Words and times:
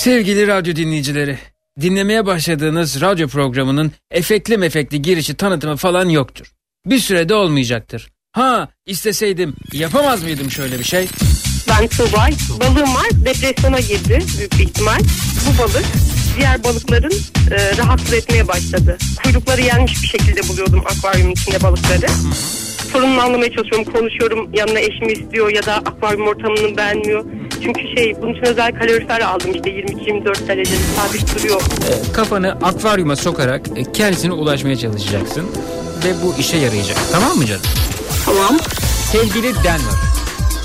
Sevgili 0.00 0.46
radyo 0.46 0.76
dinleyicileri, 0.76 1.38
dinlemeye 1.80 2.26
başladığınız 2.26 3.00
radyo 3.00 3.28
programının 3.28 3.92
efekli 4.10 4.56
mefekli 4.56 5.02
girişi 5.02 5.34
tanıtımı 5.34 5.76
falan 5.76 6.08
yoktur. 6.08 6.52
Bir 6.86 6.98
sürede 6.98 7.34
olmayacaktır. 7.34 8.08
Ha 8.32 8.68
isteseydim 8.86 9.54
yapamaz 9.72 10.22
mıydım 10.22 10.50
şöyle 10.50 10.78
bir 10.78 10.84
şey? 10.84 11.08
Ben 11.68 11.88
Tuğbay. 11.88 12.32
Balığım 12.60 12.94
var. 12.94 13.08
Depresyona 13.24 13.80
girdi 13.80 14.18
büyük 14.38 14.52
bir 14.52 14.64
ihtimal. 14.64 14.98
Bu 15.46 15.62
balık 15.62 15.84
diğer 16.36 16.64
balıkların 16.64 17.14
e, 17.50 17.76
rahatsız 17.76 18.12
etmeye 18.12 18.48
başladı. 18.48 18.98
Kuyrukları 19.22 19.60
yenmiş 19.60 20.02
bir 20.02 20.08
şekilde 20.08 20.48
buluyordum 20.48 20.80
akvaryumun 20.86 21.32
içinde 21.32 21.62
balıkları. 21.62 22.06
Sorununu 22.92 23.20
anlamaya 23.20 23.52
çalışıyorum. 23.52 23.92
Konuşuyorum. 23.92 24.50
Yanına 24.54 24.78
eşimi 24.78 25.12
istiyor 25.12 25.54
ya 25.54 25.66
da 25.66 25.74
akvaryum 25.74 26.28
ortamını 26.28 26.76
beğenmiyor. 26.76 27.24
Çünkü 27.62 27.80
şey 27.96 28.22
bunun 28.22 28.32
için 28.32 28.46
özel 28.46 28.72
kalorifer 28.78 29.20
aldım 29.20 29.50
işte 29.54 29.70
22-24 29.70 30.48
derecede 30.48 30.76
sabit 30.96 31.38
duruyor. 31.38 31.60
E, 31.60 32.12
kafanı 32.12 32.50
akvaryuma 32.52 33.16
sokarak 33.16 33.66
e, 33.76 33.92
kendisine 33.92 34.32
ulaşmaya 34.32 34.76
çalışacaksın. 34.76 35.46
Ve 36.04 36.22
bu 36.22 36.34
işe 36.38 36.56
yarayacak. 36.56 36.96
Tamam 37.12 37.36
mı 37.36 37.46
canım? 37.46 37.62
Tamam. 38.24 38.56
Sevgili 39.12 39.54
Denver. 39.54 39.98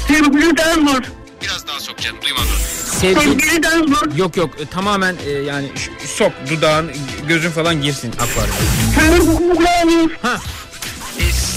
Sevgili 0.07 0.57
Denver. 0.57 1.03
Biraz 1.41 1.67
daha 1.67 1.79
sok 1.79 1.97
canım 1.97 2.17
duymadım. 2.21 2.47
Sevgili 2.85 3.41
Sevgili... 3.41 3.63
Denver. 3.63 4.17
Yok 4.17 4.37
yok 4.37 4.49
e, 4.59 4.65
tamamen 4.65 5.15
e, 5.27 5.29
yani 5.31 5.67
sok 6.05 6.31
dudağın 6.49 6.91
gözün 7.27 7.49
falan 7.49 7.81
girsin 7.81 8.11
akvaryuma. 8.11 8.57
Sevgili 8.95 9.65
Denver. 9.65 10.17
Ha. 10.21 10.37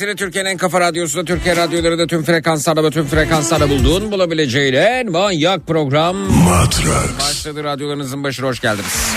Sesini 0.00 0.16
Türkiye'nin 0.16 0.50
en 0.50 0.56
kafa 0.56 0.80
radyosunda 0.80 1.24
Türkiye 1.24 1.56
radyolarında 1.56 2.06
tüm 2.06 2.24
frekanslarda 2.24 2.84
ve 2.84 2.90
tüm 2.90 3.06
frekanslarda 3.06 3.70
bulduğun 3.70 4.12
bulabileceğin 4.12 4.72
en 4.72 5.10
manyak 5.10 5.66
program 5.66 6.16
Matrax. 6.16 7.18
başladı. 7.20 7.64
Radyolarınızın 7.64 8.24
başına 8.24 8.46
hoş 8.46 8.60
geldiniz. 8.60 9.14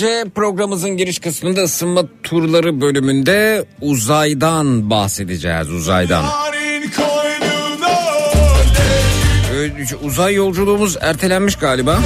Gece 0.00 0.24
programımızın 0.34 0.90
giriş 0.90 1.18
kısmında 1.18 1.62
ısınma 1.62 2.02
turları 2.22 2.80
bölümünde 2.80 3.64
uzaydan 3.80 4.90
bahsedeceğiz 4.90 5.70
uzaydan. 5.70 6.24
Ee, 9.54 10.06
uzay 10.06 10.34
yolculuğumuz 10.34 10.96
ertelenmiş 11.00 11.56
galiba. 11.56 11.98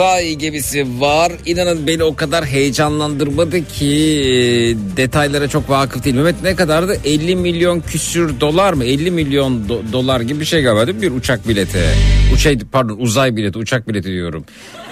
Uzay 0.00 0.34
gemisi 0.34 1.00
var. 1.00 1.32
İnanın 1.46 1.86
beni 1.86 2.04
o 2.04 2.14
kadar 2.16 2.44
heyecanlandırmadı 2.44 3.64
ki 3.68 4.76
detaylara 4.96 5.48
çok 5.48 5.70
vakıf 5.70 6.04
değilim. 6.04 6.16
Mehmet 6.22 6.42
ne 6.42 6.56
kadardı? 6.56 6.96
50 7.04 7.36
milyon 7.36 7.80
küsür 7.80 8.40
dolar 8.40 8.72
mı? 8.72 8.84
50 8.84 9.10
milyon 9.10 9.52
do- 9.68 9.92
dolar 9.92 10.20
gibi 10.20 10.40
bir 10.40 10.44
şey 10.44 10.62
galiba 10.62 10.86
değil 10.86 10.96
mi? 10.96 11.02
Bir 11.02 11.10
uçak 11.10 11.48
bileti. 11.48 11.78
Uçay, 12.34 12.58
pardon 12.72 12.96
uzay 12.98 13.36
bileti, 13.36 13.58
uçak 13.58 13.88
bileti 13.88 14.08
diyorum. 14.08 14.44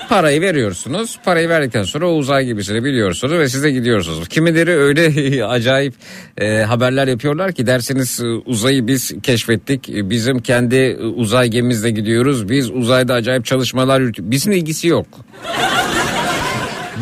Parayı 0.09 0.41
veriyorsunuz. 0.41 1.19
Parayı 1.25 1.49
verdikten 1.49 1.83
sonra 1.83 2.09
o 2.09 2.13
uzay 2.13 2.45
gemisini 2.47 2.85
biliyorsunuz 2.85 3.39
ve 3.39 3.49
siz 3.49 3.63
de 3.63 3.71
gidiyorsunuz. 3.71 4.29
Kimileri 4.29 4.71
öyle 4.71 5.45
acayip 5.47 5.95
e, 6.39 6.59
haberler 6.59 7.09
yapıyorlar 7.09 7.53
ki 7.53 7.67
derseniz 7.67 8.21
e, 8.21 8.27
uzayı 8.27 8.87
biz 8.87 9.13
keşfettik. 9.23 9.89
E, 9.91 10.11
Bizim 10.11 10.39
kendi 10.39 10.77
e, 10.77 10.97
uzay 10.97 11.49
gemimizle 11.49 11.91
gidiyoruz. 11.91 12.49
Biz 12.49 12.71
uzayda 12.71 13.15
acayip 13.15 13.45
çalışmalar 13.45 14.01
yürütüyoruz. 14.01 14.31
Bizim 14.31 14.53
ilgisi 14.53 14.89
yok. 14.89 15.07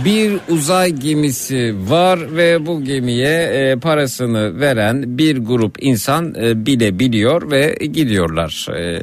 Bir 0.05 0.33
uzay 0.49 0.91
gemisi 0.93 1.75
var 1.89 2.37
ve 2.37 2.67
bu 2.67 2.85
gemiye 2.85 3.43
e, 3.43 3.77
parasını 3.77 4.61
veren 4.61 5.19
bir 5.19 5.39
grup 5.39 5.77
insan 5.81 6.35
e, 6.35 6.67
bilebiliyor 6.67 7.51
ve 7.51 7.79
gidiyorlar. 7.83 8.67
E, 8.79 9.03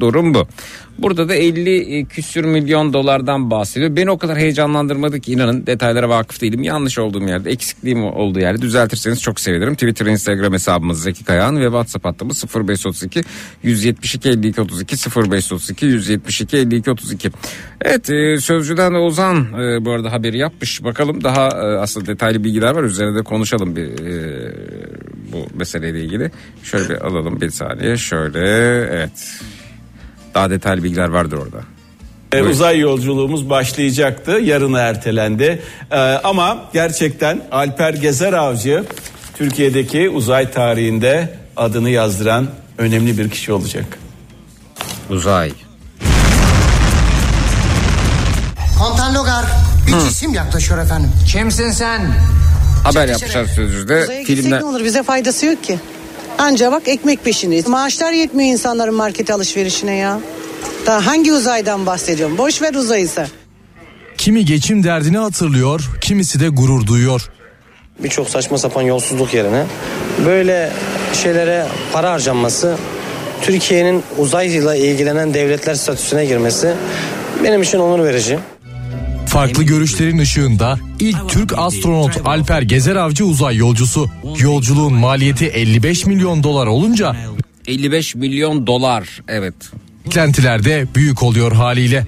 durum 0.00 0.34
bu. 0.34 0.46
Burada 1.02 1.28
da 1.28 1.34
50 1.34 2.06
küsür 2.06 2.44
milyon 2.44 2.92
dolardan 2.92 3.50
bahsediyor. 3.50 3.96
Beni 3.96 4.10
o 4.10 4.18
kadar 4.18 4.38
heyecanlandırmadı 4.38 5.20
ki 5.20 5.32
inanın 5.32 5.66
detaylara 5.66 6.08
vakıf 6.08 6.40
değilim. 6.40 6.62
Yanlış 6.62 6.98
olduğum 6.98 7.28
yerde, 7.28 7.50
eksikliğim 7.50 8.04
olduğu 8.04 8.40
yerde 8.40 8.62
düzeltirseniz 8.62 9.22
çok 9.22 9.40
sevinirim. 9.40 9.74
Twitter, 9.74 10.06
Instagram 10.06 10.52
hesabımız 10.52 11.02
Zeki 11.02 11.24
Kayağan 11.24 11.60
ve 11.60 11.64
WhatsApp 11.64 12.04
hattımız 12.04 12.44
0532 12.54 13.22
172 13.62 14.28
52 14.28 14.60
32 14.60 14.96
0532 15.16 15.86
172 15.86 16.56
52 16.56 16.90
32. 16.90 17.30
Evet 17.80 18.10
e, 18.10 18.38
Sözcü'den 18.38 18.92
Ozan 18.92 19.36
e, 19.36 19.84
bu 19.84 19.90
arada 19.90 20.12
haberi 20.12 20.38
yapmış. 20.38 20.84
Bakalım 20.84 21.24
daha 21.24 21.48
e, 21.48 21.78
aslında 21.78 22.06
detaylı 22.06 22.44
bilgiler 22.44 22.74
var. 22.74 22.82
Üzerine 22.82 23.18
de 23.18 23.22
konuşalım 23.22 23.76
bir 23.76 24.06
e, 24.06 24.52
bu 25.32 25.46
meseleyle 25.54 26.04
ilgili. 26.04 26.30
Şöyle 26.62 26.88
bir 26.88 27.06
alalım 27.06 27.40
bir 27.40 27.50
saniye. 27.50 27.96
Şöyle 27.96 28.40
evet. 28.90 29.40
Daha 30.34 30.50
detaylı 30.50 30.82
bilgiler 30.82 31.08
vardır 31.08 31.36
orada. 31.38 31.60
Ee, 32.32 32.42
Uzay 32.42 32.78
yolculuğumuz 32.78 33.50
başlayacaktı. 33.50 34.30
Yarına 34.30 34.80
ertelendi. 34.80 35.62
Ee, 35.90 35.96
ama 35.98 36.64
gerçekten 36.72 37.42
Alper 37.52 37.94
Gezer 37.94 38.32
Avcı 38.32 38.84
Türkiye'deki 39.38 40.10
uzay 40.10 40.50
tarihinde 40.50 41.34
adını 41.56 41.90
yazdıran 41.90 42.46
önemli 42.78 43.18
bir 43.18 43.30
kişi 43.30 43.52
olacak. 43.52 43.84
Uzay. 45.10 45.52
Komutan 48.78 49.14
Logar 49.14 49.44
bir 49.86 50.08
cisim 50.08 50.34
yaklaşıyor 50.34 50.84
efendim. 50.84 51.10
Kimsin 51.32 51.70
sen? 51.70 52.00
Haber 52.84 53.08
yapmışlar 53.08 53.44
Sözcü'de. 53.44 54.02
Uzaya 54.02 54.18
gitsek 54.20 54.36
Filmler... 54.36 54.60
ne 54.60 54.64
olur 54.64 54.84
bize 54.84 55.02
faydası 55.02 55.46
yok 55.46 55.64
ki. 55.64 55.78
Anca 56.38 56.72
bak 56.72 56.88
ekmek 56.88 57.24
peşindeyiz. 57.24 57.68
Maaşlar 57.68 58.12
yetmiyor 58.12 58.52
insanların 58.52 58.94
market 58.94 59.30
alışverişine 59.30 59.94
ya. 59.94 60.20
Daha 60.86 61.06
hangi 61.06 61.32
uzaydan 61.32 61.86
bahsediyorum? 61.86 62.38
Boş 62.38 62.62
ver 62.62 62.74
uzayı 62.74 63.08
sen. 63.08 63.26
Kimi 64.18 64.44
geçim 64.44 64.84
derdini 64.84 65.18
hatırlıyor, 65.18 65.90
kimisi 66.00 66.40
de 66.40 66.48
gurur 66.48 66.86
duyuyor. 66.86 67.30
Birçok 67.98 68.28
saçma 68.28 68.58
sapan 68.58 68.82
yolsuzluk 68.82 69.34
yerine 69.34 69.64
böyle 70.26 70.72
şeylere 71.22 71.66
para 71.92 72.10
harcanması, 72.12 72.76
Türkiye'nin 73.42 74.02
uzayla 74.18 74.74
ilgilenen 74.74 75.34
devletler 75.34 75.74
statüsüne 75.74 76.24
girmesi 76.24 76.74
benim 77.44 77.62
için 77.62 77.78
onur 77.78 78.04
verici. 78.04 78.38
Farklı 79.26 79.62
görüşlerin 79.62 80.18
ışığında 80.18 80.78
ilk 81.00 81.28
Türk 81.28 81.58
astronot 81.58 82.20
Alper 82.24 82.62
Gezer 82.62 82.96
Avcı 82.96 83.24
uzay 83.24 83.56
yolcusu. 83.56 84.10
Yolculuğun 84.38 84.94
maliyeti 84.94 85.46
55 85.46 86.06
milyon 86.06 86.42
dolar 86.42 86.66
olunca 86.66 87.16
55 87.66 88.14
milyon 88.14 88.66
dolar 88.66 89.20
evet. 89.28 89.54
beklentiler 90.06 90.64
de 90.64 90.86
büyük 90.94 91.22
oluyor 91.22 91.52
haliyle. 91.52 92.06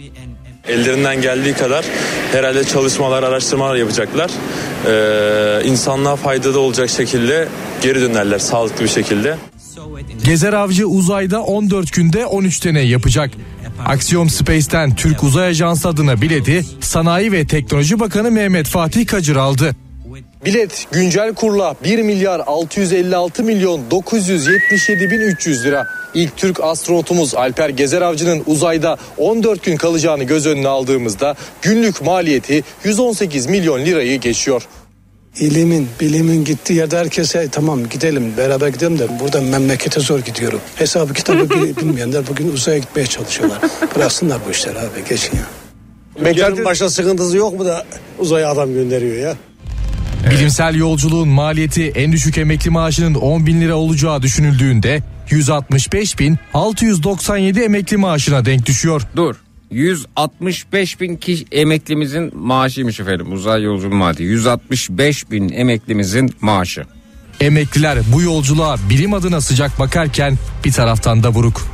Ellerinden 0.68 1.23
geldiği 1.23 1.54
kadar 1.54 1.85
herhalde 2.33 2.64
çalışmalar, 2.64 3.23
araştırmalar 3.23 3.76
yapacaklar. 3.76 4.30
Ee, 4.87 5.64
insanlığa 5.64 6.16
faydalı 6.16 6.61
olacak 6.61 6.90
şekilde 6.90 7.49
geri 7.83 8.00
dönerler 8.00 8.38
sağlıklı 8.38 8.85
bir 8.85 8.88
şekilde. 8.88 9.37
Gezer 10.25 10.52
Avcı 10.52 10.87
uzayda 10.87 11.42
14 11.42 11.92
günde 11.92 12.26
13 12.26 12.64
deney 12.64 12.88
yapacak. 12.88 13.30
Axiom 13.87 14.31
Space'ten 14.31 14.95
Türk 14.95 15.25
Uzay 15.25 15.49
Ajansı 15.49 15.88
adına 15.88 16.21
bileti 16.21 16.64
Sanayi 16.81 17.33
ve 17.33 17.47
Teknoloji 17.47 18.00
Bakanı 18.00 18.31
Mehmet 18.31 18.66
Fatih 18.66 19.07
Kacır 19.07 19.37
aldı. 19.37 19.76
Bilet 20.45 20.87
güncel 20.93 21.35
kurla 21.35 21.75
1 21.85 22.02
milyar 22.02 22.43
656 22.47 23.45
milyon 23.45 23.90
977 23.90 25.11
bin 25.11 25.21
300 25.21 25.64
lira. 25.64 25.87
İlk 26.14 26.37
Türk 26.37 26.61
astronotumuz 26.61 27.35
Alper 27.35 27.69
Gezer 27.69 28.02
Avcı'nın 28.02 28.43
uzayda 28.47 28.97
14 29.19 29.62
gün 29.62 29.76
kalacağını 29.76 30.25
göz 30.25 30.47
önüne 30.47 30.69
aldığımızda 30.69 31.35
günlük 31.62 32.02
maliyeti 32.02 32.64
118 32.85 33.47
milyon 33.47 33.81
lirayı 33.85 34.21
geçiyor. 34.21 34.62
İlimin, 35.41 35.88
bilimin 36.00 36.45
gittiği 36.45 36.73
yerde 36.75 36.99
herkese 36.99 37.49
tamam 37.53 37.88
gidelim 37.88 38.33
beraber 38.37 38.69
gidelim 38.69 38.99
de 38.99 39.21
buradan 39.21 39.45
memlekete 39.45 40.00
zor 40.00 40.19
gidiyorum. 40.21 40.61
Hesabı 40.76 41.12
kitabı 41.14 41.50
bil- 41.50 41.76
bilmeyenler 41.81 42.26
bugün 42.31 42.53
uzaya 42.53 42.79
gitmeye 42.79 43.07
çalışıyorlar. 43.07 43.59
Bıraksınlar 43.97 44.38
bu 44.47 44.50
işleri 44.50 44.79
abi 44.79 45.05
geçin 45.09 45.37
ya. 45.37 45.45
Bekarın 46.25 46.64
başka 46.64 46.91
sıkıntısı 46.91 47.37
yok 47.37 47.59
mu 47.59 47.64
da 47.64 47.87
uzaya 48.19 48.50
adam 48.50 48.75
gönderiyor 48.75 49.17
ya? 49.17 49.35
Bilimsel 50.31 50.75
yolculuğun 50.75 51.29
maliyeti 51.29 51.88
en 51.95 52.12
düşük 52.12 52.38
emekli 52.38 52.71
maaşının 52.71 53.14
10 53.14 53.47
bin 53.47 53.61
lira 53.61 53.75
olacağı 53.75 54.23
düşünüldüğünde 54.23 55.03
165 55.31 56.19
bin 56.19 56.38
697 56.55 57.61
emekli 57.61 57.97
maaşına 57.97 58.45
denk 58.45 58.67
düşüyor. 58.67 59.03
Dur. 59.17 59.37
165 59.71 61.00
bin 61.00 61.16
kişi 61.16 61.44
emeklimizin 61.52 62.33
maaşıymış 62.38 63.00
efendim 63.00 63.33
uzay 63.33 63.62
yolculuğu 63.62 63.94
maliyeti. 63.94 64.23
165 64.23 65.30
bin 65.30 65.49
emeklimizin 65.49 66.35
maaşı. 66.40 66.85
Emekliler 67.40 67.99
bu 68.12 68.23
yolculuğa 68.23 68.76
bilim 68.90 69.14
adına 69.14 69.40
sıcak 69.40 69.78
bakarken 69.78 70.35
bir 70.64 70.73
taraftan 70.73 71.23
da 71.23 71.35
buruk. 71.35 71.66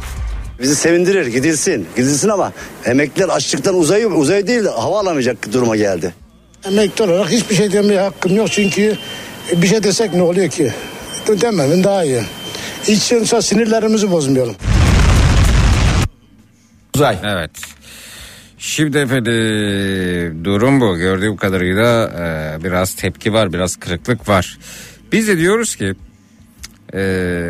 Bizi 0.63 0.77
sevindirir 0.77 1.27
gidilsin 1.27 1.87
gidilsin 1.97 2.29
ama 2.29 2.53
emekliler 2.85 3.29
açlıktan 3.29 3.75
uzayı 3.75 4.09
uzay 4.09 4.47
değil 4.47 4.65
de 4.65 4.69
hava 4.69 5.01
alamayacak 5.01 5.53
duruma 5.53 5.77
geldi. 5.77 6.15
Emekli 6.65 7.05
olarak 7.05 7.31
hiçbir 7.31 7.55
şey 7.55 7.73
demeye 7.73 8.01
hakkım 8.01 8.37
yok 8.37 8.49
çünkü 8.51 8.97
bir 9.53 9.67
şey 9.67 9.83
desek 9.83 10.15
ne 10.15 10.23
oluyor 10.23 10.49
ki? 10.49 10.73
Dememin 11.41 11.85
daha 11.85 12.05
iyi. 12.05 12.23
Yoksa 13.11 13.43
sinirlerimizi 13.43 14.11
bozmayalım. 14.11 14.55
Uzay. 16.95 17.19
Evet. 17.25 17.51
Şimdi 18.63 18.99
efendim 18.99 20.45
durum 20.45 20.81
bu. 20.81 20.97
Gördüğüm 20.97 21.37
kadarıyla 21.37 22.09
e, 22.09 22.65
biraz 22.65 22.95
tepki 22.95 23.33
var, 23.33 23.53
biraz 23.53 23.77
kırıklık 23.77 24.29
var. 24.29 24.59
Biz 25.13 25.29
de 25.29 25.39
diyoruz 25.39 25.77
ki 25.77 25.95
e, 26.95 27.01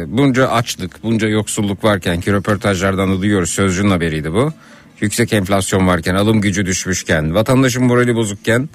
bunca 0.06 0.48
açlık, 0.48 1.02
bunca 1.02 1.28
yoksulluk 1.28 1.84
varken 1.84 2.20
ki 2.20 2.32
röportajlardan 2.32 3.12
da 3.12 3.22
duyuyoruz 3.22 3.50
sözcünün 3.50 3.90
haberiydi 3.90 4.32
bu. 4.32 4.52
Yüksek 5.00 5.32
enflasyon 5.32 5.86
varken, 5.86 6.14
alım 6.14 6.40
gücü 6.40 6.66
düşmüşken, 6.66 7.34
vatandaşın 7.34 7.84
morali 7.84 8.14
bozukken 8.14 8.68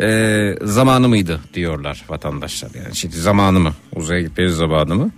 e, 0.00 0.54
zamanı 0.62 1.08
mıydı 1.08 1.40
diyorlar 1.54 2.04
vatandaşlar. 2.08 2.70
Yani 2.84 2.96
şimdi 2.96 3.16
zamanı 3.16 3.60
mı? 3.60 3.72
Uzaya 3.96 4.20
gitmeyi 4.20 4.50
zamanı 4.50 4.94
mı? 4.94 5.10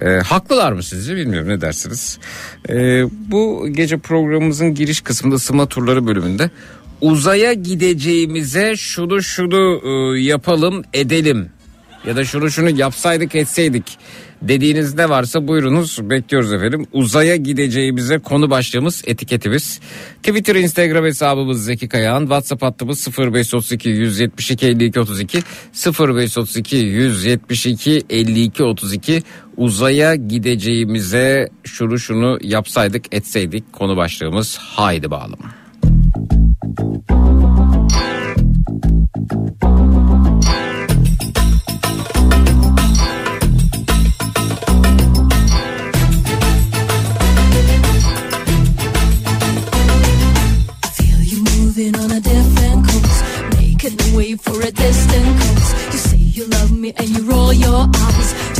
E, 0.00 0.06
haklılar 0.06 0.72
mı 0.72 0.82
sizce 0.82 1.16
bilmiyorum 1.16 1.48
ne 1.48 1.60
dersiniz? 1.60 2.18
E, 2.68 3.04
bu 3.10 3.68
gece 3.70 3.98
programımızın 3.98 4.74
giriş 4.74 5.00
kısmında 5.00 5.34
ısınma 5.34 5.66
turları 5.66 6.06
bölümünde 6.06 6.50
uzaya 7.00 7.52
gideceğimize 7.52 8.76
şunu 8.76 9.22
şunu 9.22 9.82
e, 9.84 10.20
yapalım 10.20 10.82
edelim 10.92 11.50
ya 12.06 12.16
da 12.16 12.24
şunu 12.24 12.50
şunu 12.50 12.70
yapsaydık 12.70 13.34
etseydik 13.34 13.98
dediğiniz 14.42 14.94
ne 14.94 15.08
varsa 15.08 15.48
buyurunuz 15.48 15.98
bekliyoruz 16.10 16.52
efendim. 16.52 16.86
Uzaya 16.92 17.36
gideceğimize 17.36 18.18
konu 18.18 18.50
başlığımız 18.50 19.02
etiketimiz. 19.06 19.80
Twitter 20.22 20.54
Instagram 20.54 21.04
hesabımız 21.04 21.64
Zeki 21.64 21.88
Kayağan. 21.88 22.20
WhatsApp 22.20 22.62
hattımız 22.62 23.08
0532 23.18 23.88
172 23.88 24.66
52 24.66 25.00
32 25.00 25.42
0532 25.98 26.76
172 26.76 28.02
52 28.10 28.62
32 28.62 29.22
uzaya 29.56 30.14
gideceğimize 30.14 31.48
şunu 31.64 31.98
şunu 31.98 32.38
yapsaydık 32.42 33.14
etseydik 33.14 33.72
konu 33.72 33.96
başlığımız 33.96 34.56
haydi 34.58 35.10
bağlım. 35.10 35.38
Your 57.76 57.88
eyes, 57.94 58.55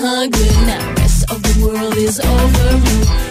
hungry 0.00 0.48
the 0.66 0.94
Rest 0.96 1.30
of 1.30 1.42
the 1.42 1.66
world 1.66 1.96
is 1.96 2.20
overruled. 2.20 3.27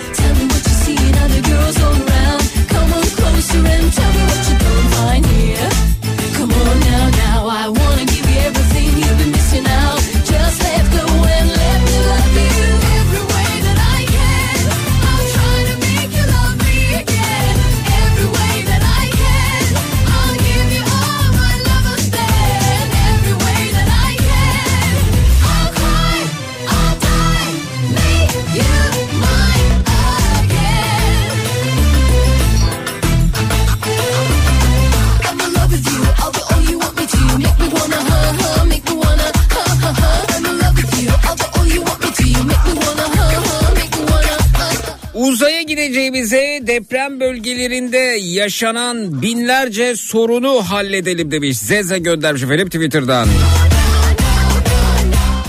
Deprem 46.78 47.20
bölgelerinde 47.20 47.98
yaşanan 48.22 49.22
binlerce 49.22 49.96
sorunu 49.96 50.62
halledelim 50.70 51.32
demiş. 51.32 51.58
Zeze 51.60 51.98
göndermiş 51.98 52.44
efendim 52.44 52.70
Twitter'dan. 52.70 53.28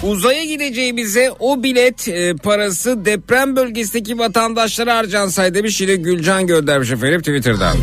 Uzaya 0.03 0.45
gideceğimize 0.45 1.31
o 1.39 1.63
bilet 1.63 2.09
e, 2.09 2.35
parası 2.35 3.05
deprem 3.05 3.57
bölgesindeki 3.57 4.19
vatandaşlara 4.19 4.97
harcansaydı 4.97 5.55
demiş 5.55 5.81
yine 5.81 5.97
Gülcan 5.97 6.47
göndermiş 6.47 6.91
efendim 6.91 7.21
Twitter'dan. 7.21 7.77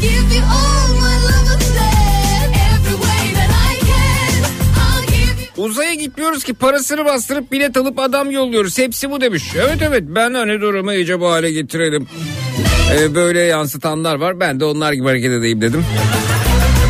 Uzaya 5.66 5.94
gitmiyoruz 5.94 6.44
ki 6.44 6.54
parasını 6.54 7.06
bastırıp 7.06 7.52
bilet 7.52 7.78
alıp 7.78 8.00
adam 8.00 8.32
yolluyoruz. 8.32 8.78
Hepsi 8.78 9.12
bu 9.12 9.22
demiş. 9.22 9.44
Evet 9.56 9.78
evet 9.82 10.04
ben 10.08 10.34
hani 10.34 10.62
durumu 10.62 10.94
iyice 10.94 11.20
bu 11.20 11.30
hale 11.30 11.52
getirelim. 11.52 12.08
Ee, 12.94 13.16
böyle 13.16 13.42
yansıtanlar 13.42 14.16
var. 14.16 14.40
Ben 14.40 14.60
de 14.60 14.66
onlar 14.66 14.94
gibi 14.94 15.06
hareket 15.06 15.32
edeyim 15.32 15.62
dedim. 15.62 15.86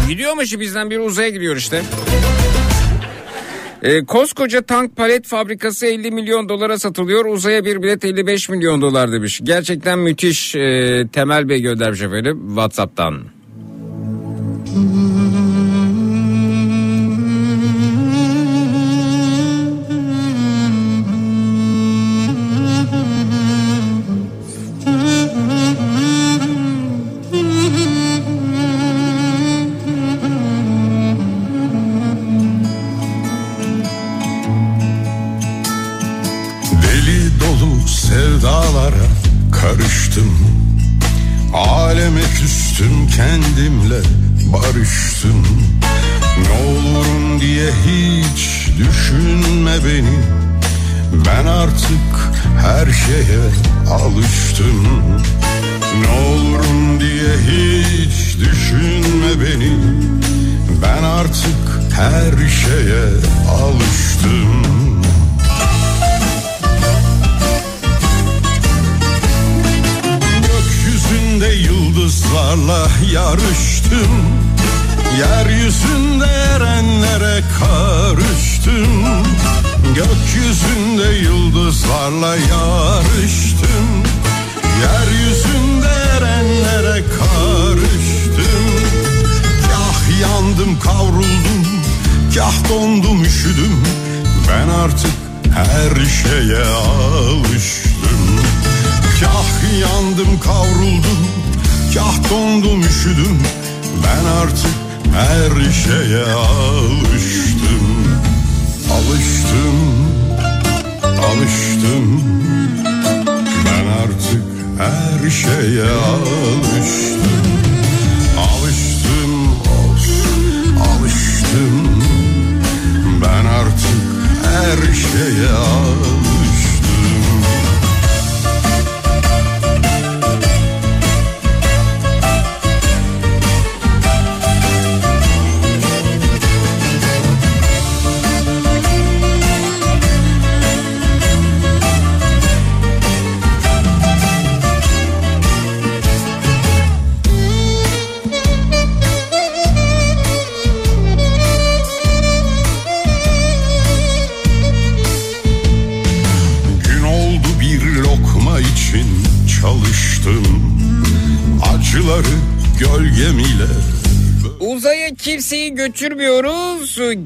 Gidiyormuş 0.09 0.59
bizden 0.59 0.89
bir 0.89 0.99
uzaya 0.99 1.29
gidiyor 1.29 1.55
işte. 1.55 1.81
Ee, 3.83 4.05
koskoca 4.05 4.61
tank 4.61 4.95
palet 4.95 5.27
fabrikası 5.27 5.85
50 5.85 6.11
milyon 6.11 6.49
dolara 6.49 6.79
satılıyor. 6.79 7.25
Uzaya 7.25 7.65
bir 7.65 7.81
bilet 7.81 8.05
55 8.05 8.49
milyon 8.49 8.81
dolar 8.81 9.11
demiş. 9.11 9.41
Gerçekten 9.43 9.99
müthiş 9.99 10.55
e, 10.55 11.07
Temel 11.13 11.49
Bey 11.49 11.61
göndermiş 11.61 12.01
efendim 12.01 12.43
Whatsapp'tan. 12.47 13.34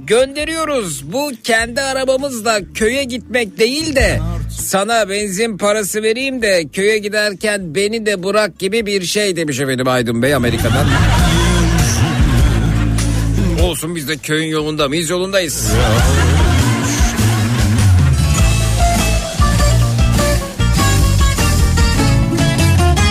Gönderiyoruz. 0.07 1.13
Bu 1.13 1.31
kendi 1.43 1.81
arabamızla 1.81 2.59
köye 2.73 3.03
gitmek 3.03 3.59
değil 3.59 3.95
de 3.95 4.19
sana 4.59 5.09
benzin 5.09 5.57
parası 5.57 6.03
vereyim 6.03 6.41
de 6.41 6.67
köye 6.73 6.97
giderken 6.97 7.75
beni 7.75 8.05
de 8.05 8.23
bırak 8.23 8.59
gibi 8.59 8.85
bir 8.85 9.05
şey 9.05 9.35
demiş 9.35 9.59
efendim 9.59 9.87
Aydın 9.87 10.21
Bey 10.21 10.35
Amerika'dan. 10.35 10.87
Olsun 13.63 13.95
biz 13.95 14.07
de 14.07 14.17
köyün 14.17 14.47
yolunda 14.47 14.87
mıyız 14.87 15.09
yolundayız. 15.09 15.71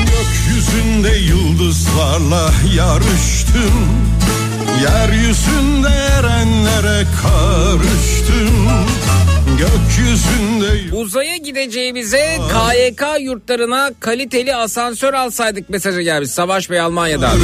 Gökyüzünde 0.07 1.19
yıldızlarla 1.19 2.53
yarıştım 2.77 4.09
Yeryüzünde 4.83 5.78
erenlere 6.69 7.07
karıştım 7.23 8.69
Gökyüzünde 9.59 10.97
Uzaya 10.97 11.37
gideceğimize 11.37 12.39
KYK 12.49 13.03
yurtlarına 13.21 13.91
kaliteli 14.01 14.55
asansör 14.55 15.15
alsaydık 15.15 15.71
mesajı 15.71 16.01
gelmiş. 16.01 16.31
Savaş 16.31 16.71
Bey 16.71 16.81
Almanya'dan. 16.81 17.39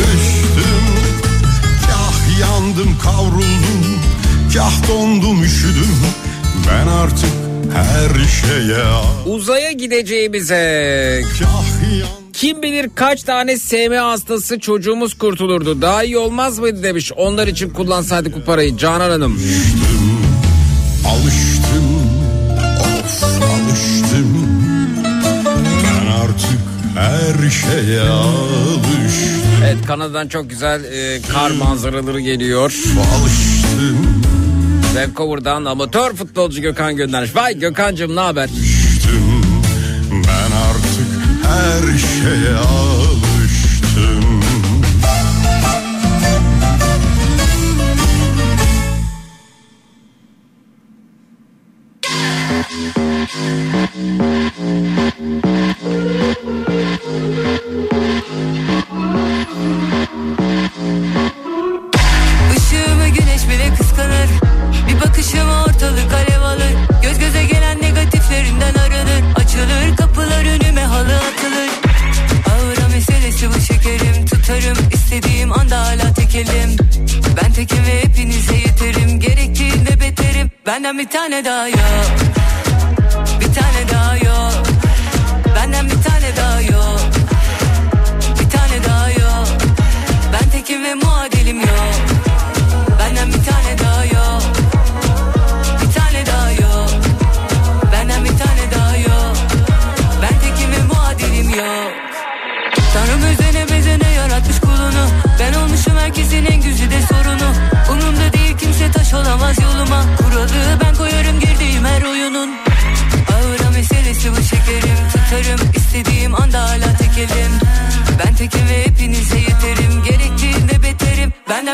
Kah 1.86 2.40
yandım 2.40 2.98
kavruldum. 3.02 4.00
Kah 4.54 4.88
dondum 4.88 5.42
üşüdüm. 5.42 5.96
Ben 6.70 6.86
artık 6.86 7.30
her 7.74 8.28
şeye 8.28 8.84
Uzaya 9.26 9.72
gideceğimize 9.72 11.22
kim 12.34 12.62
bilir 12.62 12.90
kaç 12.94 13.22
tane 13.22 13.56
SM 13.58 13.94
hastası 13.94 14.58
çocuğumuz 14.60 15.14
kurtulurdu. 15.14 15.82
Daha 15.82 16.04
iyi 16.04 16.18
olmaz 16.18 16.58
mıydı 16.58 16.82
demiş. 16.82 17.12
Onlar 17.16 17.46
için 17.46 17.70
kullansaydık 17.70 18.36
bu 18.36 18.44
parayı 18.44 18.76
Canan 18.76 19.10
Hanım. 19.10 19.40
Alıştım 21.06 21.84
Of 22.80 23.24
alıştım 23.24 24.48
Ben 25.84 26.06
artık 26.06 26.60
her 26.96 27.50
şeye 27.50 28.00
alıştım 28.00 29.44
Evet 29.64 29.86
Kanada'dan 29.86 30.28
çok 30.28 30.50
güzel 30.50 30.84
e, 30.84 31.20
kar 31.32 31.50
manzaraları 31.50 32.20
geliyor. 32.20 32.74
Alıştım 33.20 34.24
Vancouver'dan 34.96 35.64
amatör 35.64 36.14
futbolcu 36.14 36.62
Gökhan 36.62 36.96
göndermiş. 36.96 37.36
Vay 37.36 37.58
Gökhan'cığım 37.58 38.16
ne 38.16 38.20
haber? 38.20 38.48
Her 41.48 41.98
şeye 41.98 42.54
alıştım 42.54 43.33
Benden 80.84 80.98
bir 80.98 81.08
tane 81.08 81.44
daha 81.44 81.68
yok 81.68 82.13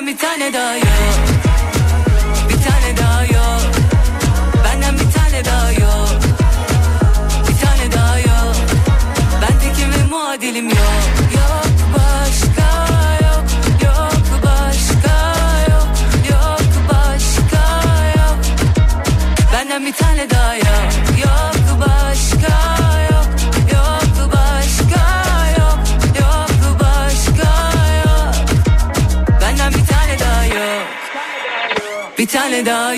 Benden 0.01 0.15
bir 0.15 0.19
tane 0.19 0.53
daha 0.53 0.75
yok. 0.75 0.87
Bir 2.49 2.55
tane 2.55 2.97
daha 2.97 3.25
yok. 3.25 3.63
Benden 4.65 4.95
bir 4.95 5.13
tane 5.13 5.45
daha 5.45 5.73
yok. 5.73 6.21
Bir 7.49 7.67
tane 7.67 7.93
daha 7.93 8.19
yok. 8.19 8.57
Ben 9.43 9.59
tekim 9.59 9.93
ve 9.93 10.05
muadilim 10.11 10.69
yok. 10.69 11.03
Yok 11.35 11.67
başka 11.95 12.71
yok. 13.27 13.45
Yok 13.85 14.43
başka 14.45 15.35
yok. 15.71 15.89
Yok 16.31 16.63
başka 16.89 17.89
yok. 18.19 18.39
Benden 19.53 19.87
bir 19.87 19.93
tane 19.93 20.31
daha 20.31 20.55
yok 20.57 21.10
tane 32.41 32.67
daha 32.67 32.95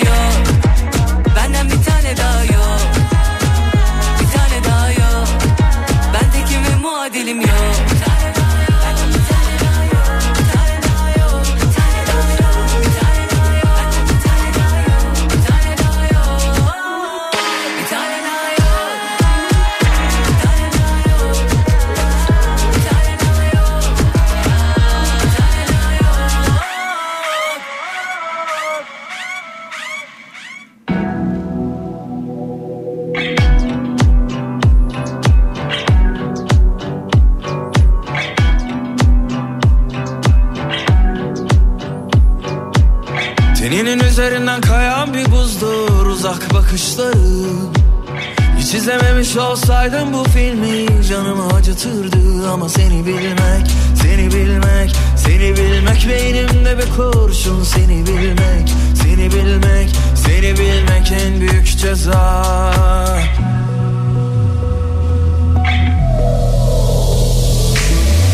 kurşun 56.95 57.63
seni 57.63 58.07
bilmek, 58.07 58.73
seni 59.03 59.31
bilmek, 59.31 59.89
seni 60.15 60.57
bilmek 60.57 61.11
en 61.11 61.39
büyük 61.39 61.77
ceza. 61.77 62.43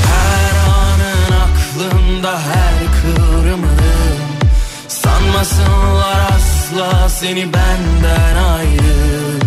Her 0.06 0.56
anın 0.70 1.32
aklımda 1.46 2.32
her 2.32 2.80
kıvrımın 3.02 3.80
Sanmasınlar 4.88 6.20
asla 6.36 7.10
seni 7.10 7.54
benden 7.54 8.36
ayrı. 8.36 9.40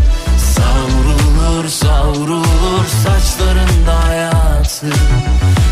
Savrulur 0.54 1.68
savrulur 1.68 2.86
saçlarında 3.04 4.04
hayatı. 4.08 4.86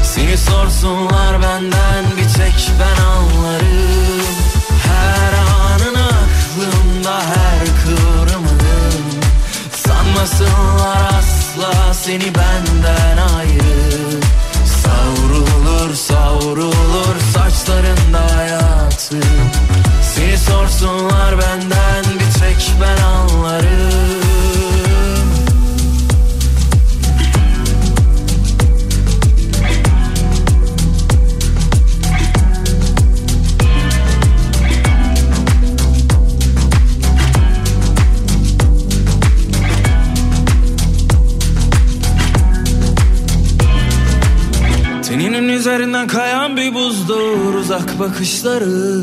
Seni 0.03 0.39
sorsunlar 0.39 1.43
benden 1.43 2.05
bir 2.17 2.29
tek 2.39 2.71
ben 2.81 3.10
Sanmasınlar 10.41 11.19
asla 11.19 11.95
seni 11.95 12.35
benden 12.35 13.17
ayrı. 13.37 14.21
Savrulur 14.83 15.95
savrulur 15.95 17.17
saçlarında 17.35 18.37
hayatı. 18.37 19.21
Seni 20.15 20.39
sorsunlar 20.39 21.39
benden 21.39 22.05
bir 22.15 22.41
tek 22.41 22.73
ben 22.81 23.03
anlarım 23.03 23.90
buzdur 47.81 47.91
uzak 47.91 47.99
bakışları. 47.99 49.03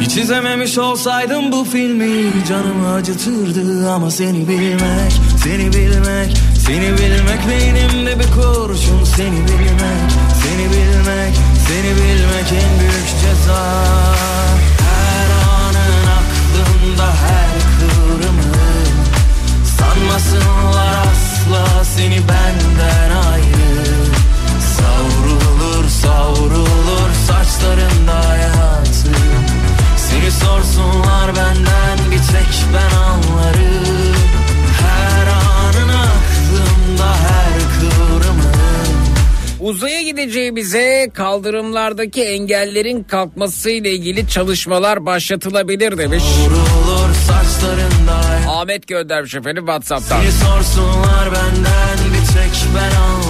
Hiç 0.00 0.16
izlememiş 0.16 0.78
olsaydım 0.78 1.52
bu 1.52 1.64
filmi 1.64 2.32
canımı 2.48 2.94
acıtırdı 2.94 3.90
Ama 3.90 4.10
seni 4.10 4.48
bilmek, 4.48 5.12
seni 5.44 5.72
bilmek, 5.72 6.36
seni 6.66 6.92
bilmek 6.92 7.48
Beynimde 7.48 8.18
bir 8.18 8.26
kurşun. 8.26 9.04
Seni 9.04 9.30
bilmek, 9.30 10.10
seni 10.42 10.64
bilmek, 10.70 11.34
seni 11.68 11.90
bilmek 11.90 12.52
en 12.52 12.80
büyük 12.80 13.08
ceza. 13.20 13.84
Her 14.84 15.30
anın 15.60 16.06
aklımda 16.18 17.06
her 17.06 17.50
kıvrımın 17.78 18.54
Sanmasınlar 19.78 20.94
asla 21.06 21.84
seni 21.84 22.20
benden 22.28 23.16
ayrı 23.16 23.33
sorsunlar 30.44 31.28
benden 31.36 32.10
bir 32.10 32.18
tek 32.18 32.50
ben 32.74 32.96
anlarım 32.96 34.14
Her 34.80 35.26
anın 35.26 35.88
aklımda 35.88 37.14
her 37.16 37.58
kıvrımın 37.80 38.54
Uzaya 39.60 40.02
gideceğimize 40.02 41.10
kaldırımlardaki 41.14 42.24
engellerin 42.24 43.02
kalkmasıyla 43.04 43.90
ilgili 43.90 44.28
çalışmalar 44.28 45.06
başlatılabilir 45.06 45.98
demiş. 45.98 46.24
Ahmet 48.48 48.86
göndermiş 48.86 49.34
efendim 49.34 49.66
Whatsapp'tan. 49.66 50.20
Seni 50.20 50.32
sorsunlar 50.32 51.26
benden 51.26 51.98
bir 52.12 52.26
tek 52.26 52.64
ben 52.74 52.96
anlarım 53.00 53.23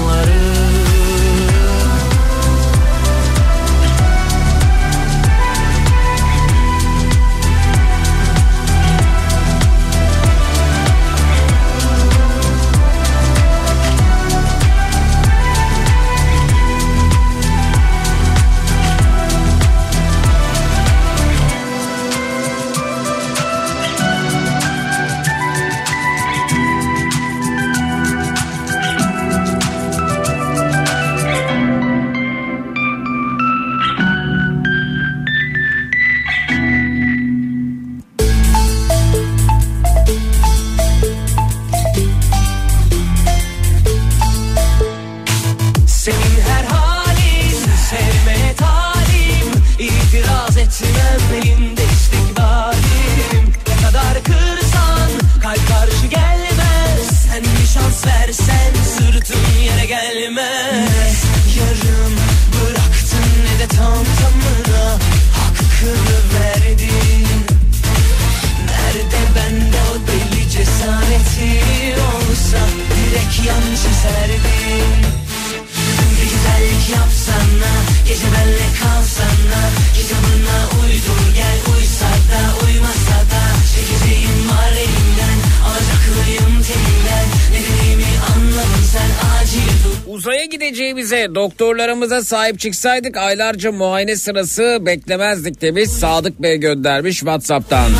gideceğimize 91.05 91.35
doktorlarımıza 91.35 92.23
sahip 92.23 92.59
çıksaydık 92.59 93.17
aylarca 93.17 93.73
muayene 93.73 94.17
sırası 94.17 94.79
beklemezdik 94.81 95.61
demiş 95.61 95.89
Sadık 95.89 96.43
Bey 96.43 96.57
göndermiş 96.57 97.19
Whatsapp'tan. 97.19 97.91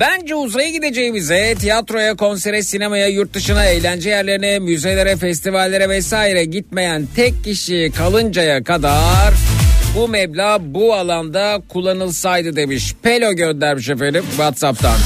Bence 0.00 0.34
uzaya 0.34 0.70
gideceğimize 0.70 1.54
tiyatroya, 1.58 2.16
konsere, 2.16 2.62
sinemaya, 2.62 3.08
yurt 3.08 3.34
dışına, 3.34 3.64
eğlence 3.64 4.10
yerlerine, 4.10 4.58
müzelere, 4.58 5.16
festivallere 5.16 5.88
vesaire 5.88 6.44
gitmeyen 6.44 7.06
tek 7.16 7.44
kişi 7.44 7.92
kalıncaya 7.96 8.64
kadar 8.64 9.34
bu 9.96 10.08
meblağ 10.08 10.58
bu 10.74 10.94
alanda 10.94 11.62
kullanılsaydı 11.68 12.56
demiş. 12.56 12.94
Pelo 13.02 13.32
göndermiş 13.32 13.88
efendim 13.88 14.24
Whatsapp'tan. 14.30 14.96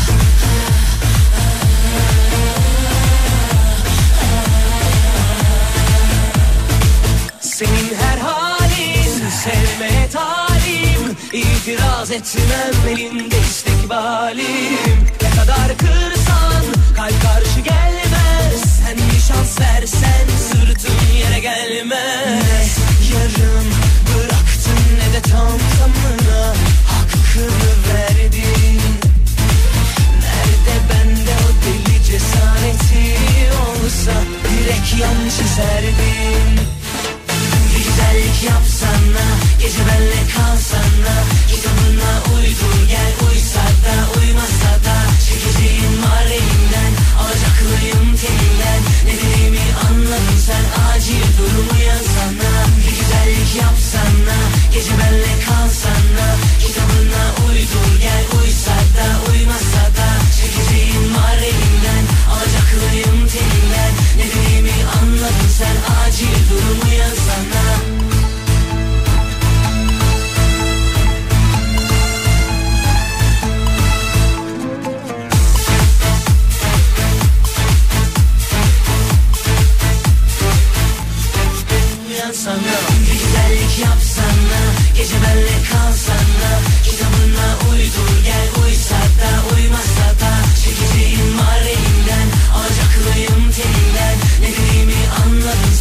Senin 7.41 7.95
her 8.01 8.19
halin 8.19 9.31
sevmeye 9.45 10.09
talim 10.13 11.17
İtiraz 11.33 12.11
etmem 12.11 12.89
elinde 12.89 13.39
istikbalim 13.51 14.99
Ne 15.23 15.31
kadar 15.31 15.79
kırsan 15.79 16.65
kalp 16.97 17.23
karşı 17.23 17.61
gelmez 17.61 18.61
Sen 18.85 18.97
bir 18.97 19.21
şans 19.21 19.61
versen 19.61 20.27
sırtın 20.51 21.17
yere 21.17 21.41
gelmez 21.41 22.79
yarım 23.13 23.84
de 25.15 25.21
tam 25.23 25.59
tamına 25.79 26.55
Hakkını 26.87 27.73
verdin. 27.89 28.81
Nerede 30.23 30.77
bende 30.91 31.31
o 31.31 31.49
deli 31.65 32.05
cesareti 32.05 33.17
olsa 33.53 34.13
Direkt 34.45 35.01
yan 35.01 35.29
çizerdin. 35.29 35.95
bir 36.59 36.74
güzellik 38.05 38.43
yapsana 38.43 39.27
Gece 39.61 39.83
benle 39.89 40.21
kalsana. 40.37 41.17
Kitabına 41.51 42.13
uydur 42.35 42.89
gel 42.89 43.13
Uysa 43.29 43.65
da 43.85 43.97
uymasa 44.19 44.73
da. 44.85 44.97
Çekeceğim 45.27 46.03
var 46.03 46.27
elimden 46.27 46.93
Alacaklıyım 47.21 48.17
telinden. 48.17 48.81
Ne 49.07 49.13
dediğimi 49.21 49.67
anladın 49.87 50.39
sen 50.47 50.65
Acil 50.85 51.27
durumu 51.39 51.77
yazana. 51.89 52.53
Bir 52.79 52.95
güzellik 53.01 53.53
yapsana 53.63 54.39
Gece 54.75 54.95
benle 55.01 55.35
kalsana. 55.47 56.29
Kitabına 56.63 57.23
uydur 57.47 57.91
gel 58.01 58.25
Uysa 58.39 58.77
da 58.97 59.09
uymasa 59.31 59.85
da. 59.97 60.09
Çekeceğim 60.39 61.15
var 61.15 61.39
elimden 61.51 62.05
Alacaklıyım 62.35 63.29
telinden. 63.33 63.93
Ne 64.19 64.25
dediğimi 64.33 64.77
anladın 64.99 65.49
sen 65.59 65.77
Acil 65.97 66.37
durumu 66.51 66.95
yazana 67.01 67.94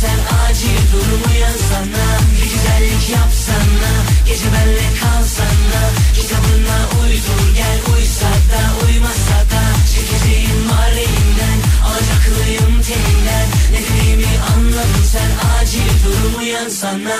sen 0.03 0.19
Acil 0.43 0.81
durumu 0.91 1.33
yazana 1.43 2.05
Bir 2.31 2.47
güzellik 2.53 3.09
yapsana 3.09 3.91
Gece 4.27 4.47
benle 4.53 4.87
kalsana. 5.01 5.81
Kitabına 6.15 6.77
uydur 6.99 7.43
gel 7.55 7.79
Uysa 7.93 8.31
da 8.51 8.61
uymasa 8.85 9.39
da. 9.51 9.63
Çekeceğim 9.93 10.69
var 10.69 10.91
elimden 10.91 11.59
Alacaklıyım 11.87 12.81
telinden. 12.81 13.47
Ne 13.71 13.79
dediğimi 13.79 14.31
anladın 14.53 15.05
sen 15.13 15.31
Acil 15.59 15.91
durumu 16.05 16.43
yazana 16.43 17.17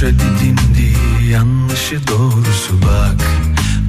Boşa 0.00 0.12
didindi, 0.12 0.96
yanlışı 1.30 2.06
doğrusu 2.06 2.82
bak 2.82 3.16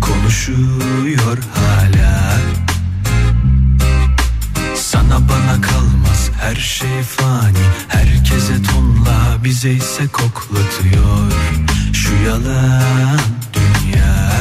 Konuşuyor 0.02 1.38
hala. 1.56 2.40
Sana 4.76 5.20
bana 5.30 5.62
kalmaz 5.62 6.32
her 6.42 6.56
şey 6.56 7.04
fani. 7.04 7.58
Herkese 7.88 8.54
tonla 8.72 9.44
bize 9.44 9.72
ise 9.72 10.08
koklatıyor 10.08 11.32
Şu 11.94 12.14
yalan 12.26 13.20
dünya. 13.54 14.32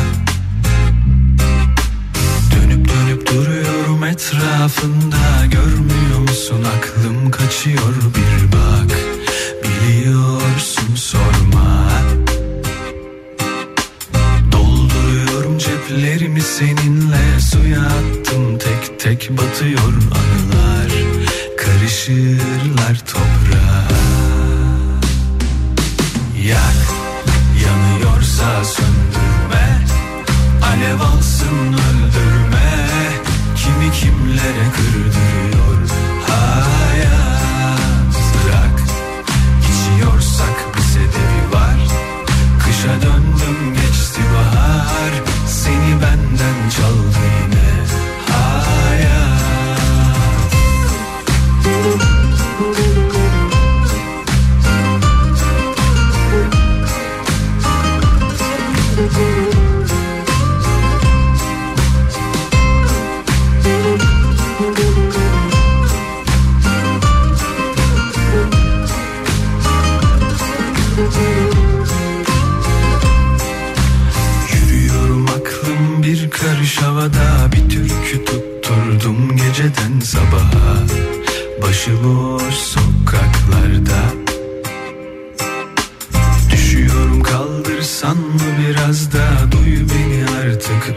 Dönüp 2.55 2.89
dönüp 2.89 3.31
duruyorum 3.31 4.05
etrafında 4.05 5.47
Görmüyor 5.51 6.19
musun? 6.21 6.65
Aklım 6.77 7.31
kaçıyor 7.31 7.95
bir 8.15 8.53
bak. 8.53 8.97
Biliyorsun 9.65 10.70
sorma. 10.97 11.91
Dolduruyorum 14.53 15.59
ceplerimi 15.59 16.41
seninle. 16.41 17.41
Suya 17.41 17.81
attım 17.81 18.59
tek 18.59 19.01
tek 19.01 19.31
batıyor 19.31 19.93
anılar. 19.93 20.91
Karışırlar 21.59 22.99
toprağa. 23.07 23.89
Yak 26.45 26.83
yanıyorsa 27.65 28.65
söndürme. 28.65 29.87
Alev 30.63 31.01
alsın 31.01 31.73
öldürme. 31.73 32.87
Kimi 33.57 33.93
kimlere 33.93 34.67
kırdırıyor 34.77 35.30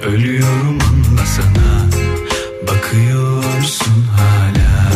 ölüyorum 0.06 0.80
anlasana 0.82 1.88
Bakıyorsun 2.68 4.06
hala. 4.18 4.92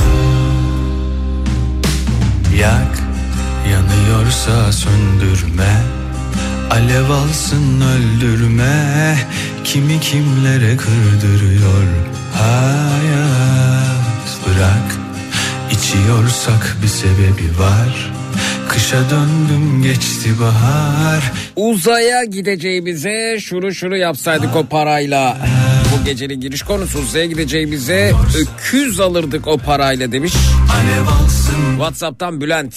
Yak 2.57 2.99
yanıyorsa 3.71 4.71
söndürme. 4.71 5.81
Alev 6.71 7.09
alsın 7.09 7.81
öldürme. 7.81 9.17
Kimi 9.63 9.99
kimlere 9.99 10.77
kırdırıyor 10.77 11.83
Hayat? 12.33 13.97
Bırak 14.45 14.95
İçiyorsak 15.71 16.77
bir 16.83 16.87
sebebi 16.87 17.59
var 17.59 18.16
Kışa 18.69 18.97
döndüm 19.09 19.83
geçti 19.83 20.29
bahar 20.41 21.31
Uzaya 21.55 22.23
gideceğimize 22.23 23.39
şuru 23.39 23.73
şuru 23.73 23.97
yapsaydık 23.97 24.55
o 24.55 24.65
parayla. 24.65 25.37
Bu 25.93 26.05
gecenin 26.05 26.41
giriş 26.41 26.61
konusu 26.61 26.99
uzaya 26.99 27.25
gideceğimize 27.25 28.13
öküz 28.37 28.99
alırdık 28.99 29.47
o 29.47 29.57
parayla 29.57 30.11
demiş. 30.11 30.33
WhatsApp'tan 31.77 32.41
Bülent. 32.41 32.75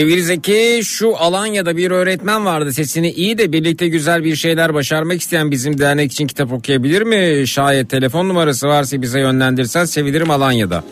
Sevgili 0.00 0.22
Zeki 0.22 0.80
şu 0.84 1.16
Alanya'da 1.16 1.76
bir 1.76 1.90
öğretmen 1.90 2.44
vardı 2.44 2.72
sesini 2.72 3.10
iyi 3.10 3.38
de 3.38 3.52
birlikte 3.52 3.88
güzel 3.88 4.24
bir 4.24 4.36
şeyler 4.36 4.74
başarmak 4.74 5.20
isteyen 5.20 5.50
bizim 5.50 5.78
dernek 5.78 6.12
için 6.12 6.26
kitap 6.26 6.52
okuyabilir 6.52 7.02
mi? 7.02 7.48
Şayet 7.48 7.90
telefon 7.90 8.28
numarası 8.28 8.68
varsa 8.68 9.02
bize 9.02 9.20
yönlendirsen 9.20 9.84
sevinirim 9.84 10.30
Alanya'da. 10.30 10.84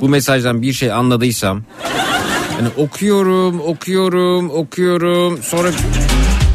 Bu 0.00 0.08
mesajdan 0.08 0.62
bir 0.62 0.72
şey 0.72 0.92
anladıysam 0.92 1.62
yani 2.58 2.68
okuyorum 2.76 3.60
okuyorum 3.60 4.50
okuyorum 4.50 5.38
sonra 5.42 5.68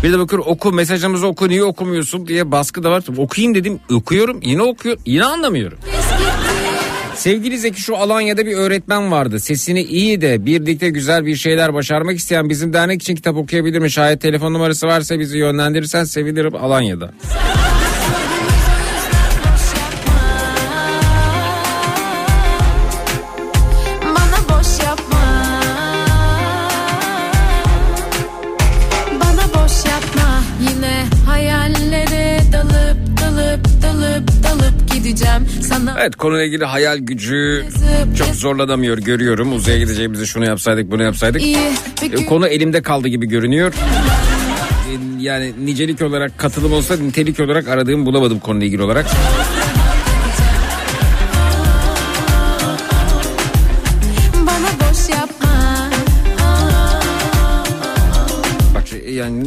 bir 0.04 0.14
de 0.14 0.20
bakıyorum 0.20 0.48
oku 0.48 0.72
mesajımızı 0.72 1.28
oku 1.28 1.50
niye 1.50 1.64
okumuyorsun 1.64 2.28
diye 2.28 2.52
baskı 2.52 2.84
da 2.84 2.92
var. 2.92 3.04
Okuyayım 3.18 3.56
dedim 3.56 3.80
okuyorum 3.94 4.40
yine 4.44 4.62
okuyor 4.62 4.98
yine 5.06 5.26
anlamıyorum. 5.26 5.78
Sevgili 7.24 7.60
Zeki 7.60 7.82
şu 7.82 7.98
Alanya'da 7.98 8.46
bir 8.46 8.54
öğretmen 8.54 9.12
vardı. 9.12 9.40
Sesini 9.40 9.82
iyi 9.82 10.22
de 10.22 10.46
birlikte 10.46 10.90
güzel 10.90 11.26
bir 11.26 11.36
şeyler 11.36 11.74
başarmak 11.74 12.18
isteyen 12.18 12.50
bizim 12.50 12.74
dernek 12.74 13.02
için 13.02 13.16
kitap 13.16 13.36
okuyabilir 13.36 13.80
mi? 13.80 13.92
Şayet 13.92 14.22
telefon 14.22 14.54
numarası 14.54 14.88
varsa 14.88 15.20
bizi 15.20 15.38
yönlendirirsen 15.38 16.04
sevinirim 16.04 16.56
Alanya'da. 16.56 17.14
Evet 36.00 36.16
konuyla 36.16 36.46
ilgili 36.46 36.66
hayal 36.66 36.98
gücü 36.98 37.66
çok 38.18 38.28
zorlanamıyor 38.28 38.98
görüyorum. 38.98 39.54
Uzaya 39.56 39.78
gideceğimizi 39.78 40.28
şunu 40.28 40.46
yapsaydık 40.46 40.92
bunu 40.92 41.04
yapsaydık. 41.04 41.42
E, 42.22 42.26
Konu 42.26 42.48
elimde 42.48 42.82
kaldı 42.82 43.08
gibi 43.08 43.26
görünüyor. 43.28 43.74
E, 43.74 44.94
Yani 45.20 45.54
nicelik 45.66 46.02
olarak 46.02 46.38
katılım 46.38 46.74
olsa 46.74 46.96
nitelik 46.98 47.40
olarak 47.40 47.68
aradığımı 47.68 48.06
bulamadım 48.06 48.40
konuyla 48.40 48.68
ilgili 48.68 48.84
olarak. 48.84 49.06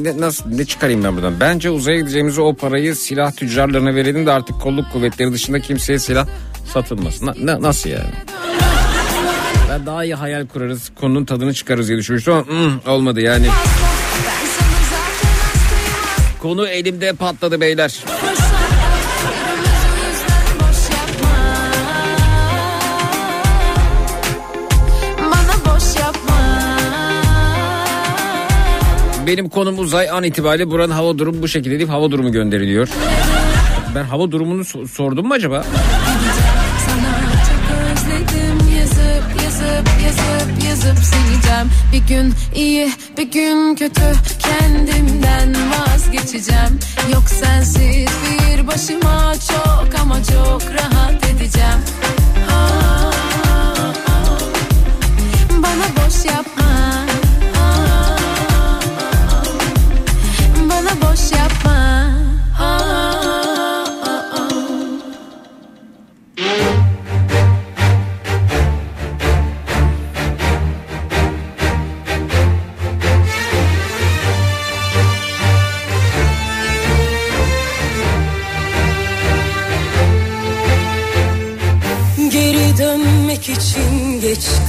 Ne, 0.06 0.20
nasıl 0.20 0.50
ne 0.50 0.64
çıkarayım 0.64 1.04
ben 1.04 1.16
buradan? 1.16 1.40
Bence 1.40 1.70
uzaya 1.70 1.96
gideceğimizi 1.98 2.40
o 2.40 2.54
parayı 2.54 2.94
silah 2.96 3.32
tüccarlarına 3.32 3.94
verelim 3.94 4.26
de 4.26 4.32
artık 4.32 4.60
kolluk 4.60 4.92
kuvvetleri 4.92 5.32
dışında 5.32 5.60
kimseye 5.60 5.98
silah 5.98 6.26
satılmasın. 6.72 7.26
Na- 7.26 7.34
na- 7.38 7.62
nasıl 7.62 7.90
yani? 7.90 8.10
Ben 9.70 9.86
daha 9.86 10.04
iyi 10.04 10.14
hayal 10.14 10.46
kurarız, 10.46 10.90
konunun 11.00 11.24
tadını 11.24 11.54
çıkarız 11.54 11.88
diye 11.88 11.98
düşünmüştüm 11.98 12.34
ama 12.34 12.46
hmm, 12.46 12.92
olmadı 12.92 13.20
yani. 13.20 13.46
Konu 16.42 16.68
elimde 16.68 17.12
patladı 17.12 17.60
beyler. 17.60 18.04
Benim 29.26 29.48
konum 29.48 29.78
uzay 29.78 30.10
an 30.10 30.24
itibariyle 30.24 30.70
buranın 30.70 30.92
hava 30.92 31.18
durumu 31.18 31.42
bu 31.42 31.48
şekilde 31.48 31.78
deyip 31.78 31.90
hava 31.90 32.10
durumu 32.10 32.32
gönderiliyor. 32.32 32.88
Ben 33.94 34.04
hava 34.04 34.30
durumunu 34.30 34.60
so- 34.62 34.88
sordum 34.88 35.26
mu 35.28 35.34
acaba? 35.34 35.64
Sileceğim. 41.02 41.70
Bir 41.92 41.98
gün 42.08 42.34
iyi 42.54 42.90
bir 43.18 43.30
gün 43.32 43.74
kötü. 43.74 44.00
Kendimden 44.38 45.54
vazgeçeceğim. 45.70 46.78
Yok 47.12 47.22
sensiz 47.28 48.08
bir 48.24 48.66
başıma 48.66 49.32
çok 49.48 50.00
ama 50.02 50.16
çok 50.22 50.62
rahat 50.74 51.24
edeceğim. 51.30 51.78
Aa, 52.50 53.12
Bana 55.62 56.06
boş 56.06 56.24
yapma 56.24 56.65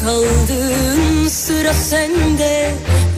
kaldın 0.07 1.27
sıra 1.27 1.73
sende. 1.73 2.71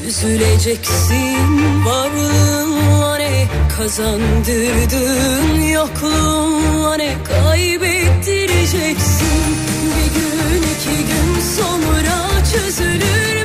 Üzüleceksin 0.07 1.85
varlığınla 1.85 3.17
ne 3.17 3.47
kazandırdın. 3.77 5.61
Yokluğunla 5.61 6.95
ne 6.95 7.15
kaybettireceksin. 7.23 9.55
Bir 9.95 10.13
gün 10.15 10.63
iki 10.63 10.97
gün 10.97 11.41
sonra 11.57 12.17
çözülür 12.53 13.38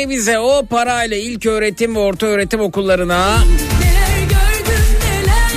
Gideceğimize 0.00 0.38
o 0.38 0.66
parayla 0.66 1.16
ilk 1.16 1.46
öğretim 1.46 1.94
ve 1.94 1.98
orta 1.98 2.26
öğretim 2.26 2.60
okullarına 2.60 3.38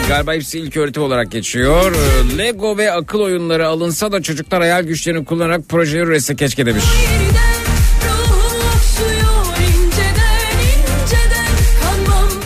galiba 0.09 0.33
hepsi 0.33 0.59
ilk 0.59 0.77
öğretim 0.77 1.03
olarak 1.03 1.31
geçiyor. 1.31 1.95
Lego 2.37 2.77
ve 2.77 2.91
akıl 2.91 3.19
oyunları 3.19 3.67
alınsa 3.67 4.11
da 4.11 4.21
çocuklar 4.21 4.61
hayal 4.61 4.83
güçlerini 4.83 5.25
kullanarak 5.25 5.69
projeleri 5.69 6.05
üretse 6.05 6.35
keşke 6.35 6.65
demiş. 6.65 6.83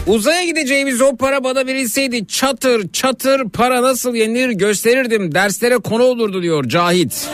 Uzaya 0.08 0.44
gideceğimiz 0.44 1.02
o 1.02 1.16
para 1.18 1.44
bana 1.44 1.66
verilseydi 1.66 2.28
çatır 2.28 2.92
çatır 2.92 3.50
para 3.50 3.84
nasıl 3.84 4.16
yenilir 4.16 4.50
gösterirdim. 4.50 5.36
Derslere 5.36 5.78
konu 5.78 6.04
olurdu 6.04 6.44
diyor 6.44 6.64
Cahit. 6.70 7.28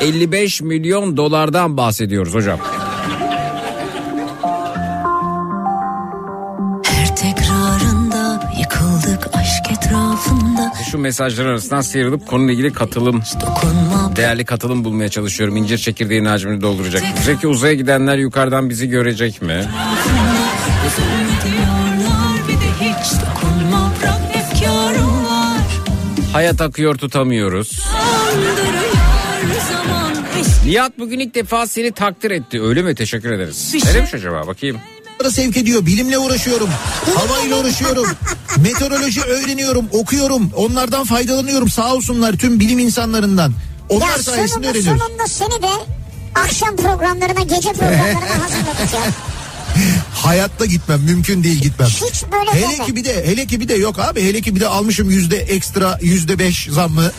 55 0.00 0.60
milyon 0.60 1.16
dolardan 1.16 1.76
bahsediyoruz 1.76 2.34
hocam. 2.34 2.58
Şu 10.92 10.98
mesajların 10.98 11.48
arasından 11.48 11.80
sıyrılıp 11.80 12.26
konuyla 12.26 12.52
ilgili 12.52 12.72
katılım, 12.72 13.22
değerli 14.16 14.44
katılım 14.44 14.84
bulmaya 14.84 15.08
çalışıyorum. 15.08 15.56
İncir 15.56 15.78
çekirdeğinin 15.78 16.28
hacmini 16.28 16.60
dolduracak. 16.60 17.02
Peki 17.26 17.48
uzaya 17.48 17.74
gidenler 17.74 18.16
yukarıdan 18.16 18.70
bizi 18.70 18.88
görecek 18.88 19.42
mi? 19.42 19.64
Hayat 26.32 26.60
akıyor 26.60 26.94
tutamıyoruz. 26.94 27.80
Nihat 30.66 30.98
bugün 30.98 31.18
ilk 31.18 31.34
defa 31.34 31.66
seni 31.66 31.92
takdir 31.92 32.30
etti. 32.30 32.62
Öyle 32.62 32.82
mi? 32.82 32.94
Teşekkür 32.94 33.32
ederiz. 33.32 33.74
Ne 33.84 33.94
demiş 33.94 34.14
acaba? 34.14 34.46
Bakayım. 34.46 34.80
Sevk 35.30 35.56
ediyor. 35.56 35.86
Bilimle 35.86 36.18
uğraşıyorum. 36.18 36.68
Havayla 37.14 37.60
uğraşıyorum. 37.60 38.06
Meteoroloji 38.56 39.22
öğreniyorum, 39.22 39.86
okuyorum. 39.92 40.50
Onlardan 40.56 41.04
faydalanıyorum. 41.04 41.68
Sağ 41.68 41.94
olsunlar 41.94 42.32
tüm 42.32 42.60
bilim 42.60 42.78
insanlarından. 42.78 43.52
Onlar 43.88 44.06
ya 44.06 44.18
sayesinde 44.18 44.48
sonunda, 44.48 44.68
öğreniyoruz. 44.70 45.02
sonunda 45.02 45.26
seni 45.26 45.62
de 45.62 45.70
akşam 46.34 46.76
programlarına 46.76 47.42
gece 47.42 47.72
programlarına 47.72 48.42
hazırladık 48.44 48.94
ya. 48.94 49.00
Hayatta 50.14 50.64
gitmem 50.66 51.00
mümkün 51.00 51.44
değil 51.44 51.62
gitmem. 51.62 51.88
Hiç 51.88 52.22
böyle 52.32 52.50
hele 52.52 52.72
deme. 52.72 52.84
ki 52.84 52.96
bir 52.96 53.04
de 53.04 53.26
hele 53.26 53.46
ki 53.46 53.60
bir 53.60 53.68
de 53.68 53.74
yok 53.74 53.98
abi 53.98 54.22
hele 54.24 54.40
ki 54.40 54.54
bir 54.56 54.60
de 54.60 54.68
almışım 54.68 55.10
yüzde 55.10 55.36
ekstra 55.38 55.98
yüzde 56.02 56.38
beş 56.38 56.68
zammı. 56.70 57.12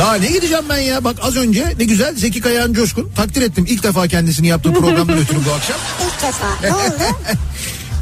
Daha 0.00 0.14
ne 0.14 0.26
gideceğim 0.26 0.64
ben 0.68 0.78
ya 0.78 1.04
bak 1.04 1.16
az 1.22 1.36
önce 1.36 1.74
ne 1.78 1.84
güzel 1.84 2.14
Zeki 2.16 2.40
Kayağan 2.40 2.72
Coşkun 2.72 3.10
takdir 3.16 3.42
ettim 3.42 3.66
ilk 3.68 3.82
defa 3.82 4.08
kendisini 4.08 4.46
yaptığı 4.46 4.72
programdan 4.72 5.18
ötürü 5.22 5.38
bu 5.46 5.52
akşam. 5.52 5.76
İlk 6.06 6.22
defa. 6.22 6.46
Ne 6.62 6.74
oldu? 6.74 7.16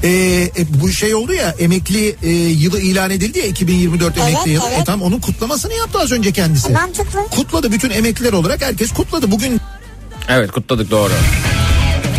Ee, 0.02 0.08
e, 0.58 0.80
bu 0.82 0.92
şey 0.92 1.14
oldu 1.14 1.32
ya 1.32 1.54
emekli 1.58 2.16
e, 2.22 2.30
yılı 2.32 2.80
ilan 2.80 3.10
edildi 3.10 3.38
ya 3.38 3.44
2024 3.46 4.14
Evet, 4.18 4.28
emekli 4.28 4.50
yılı. 4.50 4.64
evet. 4.68 4.80
E, 4.80 4.84
tam 4.84 5.02
onun 5.02 5.20
kutlamasını 5.20 5.74
yaptı 5.74 5.98
az 5.98 6.12
önce 6.12 6.32
kendisi. 6.32 6.72
Mantıklı. 6.72 7.26
Kutladı 7.30 7.72
bütün 7.72 7.90
emekliler 7.90 8.32
olarak 8.32 8.62
herkes 8.62 8.92
kutladı. 8.92 9.30
Bugün 9.30 9.60
Evet 10.28 10.52
kutladık 10.52 10.90
doğru. 10.90 11.12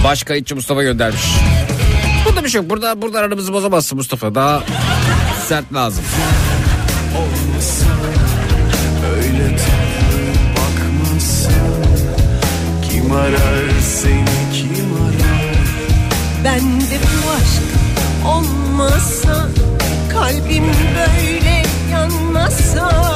Baş 0.04 0.24
kayıtçı 0.24 0.56
Mustafa 0.56 0.84
göndermiş. 0.84 1.22
Burada 2.26 2.44
bir 2.44 2.50
şey 2.50 2.62
yok. 2.62 2.70
Burada, 2.70 3.02
burada 3.02 3.20
aramızı 3.20 3.54
bozamazsın 3.54 3.98
Mustafa. 3.98 4.36
Daha 4.36 4.64
sert 5.48 5.74
lazım. 5.74 6.04
Öyle 7.16 7.49
olmasa 18.26 19.48
Kalbim 20.12 20.64
böyle 20.96 21.64
yanmasa 21.92 23.09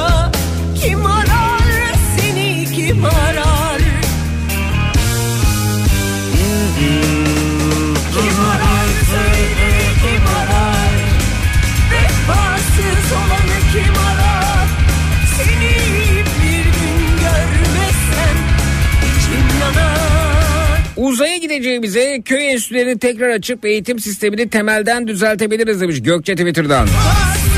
gideceğimize 21.48 22.22
köy 22.24 22.50
enstitülerini 22.50 22.98
tekrar 22.98 23.28
açıp 23.28 23.64
eğitim 23.64 23.98
sistemini 23.98 24.50
temelden 24.50 25.06
düzeltebiliriz 25.06 25.80
demiş 25.80 26.02
Gökçe 26.02 26.34
Twitter'dan. 26.34 26.86
Vefasız 26.86 27.53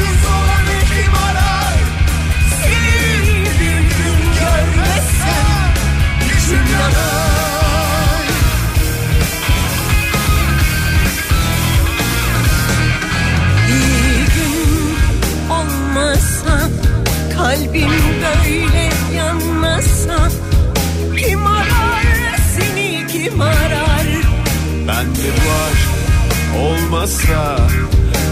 olmasa 27.07 27.57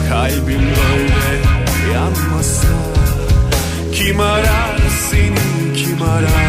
Kalbim 0.09 0.61
böyle 0.61 1.95
yanmasa 1.95 2.69
Kim 3.93 4.21
arar 4.21 4.79
seni 5.11 5.75
kim 5.77 6.03
arar 6.03 6.44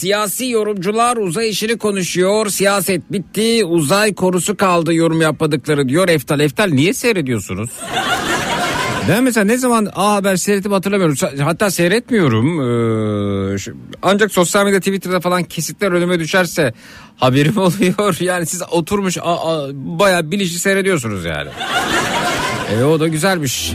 siyasi 0.00 0.46
yorumcular 0.50 1.16
uzay 1.16 1.48
işini 1.50 1.78
konuşuyor. 1.78 2.46
Siyaset 2.46 3.12
bitti 3.12 3.64
uzay 3.64 4.14
konusu 4.14 4.56
kaldı 4.56 4.94
yorum 4.94 5.20
yapmadıkları 5.20 5.88
diyor 5.88 6.08
Eftal. 6.08 6.40
Eftal 6.40 6.68
niye 6.68 6.94
seyrediyorsunuz? 6.94 7.70
Ben 9.08 9.22
mesela 9.24 9.44
ne 9.44 9.58
zaman 9.58 9.88
A 9.94 10.12
Haber 10.12 10.36
seyretip 10.36 10.72
hatırlamıyorum. 10.72 11.16
Hatta 11.44 11.70
seyretmiyorum. 11.70 12.46
Ee, 12.60 13.56
ancak 14.02 14.32
sosyal 14.32 14.64
medya 14.64 14.78
Twitter'da 14.78 15.20
falan 15.20 15.44
kesitler 15.44 15.92
önüme 15.92 16.18
düşerse 16.20 16.74
haberim 17.16 17.56
oluyor. 17.58 18.16
Yani 18.20 18.46
siz 18.46 18.62
oturmuş 18.70 19.18
a, 19.18 19.22
a, 19.22 19.68
bayağı 19.72 20.30
bilinçli 20.30 20.58
seyrediyorsunuz 20.58 21.24
yani. 21.24 21.50
E 22.78 22.84
o 22.84 23.00
da 23.00 23.08
güzelmiş. 23.08 23.72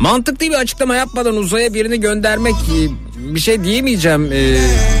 Mantıklı 0.00 0.46
bir 0.46 0.54
açıklama 0.54 0.94
yapmadan 0.96 1.36
uzaya 1.36 1.74
birini 1.74 2.00
göndermek 2.00 2.54
e, 2.54 2.88
bir 3.34 3.40
şey 3.40 3.64
diyemeyeceğim. 3.64 4.32
Ee, 4.32 4.58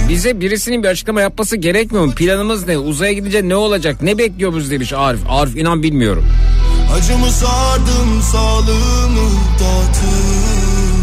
bize 0.08 0.40
birisinin 0.40 0.82
bir 0.82 0.88
açıklama 0.88 1.20
yapması 1.20 1.56
gerekmiyor 1.56 2.04
mu? 2.04 2.12
Planımız 2.14 2.66
ne? 2.66 2.78
Uzaya 2.78 3.12
gidince 3.12 3.48
ne 3.48 3.56
olacak? 3.56 4.02
Ne 4.02 4.18
bekliyoruz 4.18 4.70
demiş 4.70 4.92
Arif. 4.92 5.20
Arif 5.28 5.56
inan 5.56 5.82
bilmiyorum. 5.82 6.24
Acımı 6.96 7.30
sardım 7.30 8.22
sağlığımı 8.32 9.30
dağıttım 9.60 10.98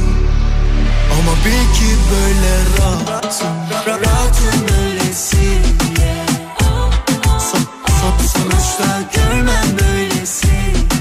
Ama 1.12 1.32
bil 1.46 1.76
ki 1.76 1.92
böyle 2.12 2.56
rahatım 2.80 3.48
Ra- 3.72 4.06
Rahatım 4.06 4.66
son, 7.40 7.60
Sonuçta 8.28 9.02
görmem 9.16 9.66
böylesi 9.80 9.95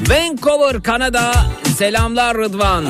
Vancouver, 0.09 0.83
Kanada. 0.83 1.33
Selamlar 1.79 2.37
Rıdvan. 2.37 2.85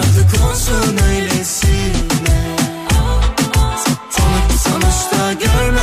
Son, 4.11 4.73
Sonuçta 4.73 5.33
görmem 5.33 5.74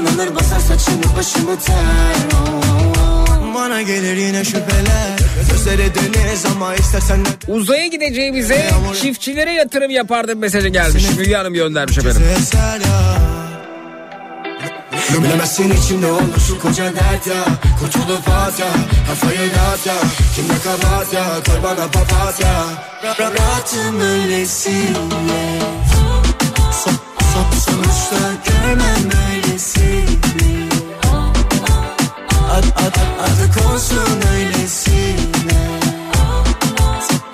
Heyecanlanır 0.00 0.34
basar 0.34 0.60
saçımı 0.60 1.16
başımı 1.16 1.58
ter 1.58 1.74
oh. 2.34 3.54
Bana 3.54 3.82
gelir 3.82 4.16
yine 4.16 4.44
şüpheler 4.44 5.18
Uzaya 7.48 7.86
gideceğimize 7.86 8.70
çiftçilere 9.02 9.52
yatırım 9.52 9.90
yapardım 9.90 10.38
mesajı 10.38 10.68
gelmiş. 10.68 11.04
Müge 11.18 11.34
Hanım 11.34 11.54
göndermiş 11.54 11.98
efendim. 11.98 12.22
Bilemezsin 15.18 15.70
içimde 15.70 16.06
olur 16.12 16.40
şu 16.48 16.58
koca 16.60 16.84
dert 16.84 17.26
ya 17.26 17.44
Kurtulup 17.80 18.28
at 18.28 18.60
ya 18.60 18.66
Kafayı 19.08 19.38
dağıt 19.38 19.86
ya 19.86 19.94
Kimde 20.36 20.52
kabahat 20.64 21.12
ya 21.12 21.24
Koy 21.46 21.62
bana 21.62 21.86
papatya 21.86 22.64
Ra- 23.04 23.14
ra- 23.14 23.38
Rahatım 23.38 24.00
öylesiye 24.00 24.86
Son, 25.94 26.22
son, 26.84 26.94
Sonuçta 27.30 28.16
görmem 28.44 29.10
öylesini 29.30 30.68
Ad, 32.50 32.64
ad, 32.64 32.96
adı 33.20 33.46
olsun 33.74 34.20
öylesine 34.34 35.80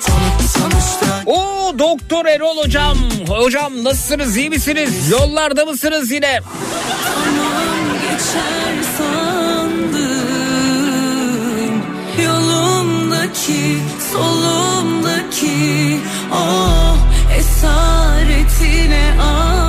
Son, 0.00 0.22
Sonuçta 0.46 1.22
Oo 1.26 1.78
Doktor 1.78 2.26
Erol 2.26 2.56
hocam. 2.56 2.98
Hocam 3.28 3.84
nasılsınız 3.84 4.36
iyi 4.36 4.50
misiniz? 4.50 5.10
Yollarda 5.10 5.64
mısınız 5.64 6.10
yine? 6.10 6.40
geçer 8.02 8.82
sandım 8.98 10.16
Yolumdaki, 12.24 13.78
solumdaki 14.12 16.00
ah 16.32 17.05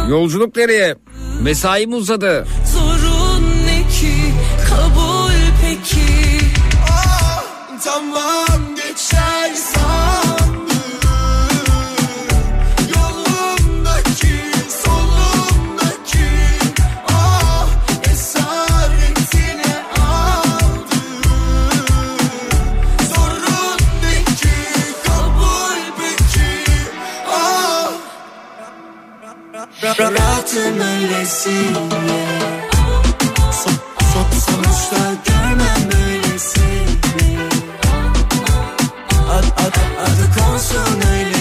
Yolculuk 0.09 0.55
nereye? 0.55 0.95
Mesaim 1.41 1.93
uzadı. 1.93 2.47
Zorun 2.73 3.43
ne 3.65 3.87
ki, 3.89 4.13
kabul 4.69 5.33
peki 5.61 6.37
Tamam 7.83 8.36
Rahatım 29.99 30.79
öylesine. 30.79 31.73
Son, 33.51 33.73
son, 34.13 34.39
sonuçta 34.39 34.97
görmem 35.25 35.91
böylesini 35.91 37.39
Ad, 39.31 39.43
ad, 39.43 39.75
adı 40.03 40.39
konsun 40.39 41.01
öylesine 41.11 41.36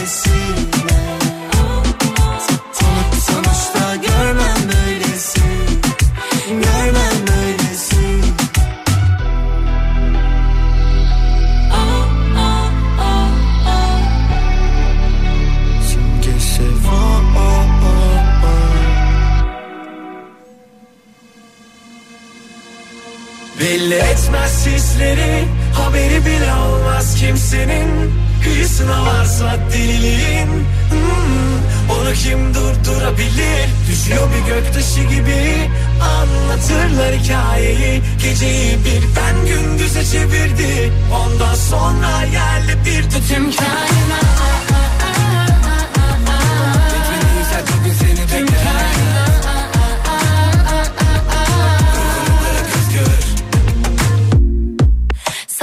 Belli 23.61 23.95
etmez 23.95 24.67
hisleri 24.67 25.45
Haberi 25.75 26.27
bile 26.27 26.55
olmaz 26.55 27.15
kimsenin. 27.21 28.15
Kıyısına 28.43 29.07
varsa 29.07 29.57
deliliğin. 29.73 30.47
Hmm, 30.91 31.97
Onu 31.97 32.13
kim 32.13 32.55
durdurabilir? 32.55 33.67
Düşüyor 33.91 34.29
bir 34.33 34.55
göktaşı 34.55 35.01
gibi. 35.01 35.71
Anlatırlar 36.03 37.15
hikayeyi. 37.15 38.03
Geceyi 38.23 38.79
bir 38.85 39.03
ben 39.17 39.47
gündüze 39.47 40.05
çevirdi. 40.05 40.93
Ondan 41.15 41.55
sonra 41.55 42.23
yerle 42.33 42.85
bir 42.85 43.03
tüm 43.11 43.53
kainat 43.53 44.37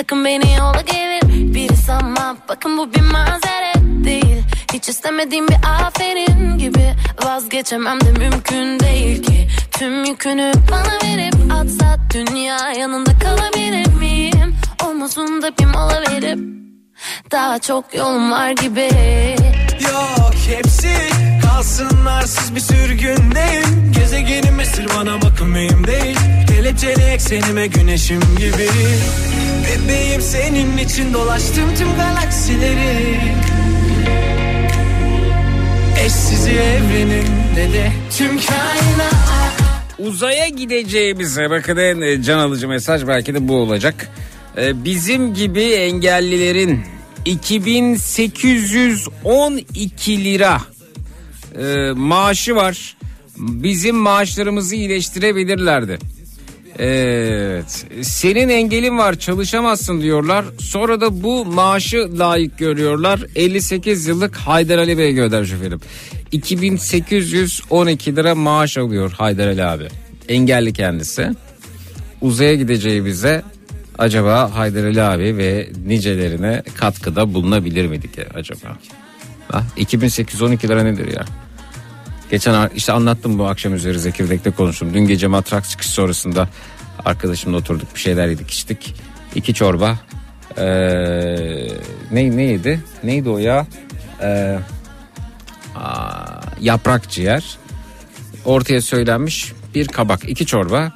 Sakın 0.03 0.25
beni 0.25 0.55
yola 0.57 0.81
gelir. 0.81 1.53
Biri 1.53 1.77
sanma 1.77 2.37
Bakın 2.49 2.77
bu 2.77 2.93
bir 2.93 3.01
mazeret 3.01 3.77
değil. 4.05 4.43
Hiç 4.73 4.89
istemediğim 4.89 5.47
bir 5.47 5.55
aferin 5.85 6.57
gibi 6.57 6.93
Vazgeçemem 7.23 8.01
de 8.01 8.11
mümkün 8.11 8.79
değil 8.79 9.23
ki. 9.23 9.47
Tüm 9.71 10.03
yükünü 10.03 10.51
bana 10.71 10.93
verip 11.03 11.35
atsa 11.53 11.97
Dünya 12.13 12.71
yanında 12.71 13.11
kalabilir 13.19 13.93
miyim? 13.93 14.55
Omuzunda 14.85 15.51
bir 15.59 15.65
mola 15.65 16.01
verip 16.01 16.39
Daha 17.31 17.59
çok 17.59 17.95
yolum 17.95 18.31
var 18.31 18.49
gibi. 18.49 18.89
Yok 19.91 20.33
hepsi 20.47 20.97
kalsınlarsız 21.43 22.55
bir 22.55 22.59
sürgündeyim 22.59 23.91
Gezegenim 23.99 24.59
esir 24.59 24.85
bana 24.97 25.21
bakın 25.21 25.47
mühim 25.47 25.87
değil. 25.87 26.17
Kelepçeli 26.47 27.01
eksenime 27.03 27.67
güneşim 27.67 28.21
gibi. 28.37 28.69
Bebeğim 29.65 30.21
senin 30.21 30.77
için 30.77 31.13
dolaştım 31.13 31.75
tüm 31.77 31.95
galaksileri. 31.95 33.19
Eşsiz 36.05 36.47
evrenin 36.47 37.27
de 37.55 37.91
tüm 38.17 38.29
kainat. 38.29 39.13
Uzaya 39.99 40.47
gideceğimize 40.47 41.49
bakın 41.49 41.77
en 41.77 42.01
e, 42.01 42.23
can 42.23 42.39
alıcı 42.39 42.67
mesaj 42.67 43.07
belki 43.07 43.33
de 43.33 43.47
bu 43.47 43.55
olacak. 43.55 44.09
Ee, 44.57 44.83
Bizim 44.85 45.33
gibi 45.33 45.61
engellilerin 45.63 46.81
2812 47.25 50.23
lira 50.23 50.61
e, 51.59 51.91
maaşı 51.95 52.55
var. 52.55 52.97
bizim 53.37 53.95
maaşlarımızı 53.95 54.75
iyileştirebilirlerdi. 54.75 55.97
Evet. 56.79 57.85
Senin 58.01 58.49
engelin 58.49 58.97
var 58.97 59.19
çalışamazsın 59.19 60.01
diyorlar. 60.01 60.45
Sonra 60.59 61.01
da 61.01 61.23
bu 61.23 61.45
maaşı 61.45 62.19
layık 62.19 62.57
görüyorlar. 62.57 63.19
58 63.35 64.07
yıllık 64.07 64.35
Haydar 64.35 64.77
Ali 64.77 64.97
Bey 64.97 65.13
göndermiş 65.13 65.51
efendim. 65.51 65.79
2812 66.31 68.15
lira 68.15 68.35
maaş 68.35 68.77
alıyor 68.77 69.11
Haydar 69.11 69.47
Ali 69.47 69.63
abi. 69.63 69.87
Engelli 70.29 70.73
kendisi. 70.73 71.29
Uzaya 72.21 72.55
gideceği 72.55 73.05
bize 73.05 73.43
acaba 73.97 74.55
Haydar 74.55 74.83
Ali 74.83 75.01
abi 75.01 75.37
ve 75.37 75.69
nicelerine 75.85 76.63
katkıda 76.77 77.33
bulunabilir 77.33 77.87
miydik 77.87 78.17
ya 78.17 78.25
acaba? 78.33 78.77
Ha? 79.51 79.63
2812 79.77 80.67
lira 80.67 80.83
nedir 80.83 81.07
ya? 81.07 81.25
Geçen 82.33 82.69
işte 82.75 82.91
anlattım 82.91 83.39
bu 83.39 83.45
akşam 83.45 83.73
üzeri 83.73 83.99
Zekirdek'te 83.99 84.51
konuştum. 84.51 84.93
Dün 84.93 85.07
gece 85.07 85.27
matrak 85.27 85.69
çıkış 85.69 85.87
sonrasında 85.87 86.49
arkadaşımla 87.05 87.57
oturduk 87.57 87.95
bir 87.95 87.99
şeyler 87.99 88.27
yedik 88.27 88.51
içtik. 88.51 88.95
İki 89.35 89.53
çorba. 89.53 89.99
Ee, 90.57 90.63
ne, 92.11 92.37
neydi? 92.37 92.83
Neydi 93.03 93.29
o 93.29 93.37
ya? 93.37 93.67
Ee, 94.21 94.57
aa, 95.75 96.41
yaprak 96.61 97.09
ciğer. 97.09 97.57
Ortaya 98.45 98.81
söylenmiş 98.81 99.53
bir 99.75 99.87
kabak. 99.87 100.29
iki 100.29 100.45
çorba. 100.45 100.91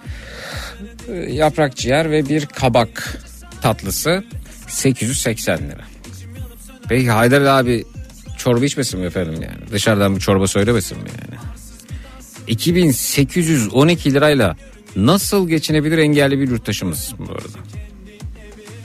Ee, 1.08 1.14
yaprak 1.14 1.76
ciğer 1.76 2.12
ve 2.12 2.30
bir 2.30 2.46
kabak 2.46 3.22
tatlısı 3.62 4.24
880 4.68 5.58
lira. 5.58 5.84
Peki 6.90 7.10
Haydar 7.10 7.42
abi 7.42 7.86
çorba 8.48 8.66
içmesin 8.66 9.00
mi 9.00 9.06
efendim 9.06 9.34
yani? 9.34 9.72
Dışarıdan 9.72 10.16
bir 10.16 10.22
çorba 10.22 10.48
söylemesin 10.48 10.98
mi 10.98 11.10
yani? 11.10 11.40
2812 12.48 14.14
lirayla 14.14 14.56
nasıl 14.96 15.50
geçinebilir 15.50 15.98
engelli 15.98 16.40
bir 16.40 16.50
yurttaşımız 16.50 17.14
bu 17.20 17.32
arada? 17.32 17.58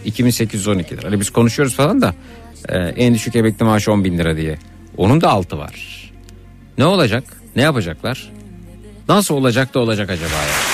2812 0.04 0.96
lira. 0.96 1.06
Hani 1.06 1.20
biz 1.20 1.30
konuşuyoruz 1.30 1.74
falan 1.74 2.02
da 2.02 2.14
e, 2.68 2.78
en 2.78 3.14
düşük 3.14 3.36
emekli 3.36 3.64
maaşı 3.64 3.92
10 3.92 4.04
bin 4.04 4.18
lira 4.18 4.36
diye. 4.36 4.58
Onun 4.96 5.20
da 5.20 5.30
altı 5.30 5.58
var. 5.58 6.10
Ne 6.78 6.86
olacak? 6.86 7.24
Ne 7.56 7.62
yapacaklar? 7.62 8.32
Nasıl 9.08 9.34
olacak 9.34 9.74
da 9.74 9.78
olacak 9.78 10.10
acaba 10.10 10.34
ya? 10.34 10.52
Kapıyı 10.52 10.71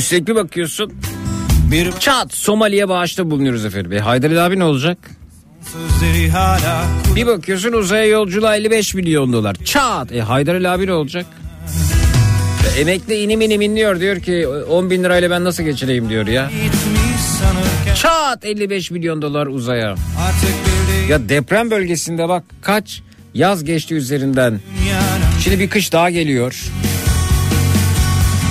Üstelik 0.00 0.28
bir 0.28 0.34
bakıyorsun. 0.34 0.92
Bir 1.70 1.92
çat 1.92 2.34
Somali'ye 2.34 2.88
bağışta 2.88 3.30
bulunuyoruz 3.30 3.64
efendim. 3.64 3.92
E, 3.92 3.98
Haydar 3.98 4.30
abi 4.30 4.58
ne 4.58 4.64
olacak? 4.64 4.98
hala 6.32 6.84
Bir 7.16 7.26
bakıyorsun 7.26 7.72
uzaya 7.72 8.04
yolculuğa 8.04 8.56
55 8.56 8.94
milyon 8.94 9.32
dolar. 9.32 9.56
Çat. 9.64 10.12
E, 10.12 10.20
Haydar 10.20 10.64
abi 10.64 10.86
ne 10.86 10.92
olacak? 10.92 11.26
E, 12.76 12.80
emekli 12.80 13.22
inim 13.22 13.40
inim 13.40 13.60
inliyor 13.60 14.00
diyor 14.00 14.20
ki 14.20 14.46
10 14.48 14.90
bin 14.90 15.04
lirayla 15.04 15.30
ben 15.30 15.44
nasıl 15.44 15.62
geçireyim 15.62 16.08
diyor 16.08 16.26
ya. 16.26 16.50
Çat 17.96 18.44
55 18.44 18.90
milyon 18.90 19.22
dolar 19.22 19.46
uzaya. 19.46 19.94
Ya 21.08 21.28
deprem 21.28 21.70
bölgesinde 21.70 22.28
bak 22.28 22.44
kaç 22.62 23.02
yaz 23.34 23.64
geçti 23.64 23.94
üzerinden. 23.94 24.60
Şimdi 25.44 25.58
bir 25.58 25.70
kış 25.70 25.92
daha 25.92 26.10
geliyor. 26.10 26.64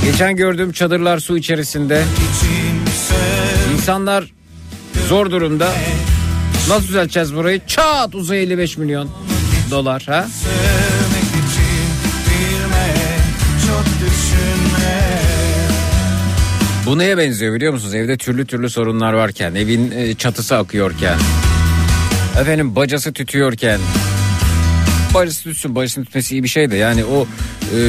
Geçen 0.05 0.35
gördüğüm 0.35 0.71
çadırlar 0.71 1.19
su 1.19 1.37
içerisinde. 1.37 2.03
İnsanlar 3.73 4.31
zor 5.07 5.31
durumda. 5.31 5.71
Nasıl 6.69 6.87
düzelteceğiz 6.87 7.35
burayı? 7.35 7.61
Çat 7.67 8.15
uzay 8.15 8.43
55 8.43 8.77
milyon 8.77 9.09
dolar 9.71 10.03
ha? 10.05 10.27
Bu 16.85 16.97
neye 16.97 17.17
benziyor 17.17 17.55
biliyor 17.55 17.73
musunuz? 17.73 17.95
Evde 17.95 18.17
türlü 18.17 18.45
türlü 18.45 18.69
sorunlar 18.69 19.13
varken, 19.13 19.55
evin 19.55 19.91
e, 19.91 20.13
çatısı 20.15 20.57
akıyorken, 20.57 21.17
efendim 22.41 22.75
bacası 22.75 23.13
tütüyorken, 23.13 23.79
bacası 25.13 25.43
tütsün, 25.43 25.75
bacasının 25.75 26.05
tütmesi 26.05 26.35
iyi 26.35 26.43
bir 26.43 26.47
şey 26.47 26.71
de. 26.71 26.75
Yani 26.75 27.05
o 27.05 27.27
e, 27.77 27.79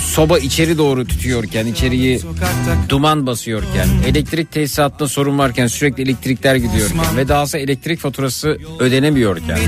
soba 0.00 0.38
içeri 0.38 0.78
doğru 0.78 1.06
tütüyorken, 1.06 1.66
içeriği 1.66 2.20
duman 2.88 3.26
basıyorken, 3.26 3.88
elektrik 4.06 4.52
tesisatında 4.52 5.08
sorun 5.08 5.38
varken, 5.38 5.66
sürekli 5.66 6.02
elektrikler 6.02 6.56
gidiyorken 6.56 7.16
ve 7.16 7.28
dahası 7.28 7.58
elektrik 7.58 8.00
faturası 8.00 8.58
ödenemiyorken, 8.78 9.58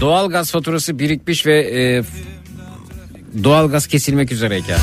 doğal 0.00 0.30
gaz 0.30 0.50
faturası 0.50 0.98
birikmiş 0.98 1.46
ve 1.46 1.58
e, 1.58 2.02
doğal 3.44 3.70
gaz 3.70 3.86
kesilmek 3.86 4.32
üzereyken, 4.32 4.78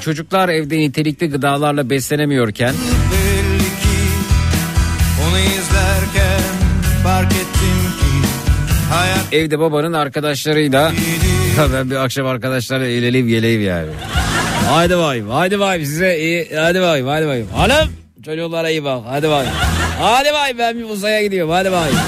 Çocuklar 0.00 0.48
evde 0.48 0.78
nitelikli 0.78 1.30
gıdalarla 1.30 1.90
beslenemiyorken 1.90 2.74
fark 7.04 7.32
ettim 7.32 7.83
hayat 8.94 9.32
evde 9.32 9.58
babanın 9.58 9.92
arkadaşlarıyla 9.92 10.92
Ya 11.58 11.72
ben 11.72 11.90
bir 11.90 11.96
akşam 11.96 12.26
arkadaşlarla 12.26 12.86
eğleneyim 12.86 13.28
geleyim 13.28 13.62
yani. 13.62 13.90
Haydi 14.68 14.98
bakayım 14.98 15.28
haydi 15.30 15.60
bakayım 15.60 15.84
size 15.84 16.18
iyi 16.18 16.48
hadi 16.56 16.80
bakayım 16.80 17.06
hadi 17.06 17.26
bakayım. 17.26 17.48
Hanım 17.54 17.88
çocuklara 18.24 18.70
iyi 18.70 18.84
bak 18.84 19.02
hadi 19.08 19.28
bakayım. 19.28 19.52
Hadi 20.00 20.28
bakayım 20.28 20.58
ben 20.58 20.78
bir 20.78 20.84
uzaya 20.84 21.22
gidiyorum 21.22 21.52
hadi 21.52 21.72
bakayım. 21.72 21.98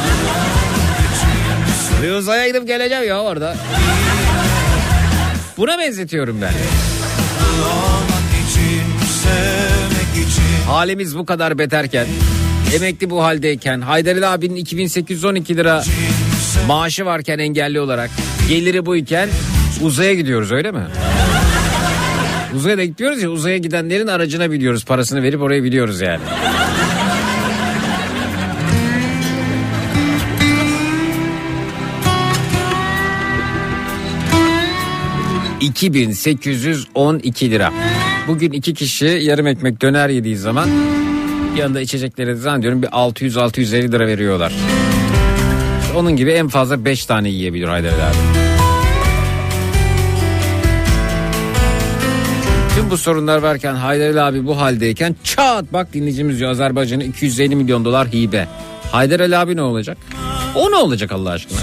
Bir 2.02 2.10
uzaya 2.10 2.48
gidip 2.48 2.66
geleceğim 2.66 3.08
ya 3.08 3.20
orada. 3.20 3.56
Buna 5.56 5.78
benzetiyorum 5.78 6.42
ben. 6.42 6.52
Halimiz 10.66 11.18
bu 11.18 11.26
kadar 11.26 11.58
beterken 11.58 12.06
emekli 12.74 13.10
bu 13.10 13.24
haldeyken 13.24 13.80
Haydar 13.80 14.22
abinin 14.22 14.56
2812 14.56 15.56
lira 15.56 15.84
maaşı 16.68 17.04
varken 17.04 17.38
engelli 17.38 17.80
olarak 17.80 18.10
geliri 18.48 18.86
buyken 18.86 19.28
uzaya 19.82 20.14
gidiyoruz 20.14 20.52
öyle 20.52 20.72
mi? 20.72 20.82
Uzaya 22.54 22.78
da 22.78 22.84
gidiyoruz 22.84 23.22
ya 23.22 23.30
uzaya 23.30 23.56
gidenlerin 23.58 24.06
aracına 24.06 24.50
biliyoruz 24.50 24.84
parasını 24.84 25.22
verip 25.22 25.42
oraya 25.42 25.64
biliyoruz 25.64 26.00
yani. 26.00 26.20
...2812 35.60 37.50
lira. 37.50 37.72
Bugün 38.28 38.52
iki 38.52 38.74
kişi 38.74 39.06
yarım 39.06 39.46
ekmek 39.46 39.82
döner 39.82 40.08
yediği 40.08 40.36
zaman... 40.36 40.68
...yanında 41.58 41.80
içecekleri 41.80 42.36
zannediyorum 42.36 42.82
bir 42.82 42.88
600-650 42.88 43.92
lira 43.92 44.06
veriyorlar. 44.06 44.52
Onun 45.96 46.16
gibi 46.16 46.30
en 46.30 46.48
fazla 46.48 46.84
5 46.84 47.06
tane 47.06 47.28
yiyebilir 47.28 47.68
Haydar 47.68 47.92
abi. 47.92 48.16
Tüm 52.76 52.90
bu 52.90 52.96
sorunlar 52.96 53.38
varken 53.38 53.74
Haydar 53.74 54.28
abi 54.28 54.46
bu 54.46 54.60
haldeyken 54.60 55.16
çat 55.24 55.72
bak 55.72 55.92
dinleyicimiz 55.92 56.38
diyor 56.38 56.50
Azerbaycan'a 56.50 57.04
250 57.04 57.56
milyon 57.56 57.84
dolar 57.84 58.08
hibe. 58.08 58.48
Haydar 58.92 59.30
abi 59.30 59.56
ne 59.56 59.62
olacak? 59.62 59.98
O 60.54 60.70
ne 60.70 60.76
olacak 60.76 61.12
Allah 61.12 61.30
aşkına? 61.30 61.58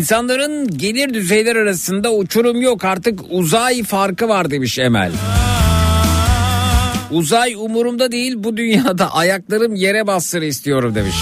İnsanların 0.00 0.78
gelir 0.78 1.14
düzeyler 1.14 1.56
arasında 1.56 2.12
uçurum 2.12 2.60
yok 2.60 2.84
artık 2.84 3.20
uzay 3.30 3.82
farkı 3.82 4.28
var 4.28 4.50
demiş 4.50 4.78
Emel. 4.78 5.12
Uzay 7.10 7.54
umurumda 7.54 8.12
değil 8.12 8.34
bu 8.36 8.56
dünyada 8.56 9.14
ayaklarım 9.14 9.74
yere 9.74 10.06
bassın 10.06 10.42
istiyorum 10.42 10.94
demiş. 10.94 11.16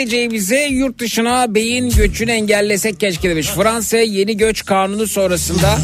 Gideceğimize 0.00 0.66
yurt 0.66 0.98
dışına 0.98 1.54
beyin 1.54 1.90
göçünü 1.90 2.30
engellesek 2.30 3.00
keşke 3.00 3.30
demiş. 3.30 3.46
Fransa 3.46 3.98
yeni 3.98 4.36
göç 4.36 4.64
kanunu 4.64 5.06
sonrasında 5.06 5.78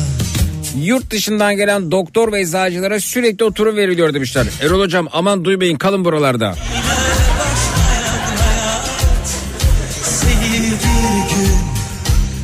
yurt 0.82 1.10
dışından 1.10 1.56
gelen 1.56 1.90
doktor 1.90 2.32
ve 2.32 2.40
eczacılara 2.40 3.00
sürekli 3.00 3.44
oturum 3.44 3.76
veriliyor 3.76 4.14
demişler. 4.14 4.46
Erol 4.62 4.80
hocam 4.80 5.08
aman 5.12 5.44
duymayın 5.44 5.76
kalın 5.76 6.04
buralarda. 6.04 6.54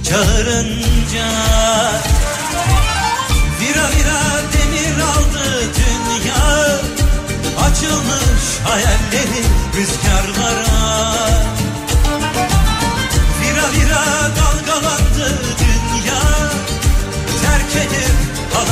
Çağırınca 0.08 1.28
Vira 3.60 3.86
vira 3.94 4.22
demir 4.52 5.00
aldı 5.00 5.72
dünya 5.76 6.78
Açılmış 7.64 8.44
hayalleri 8.64 9.51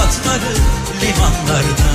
halatları 0.01 0.55
limanlarda 1.03 1.91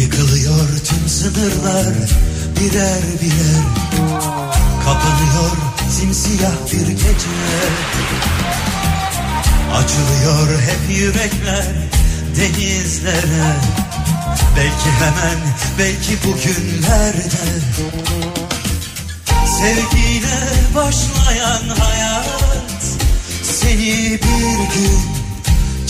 Yıkılıyor 0.00 0.68
tüm 0.84 1.08
sınırlar 1.08 1.94
birer 2.60 3.02
birer. 3.22 3.62
Kapanıyor 4.84 5.61
simsiyah 6.02 6.72
bir 6.72 6.86
gece. 6.88 7.34
Açılıyor 9.74 10.60
hep 10.60 10.96
yürekler 10.98 11.64
denizlere. 12.36 13.56
Belki 14.56 14.90
hemen 14.90 15.38
belki 15.78 16.18
bugünlerde. 16.24 17.42
Sevgiyle 19.46 20.38
başlayan 20.74 21.68
hayat 21.78 22.82
Seni 23.42 24.18
bir 24.22 24.74
gün 24.74 25.00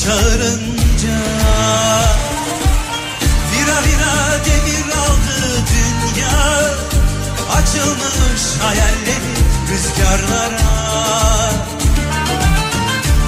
çağırınca. 0.05 1.19
Vira 3.53 3.79
vira 3.83 4.45
demir 4.45 4.93
aldı 4.93 5.63
dünya 5.73 6.65
Açılmış 7.57 8.43
hayalleri 8.63 9.52
rüzgarlara. 9.73 10.73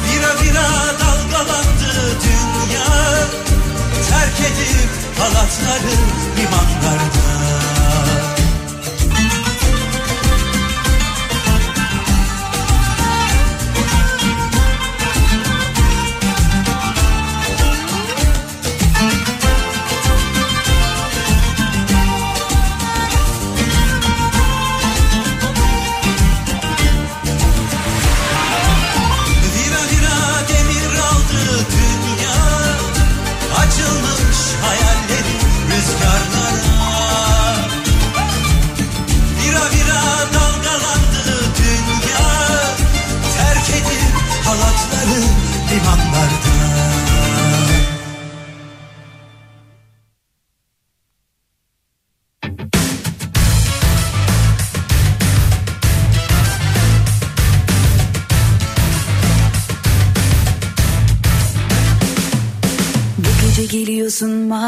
Vira 0.04 0.32
vira 0.42 0.68
dalgalandı 1.00 1.92
dünya 2.24 2.86
Terk 4.10 4.40
edip 4.40 4.90
halatları 5.18 5.94
limanlarda 6.36 7.63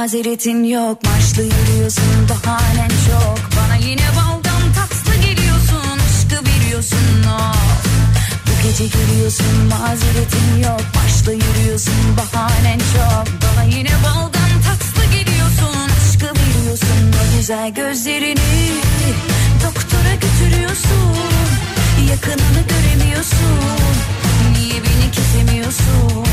mazeretin 0.07 0.65
yok 0.65 0.99
Maçlı 1.05 1.43
yürüyorsun 1.43 2.29
bahanen 2.29 2.89
çok. 2.89 3.39
Bana 3.57 3.77
yine 3.77 4.09
baldan 4.17 4.73
tatlı 4.75 5.15
geliyorsun 5.23 5.99
Aşkı 6.07 6.45
veriyorsun 6.47 7.25
of. 7.25 7.87
Bu 8.47 8.63
gece 8.63 8.87
geliyorsun 8.87 9.57
mazeretin 9.71 10.63
yok 10.63 10.81
Maçlı 10.95 11.33
yürüyorsun 11.33 12.17
bahanen 12.17 12.79
çok. 12.79 13.27
Bana 13.43 13.65
yine 13.65 13.91
baldan 14.05 14.53
tatlı 14.67 15.05
geliyorsun 15.05 15.77
Aşkı 15.99 16.27
veriyorsun 16.27 17.13
o 17.21 17.37
güzel 17.37 17.75
gözlerini 17.75 18.73
Doktora 19.65 20.15
götürüyorsun. 20.15 21.17
Yakınını 22.11 22.63
göremiyorsun 22.69 23.59
Niye 24.53 24.81
beni 24.85 25.11
kesemiyorsun? 25.13 26.27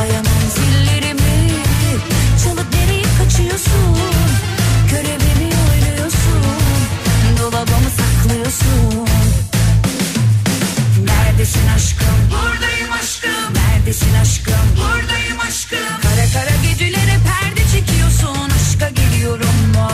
Ayamam 0.00 0.42
zillerimi 0.54 1.52
Çalıp 2.44 2.77
kaçıyorsun 3.38 3.96
Körebimi 4.90 5.54
oynuyorsun 5.70 6.42
Dolabamı 7.40 7.90
saklıyorsun 7.98 9.08
Neredesin 11.04 11.68
aşkım? 11.76 12.18
Buradayım 12.30 12.92
aşkım 12.92 13.54
Neredesin 13.54 14.14
aşkım? 14.14 14.66
Buradayım 14.76 15.40
aşkım 15.48 16.00
Kara 16.02 16.26
kara 16.32 16.56
gecelere 16.62 17.16
perde 17.28 17.62
çekiyorsun 17.72 18.50
Aşka 18.56 18.88
geliyorum 18.88 19.58
mu? 19.74 19.88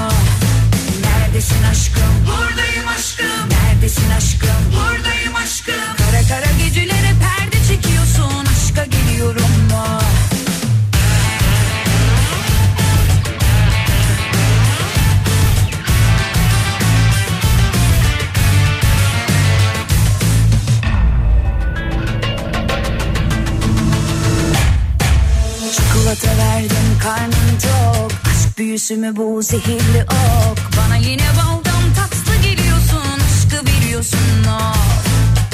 Neredesin 1.03 1.63
aşkım? 1.71 2.15
Buradayım 2.27 2.89
aşkım 2.89 3.49
Neredesin 3.51 4.11
aşkım? 4.11 4.61
Buradayım 4.73 5.37
aşkım 5.37 5.97
Kara 5.97 6.23
kara 6.29 6.53
gecelere 6.59 7.13
perde 7.23 7.59
çekiyorsun 7.69 8.47
Aşka 8.53 8.85
geliyorum 8.85 9.51
mu? 9.71 10.04
Karnım 27.03 27.59
tok. 27.63 28.13
Aşk 28.13 28.59
büyüsü 28.59 28.97
mü 28.97 29.17
bu 29.17 29.43
zehirli 29.43 30.03
ok? 30.03 30.59
Bana 30.77 30.97
yine 30.97 31.29
baldan 31.37 31.95
tatlı 31.97 32.37
geliyorsun 32.43 33.21
Aşkı 33.27 33.67
biliyorsun 33.67 34.45
of 34.49 35.07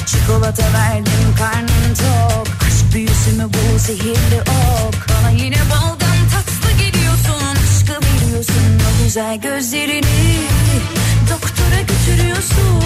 Çikolata 0.07 0.73
verdim 0.73 1.35
karnım 1.39 1.95
tok. 1.95 2.47
Aşk 2.67 2.95
büyüsü 2.95 3.33
mü 3.33 3.49
bu 3.49 3.79
zehirli 3.79 4.41
ok? 4.41 5.09
Bana 5.09 5.31
yine 5.31 5.61
baldan 5.71 6.19
tatlı 6.33 6.71
geliyorsun 6.79 7.57
Aşkı 7.65 8.03
biliyorsun 8.03 8.81
o. 8.81 9.05
Güzel 9.05 9.41
gözlerini 9.41 10.37
Doktora 11.31 11.81
götürüyorsun. 11.81 12.85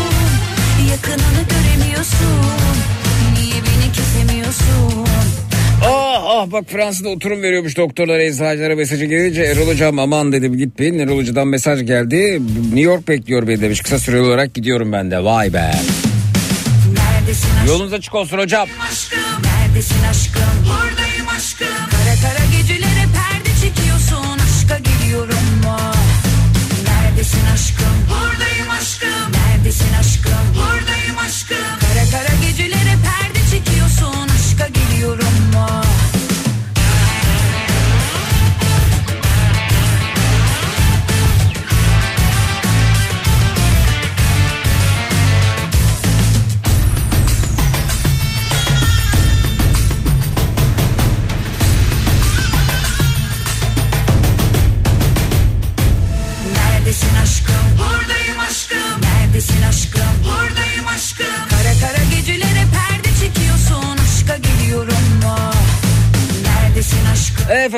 Yakınını 0.91 1.43
göremiyorsun. 1.51 2.41
Niye 3.35 3.55
beni 3.55 3.93
kesemiyorsun 3.93 5.54
Ah 5.83 6.23
ah 6.27 6.53
bak 6.53 6.65
Fransa'da 6.69 7.09
oturum 7.09 7.43
veriyormuş 7.43 7.77
doktorlar 7.77 8.19
eczacılara 8.19 8.77
mesajı 8.77 9.05
gelince 9.05 9.43
Erol 9.43 9.67
hocam 9.67 9.99
aman 9.99 10.33
dedim 10.33 10.57
gitmeyin. 10.57 10.99
Erol 10.99 11.17
hocadan 11.19 11.49
mesaj 11.49 11.87
geldi. 11.87 12.41
New 12.65 12.81
York 12.81 13.09
bekliyor 13.09 13.49
beni 13.49 13.61
demiş. 13.61 13.81
Kısa 13.81 13.99
süreli 13.99 14.21
olarak 14.21 14.55
gidiyorum 14.55 14.93
ben 14.93 15.11
de. 15.11 15.25
Vay 15.25 15.53
be. 15.53 15.71
Neredesin 16.95 17.49
aşkım? 17.51 17.67
Yolunuz 17.69 17.93
açık 17.93 18.15
olsun 18.15 18.39
hocam. 18.39 18.69
Neredesin 19.45 20.03
aşkım? 20.11 20.43
Buradayım 20.65 21.04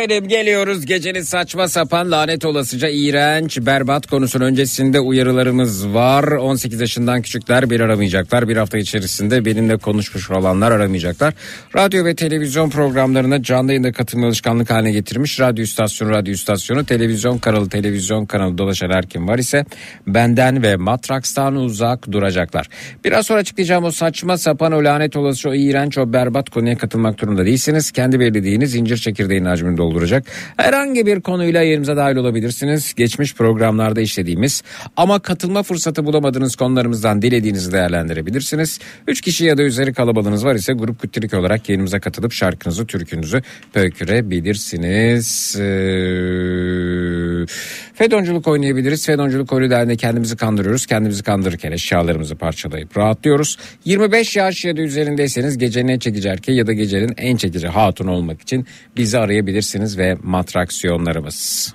Efendim 0.07 0.29
geliyoruz 0.29 0.87
gecenin 0.87 1.23
saçma 1.23 1.69
sapan 1.69 2.11
lanet 2.11 2.45
olasıca 2.45 2.89
iğrenç 2.89 3.59
berbat 3.61 4.07
konusunun 4.07 4.45
öncesinde 4.45 5.01
uyarılarımız 5.01 5.95
var. 5.95 6.25
18 6.25 6.81
yaşından 6.81 7.23
küçükler 7.23 7.71
bir 7.71 7.81
aramayacaklar. 7.81 8.49
Bir 8.49 8.57
hafta 8.57 8.79
içerisinde 8.79 9.45
benimle 9.45 9.77
konuşmuş 9.77 10.31
olanlar 10.31 10.73
aramayacaklar. 10.73 11.35
Radyo 11.77 12.05
ve 12.05 12.15
televizyon 12.15 12.71
programlarına 12.71 13.43
canlı 13.43 13.71
yayında 13.71 13.93
katılma 13.93 14.27
alışkanlık 14.27 14.71
haline 14.71 14.93
getirmiş. 14.93 15.41
Radyo 15.41 15.65
istasyonu, 15.65 16.11
radyo 16.11 16.35
istasyonu, 16.35 16.87
televizyon 16.87 17.39
kanalı, 17.39 17.69
televizyon 17.69 18.27
kanalı 18.27 18.59
dolaşan 18.59 18.91
her 18.91 19.07
kim 19.07 19.29
var 19.29 19.39
ise 19.39 19.65
benden 20.07 20.63
ve 20.63 20.77
Matraks'tan 20.77 21.57
uzak 21.57 22.13
duracaklar. 22.13 22.69
Biraz 23.05 23.27
sonra 23.27 23.41
açıklayacağım 23.41 23.85
o 23.85 23.91
saçma 23.91 24.39
sapan 24.39 24.73
o 24.73 24.85
lanet 24.85 25.17
olası 25.17 25.49
o 25.51 25.55
iğrenç 25.55 25.99
o 25.99 26.13
berbat 26.13 26.51
konuya 26.51 26.79
katılmak 26.79 27.21
durumunda 27.21 27.47
değilsiniz. 27.47 27.91
Kendi 27.91 28.21
belirlediğiniz 28.21 28.71
zincir 28.71 28.97
çekirdeğin 28.97 29.45
hacmini 29.45 29.77
dolduracak. 29.97 30.27
Herhangi 30.57 31.07
bir 31.07 31.21
konuyla 31.21 31.63
yerimize 31.63 31.97
dahil 31.97 32.17
olabilirsiniz. 32.17 32.95
Geçmiş 32.95 33.35
programlarda 33.35 34.01
işlediğimiz 34.01 34.63
ama 34.97 35.19
katılma 35.19 35.63
fırsatı 35.63 36.07
bulamadığınız 36.07 36.57
konularımızdan 36.57 37.23
dilediğinizi 37.23 37.73
değerlendirebilirsiniz. 37.73 38.79
3 39.07 39.21
kişi 39.21 39.45
ya 39.45 39.59
da 39.59 39.63
üzeri 39.63 39.95
kalabalığınız 39.95 40.45
var 40.45 40.55
ise 40.55 40.73
grup 40.73 41.01
kütürük 41.01 41.35
olarak 41.35 41.69
yayınımıza 41.69 42.01
katılıp 42.01 42.33
şarkınızı, 42.33 42.87
türkünüzü 42.87 43.43
pöykürebilirsiniz. 43.73 45.57
Ee, 45.59 45.63
fedonculuk 47.95 48.49
oynayabiliriz. 48.49 49.07
Fedonculuk 49.07 49.53
oyunu 49.53 49.97
kendimizi 49.97 50.37
kandırıyoruz. 50.37 50.87
Kendimizi 50.87 51.23
kandırırken 51.23 51.73
eşyalarımızı 51.73 52.37
parçalayıp 52.37 52.97
rahatlıyoruz. 52.97 53.57
25 53.85 54.37
yaş 54.37 54.65
ya 54.65 54.77
da 54.77 54.81
üzerindeyseniz 54.81 55.59
gecenin 55.59 55.89
en 55.89 55.99
çekici 55.99 56.29
erkeği 56.29 56.59
ya 56.59 56.67
da 56.67 56.73
gecenin 56.73 57.15
en 57.17 57.37
çekici 57.37 57.69
hatun 57.69 58.07
olmak 58.07 58.43
için 58.43 58.67
bizi 58.97 59.19
arayabilirsiniz 59.19 59.99
ve 59.99 60.17
matraksiyonlarımız. 60.23 61.73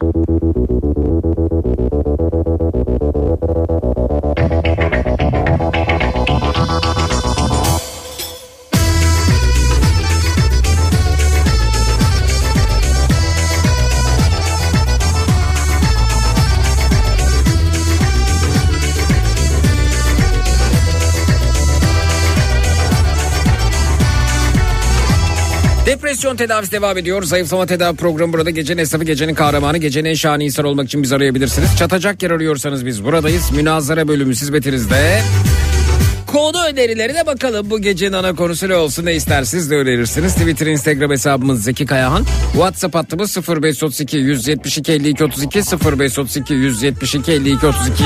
Depresyon 26.21 26.47
tedavisi 26.47 26.71
devam 26.71 26.97
ediyor. 26.97 27.23
Zayıflama 27.23 27.65
tedavi 27.65 27.97
programı 27.97 28.33
burada. 28.33 28.49
Gecenin 28.49 28.81
esnafı, 28.81 29.03
gecenin 29.03 29.33
kahramanı, 29.33 29.77
gecenin 29.77 30.09
en 30.09 30.13
şahane 30.13 30.45
insan 30.45 30.65
olmak 30.65 30.85
için 30.85 31.03
bizi 31.03 31.15
arayabilirsiniz. 31.15 31.77
Çatacak 31.77 32.23
yer 32.23 32.31
arıyorsanız 32.31 32.85
biz 32.85 33.03
buradayız. 33.03 33.51
Münazara 33.51 34.07
bölümü 34.07 34.31
hizmetinizde. 34.31 35.21
Konu 36.27 36.65
önerilerine 36.65 37.25
bakalım. 37.25 37.69
Bu 37.69 37.81
gecenin 37.81 38.13
ana 38.13 38.35
konusu 38.35 38.69
ne 38.69 38.75
olsun 38.75 39.05
ne 39.05 39.15
istersiniz 39.15 39.71
de 39.71 39.75
önerirsiniz. 39.75 40.35
Twitter, 40.35 40.67
Instagram 40.67 41.11
hesabımız 41.11 41.63
Zeki 41.63 41.85
Kayahan. 41.85 42.25
WhatsApp 42.51 42.95
hattımız 42.95 43.37
0532 43.37 44.17
172 44.17 44.91
52 44.91 45.23
32 45.23 45.59
0532 45.59 46.53
172 46.53 47.31
52 47.31 47.67
32. 47.67 48.03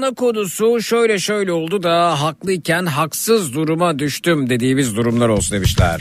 Nana 0.00 0.14
konusu 0.14 0.82
şöyle 0.82 1.18
şöyle 1.18 1.52
oldu 1.52 1.82
da 1.82 2.22
haklıyken 2.22 2.86
haksız 2.86 3.54
duruma 3.54 3.98
düştüm 3.98 4.50
dediğimiz 4.50 4.96
durumlar 4.96 5.28
olsun 5.28 5.56
demişler. 5.56 6.00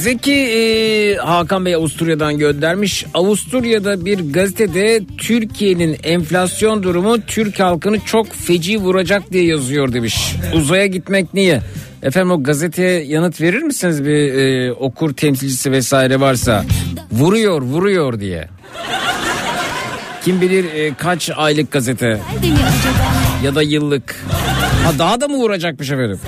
Zeki 0.00 0.32
e, 0.32 1.14
Hakan 1.14 1.64
Bey 1.64 1.74
Avusturya'dan 1.74 2.38
göndermiş. 2.38 3.06
Avusturya'da 3.14 4.04
bir 4.04 4.32
gazetede 4.32 5.02
Türkiye'nin 5.18 5.96
enflasyon 6.02 6.82
durumu 6.82 7.20
Türk 7.20 7.60
halkını 7.60 8.00
çok 8.00 8.32
feci 8.32 8.78
vuracak 8.78 9.32
diye 9.32 9.44
yazıyor 9.44 9.92
demiş. 9.92 10.34
Uzaya 10.54 10.86
gitmek 10.86 11.34
niye? 11.34 11.60
Efendim 12.06 12.30
o 12.30 12.42
gazeteye 12.42 13.04
yanıt 13.04 13.40
verir 13.40 13.62
misiniz 13.62 14.04
bir 14.04 14.34
e, 14.34 14.72
okur 14.72 15.14
temsilcisi 15.14 15.72
vesaire 15.72 16.20
varsa? 16.20 16.64
Vuruyor 17.12 17.62
vuruyor 17.62 18.20
diye. 18.20 18.48
Kim 20.24 20.40
bilir 20.40 20.64
e, 20.64 20.94
kaç 20.94 21.30
aylık 21.36 21.72
gazete 21.72 22.20
ya 23.44 23.54
da 23.54 23.62
yıllık. 23.62 24.16
Ha 24.84 24.92
daha 24.98 25.20
da 25.20 25.28
mı 25.28 25.36
vuracakmış 25.36 25.90
efendim? 25.90 26.20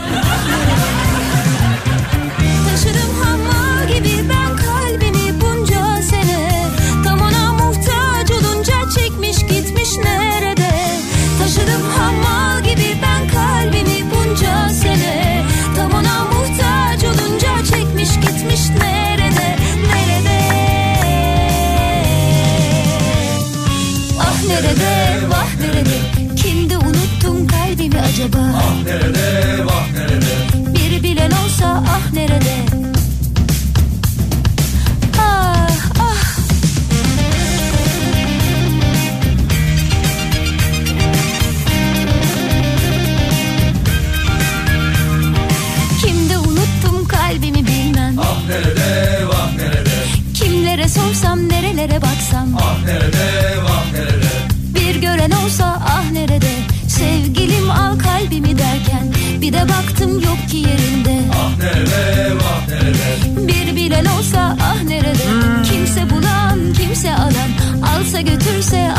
Nerelere 51.78 52.02
baksam 52.02 52.56
Ah 52.60 52.84
nerede 52.84 53.62
vah 53.62 53.92
nerede? 53.92 54.30
Bir 54.74 55.00
gören 55.00 55.30
olsa 55.30 55.82
ah 55.88 56.10
nerede? 56.12 56.50
Sevgilim 56.88 57.70
al 57.70 57.98
kalbimi 57.98 58.58
derken 58.58 59.12
Bir 59.40 59.52
de 59.52 59.60
baktım 59.68 60.20
yok 60.20 60.38
ki 60.50 60.56
yerinde. 60.56 61.20
Ah 61.34 61.58
nerede 61.62 62.34
vah 62.36 62.68
nerede? 62.68 63.48
Bir 63.48 63.76
bilen 63.76 64.04
olsa 64.04 64.56
ah 64.62 64.82
nerede? 64.82 65.24
Kimse 65.70 66.10
bulan 66.10 66.58
kimse 66.82 67.14
alan 67.14 67.50
Alsa 67.96 68.20
götürse 68.20 68.92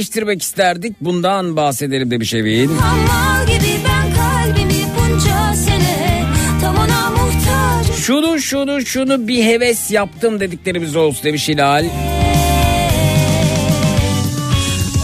değiştirmek 0.00 0.42
isterdik. 0.42 0.96
Bundan 1.00 1.56
bahsedelim 1.56 2.10
demiş 2.10 2.34
Evin. 2.34 2.70
Şunu 7.96 8.38
şunu 8.40 8.86
şunu 8.86 9.28
bir 9.28 9.44
heves 9.44 9.90
yaptım 9.90 10.40
dediklerimiz 10.40 10.96
olsun 10.96 11.24
demiş 11.24 11.48
Hilal. 11.48 11.84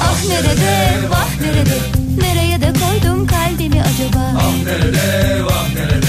Ah 0.01 0.25
nerede 0.29 1.09
vah 1.11 1.41
nerede? 1.41 1.77
Nereye 2.21 2.61
de 2.61 2.73
koydum 2.73 3.27
kalbimi 3.27 3.81
acaba? 3.83 4.33
Ah 4.39 4.65
nerede 4.65 5.45
vah 5.45 5.69
nerede? 5.75 6.07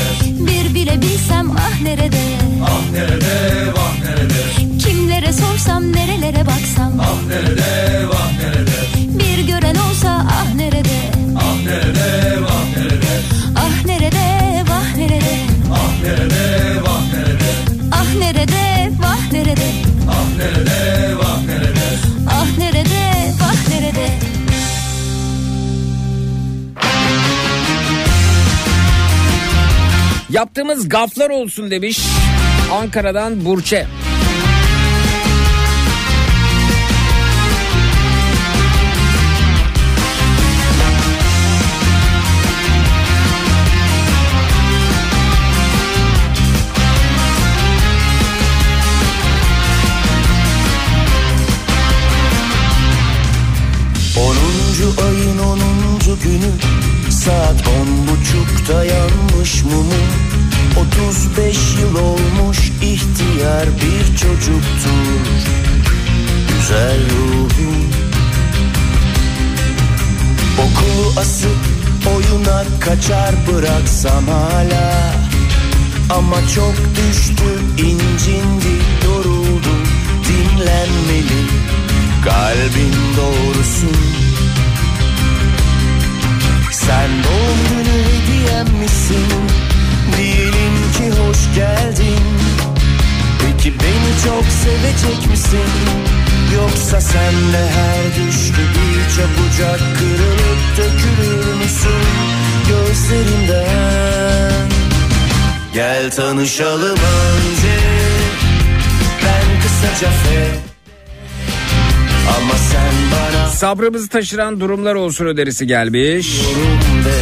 Bir 0.48 0.76
bile 0.76 1.02
bilsem 1.02 1.52
ah 1.52 1.82
nerede? 1.82 2.22
Ah 2.66 2.92
nerede 2.94 3.74
vah 3.76 3.94
nerede? 4.04 4.78
Kimlere 4.80 5.34
sorsam 5.34 5.94
nerelere 5.94 6.46
baksam? 6.46 7.00
Ah 7.02 7.28
nerede 7.30 8.08
vah 8.10 8.27
nerede? 10.68 11.00
Ah 11.40 11.56
nerede 11.66 12.42
vah 12.42 12.66
nerede? 12.78 13.14
Ah 13.56 13.86
nerede 13.86 14.64
vah 14.70 14.98
nerede? 14.98 15.36
Ah 15.74 16.04
nerede 16.04 16.82
vah 16.84 17.02
nerede? 17.14 17.52
Ah 17.92 18.14
nerede 18.20 18.92
vah 19.00 19.32
nerede? 19.32 19.72
Ah 20.10 20.28
nerede 20.38 21.16
vah 21.18 21.40
nerede? 21.48 21.88
Ah 22.30 22.48
nerede 22.58 23.34
vah 23.40 23.70
nerede? 23.70 24.08
Yaptığımız 30.30 30.90
gaflar 30.90 31.30
olsun 31.30 31.72
demiş 31.72 32.00
Ankara'dan 32.72 33.46
Burçe. 33.46 33.88
Ayın 54.88 55.40
onuncu 55.40 56.18
günü 56.24 56.52
Saat 57.10 57.68
on 57.68 58.08
buçukta 58.08 58.86
yanmış 58.86 59.64
mumu. 59.64 59.94
35 60.80 61.58
yıl 61.80 61.96
olmuş 61.96 62.72
ihtiyar 62.82 63.66
bir 63.66 64.18
çocuktur. 64.18 65.28
Güzel 66.48 67.00
ruhum 67.10 67.88
Okulu 70.58 71.20
asıp 71.20 71.58
oyuna 72.16 72.64
kaçar 72.80 73.36
bıraksam 73.48 74.28
hala. 74.28 75.14
Ama 76.10 76.36
çok 76.56 76.74
düştü 76.96 77.44
incindi 77.78 78.76
yoruldu 79.06 79.74
dinlenmeli 80.28 81.42
Kalbin 82.26 82.94
doğrusu 83.18 83.88
Sen 86.88 87.10
doğum 87.24 87.60
günü 87.70 87.98
hediyem 88.08 88.80
misin? 88.80 89.28
Diyelim 90.18 90.76
ki 90.98 91.20
hoş 91.20 91.56
geldin. 91.56 92.26
Peki 93.42 93.74
beni 93.80 94.12
çok 94.26 94.46
sevecek 94.46 95.30
misin? 95.30 95.70
Yoksa 96.56 97.02
sen 97.02 97.34
de 97.54 97.70
her 97.78 98.06
düştü 98.06 98.62
bir 98.76 99.16
çabucak 99.16 99.80
kırılıp 99.98 100.62
dökülür 100.78 101.46
müsün? 101.56 102.06
Gözlerimden 102.70 104.68
Gel 105.74 106.12
tanışalım 106.12 107.00
önce. 107.00 107.78
Ben 109.24 109.62
kısaca 109.62 110.12
fe 110.12 110.77
Ama 112.28 112.54
sen 112.54 112.94
bana 113.12 113.48
Sabrımızı 113.50 114.08
taşıran 114.10 114.60
durumlar 114.60 114.96
olsun 114.96 115.26
önerisi 115.26 115.68
gelmiş. 115.68 116.28
de 117.06 117.20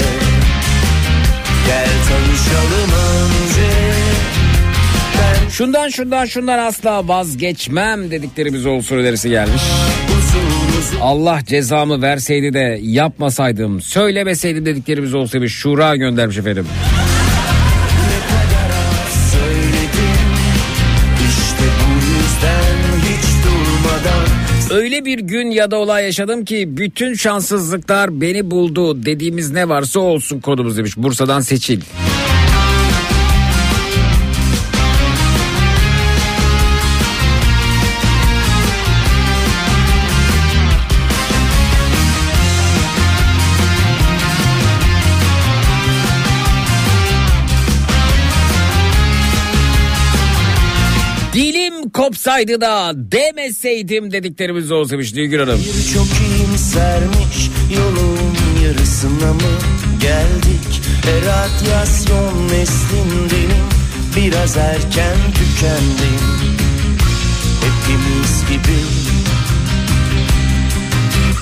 Gel 1.68 1.88
tanışalım 2.10 2.92
önce 2.92 3.72
Şundan 5.52 5.90
şundan 5.90 6.26
şundan 6.26 6.60
asla 6.60 7.08
vazgeçmem 7.08 8.12
dediklerimiz 8.12 8.66
olsun 8.66 8.98
önerisi 8.98 9.30
gelmiş. 9.30 9.62
Allah 11.02 11.40
cezamı 11.46 12.02
verseydi 12.02 12.54
de 12.54 12.80
yapmasaydım, 12.82 13.82
söylemeseydim 13.82 14.66
dediklerimiz 14.66 15.14
olsaydı 15.14 15.50
Şura 15.50 15.96
göndermiş 15.96 16.38
efendim. 16.38 16.68
Öyle 24.76 25.06
bir 25.06 25.20
gün 25.20 25.52
ya 25.52 25.72
da 25.72 25.78
olay 25.78 26.04
yaşadım 26.04 26.46
ki 26.46 26.78
bütün 26.78 27.14
şanssızlıklar 27.14 28.22
beni 28.22 28.52
buldu 28.52 29.06
dediğimiz 29.06 29.52
ne 29.52 29.70
varsa 29.70 30.00
olsun 30.00 30.40
kodumuz 30.40 30.78
demiş. 30.78 30.98
Bursa'dan 30.98 31.42
Seçil. 31.42 31.82
Kopsaydı 51.96 52.62
da 52.62 52.92
demeseydim 52.96 54.12
dediklerimiz 54.12 54.72
olsa 54.72 54.92
demiş 54.92 55.14
Nilgün 55.14 55.40
Hanım. 55.40 55.60
Çok 55.94 56.08
iyimsermiş 56.08 57.50
yolun 57.78 58.20
yarısına 58.66 59.34
mı 59.34 59.56
geldik? 60.02 60.82
E, 61.08 61.14
radyasyon 61.26 62.48
neslindenim 62.48 63.66
biraz 64.16 64.58
erken 64.58 65.18
tükendim. 65.36 66.26
Hepimiz 67.62 68.42
gibi 68.50 68.80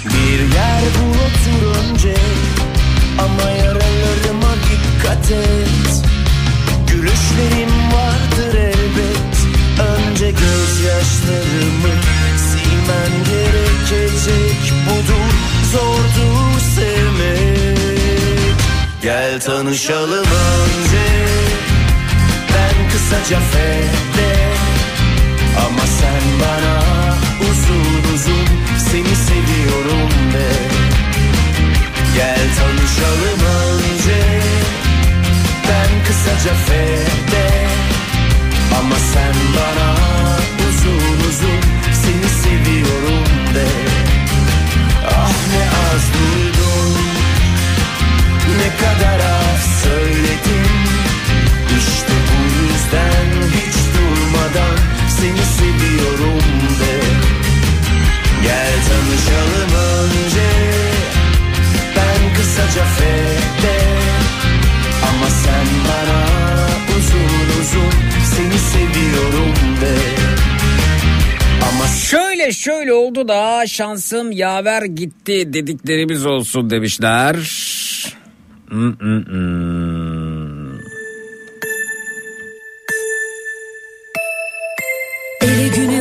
bir 0.06 0.56
yer 0.56 0.82
bul 1.00 1.23
gözyaşlarımı 11.24 11.94
silmen 12.38 13.24
gerekecek 13.24 14.74
Budur 14.86 15.34
zordur 15.72 16.60
sevmek. 16.76 18.58
Gel 19.02 19.40
tanışalım 19.40 20.26
önce 20.26 21.08
Ben 22.50 22.90
kısaca 22.92 23.40
fede 23.40 24.36
Ama 25.58 25.86
sen 26.00 26.40
bana 26.42 26.80
uzun 27.42 28.14
uzun 28.16 28.48
Seni 28.92 29.16
seviyorum 29.16 30.10
de. 30.34 30.52
Gel 32.16 32.40
tanışalım 32.58 33.40
önce 33.62 34.22
ben 35.64 36.06
kısaca 36.08 36.56
fede 36.56 37.68
Ama 38.80 38.96
sen 38.96 39.34
bana 39.56 40.13
Ne 48.64 48.70
kadar 48.78 49.20
az 49.20 49.82
söyledim 49.84 50.64
İşte 51.78 52.14
bu 52.30 52.44
yüzden 52.64 53.50
hiç 53.58 53.76
durmadan 53.96 54.78
Seni 55.10 55.46
seviyorum 55.58 56.42
de 56.80 57.00
Gel 58.44 58.74
tanışalım 58.90 59.72
önce 60.00 60.50
Ben 61.96 62.36
kısaca 62.36 62.86
fede 62.86 63.80
ama 65.10 65.30
sen 65.30 65.68
bana 65.88 66.26
uzun 66.98 67.62
uzun 67.62 67.94
seni 68.36 68.60
seviyorum 68.60 69.82
de. 69.82 70.24
Şöyle 72.14 72.52
şöyle 72.52 72.94
oldu 72.94 73.28
da 73.28 73.68
şansım 73.68 74.32
yaver 74.32 74.84
gitti 74.84 75.54
dediklerimiz 75.54 76.26
olsun 76.26 76.70
demişler. 76.70 77.36
Güne 78.74 78.90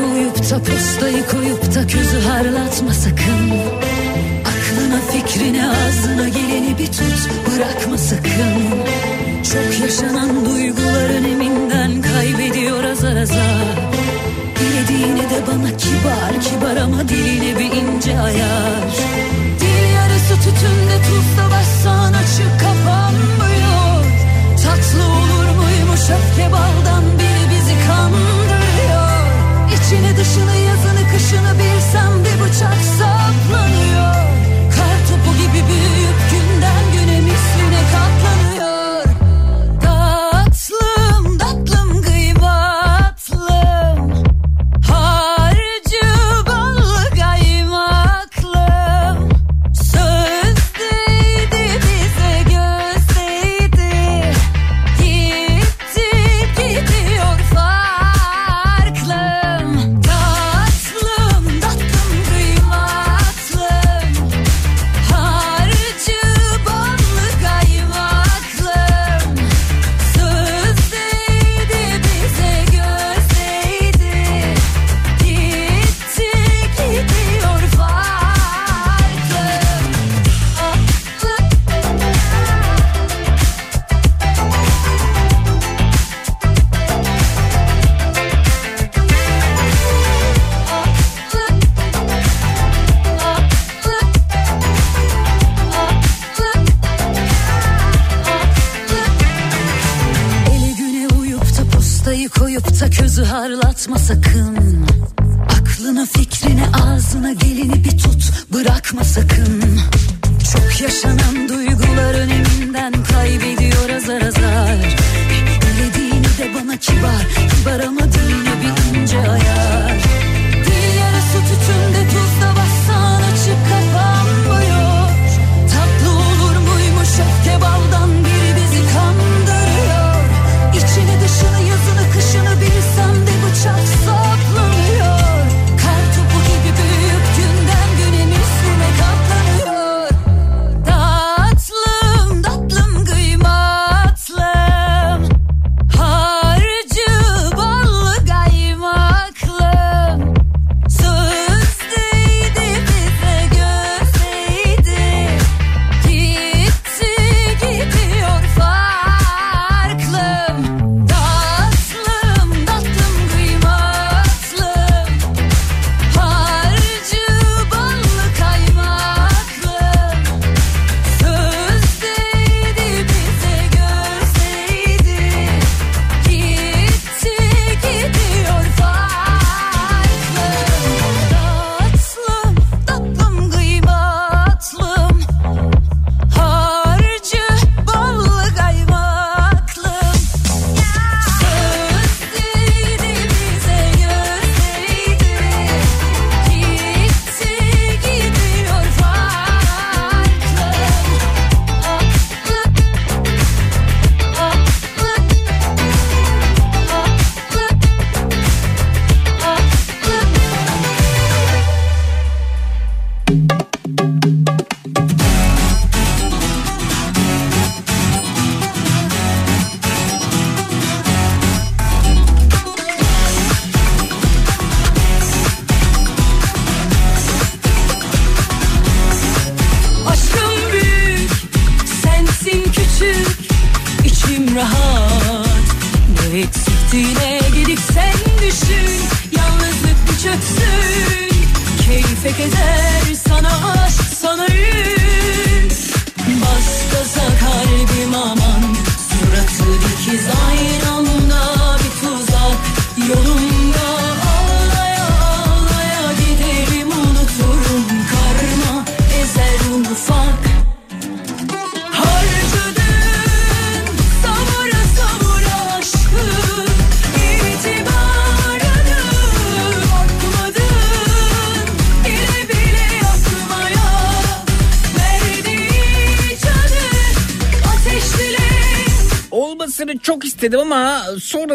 uyup 0.03 0.51
da 0.51 0.59
postayı 0.59 1.27
koyup 1.27 1.74
da 1.74 1.86
közü 1.86 2.20
harlatma 2.20 2.94
sakın. 2.94 3.51
Aklına 4.40 5.01
fikrine 5.12 5.69
ağzına 5.69 6.28
geleni 6.28 6.78
bir 6.78 6.86
tut 6.86 7.28
bırakma 7.47 7.99
sakın. 7.99 8.62
Çok 9.53 9.81
yaşanan 9.81 10.44
duygular 10.44 11.11
öneminden 11.11 12.03
kaybediyor 12.03 12.85
azar 12.85 13.16
azar. 13.16 13.90
Dilediğine 14.61 15.31
de 15.31 15.47
bana 15.47 15.77
kibar 15.77 16.40
kibar 16.40 16.77
ama 16.77 17.09
diline 17.09 17.59
bir 17.59 17.73
ince 17.77 18.19
ayar 18.19 18.82
Yarısı 20.32 20.50
tütünde 20.50 20.96
tuzla 21.02 21.50
bassan 21.50 22.12
açık 22.12 22.60
kapanmıyor 22.60 24.04
Tatlı 24.64 25.04
olur 25.04 25.48
muymuş 25.56 26.00
öfke 26.00 26.52
baldan 26.52 27.04
biri 27.18 27.50
bizi 27.50 27.74
kandırıyor. 27.86 29.12
İçini 29.68 30.16
dışını 30.16 30.56
yazını 30.56 31.09
kışını 31.12 31.52
bilsem 31.59 32.12
bir 32.24 32.44
bıçak 32.44 32.78
saplanıyor. 32.98 34.14
Kar 34.76 34.98
topu 35.09 35.36
gibi 35.38 35.68
büyüyüp 35.68 36.02
harlatma 103.82 103.98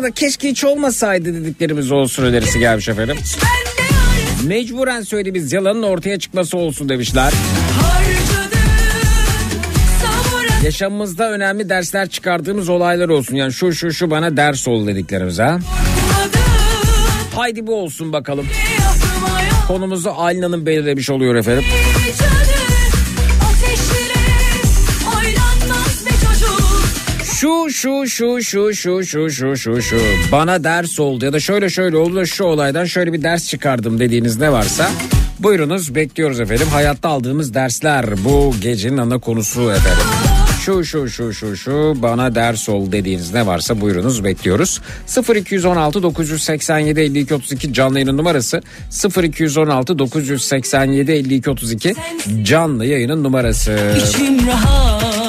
da 0.04 0.12
keşke 0.12 0.50
hiç 0.50 0.64
olmasaydı 0.64 1.34
dediklerimiz 1.34 1.92
olsun 1.92 2.24
önerisi 2.24 2.60
gelmiş 2.60 2.90
efendim. 2.90 3.18
Mecburen 4.46 5.02
söylediğimiz 5.02 5.54
yalanın 5.54 5.84
ortaya 5.84 6.20
çıkması 6.20 6.58
olsun 6.58 6.90
demişler. 6.90 7.34
Yaşamımızda 10.64 11.32
önemli 11.32 11.70
dersler 11.70 12.10
çıkardığımız 12.10 12.70
olaylar 12.70 13.10
olsun. 13.10 13.36
Yani 13.36 13.54
şu 13.54 13.74
şu 13.74 13.94
şu 13.94 14.12
bana 14.12 14.38
ders 14.38 14.68
ol 14.68 14.88
dediklerimiz 14.88 15.40
ha. 15.40 15.60
Haydi 17.36 17.68
bu 17.68 17.76
olsun 17.76 18.14
bakalım. 18.14 18.48
Konumuzu 19.68 20.14
Aylin 20.18 20.66
belirlemiş 20.66 21.10
oluyor 21.10 21.36
efendim. 21.36 21.64
Şu 27.40 27.70
şu 27.70 28.08
şu 28.08 28.44
şu 28.44 28.74
şu 28.74 29.04
şu 29.04 29.30
şu 29.32 29.58
şu 29.58 29.82
şu 29.82 29.98
bana 30.32 30.64
ders 30.64 31.00
oldu 31.00 31.26
ya 31.26 31.34
da 31.34 31.40
şöyle 31.40 31.70
şöyle 31.70 31.98
oldu 31.98 32.16
da 32.16 32.26
şu 32.26 32.44
olaydan 32.44 32.86
şöyle 32.86 33.14
bir 33.14 33.24
ders 33.24 33.48
çıkardım 33.48 34.00
dediğiniz 34.00 34.40
ne 34.40 34.52
varsa 34.52 34.90
buyurunuz 35.40 35.96
bekliyoruz 35.96 36.40
efendim. 36.40 36.68
Hayatta 36.72 37.10
aldığımız 37.10 37.54
dersler 37.54 38.06
bu 38.26 38.56
gecenin 38.62 38.98
ana 38.98 39.18
konusu 39.20 39.72
efendim. 39.72 40.04
Şu 40.66 40.84
şu 40.84 41.10
şu 41.10 41.34
şu 41.34 41.58
şu 41.58 41.94
bana 41.96 42.36
ders 42.36 42.70
ol 42.70 42.92
dediğiniz 42.92 43.34
ne 43.34 43.46
varsa 43.46 43.82
buyurunuz 43.82 44.24
bekliyoruz. 44.24 44.82
0216 45.36 46.04
987 46.04 47.00
52 47.00 47.34
32 47.34 47.74
canlı 47.74 47.96
yayının 47.96 48.18
numarası 48.18 48.62
0216 49.24 50.00
987 50.00 51.12
52 51.12 51.50
32 51.50 51.96
canlı 52.44 52.86
yayının 52.86 53.24
numarası. 53.24 53.80
İçim 53.98 54.48
rahat 54.48 55.27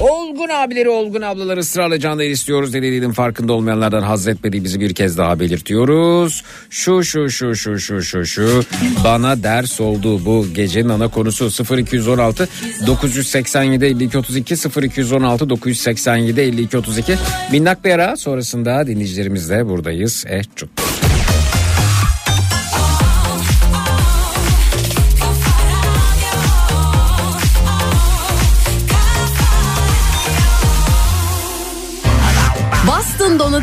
Olgun 0.00 0.48
abileri, 0.48 0.88
olgun 0.88 1.22
ablaları 1.22 1.60
ısrarla 1.60 2.00
canlı 2.00 2.24
istiyoruz 2.24 2.72
dediğinin 2.72 3.12
farkında 3.12 3.52
olmayanlardan 3.52 4.02
haz 4.02 4.28
etmediğimizi 4.28 4.80
bir 4.80 4.94
kez 4.94 5.18
daha 5.18 5.40
belirtiyoruz. 5.40 6.44
Şu 6.70 7.04
şu 7.04 7.30
şu 7.30 7.54
şu 7.54 7.78
şu 7.78 8.02
şu 8.02 8.26
şu 8.26 8.62
bana 9.04 9.42
ders 9.42 9.80
oldu 9.80 10.24
bu 10.24 10.46
gecenin 10.54 10.88
ana 10.88 11.08
konusu 11.08 11.76
0216 11.76 12.48
987 12.86 13.84
52 13.84 14.18
32 14.18 14.54
0216 14.82 15.50
987 15.50 16.40
52 16.40 16.78
32 16.78 17.16
minnak 17.52 17.84
bir 17.84 17.90
ara 17.90 18.16
sonrasında 18.16 18.86
dinleyicilerimizle 18.86 19.66
buradayız. 19.66 20.24
Eh 20.28 20.42
çok. 20.56 20.89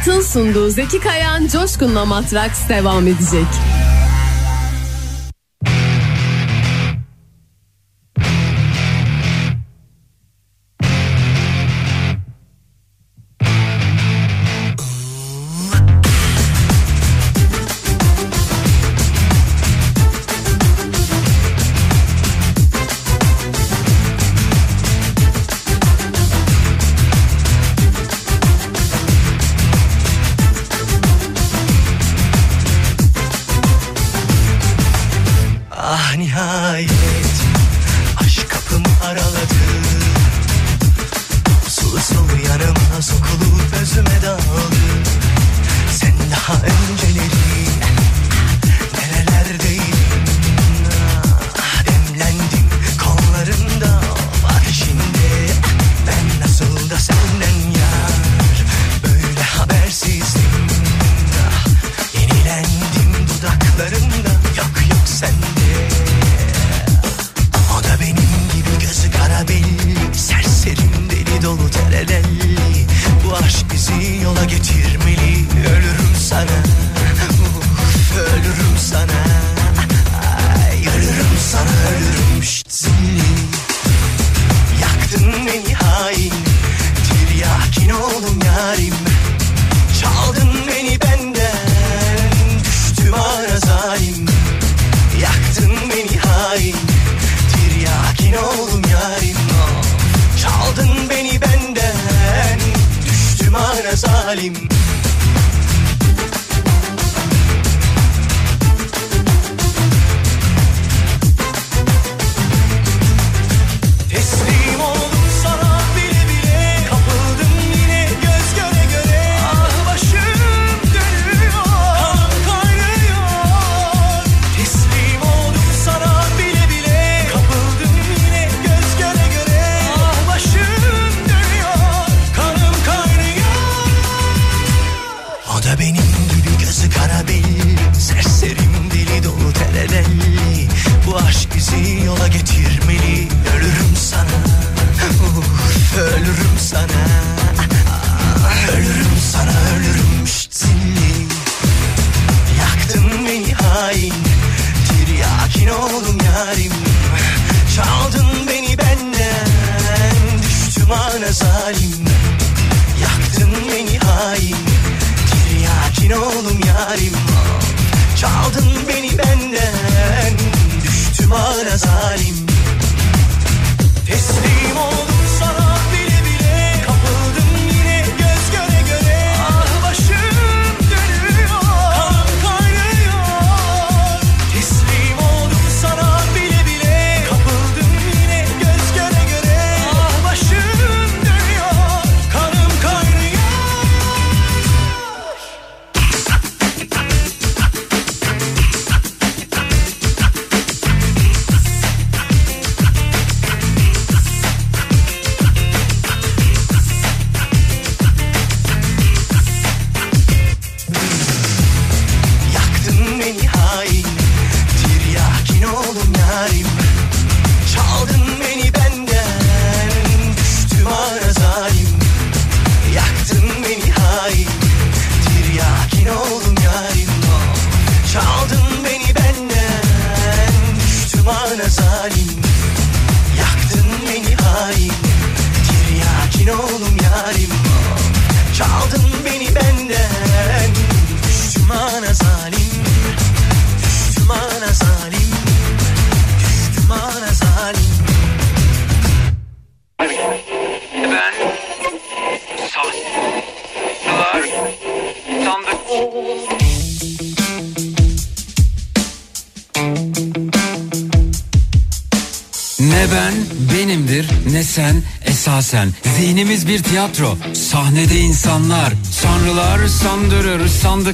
Donut'un 0.07 0.21
sunduğu 0.21 0.69
Zeki 0.69 0.99
Kayan 0.99 1.47
Coşkun'la 1.47 2.05
Matraks 2.05 2.69
devam 2.69 3.07
edecek. 3.07 3.76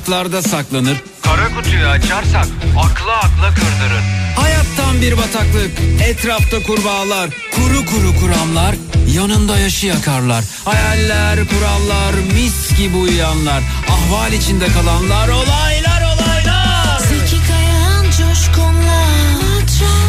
sandıklarda 0.03 0.41
saklanır. 0.41 0.97
Kara 1.21 1.55
kutuyu 1.55 1.87
açarsak 1.87 2.47
akla 2.77 3.13
akla 3.13 3.49
kırdırır. 3.49 4.03
Hayattan 4.35 5.01
bir 5.01 5.17
bataklık, 5.17 5.71
etrafta 6.03 6.63
kurbağalar, 6.63 7.29
kuru 7.55 7.85
kuru 7.85 8.19
kuramlar, 8.19 8.75
yanında 9.07 9.59
yaşı 9.59 9.87
yakarlar. 9.87 10.43
Hayaller, 10.65 11.39
kurallar, 11.47 12.13
mis 12.13 12.77
gibi 12.77 12.97
uyuyanlar, 12.97 13.63
ahval 13.89 14.33
içinde 14.33 14.67
kalanlar, 14.67 15.27
olaylar 15.27 16.01
olaylar. 16.01 16.99
Zeki 16.99 17.47
Kayan 17.47 18.03
coşkunla, 18.03 19.05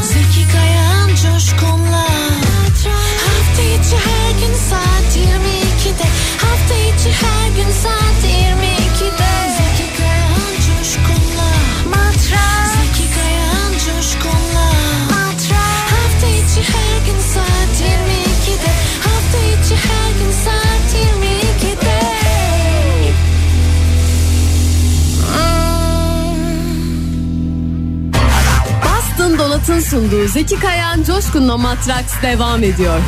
Zeki 0.02 0.52
Kayan 0.52 1.08
coşkunla. 1.08 2.06
Hafta 3.26 3.62
içi 3.62 3.96
her 3.96 4.30
gün 4.40 4.54
saat 4.70 5.16
22'de, 5.16 6.08
hafta 6.46 6.74
içi 6.74 7.10
her 7.10 7.48
gün 7.56 7.72
saat 7.82 8.24
22'de. 8.24 8.43
Bastın 28.84 29.38
Dolat'ın 29.38 29.80
sunduğu 29.80 30.28
Zeki 30.28 30.60
Kayan 30.60 31.02
Coşkun'la 31.02 31.56
Matraks 31.56 32.12
devam 32.22 32.62
ediyor. 32.62 33.00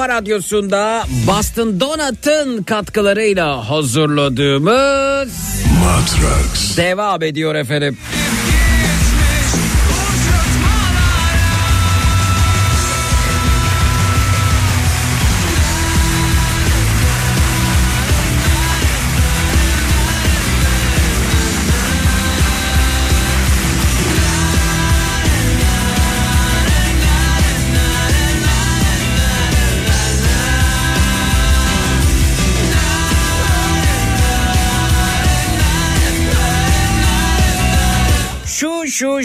Kafa 0.00 0.14
Radyosu'nda 0.14 1.04
Boston 1.26 1.80
Donut'ın 1.80 2.62
katkılarıyla 2.62 3.70
hazırladığımız 3.70 5.62
Matrax 5.80 6.76
devam 6.76 7.22
ediyor 7.22 7.54
efendim. 7.54 7.98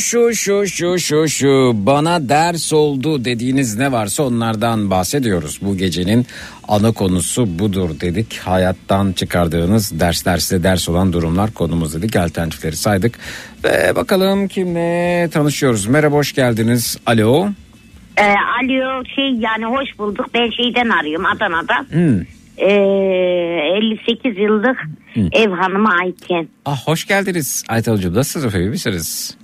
Şu 0.05 0.35
şu 0.35 0.67
şu 0.67 0.99
şu 0.99 1.27
şu 1.27 1.71
bana 1.75 2.29
ders 2.29 2.73
oldu 2.73 3.25
dediğiniz 3.25 3.77
ne 3.77 3.91
varsa 3.91 4.23
onlardan 4.23 4.89
bahsediyoruz. 4.89 5.59
Bu 5.61 5.77
gecenin 5.77 6.25
ana 6.67 6.91
konusu 6.91 7.59
budur 7.59 7.89
dedik. 7.99 8.37
Hayattan 8.37 9.11
çıkardığınız 9.11 9.99
dersler 9.99 10.37
size 10.37 10.63
ders 10.63 10.89
olan 10.89 11.13
durumlar 11.13 11.51
konumuz 11.53 11.93
dedik. 11.93 12.15
Alternatifleri 12.15 12.75
saydık 12.75 13.19
ve 13.63 13.95
bakalım 13.95 14.47
kimle 14.47 15.29
tanışıyoruz. 15.33 15.87
Merhaba 15.87 16.15
hoş 16.15 16.33
geldiniz. 16.33 16.97
Alo. 17.05 17.47
Ee, 18.17 18.23
alo 18.61 19.05
şey 19.15 19.31
yani 19.31 19.65
hoş 19.65 19.99
bulduk. 19.99 20.25
Ben 20.33 20.49
şeyden 20.49 20.89
arıyorum 20.89 21.25
Adana'dan. 21.25 21.87
Hmm. 21.89 22.21
Ee, 22.57 22.71
58 23.77 24.37
yıllık 24.37 24.77
ev 25.31 25.49
hanımı 25.49 25.89
Ayten. 26.01 26.47
Ah 26.65 26.87
hoş 26.87 27.07
geldiniz 27.07 27.63
Ayten 27.69 27.91
Hocam. 27.91 28.13
Nasılsınız 28.13 28.45
efendim? 28.45 28.69
Misiniz? 28.69 29.37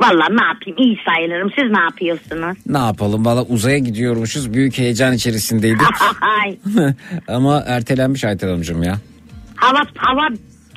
Valla 0.00 0.26
ne 0.30 0.42
yapayım 0.44 0.78
iyi 0.78 0.96
sayılırım. 1.08 1.50
Siz 1.58 1.70
ne 1.70 1.80
yapıyorsunuz? 1.80 2.58
Ne 2.66 2.78
yapalım 2.78 3.24
valla 3.24 3.42
uzaya 3.42 3.78
gidiyormuşuz. 3.78 4.54
Büyük 4.54 4.78
heyecan 4.78 5.14
içerisindeydik. 5.14 5.80
Ama 7.28 7.62
ertelenmiş 7.66 8.24
Ayten 8.24 8.48
Hanımcığım 8.48 8.82
ya. 8.82 8.94
hava 9.56 9.78
hava 9.96 10.28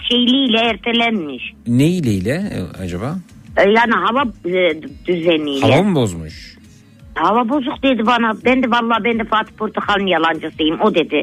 şeyliğiyle 0.09 0.57
ertelenmiş. 0.57 1.43
Ne 1.67 1.87
ileyle 1.87 2.31
e, 2.31 2.83
acaba? 2.83 3.15
Ee, 3.57 3.61
yani 3.69 3.93
hava 3.93 4.23
e, 4.45 4.81
düzeniyle. 5.07 5.71
Hava 5.75 5.83
mı 5.83 5.95
bozmuş? 5.95 6.57
Hava 7.15 7.49
bozuk 7.49 7.83
dedi 7.83 8.05
bana. 8.05 8.33
Ben 8.45 8.63
de 8.63 8.71
valla 8.71 9.03
ben 9.03 9.19
de 9.19 9.23
Fatih 9.23 9.53
Portakal'ın 9.53 10.07
yalancısıyım. 10.07 10.81
O 10.81 10.95
dedi. 10.95 11.21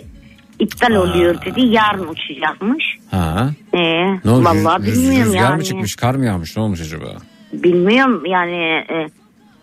İptal 0.58 0.94
oluyor 0.94 1.34
dedi. 1.46 1.60
Yarın 1.66 2.08
uçacakmış. 2.08 2.84
Ha. 3.10 3.50
Ee, 3.74 3.78
Ne 4.24 4.30
oldu? 4.30 4.44
vallahi 4.44 4.82
Rüz- 4.82 4.86
bilmiyorum 4.86 5.24
rüzgar 5.32 5.40
yani. 5.40 5.56
mı 5.56 5.64
çıkmış 5.64 5.96
kar 5.96 6.14
mı 6.14 6.24
yağmış 6.26 6.56
ne 6.56 6.62
olmuş 6.62 6.80
acaba? 6.80 7.06
Bilmiyorum 7.52 8.26
yani 8.26 8.84
e, 8.90 9.06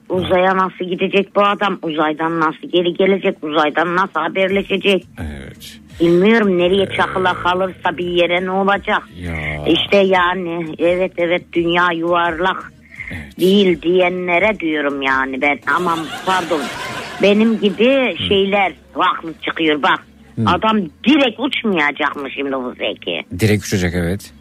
uzaya 0.09 0.57
nasıl 0.57 0.85
gidecek 0.85 1.35
bu 1.35 1.41
adam? 1.41 1.79
Uzaydan 1.81 2.39
nasıl 2.39 2.67
geri 2.73 2.93
gelecek? 2.93 3.43
Uzaydan 3.43 3.95
nasıl 3.95 4.19
haberleşecek? 4.19 5.05
Evet. 5.19 5.79
Bilmiyorum 5.99 6.57
nereye 6.57 6.85
çakıla 6.97 7.33
kalırsa 7.33 7.97
bir 7.97 8.07
yere 8.07 8.45
ne 8.45 8.51
olacak? 8.51 9.03
Ya. 9.19 9.65
İşte 9.67 9.97
yani 9.97 10.75
evet 10.79 11.11
evet 11.17 11.43
dünya 11.53 11.87
yuvarlak 11.95 12.71
değil 13.39 13.81
diyenlere 13.81 14.59
diyorum 14.59 15.01
yani 15.01 15.41
ben 15.41 15.59
aman 15.75 15.99
pardon 16.25 16.61
benim 17.21 17.59
gibi 17.59 18.15
şeyler 18.27 18.73
haklı 18.93 19.33
çıkıyor 19.45 19.83
bak 19.83 20.07
Hı. 20.35 20.43
adam 20.45 20.77
direkt 21.07 21.39
uçmayacakmış 21.39 22.33
şimdi 22.33 22.51
bu 22.51 22.73
zeki. 22.77 23.39
Direkt 23.39 23.65
uçacak 23.65 23.93
evet. 23.95 24.33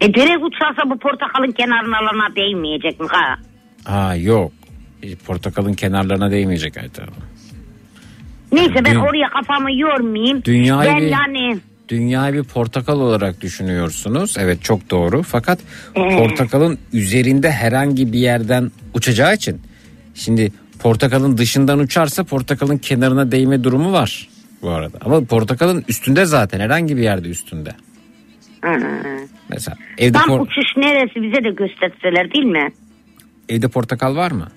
E 0.00 0.14
direkt 0.14 0.42
uçarsa 0.44 0.90
bu 0.90 0.98
portakalın 0.98 1.52
kenarlarına 1.52 2.36
değmeyecek 2.36 3.00
mi 3.00 3.06
ha? 3.10 3.36
Ha 3.84 4.16
yok. 4.16 4.52
E, 5.02 5.16
Portakalın 5.16 5.74
kenarlarına 5.74 6.30
değmeyecek 6.30 6.76
Hanım. 6.76 7.14
Neyse 8.52 8.74
ben 8.84 8.94
Dü- 8.94 9.08
oraya 9.08 9.28
kafamı 9.28 9.72
yormayayım. 9.72 10.44
Dünyayı 10.44 10.90
ben 10.90 11.00
bir- 11.00 11.06
yani 11.06 11.60
Dünyayı 11.88 12.34
bir 12.34 12.44
portakal 12.44 13.00
olarak 13.00 13.40
düşünüyorsunuz. 13.40 14.36
Evet 14.38 14.62
çok 14.62 14.90
doğru. 14.90 15.22
Fakat 15.22 15.58
Ee. 15.94 16.16
portakalın 16.16 16.78
üzerinde 16.92 17.50
herhangi 17.50 18.12
bir 18.12 18.18
yerden 18.18 18.70
uçacağı 18.94 19.34
için 19.34 19.60
şimdi 20.14 20.52
portakalın 20.78 21.38
dışından 21.38 21.78
uçarsa 21.78 22.24
portakalın 22.24 22.78
kenarına 22.78 23.32
değme 23.32 23.64
durumu 23.64 23.92
var 23.92 24.28
bu 24.62 24.70
arada. 24.70 24.98
Ama 25.04 25.24
portakalın 25.24 25.84
üstünde 25.88 26.24
zaten 26.24 26.60
herhangi 26.60 26.96
bir 26.96 27.02
yerde 27.02 27.28
üstünde. 27.28 27.70
Hı. 28.64 28.70
Mesela 29.48 29.76
evde 29.98 30.18
tam 30.18 30.28
por- 30.30 30.40
uçuş 30.40 30.76
neresi 30.76 31.22
bize 31.22 31.44
de 31.44 31.50
gösterseler 31.50 32.32
değil 32.32 32.44
mi? 32.44 32.68
evde 33.48 33.68
portakal 33.68 34.16
var 34.16 34.30
mı? 34.30 34.48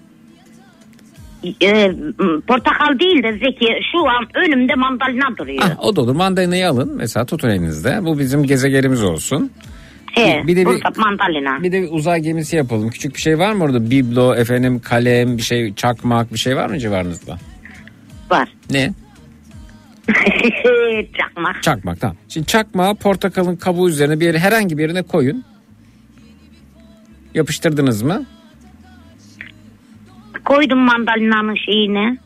E, 1.61 1.87
m, 1.87 2.41
portakal 2.47 2.99
değil 2.99 3.23
de 3.23 3.31
Zeki 3.33 3.67
şu 3.91 4.09
an 4.09 4.25
önümde 4.45 4.75
mandalina 4.75 5.37
duruyor. 5.37 5.63
Ah, 5.63 5.83
o 5.85 5.95
da 5.95 6.01
olur. 6.01 6.15
Mandalinayı 6.15 6.69
alın. 6.69 6.91
Mesela 6.95 7.25
tutun 7.25 7.49
elinizde. 7.49 7.99
Bu 8.05 8.19
bizim 8.19 8.43
gezegenimiz 8.43 9.03
olsun. 9.03 9.51
He, 10.11 10.43
bir 10.47 10.55
de 10.55 10.65
bir- 10.65 10.99
mandalina. 11.01 11.63
Bir 11.63 11.71
de 11.71 11.81
bir 11.81 11.87
uzay 11.91 12.19
gemisi 12.21 12.55
yapalım. 12.55 12.89
Küçük 12.89 13.15
bir 13.15 13.21
şey 13.21 13.39
var 13.39 13.53
mı 13.53 13.63
orada? 13.63 13.89
Biblo, 13.91 14.35
efendim 14.35 14.79
kalem, 14.79 15.37
bir 15.37 15.41
şey 15.41 15.73
çakmak 15.73 16.33
bir 16.33 16.37
şey 16.39 16.55
var 16.55 16.69
mı 16.69 16.79
civarınızda? 16.79 17.37
Var. 18.31 18.49
Ne? 18.71 18.93
Çakmak. 21.17 21.63
Çakmak 21.63 21.99
tamam. 22.01 22.15
Şimdi 22.29 22.47
çakmağı 22.47 22.95
portakalın 22.95 23.55
kabuğu 23.55 23.89
üzerine 23.89 24.19
bir 24.19 24.25
yere 24.25 24.39
herhangi 24.39 24.77
bir 24.77 24.81
yerine 24.83 25.01
koyun. 25.03 25.43
Yapıştırdınız 27.33 28.01
mı? 28.01 28.25
Koydum 30.45 30.79
mandalinanın 30.79 31.55
şeyine. 31.55 32.17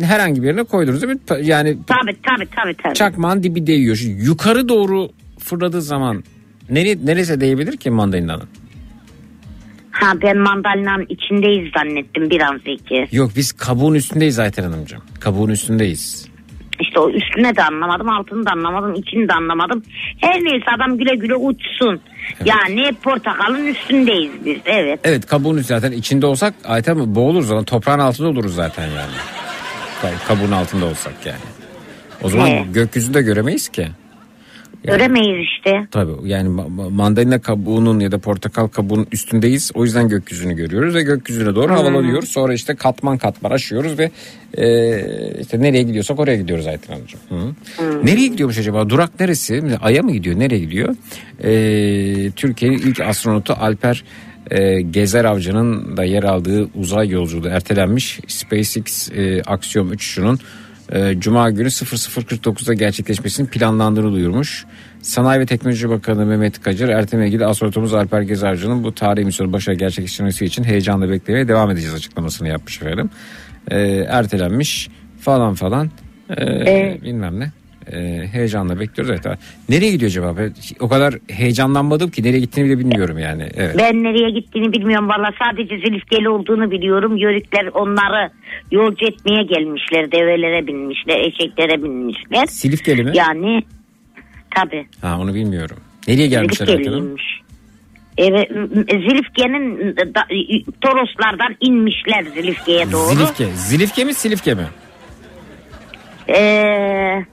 Herhangi 0.00 0.42
bir 0.42 0.46
yerine 0.46 0.62
koydunuz 0.64 1.02
değil 1.02 1.12
mi? 1.14 1.20
Yani 1.46 1.76
Tabi 1.86 2.16
tabi 2.22 2.46
tabi 2.56 2.74
tabi. 2.74 2.94
çakmağın 2.94 3.42
dibi 3.42 3.66
değiyor. 3.66 3.96
Şimdi 3.96 4.24
yukarı 4.24 4.68
doğru 4.68 5.08
fırladığı 5.38 5.82
zaman 5.82 6.24
nereye, 6.70 6.96
neresi 7.04 7.40
değebilir 7.40 7.76
ki 7.76 7.90
mandalinanın? 7.90 8.48
Ha 9.90 10.12
ben 10.22 10.38
mandalinanın 10.38 11.06
içindeyiz 11.08 11.72
zannettim 11.76 12.30
bir 12.30 12.40
an 12.40 12.60
Zeki. 12.66 13.16
Yok 13.16 13.30
biz 13.36 13.52
kabuğun 13.52 13.94
üstündeyiz 13.94 14.38
Ayten 14.38 14.62
Hanımcığım. 14.62 15.02
Kabuğun 15.20 15.48
üstündeyiz. 15.48 16.29
İşte 16.80 17.00
o 17.00 17.10
üstüne 17.10 17.56
de 17.56 17.62
anlamadım 17.64 18.08
altını 18.08 18.46
da 18.46 18.50
anlamadım 18.50 18.94
içini 18.94 19.28
de 19.28 19.32
anlamadım. 19.32 19.82
Her 20.20 20.34
neyse 20.40 20.64
adam 20.76 20.98
güle 20.98 21.14
güle 21.16 21.34
uçsun. 21.36 22.00
Yani 22.44 22.92
portakalın 23.02 23.66
üstündeyiz 23.66 24.30
biz 24.44 24.58
evet. 24.66 25.00
Evet 25.04 25.26
kabuğun 25.26 25.56
üstü 25.56 25.68
zaten 25.68 25.92
içinde 25.92 26.26
olsak 26.26 26.54
Ayten 26.64 27.14
boğuluruz 27.14 27.46
zaman 27.48 27.64
toprağın 27.64 27.98
altında 27.98 28.28
oluruz 28.28 28.54
zaten 28.54 28.86
yani. 28.86 29.12
Ka- 30.02 30.26
Kabuğun 30.28 30.52
altında 30.52 30.86
olsak 30.86 31.12
yani. 31.26 31.38
O 32.22 32.28
zaman 32.28 32.46
He. 32.46 32.64
gökyüzünde 32.72 33.22
göremeyiz 33.22 33.68
ki. 33.68 33.88
Göremeyiz 34.84 35.48
işte. 35.56 35.86
Tabii 35.90 36.12
yani 36.28 36.48
ma- 36.48 36.66
ma- 36.76 36.90
mandalina 36.92 37.40
kabuğunun 37.40 38.00
ya 38.00 38.12
da 38.12 38.18
portakal 38.18 38.68
kabuğunun 38.68 39.06
üstündeyiz. 39.12 39.70
O 39.74 39.84
yüzden 39.84 40.08
gökyüzünü 40.08 40.56
görüyoruz 40.56 40.94
ve 40.94 41.02
gökyüzüne 41.02 41.54
doğru 41.54 41.68
Hmm. 41.68 41.76
havalanıyoruz. 41.76 42.28
Sonra 42.28 42.54
işte 42.54 42.74
katman 42.74 43.18
katman 43.18 43.50
aşıyoruz 43.50 43.98
ve 43.98 44.10
e, 44.58 45.40
işte 45.40 45.62
nereye 45.62 45.82
gidiyorsak 45.82 46.18
oraya 46.20 46.36
gidiyoruz 46.36 46.66
Ayten 46.66 46.92
Hanımcığım. 46.94 47.20
Hı. 47.28 47.34
Hmm. 47.76 48.06
Nereye 48.06 48.26
gidiyormuş 48.28 48.58
acaba? 48.58 48.88
Durak 48.88 49.20
neresi? 49.20 49.62
Ay'a 49.80 50.02
mı 50.02 50.12
gidiyor? 50.12 50.38
Nereye 50.38 50.58
gidiyor? 50.58 50.96
E, 51.44 52.30
Türkiye'nin 52.30 52.78
ilk 52.78 53.00
astronotu 53.00 53.52
Alper 53.52 54.04
e, 54.50 54.80
Gezer 54.80 55.24
Avcı'nın 55.24 55.96
da 55.96 56.04
yer 56.04 56.22
aldığı 56.22 56.68
uzay 56.74 57.08
yolculuğu 57.08 57.48
ertelenmiş. 57.48 58.20
SpaceX 58.28 59.10
e, 59.12 59.42
Aksiyon 59.46 59.88
uçuşunun 59.88 60.38
e, 60.92 61.14
Cuma 61.18 61.50
günü 61.50 61.68
00.49'da 61.68 62.74
gerçekleşmesinin 62.74 63.46
planlandığını 63.46 64.12
duyurmuş. 64.12 64.64
Sanayi 65.02 65.40
ve 65.40 65.46
Teknoloji 65.46 65.88
Bakanı 65.90 66.26
Mehmet 66.26 66.62
Kacır 66.62 66.88
erteleme 66.88 67.26
ilgili 67.28 67.46
astronotumuz 67.46 67.94
Alper 67.94 68.22
Gezerci'nin 68.22 68.84
bu 68.84 68.94
tarihi 68.94 69.24
misyonu 69.24 69.52
başarı 69.52 69.76
gerçekleştirmesi 69.76 70.44
için 70.44 70.64
heyecanla 70.64 71.10
beklemeye 71.10 71.48
devam 71.48 71.70
edeceğiz 71.70 71.94
açıklamasını 71.94 72.48
yapmış 72.48 72.82
efendim. 72.82 73.10
E, 73.70 73.78
ertelenmiş 74.08 74.88
falan 75.20 75.54
falan 75.54 75.90
e, 76.30 76.44
Evet. 76.44 77.02
bilmem 77.02 77.40
ne. 77.40 77.50
E, 77.92 78.28
heyecanla 78.32 78.80
bekliyoruz. 78.80 79.20
Evet. 79.26 79.38
Nereye 79.68 79.90
gidiyor 79.90 80.10
acaba? 80.10 80.36
Ben 80.38 80.52
o 80.80 80.88
kadar 80.88 81.14
heyecanlanmadım 81.30 82.10
ki 82.10 82.22
nereye 82.22 82.40
gittiğini 82.40 82.66
bile 82.68 82.78
bilmiyorum 82.78 83.18
yani. 83.18 83.48
Evet. 83.56 83.74
Ben 83.78 84.02
nereye 84.02 84.30
gittiğini 84.30 84.72
bilmiyorum 84.72 85.08
valla 85.08 85.30
sadece 85.38 85.78
Zülifkeli 85.78 86.28
olduğunu 86.28 86.70
biliyorum. 86.70 87.16
Yörükler 87.16 87.66
onları 87.66 88.30
yolcu 88.70 89.06
etmeye 89.06 89.42
gelmişler. 89.42 90.12
Develere 90.12 90.66
binmişler, 90.66 91.18
eşeklere 91.20 91.82
binmişler. 91.82 92.46
Silifkeli 92.46 93.04
mi? 93.04 93.10
Yani 93.14 93.62
tabi. 94.56 94.86
Ha 95.00 95.18
onu 95.20 95.34
bilmiyorum. 95.34 95.76
Nereye 96.08 96.26
gelmişler? 96.26 96.66
Zilifkeliymiş. 96.66 97.40
Evet, 98.18 98.48
Zilifke'nin 98.86 99.96
da- 99.96 100.26
Toroslardan 100.80 101.56
inmişler 101.60 102.24
Zilifke'ye 102.34 102.92
doğru. 102.92 103.14
Zilifke. 103.14 103.46
Zilifke 103.46 104.04
mi 104.04 104.14
Silifke 104.14 104.54
mi? 104.54 104.66
Ee, 106.28 107.24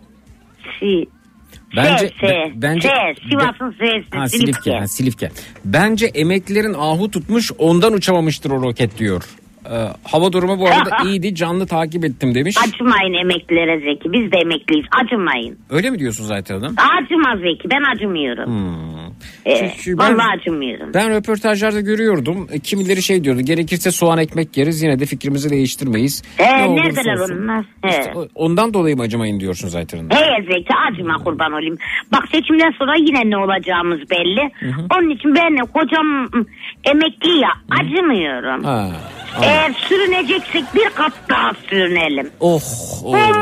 si, 0.79 1.05
Bence, 1.75 2.07
S, 2.07 2.13
S, 2.19 2.27
be- 2.27 2.51
bence 2.55 2.87
S, 2.87 3.29
Sivas'ın 3.29 3.71
S'si, 3.71 4.17
ha, 4.17 4.27
Silifke. 4.29 4.37
Silifke, 4.37 4.71
ha, 4.79 4.87
Silifke. 4.87 5.29
Bence 5.65 6.05
emeklilerin 6.05 6.73
ahu 6.73 7.11
tutmuş 7.11 7.51
ondan 7.57 7.93
uçamamıştır 7.93 8.51
o 8.51 8.61
roket 8.61 8.97
diyor. 8.97 9.23
Ee, 9.71 9.87
hava 10.03 10.31
durumu 10.33 10.59
bu 10.59 10.67
arada 10.67 10.89
iyiydi 11.05 11.35
canlı 11.35 11.67
takip 11.67 12.05
ettim 12.05 12.35
demiş. 12.35 12.55
Acımayın 12.67 13.13
emeklilere 13.13 13.79
Zeki. 13.79 14.13
Biz 14.13 14.31
de 14.31 14.37
emekliyiz. 14.37 14.85
Acımayın. 15.03 15.57
Öyle 15.69 15.89
mi 15.89 15.99
diyorsun 15.99 16.23
zaten 16.23 16.55
hanım? 16.55 16.75
Acıma 17.03 17.37
Zeki. 17.37 17.69
Ben 17.71 17.95
acımıyorum. 17.95 18.45
Hmm. 18.45 19.11
Ee, 19.45 19.71
Çünkü 19.83 19.97
ben- 19.97 20.13
vallahi 20.17 20.37
acımıyorum. 20.39 20.93
Ben 20.93 21.09
röportajlarda 21.15 21.81
görüyordum. 21.81 22.47
E, 22.51 22.59
Kimileri 22.59 23.01
şey 23.01 23.23
diyordu. 23.23 23.41
Gerekirse 23.41 23.91
soğan 23.91 24.17
ekmek 24.17 24.57
yeriz 24.57 24.83
yine 24.83 24.99
de 24.99 25.05
fikrimizi 25.05 25.49
değiştirmeyiz. 25.49 26.23
Ee, 26.39 26.43
Ne 26.43 26.75
neredeler 26.75 27.17
olsun. 27.19 27.43
onlar? 27.43 27.65
He. 27.81 27.89
İşte 27.89 28.13
ondan 28.35 28.73
dolayı 28.73 28.95
mı 28.95 29.01
acımayın 29.03 29.39
diyorsunuz 29.39 29.75
Ayten 29.75 29.97
Hanım? 29.97 30.09
Hey 30.11 30.45
Zeki 30.45 30.73
acıma 30.91 31.15
kurban 31.23 31.51
olayım. 31.53 31.77
Bak 32.11 32.23
seçimden 32.31 32.71
sonra 32.79 32.95
yine 32.99 33.29
ne 33.29 33.37
olacağımız 33.37 33.99
belli. 34.11 34.51
Onun 34.97 35.09
için 35.09 35.35
ben 35.35 35.57
kocam 35.65 36.27
emekli 36.83 37.39
ya 37.39 37.49
acımıyorum. 37.79 38.63
Ha, 38.63 38.91
Eğer 39.43 39.73
sürüneceksek 39.73 40.63
bir 40.75 40.89
kat 40.89 41.13
daha 41.29 41.51
sürünelim. 41.69 42.29
Oh. 42.39 42.61
oh. 43.05 43.13
Değil. 43.13 43.35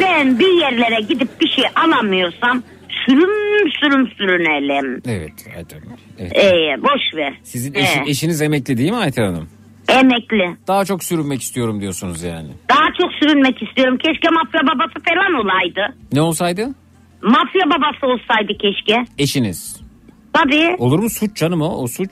Ben 0.00 0.38
bir 0.38 0.60
yerlere 0.60 1.00
gidip 1.00 1.40
bir 1.40 1.48
şey 1.48 1.64
alamıyorsam 1.76 2.62
sürüm 3.06 3.70
sürüm 3.80 4.08
sürünelim. 4.08 5.02
Evet 5.08 5.32
Ayten 5.56 5.80
Hanım. 5.80 5.98
Evet. 6.18 6.32
Ee, 6.36 6.82
boş 6.82 7.14
ver. 7.16 7.34
Sizin 7.42 7.74
Ee, 7.74 7.80
eşi- 7.80 8.02
eşiniz 8.10 8.42
emekli 8.42 8.78
değil 8.78 8.90
mi 8.90 8.96
Ayten 8.96 9.22
Hanım? 9.24 9.48
emekli. 9.88 10.56
Daha 10.68 10.84
çok 10.84 11.04
sürünmek 11.04 11.42
istiyorum 11.42 11.80
diyorsunuz 11.80 12.22
yani. 12.22 12.48
Daha 12.70 12.86
çok 13.00 13.12
sürünmek 13.12 13.62
istiyorum. 13.62 13.98
Keşke 13.98 14.28
mafya 14.30 14.60
babası 14.66 14.94
falan 15.08 15.34
olaydı. 15.34 15.96
Ne 16.12 16.20
olsaydı? 16.20 16.68
Mafya 17.22 17.62
babası 17.66 18.06
olsaydı 18.06 18.52
keşke. 18.60 19.04
Eşiniz. 19.18 19.80
Tabii. 20.32 20.76
Olur 20.78 20.98
mu 20.98 21.10
suç 21.10 21.36
canım 21.36 21.62
o? 21.62 21.68
O 21.82 21.86
suç. 21.86 22.10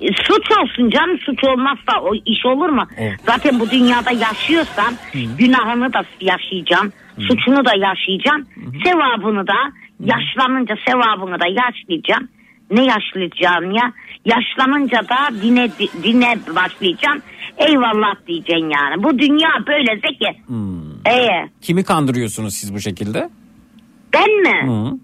E, 0.00 0.06
Suç 0.24 0.50
olsun 0.58 0.90
canım 0.90 1.18
suç 1.18 1.44
olmazsa 1.44 2.00
o 2.02 2.14
iş 2.14 2.46
olur 2.46 2.68
mu? 2.68 2.82
Evet. 2.96 3.20
Zaten 3.26 3.60
bu 3.60 3.70
dünyada 3.70 4.10
yaşıyorsan 4.10 4.94
günahını 5.38 5.92
da 5.92 6.02
yaşayacaksın. 6.20 6.92
Suçunu 7.20 7.64
da 7.64 7.70
yaşayacaksın. 7.76 8.46
Sevabını 8.84 9.46
da 9.46 9.54
yaşlanınca 10.00 10.74
sevabını 10.88 11.40
da 11.40 11.46
yaşlayacaksın. 11.46 12.28
Ne 12.70 12.84
yaşlayacaksın 12.84 13.70
ya? 13.70 13.92
Yaşlanınca 14.24 14.98
da 15.08 15.42
dine 15.42 15.68
dine 16.02 16.38
başlayacaksın. 16.56 17.22
Eyvallah 17.58 18.14
diyeceksin 18.26 18.70
yani. 18.70 19.02
Bu 19.02 19.18
dünya 19.18 19.48
böyle 19.66 19.94
zeki. 19.94 20.38
Ee, 21.10 21.48
Kimi 21.62 21.84
kandırıyorsunuz 21.84 22.54
siz 22.54 22.74
bu 22.74 22.80
şekilde? 22.80 23.30
ben 24.14 24.30
mi? 24.42 24.72
Hı. 24.72 24.98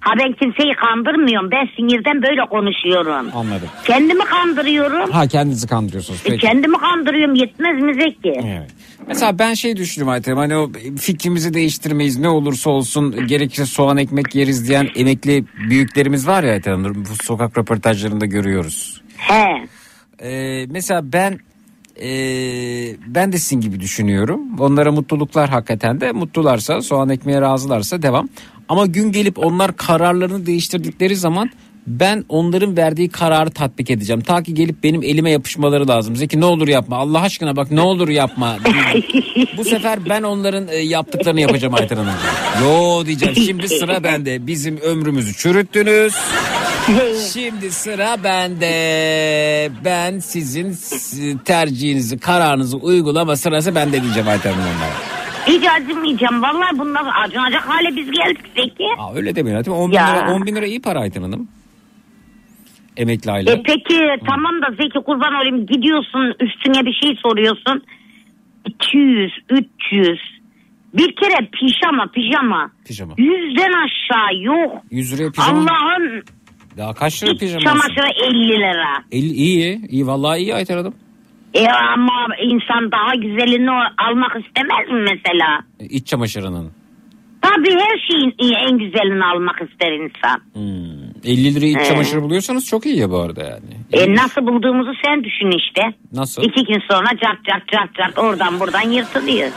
Ha 0.00 0.12
ben 0.18 0.32
kimseyi 0.32 0.74
kandırmıyorum. 0.74 1.50
Ben 1.50 1.68
sinirden 1.76 2.22
böyle 2.22 2.40
konuşuyorum. 2.50 3.26
Anladım. 3.34 3.68
Kendimi 3.84 4.24
kandırıyorum. 4.24 5.10
Ha 5.10 5.26
kendinizi 5.26 5.66
kandırıyorsunuz. 5.66 6.20
E, 6.20 6.28
Peki. 6.28 6.38
kendimi 6.38 6.76
kandırıyorum 6.76 7.34
yetmez 7.34 7.82
mi 7.82 7.94
Zeki? 7.94 8.40
Evet. 8.44 8.70
Mesela 9.06 9.38
ben 9.38 9.54
şey 9.54 9.76
düşünüyorum 9.76 10.12
Ayten 10.12 10.36
hani 10.36 10.56
o 10.56 10.70
fikrimizi 11.00 11.54
değiştirmeyiz 11.54 12.18
ne 12.18 12.28
olursa 12.28 12.70
olsun 12.70 13.26
gerekirse 13.26 13.66
soğan 13.66 13.96
ekmek 13.96 14.34
yeriz 14.34 14.68
diyen 14.68 14.88
emekli 14.96 15.44
büyüklerimiz 15.70 16.26
var 16.28 16.42
ya 16.42 16.52
Ayten 16.52 16.72
Hanım 16.72 17.04
bu 17.10 17.24
sokak 17.24 17.58
röportajlarında 17.58 18.26
görüyoruz. 18.26 19.02
He. 19.16 19.66
Ee, 20.22 20.66
mesela 20.70 21.12
ben 21.12 21.38
e, 22.02 22.08
ben 23.06 23.32
de 23.32 23.38
sizin 23.38 23.60
gibi 23.60 23.80
düşünüyorum. 23.80 24.40
Onlara 24.58 24.92
mutluluklar 24.92 25.48
hakikaten 25.50 26.00
de 26.00 26.12
mutlularsa 26.12 26.82
soğan 26.82 27.08
ekmeğe 27.08 27.40
razılarsa 27.40 28.02
devam. 28.02 28.28
Ama 28.70 28.86
gün 28.86 29.12
gelip 29.12 29.38
onlar 29.38 29.76
kararlarını 29.76 30.46
değiştirdikleri 30.46 31.16
zaman 31.16 31.50
ben 31.86 32.24
onların 32.28 32.76
verdiği 32.76 33.08
kararı 33.08 33.50
tatbik 33.50 33.90
edeceğim. 33.90 34.20
Ta 34.22 34.42
ki 34.42 34.54
gelip 34.54 34.82
benim 34.84 35.02
elime 35.02 35.30
yapışmaları 35.30 35.88
lazım. 35.88 36.16
Zeki 36.16 36.40
ne 36.40 36.44
olur 36.44 36.68
yapma 36.68 36.96
Allah 36.96 37.20
aşkına 37.20 37.56
bak 37.56 37.70
ne 37.70 37.80
olur 37.80 38.08
yapma. 38.08 38.56
Bu 39.56 39.64
sefer 39.64 40.08
ben 40.08 40.22
onların 40.22 40.68
e, 40.68 40.76
yaptıklarını 40.76 41.40
yapacağım 41.40 41.74
Ayten 41.74 41.96
Hanım. 41.96 42.12
Yo 42.62 43.06
diyeceğim 43.06 43.34
şimdi 43.36 43.68
sıra 43.68 44.04
bende. 44.04 44.46
Bizim 44.46 44.76
ömrümüzü 44.76 45.34
çürüttünüz. 45.34 46.14
Şimdi 47.32 47.70
sıra 47.70 48.16
bende. 48.24 48.70
Ben 49.84 50.18
sizin 50.18 50.72
s- 50.72 51.36
tercihinizi, 51.44 52.18
kararınızı 52.18 52.76
uygulama 52.76 53.36
sırası 53.36 53.74
bende 53.74 54.02
diyeceğim 54.02 54.28
Ayten 54.28 54.52
Hanım. 54.52 54.66
Hiç 55.46 55.64
acımayacağım. 55.68 56.42
Vallahi 56.42 56.78
bunlar 56.78 57.04
acınacak 57.24 57.62
hale 57.68 57.96
biz 57.96 58.10
geldik 58.10 58.40
Zeki. 58.56 58.84
Aa, 58.98 59.14
öyle 59.14 59.36
demeyin 59.36 59.56
Ayten. 59.56 59.72
10 59.72 59.90
bin, 59.90 59.96
Ya. 59.96 60.06
lira, 60.06 60.32
10 60.34 60.46
bin 60.46 60.56
lira 60.56 60.66
iyi 60.66 60.82
para 60.82 61.00
Ayten 61.00 61.22
Hanım. 61.22 61.48
Emekli 62.96 63.30
aile. 63.30 63.50
E 63.52 63.62
peki 63.66 63.98
tamam 64.28 64.62
da 64.62 64.66
Zeki 64.82 64.98
kurban 65.06 65.34
olayım 65.34 65.66
gidiyorsun 65.66 66.34
üstüne 66.40 66.86
bir 66.86 66.92
şey 67.02 67.16
soruyorsun. 67.22 67.82
200, 68.66 69.32
300. 69.50 70.18
Bir 70.94 71.14
kere 71.16 71.48
pijama 71.52 72.06
pijama. 72.14 72.70
Pijama. 72.84 73.14
Yüzden 73.18 73.70
aşağı 73.72 74.42
yok. 74.42 74.82
100 74.90 75.12
liraya 75.18 75.30
pijama. 75.30 75.60
Allah'ın 75.60 76.22
Daha 76.76 76.94
kaç 76.94 77.22
lira 77.22 77.30
iç 77.30 77.40
pijama? 77.40 77.60
çamaşırı 77.60 78.26
50 78.26 78.48
lira. 78.48 79.02
50, 79.12 79.26
iyi. 79.26 79.80
iyi 79.88 80.06
vallahi 80.06 80.40
iyi 80.40 80.54
Ayten 80.54 80.76
Hanım. 80.76 80.94
E 81.54 81.66
ama 81.68 82.26
insan 82.42 82.92
daha 82.92 83.14
güzelini 83.14 83.70
almak 83.98 84.36
istemez 84.46 84.88
mi 84.88 85.00
mesela? 85.14 85.60
E, 85.80 85.84
İç 85.86 86.06
çamaşırının. 86.06 86.72
Tabii 87.42 87.74
her 87.74 87.98
şeyin 88.10 88.34
en 88.70 88.78
güzelini 88.78 89.24
almak 89.24 89.60
ister 89.70 89.92
insan. 89.92 90.40
50 91.24 91.54
liraya 91.54 91.70
iç 91.70 91.76
Ee. 91.80 91.84
çamaşırı 91.84 92.22
bulıyorsanız 92.22 92.66
çok 92.66 92.86
iyi 92.86 92.98
ya 92.98 93.10
bu 93.10 93.18
arada 93.18 93.42
yani. 93.44 93.70
E 93.92 94.14
nasıl 94.14 94.46
bulduğumuzu 94.46 94.92
sen 95.04 95.24
düşün 95.24 95.50
işte. 95.58 95.82
Nasıl? 96.12 96.42
İki 96.42 96.64
gün 96.64 96.82
sonra 96.90 97.06
cart 97.22 97.44
cart 97.44 97.68
cart 97.72 97.94
cart 97.94 98.18
oradan 98.18 98.60
buradan 98.60 98.90
yırtılıyor. 98.90 99.48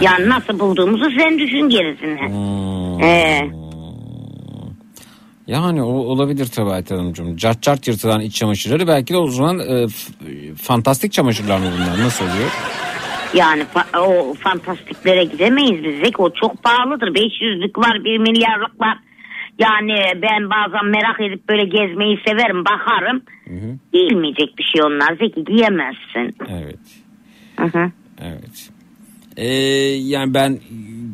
Yani 0.00 0.28
nasıl 0.28 0.58
bulduğumuzu 0.58 1.10
sen 1.18 1.38
düşün 1.38 1.68
gerisini. 1.68 2.28
Hmm. 2.28 3.02
Ee, 3.02 3.50
Yani 5.46 5.82
o 5.82 5.86
olabilir 5.92 6.46
tabii 6.46 6.70
Ayten 6.70 6.96
Hanımcığım. 6.96 7.36
Cart 7.36 7.62
cart 7.62 7.88
yırtılan 7.88 8.20
iç 8.20 8.34
çamaşırları 8.34 8.88
belki 8.88 9.14
de 9.14 9.18
o 9.18 9.26
zaman 9.28 9.58
e, 9.58 9.86
f- 9.88 10.12
fantastik 10.62 11.12
çamaşırlar 11.12 11.58
mı 11.58 11.64
bunlar? 11.76 12.04
Nasıl 12.04 12.24
oluyor? 12.24 12.50
yani 13.34 13.62
fa- 13.74 13.98
o 13.98 14.34
fantastiklere 14.34 15.24
gidemeyiz 15.24 15.84
biz. 15.84 16.10
O 16.18 16.30
çok 16.30 16.62
pahalıdır. 16.62 17.06
500'lük 17.08 17.78
var, 17.78 18.04
1 18.04 18.18
milyarlık 18.18 18.80
var. 18.80 18.98
Yani 19.58 19.94
ben 20.22 20.50
bazen 20.50 20.86
merak 20.86 21.20
edip 21.20 21.48
böyle 21.48 21.64
gezmeyi 21.64 22.18
severim, 22.26 22.64
bakarım. 22.64 23.22
Giyilmeyecek 23.92 24.58
bir 24.58 24.64
şey 24.64 24.82
onlar. 24.82 25.16
Zeki 25.20 25.44
giyemezsin. 25.44 26.36
Evet. 26.48 26.78
Hı 27.56 27.64
hı. 27.78 27.90
Evet. 28.22 28.70
Ee, 29.36 29.46
yani 29.94 30.34
ben 30.34 30.58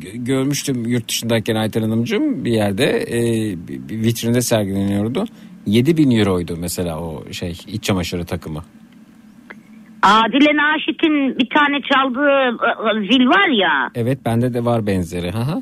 gö- 0.01 0.25
görmüştüm 0.25 0.85
yurt 0.85 1.07
dışındayken 1.09 1.55
Ayten 1.55 1.81
Hanımcığım 1.81 2.45
bir 2.45 2.51
yerde 2.51 2.85
e, 3.01 3.19
bir- 3.67 4.03
vitrinde 4.03 4.41
sergileniyordu. 4.41 5.25
7000 5.65 6.11
euroydu 6.11 6.57
mesela 6.59 6.99
o 6.99 7.23
şey 7.31 7.57
iç 7.67 7.83
çamaşırı 7.83 8.25
takımı. 8.25 8.63
Adile 10.01 10.51
Naşit'in 10.57 11.39
bir 11.39 11.49
tane 11.55 11.81
çaldığı 11.81 12.19
ı, 12.19 12.99
ı, 12.99 13.01
zil 13.11 13.27
var 13.27 13.47
ya. 13.49 13.91
Evet 13.95 14.19
bende 14.25 14.53
de 14.53 14.65
var 14.65 14.87
benzeri. 14.87 15.31
Hı 15.31 15.37
hı. 15.39 15.61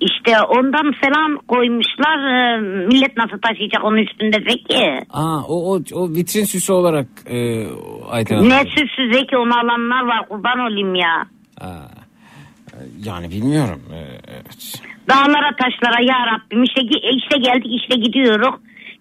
İşte 0.00 0.40
ondan 0.48 0.92
falan 1.04 1.36
koymuşlar. 1.48 2.18
Ee, 2.18 2.60
Millet 2.86 3.16
nasıl 3.16 3.38
taşıyacak 3.38 3.84
onun 3.84 3.96
üstünde 3.96 4.36
Zeki? 4.50 5.00
Aa 5.10 5.42
o, 5.48 5.74
o, 5.74 5.80
o 5.94 6.08
vitrin 6.10 6.44
süsü 6.44 6.72
olarak 6.72 7.06
e, 7.26 7.66
Ayten 8.10 8.36
Hanım. 8.36 8.48
Ne 8.50 8.64
süsü 8.64 9.12
Zeki 9.12 9.36
onu 9.36 9.58
alanlar 9.58 10.02
var 10.06 10.28
kurban 10.28 10.58
olayım 10.58 10.94
ya. 10.94 11.26
Yani 13.04 13.30
bilmiyorum. 13.30 13.82
Ee, 13.92 13.96
evet. 14.28 14.82
Dağlara 15.08 15.56
taşlara 15.56 16.02
ya 16.02 16.26
Rabbim 16.26 16.62
işte, 16.62 16.80
gi- 16.80 17.16
işte 17.16 17.38
geldik 17.38 17.82
işte 17.82 17.96
gidiyoruz. 17.96 18.54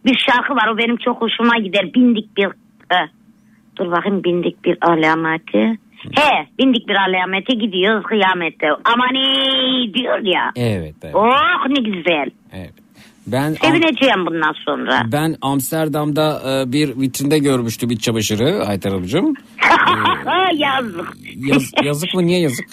Bir 0.05 0.17
şarkı 0.17 0.53
var 0.55 0.67
o 0.73 0.77
benim 0.77 0.97
çok 0.97 1.21
hoşuma 1.21 1.57
gider. 1.57 1.93
Bindik 1.93 2.37
bir 2.37 2.45
e, 2.95 3.09
dur 3.77 3.91
bakayım 3.91 4.23
bindik 4.23 4.65
bir 4.65 4.77
alameti. 4.81 5.77
He 6.15 6.47
bindik 6.59 6.87
bir 6.87 6.95
alamete 6.95 7.53
gidiyoruz 7.53 8.03
kıyamette. 8.03 8.67
Aman 8.85 9.15
ey 9.15 9.93
diyor 9.93 10.19
ya. 10.23 10.51
Evet, 10.55 10.95
evet. 11.03 11.15
Oh 11.15 11.67
ne 11.69 11.81
güzel. 11.89 12.29
Ben 13.27 13.53
Sevineceğim 13.53 14.25
bundan 14.25 14.53
sonra. 14.65 15.01
ben 15.11 15.35
Amsterdam'da 15.41 16.41
e, 16.61 16.71
bir 16.71 17.01
vitrinde 17.01 17.37
görmüştüm 17.39 17.91
iç 17.91 18.01
çamaşırı 18.01 18.65
Ayten 18.67 18.89
Hanımcığım. 18.89 19.33
Yazık. 20.55 21.13
Yaz, 21.35 21.71
yazık 21.83 22.13
mı 22.13 22.25
niye 22.25 22.39
yazık? 22.39 22.65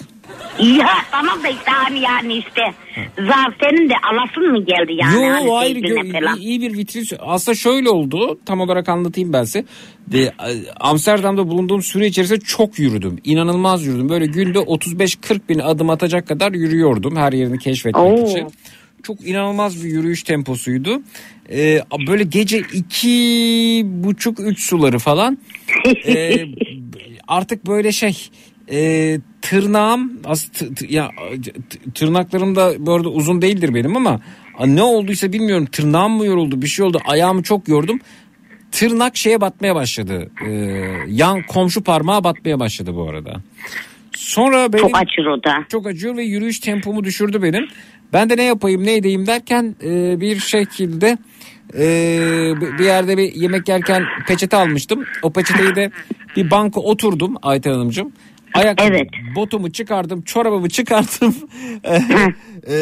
Ya 0.59 0.87
tamam 1.11 1.43
da 1.43 1.47
işte 1.47 1.71
hani 1.71 1.99
yani 1.99 2.33
işte 2.33 2.61
zar 3.17 3.55
senin 3.61 3.89
de 3.89 3.93
alasın 4.11 4.51
mı 4.51 4.65
geldi 4.65 4.93
yani? 4.95 5.29
hani 5.29 5.47
Yo 5.47 5.55
hayır 5.55 5.75
sevgiline 5.75 6.17
gö- 6.19 6.39
iyi 6.39 6.61
bir 6.61 6.73
vitrin. 6.73 7.05
Aslında 7.19 7.55
şöyle 7.55 7.89
oldu. 7.89 8.39
Tam 8.45 8.61
olarak 8.61 8.89
anlatayım 8.89 9.33
ben 9.33 9.43
size. 9.43 9.65
De, 10.07 10.21
e, 10.21 10.31
Amsterdam'da 10.79 11.47
bulunduğum 11.47 11.81
süre 11.81 12.07
içerisinde 12.07 12.39
çok 12.39 12.79
yürüdüm. 12.79 13.19
İnanılmaz 13.23 13.85
yürüdüm. 13.85 14.09
Böyle 14.09 14.25
günde 14.25 14.59
35-40 14.59 15.49
bin 15.49 15.59
adım 15.59 15.89
atacak 15.89 16.27
kadar 16.27 16.51
yürüyordum 16.51 17.15
her 17.15 17.33
yerini 17.33 17.59
keşfetmek 17.59 18.03
Oo. 18.05 18.25
için. 18.29 18.47
Çok 19.03 19.27
inanılmaz 19.27 19.83
bir 19.83 19.89
yürüyüş 19.89 20.23
temposuydu. 20.23 21.01
Ee, 21.51 21.79
böyle 22.07 22.23
gece 22.23 22.57
iki 22.73 23.81
buçuk 23.85 24.39
üç 24.39 24.59
suları 24.59 24.99
falan. 24.99 25.37
Ee, 26.07 26.45
artık 27.27 27.67
böyle 27.67 27.91
şey 27.91 28.17
e, 28.71 29.17
tırnağım 29.43 30.21
ya 30.89 31.11
tırnaklarım 31.95 32.55
da 32.55 32.73
bu 32.79 32.93
arada 32.93 33.09
uzun 33.09 33.41
değildir 33.41 33.73
benim 33.73 33.97
ama 33.97 34.19
Ne 34.65 34.81
olduysa 34.81 35.33
bilmiyorum 35.33 35.65
tırnağım 35.65 36.11
mı 36.11 36.25
yoruldu 36.25 36.61
bir 36.61 36.67
şey 36.67 36.85
oldu 36.85 36.99
ayağımı 37.05 37.43
çok 37.43 37.67
yordum. 37.67 37.99
Tırnak 38.71 39.17
şeye 39.17 39.41
batmaya 39.41 39.75
başladı. 39.75 40.31
Ee, 40.45 40.51
yan 41.07 41.43
komşu 41.43 41.83
parmağa 41.83 42.23
batmaya 42.23 42.59
başladı 42.59 42.95
bu 42.95 43.09
arada. 43.09 43.41
Sonra 44.11 44.73
benim, 44.73 44.83
Çok 44.83 44.97
acır 44.97 45.25
o 45.25 45.43
da. 45.43 45.65
Çok 45.69 45.87
acıyor 45.87 46.17
ve 46.17 46.23
yürüyüş 46.23 46.59
tempomu 46.59 47.03
düşürdü 47.03 47.43
benim. 47.43 47.67
Ben 48.13 48.29
de 48.29 48.37
ne 48.37 48.43
yapayım 48.43 48.85
ne 48.85 48.95
edeyim 48.95 49.27
derken 49.27 49.75
e, 49.83 50.21
bir 50.21 50.39
şekilde 50.39 51.17
e, 51.73 51.85
bir 52.79 52.85
yerde 52.85 53.17
bir 53.17 53.33
yemek 53.35 53.69
yerken 53.69 54.03
peçete 54.27 54.57
almıştım. 54.57 55.03
O 55.21 55.33
peçeteyi 55.33 55.75
de 55.75 55.91
bir 56.35 56.51
banka 56.51 56.79
oturdum 56.79 57.35
Ayten 57.41 57.71
Hanımcığım. 57.71 58.13
Ayak 58.53 58.79
botumu 59.35 59.71
çıkardım, 59.71 60.21
çorabımı 60.21 60.69
çıkardım. 60.69 61.35
E, 62.67 62.75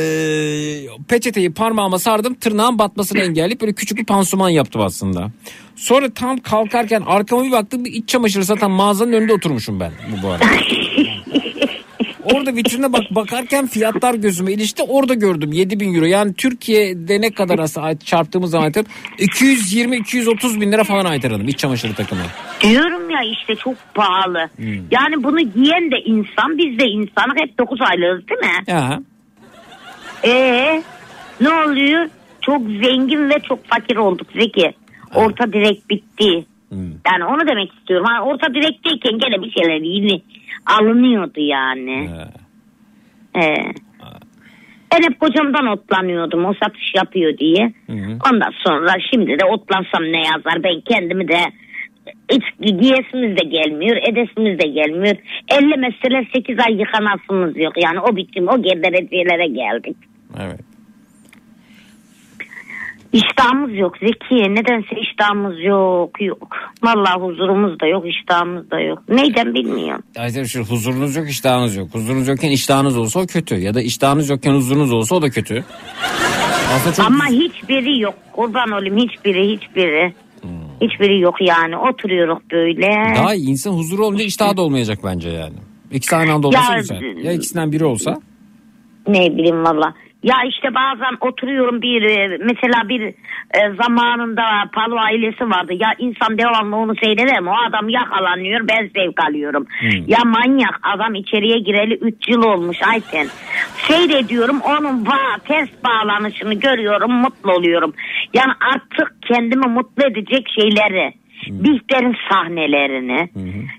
peçeteyi 1.07 1.53
parmağıma 1.53 1.99
sardım, 1.99 2.33
tırnağın 2.33 2.79
batmasını 2.79 3.19
engelleyip 3.19 3.61
böyle 3.61 3.73
küçük 3.73 3.97
bir 3.97 4.05
pansuman 4.05 4.49
yaptım 4.49 4.81
aslında. 4.81 5.31
Sonra 5.75 6.13
tam 6.13 6.37
kalkarken 6.37 7.01
arkama 7.01 7.43
bir 7.43 7.51
baktım 7.51 7.85
bir 7.85 7.93
iç 7.93 8.09
çamaşırı 8.09 8.45
satan 8.45 8.71
mağazanın 8.71 9.13
önünde 9.13 9.33
oturmuşum 9.33 9.79
ben 9.79 9.91
bu, 10.11 10.23
bu 10.23 10.29
arada. 10.29 10.45
Orada 12.23 12.55
vitrine 12.55 12.93
bak 12.93 13.03
bakarken 13.11 13.67
fiyatlar 13.67 14.13
gözüme 14.13 14.51
ilişti. 14.51 14.83
Orada 14.83 15.13
gördüm 15.13 15.51
7000 15.51 15.93
euro. 15.93 16.05
Yani 16.05 16.33
Türkiye'de 16.33 17.21
ne 17.21 17.31
kadar 17.31 17.59
aslında 17.59 17.99
çarptığımız 17.99 18.51
zaman 18.51 18.71
220-230 18.71 20.61
bin 20.61 20.71
lira 20.71 20.83
falan 20.83 21.05
Ayten 21.05 21.29
Hanım 21.29 21.47
iç 21.47 21.59
çamaşırı 21.59 21.93
takımı. 21.93 22.21
Diyorum 22.61 23.09
ya 23.09 23.19
işte 23.31 23.55
çok 23.55 23.75
pahalı. 23.95 24.49
Hmm. 24.55 24.73
Yani 24.91 25.23
bunu 25.23 25.39
giyen 25.39 25.91
de 25.91 25.95
insan 26.05 26.57
biz 26.57 26.79
de 26.79 26.85
insanız 26.85 27.35
hep 27.37 27.57
9 27.57 27.79
aylığız 27.81 28.27
değil 28.27 28.39
mi? 28.39 28.63
Ya. 28.67 28.99
Ee, 30.23 30.83
ne 31.41 31.49
oluyor? 31.49 32.09
Çok 32.41 32.61
zengin 32.61 33.29
ve 33.29 33.39
çok 33.49 33.67
fakir 33.67 33.95
olduk 33.95 34.27
Zeki. 34.35 34.73
Orta 35.15 35.53
direk 35.53 35.89
bitti. 35.89 36.45
Yani 37.07 37.25
onu 37.25 37.47
demek 37.47 37.73
istiyorum. 37.73 38.05
Ha, 38.09 38.23
orta 38.23 38.53
direkteyken 38.53 39.19
gene 39.19 39.43
bir 39.43 39.51
şeyler 39.51 39.81
yeni 39.81 40.21
alınıyordu 40.65 41.39
yani. 41.39 42.09
Ee, 43.35 43.41
ben 44.93 45.03
hep 45.03 45.19
kocamdan 45.19 45.67
otlanıyordum 45.67 46.45
o 46.45 46.53
satış 46.63 46.93
yapıyor 46.95 47.37
diye. 47.37 47.73
Ondan 48.31 48.51
sonra 48.67 48.95
şimdi 49.11 49.39
de 49.39 49.45
otlansam 49.45 50.03
ne 50.03 50.17
yazar 50.17 50.63
ben 50.63 50.81
kendimi 50.81 51.27
de 51.27 51.39
hiç 52.31 52.43
giyesimiz 52.59 53.37
de 53.37 53.43
gelmiyor, 53.43 53.97
edesimiz 53.97 54.59
de 54.59 54.67
gelmiyor. 54.67 55.15
Ellemeseler 55.47 56.27
8 56.33 56.59
ay 56.67 56.73
yıkanasımız 56.73 57.57
yok. 57.57 57.73
Yani 57.83 57.99
o 57.99 58.15
bitim, 58.15 58.47
o 58.47 58.63
derecelere 58.63 59.47
geldik. 59.47 59.97
Evet. 60.39 60.70
İştahımız 63.13 63.73
yok 63.77 63.97
Zekiye. 63.97 64.55
Nedense 64.55 65.01
iştahımız 65.01 65.63
yok, 65.63 66.21
yok. 66.21 66.47
Vallahi 66.83 67.21
huzurumuz 67.21 67.79
da 67.79 67.87
yok, 67.87 68.05
iştahımız 68.07 68.71
da 68.71 68.79
yok. 68.79 68.99
Neyden 69.09 69.53
bilmiyorum. 69.53 70.03
Ayten 70.17 70.43
şu 70.43 70.63
huzurunuz 70.63 71.15
yok 71.15 71.29
iştahınız 71.29 71.75
yok. 71.75 71.87
Huzurunuz 71.93 72.27
yokken 72.27 72.49
iştahınız 72.49 72.97
olsa 72.97 73.19
o 73.19 73.25
kötü. 73.25 73.55
Ya 73.55 73.73
da 73.73 73.81
iştahınız 73.81 74.29
yokken 74.29 74.53
huzurunuz 74.53 74.93
olsa 74.93 75.15
o 75.15 75.21
da 75.21 75.29
kötü. 75.29 75.63
Aslında 76.75 76.95
çok 76.95 77.05
Ama 77.05 77.25
hiçbiri 77.25 77.99
yok. 77.99 78.13
Kurban 78.33 78.71
olayım 78.71 78.97
hiçbiri, 78.97 79.51
hiçbiri. 79.51 80.13
Hiçbiri 80.81 81.19
yok 81.19 81.35
yani. 81.41 81.77
Oturuyoruz 81.77 82.37
böyle. 82.51 83.15
daha 83.15 83.35
iyi 83.35 83.49
insan 83.49 83.71
huzuru 83.71 84.05
olunca 84.05 84.23
iştahı 84.23 84.57
da 84.57 84.61
olmayacak 84.61 84.99
bence 85.03 85.29
yani. 85.29 85.55
İkisi 85.91 86.15
aynı 86.15 86.33
anda 86.33 86.47
olması 86.47 86.71
Ya, 86.71 86.77
güzel. 86.77 87.23
Ya 87.23 87.31
ikisinden 87.31 87.71
biri 87.71 87.85
olsa. 87.85 88.17
Ne 89.07 89.37
bileyim 89.37 89.63
valla. 89.63 89.93
Ya 90.23 90.35
işte 90.49 90.75
bazen 90.75 91.17
oturuyorum 91.21 91.81
bir 91.81 92.01
e, 92.01 92.37
mesela 92.37 92.89
bir 92.89 93.01
e, 93.01 93.75
zamanında 93.83 94.43
Palo 94.73 94.97
ailesi 94.97 95.49
vardı. 95.49 95.73
Ya 95.73 95.93
insan 95.97 96.37
devamlı 96.37 96.75
onu 96.75 96.95
seyreder 97.03 97.41
mi? 97.41 97.49
O 97.49 97.55
adam 97.69 97.89
yakalanıyor 97.89 98.67
ben 98.67 98.89
zevk 98.95 99.23
alıyorum. 99.29 99.67
Ya 100.07 100.19
manyak 100.25 100.79
adam 100.83 101.15
içeriye 101.15 101.59
gireli 101.59 101.93
3 101.93 102.15
yıl 102.29 102.43
olmuş 102.43 102.77
Ayten. 102.93 103.27
Seyrediyorum 103.87 104.61
onun 104.61 105.05
bağ, 105.05 105.37
ters 105.47 105.69
bağlanışını 105.85 106.53
görüyorum 106.53 107.11
mutlu 107.11 107.51
oluyorum. 107.51 107.93
Yani 108.33 108.51
artık 108.73 109.15
kendimi 109.21 109.67
mutlu 109.67 110.03
edecek 110.03 110.47
şeyleri. 110.59 111.13
Bihter'in 111.47 112.15
sahnelerini, 112.29 113.29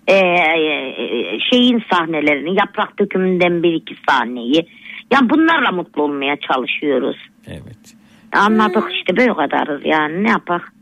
e, 0.09 0.15
e, 0.15 1.41
şeyin 1.51 1.83
sahnelerini, 1.93 2.51
yaprak 2.59 2.99
dökümünden 2.99 3.63
bir 3.63 3.73
iki 3.73 3.95
sahneyi. 4.09 4.67
Ya 5.13 5.21
bunlarla 5.31 5.73
mutlu 5.73 6.03
olmaya 6.03 6.37
çalışıyoruz. 6.37 7.17
Evet. 7.47 7.95
Anladık 8.33 8.85
işte 8.93 9.17
böyle 9.17 9.35
kadarız 9.35 9.83
yani 9.85 10.25
ne 10.25 10.31
yapak? 10.31 10.73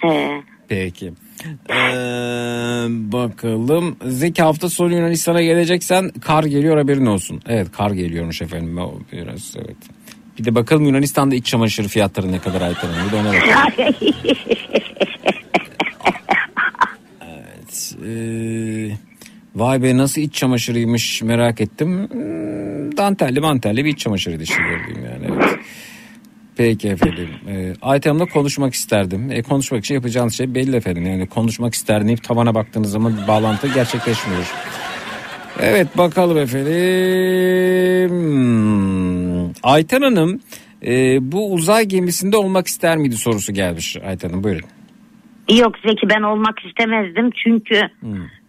He. 0.00 0.42
Peki. 0.68 1.12
Ee, 1.70 1.74
bakalım. 2.88 3.96
Zeki 4.02 4.42
hafta 4.42 4.68
sonu 4.68 4.94
Yunanistan'a 4.94 5.42
geleceksen 5.42 6.08
kar 6.08 6.44
geliyor 6.44 6.76
haberin 6.76 7.06
olsun. 7.06 7.40
Evet 7.48 7.72
kar 7.72 7.90
geliyormuş 7.90 8.42
efendim. 8.42 8.78
Biraz 9.12 9.56
evet. 9.56 9.76
Bir 10.38 10.44
de 10.44 10.54
bakalım 10.54 10.84
Yunanistan'da 10.84 11.34
iç 11.34 11.46
çamaşır 11.46 11.88
fiyatları 11.88 12.32
ne 12.32 12.38
kadar 12.38 12.62
Hanım. 12.72 12.94
Bir 13.06 13.12
de 13.12 13.16
ona 13.16 13.32
bakalım. 13.32 13.94
Evet. 17.22 17.96
ee, 18.06 19.09
vay 19.54 19.82
be 19.82 19.96
nasıl 19.96 20.20
iç 20.20 20.34
çamaşırıymış 20.34 21.22
merak 21.22 21.60
ettim. 21.60 22.08
Hmm, 22.10 22.96
dantelli 22.96 23.40
mantelli 23.40 23.84
bir 23.84 23.90
iç 23.90 23.98
çamaşırıydı 23.98 24.42
işte 24.42 24.62
gördüğüm 24.62 25.04
yani. 25.04 25.26
Evet. 25.34 25.58
Peki 26.56 26.88
efendim. 26.88 27.28
Ayten 27.82 28.10
Hanım'la 28.10 28.26
konuşmak 28.26 28.74
isterdim. 28.74 29.30
E, 29.30 29.42
konuşmak 29.42 29.84
için 29.84 29.94
yapacağınız 29.94 30.34
şey 30.34 30.54
belli 30.54 30.76
efendim. 30.76 31.06
Yani 31.06 31.26
konuşmak 31.26 31.74
isterdim 31.74 32.08
deyip 32.08 32.24
tavana 32.24 32.54
baktığınız 32.54 32.90
zaman 32.90 33.18
bir 33.22 33.28
bağlantı 33.28 33.68
gerçekleşmiyor. 33.74 34.52
Evet 35.60 35.98
bakalım 35.98 36.38
efendim. 36.38 38.10
Hmm, 38.10 39.50
Ayten 39.62 40.02
Hanım 40.02 40.40
e, 40.86 41.18
bu 41.32 41.52
uzay 41.52 41.84
gemisinde 41.84 42.36
olmak 42.36 42.66
ister 42.66 42.96
miydi 42.96 43.16
sorusu 43.16 43.52
gelmiş 43.52 43.96
Ayten 44.06 44.28
Hanım 44.28 44.44
buyurun. 44.44 44.68
Yok 45.58 45.74
Zeki 45.86 46.08
ben 46.08 46.22
olmak 46.22 46.54
istemezdim 46.64 47.30
çünkü 47.44 47.80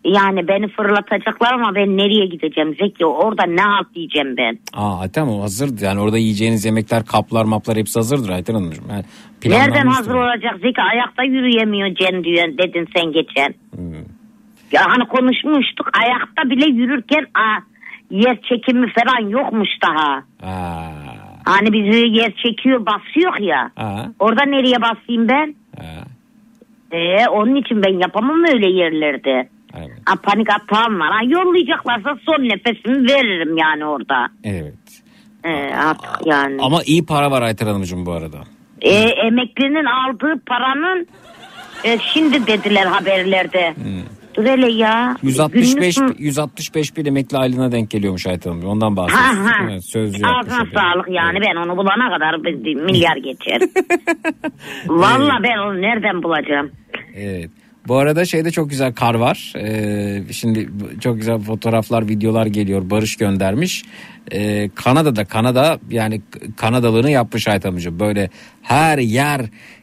yani 0.06 0.48
beni 0.48 0.68
fırlatacaklar 0.68 1.54
ama 1.54 1.76
ben 1.76 1.98
nereye 1.98 2.26
gideceğim 2.26 2.76
Zeki 2.82 3.06
orada 3.06 3.44
ne 3.46 3.62
halt 3.62 3.96
diyeceğim 3.96 4.38
ben. 4.38 4.58
Aa 4.74 5.00
Ayten 5.00 5.28
o 5.28 5.42
hazırdı 5.42 5.84
yani 5.86 6.00
orada 6.00 6.18
yiyeceğiniz 6.18 6.66
yemekler 6.66 7.06
kaplar 7.06 7.46
maplar 7.46 7.78
hepsi 7.78 8.00
hazırdır 8.00 8.30
Ayten 8.30 8.54
Hanımcığım. 8.54 8.86
Yani 8.90 9.04
Nereden 9.46 9.88
hazır 9.88 10.14
olacak 10.16 10.54
Zeki 10.62 10.82
ayakta 10.82 11.24
yürüyemiyor 11.24 11.96
Cem 11.96 12.24
diyor 12.24 12.48
dedin 12.58 12.88
sen 12.96 13.12
geçen. 13.12 13.54
Ya 14.72 14.82
hani 14.88 15.08
konuşmuştuk 15.08 15.90
ayakta 16.04 16.50
bile 16.50 16.66
yürürken 16.66 17.26
aa, 17.36 17.60
yer 18.12 18.38
çekimi 18.42 18.88
falan 18.94 19.30
yokmuş 19.30 19.70
daha. 19.88 20.24
Aa, 20.44 20.92
Hani 21.46 21.74
bizi 21.74 22.08
yer 22.08 22.34
çekiyor 22.44 22.86
basıyor 22.86 23.38
ya. 23.40 23.72
aa, 23.78 24.04
Orada 24.20 24.44
nereye 24.46 24.82
basayım 24.82 25.28
ben? 25.30 25.56
Ee, 26.92 27.28
onun 27.28 27.56
için 27.56 27.84
ben 27.84 28.00
yapamam 28.00 28.44
öyle 28.54 28.70
yerlerde. 28.70 29.50
Ha, 30.06 30.16
panik 30.24 30.48
atağım 30.50 31.00
var. 31.00 31.12
Ha, 31.12 31.20
yollayacaklarsa 31.28 32.18
son 32.26 32.44
nefesimi 32.44 33.08
veririm 33.08 33.58
yani 33.58 33.86
orada. 33.86 34.28
evet. 34.44 34.74
Ee, 35.44 35.74
artık 35.76 36.28
yani. 36.28 36.58
Ama 36.62 36.82
iyi 36.86 37.06
para 37.06 37.32
var 37.32 37.42
Ayten 37.42 37.68
Hanımcığım 37.68 38.06
bu 38.06 38.12
arada. 38.12 38.38
Ee, 38.82 38.90
emeklinin 39.28 39.86
aldığı 39.86 40.42
paranın 40.48 41.08
e, 41.84 41.98
şimdi 42.14 42.48
dediler 42.48 42.86
haberlerde. 42.86 43.74
Dur 44.36 44.46
hele 44.46 44.72
ya. 44.72 45.18
165 45.24 45.96
Günlük 45.96 46.10
mü? 46.10 46.16
165 46.26 46.98
bir 46.98 47.06
emekli 47.06 47.38
aylığına 47.38 47.72
denk 47.72 47.92
geliyormuş 47.92 48.28
Ayten 48.28 48.52
Hanım. 48.52 48.66
Ondan 48.66 48.90
Ha 48.92 48.98
bahsediyorsunuz. 48.98 49.46
ha. 49.52 49.68
Evet, 49.72 49.86
sözlü 49.86 50.28
Ağzına 50.28 50.66
sağlık 50.74 51.08
yani 51.10 51.40
ben 51.42 51.56
onu 51.56 51.78
bulana 51.78 52.10
kadar 52.14 52.36
milyar 52.76 53.16
geçer. 53.16 53.62
Valla 54.88 55.40
ben 55.44 55.58
onu 55.58 55.82
nereden 55.82 56.24
bulacağım? 56.24 56.72
Evet. 57.16 57.50
Bu 57.88 57.96
arada 57.96 58.26
şeyde 58.26 58.52
çok 58.52 58.70
güzel 58.70 58.94
kar 58.94 59.16
var. 59.16 59.54
Ee, 59.58 60.24
şimdi 60.32 60.70
çok 61.00 61.18
güzel 61.18 61.40
fotoğraflar, 61.40 62.08
videolar 62.08 62.46
geliyor. 62.46 62.90
Barış 62.90 63.16
göndermiş. 63.16 63.84
Ee, 64.32 64.70
Kanada'da, 64.76 65.26
Kanada 65.26 65.80
yani 65.90 66.22
Kanadalığını 66.58 67.12
yapmış 67.12 67.48
Ayten 67.48 67.70
Hanımcığım. 67.70 68.00
Böyle 68.00 68.30
her 68.62 68.98
yer 68.98 69.42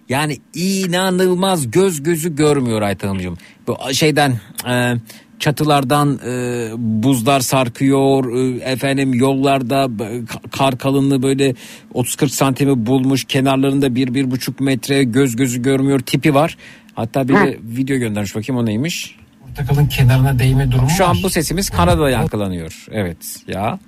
yani 0.09 0.37
inanılmaz 0.55 1.71
göz 1.71 2.03
gözü 2.03 2.37
görmüyor 2.37 2.83
Ayten 2.83 3.09
Hanımcığım. 3.09 3.39
Bu 3.67 3.77
şeyden 3.93 4.41
e, 4.69 4.95
çatılardan 5.39 6.21
e, 6.27 6.71
buzlar 6.79 7.41
sarkıyor. 7.41 8.37
E, 8.37 8.71
efendim 8.71 9.15
yollarda 9.15 9.85
ka- 9.85 10.51
kar 10.51 10.79
kalınlığı 10.79 11.23
böyle 11.23 11.55
30-40 11.95 12.29
santimi 12.29 12.87
bulmuş. 12.87 13.25
Kenarlarında 13.25 13.95
bir, 13.95 14.15
bir 14.15 14.31
buçuk 14.31 14.61
metre 14.61 15.05
göz 15.05 15.37
gözü 15.37 15.63
görmüyor 15.63 16.01
tipi 16.01 16.35
var. 16.35 16.57
Hatta 16.99 17.29
bir 17.29 17.35
de 17.35 17.59
video 17.63 17.97
göndermiş 17.99 18.35
bakayım 18.37 18.63
o 18.63 18.67
neymiş. 18.67 19.17
Portakalın 19.47 19.87
kenarına 19.87 20.39
değme 20.39 20.73
durumu 20.73 20.91
Şu 20.91 21.05
an 21.05 21.11
var. 21.17 21.21
bu 21.23 21.31
sesimiz 21.31 21.71
Kanada'da 21.71 22.11
yankılanıyor. 22.11 22.85
Evet 22.93 23.17
ya. 23.49 23.79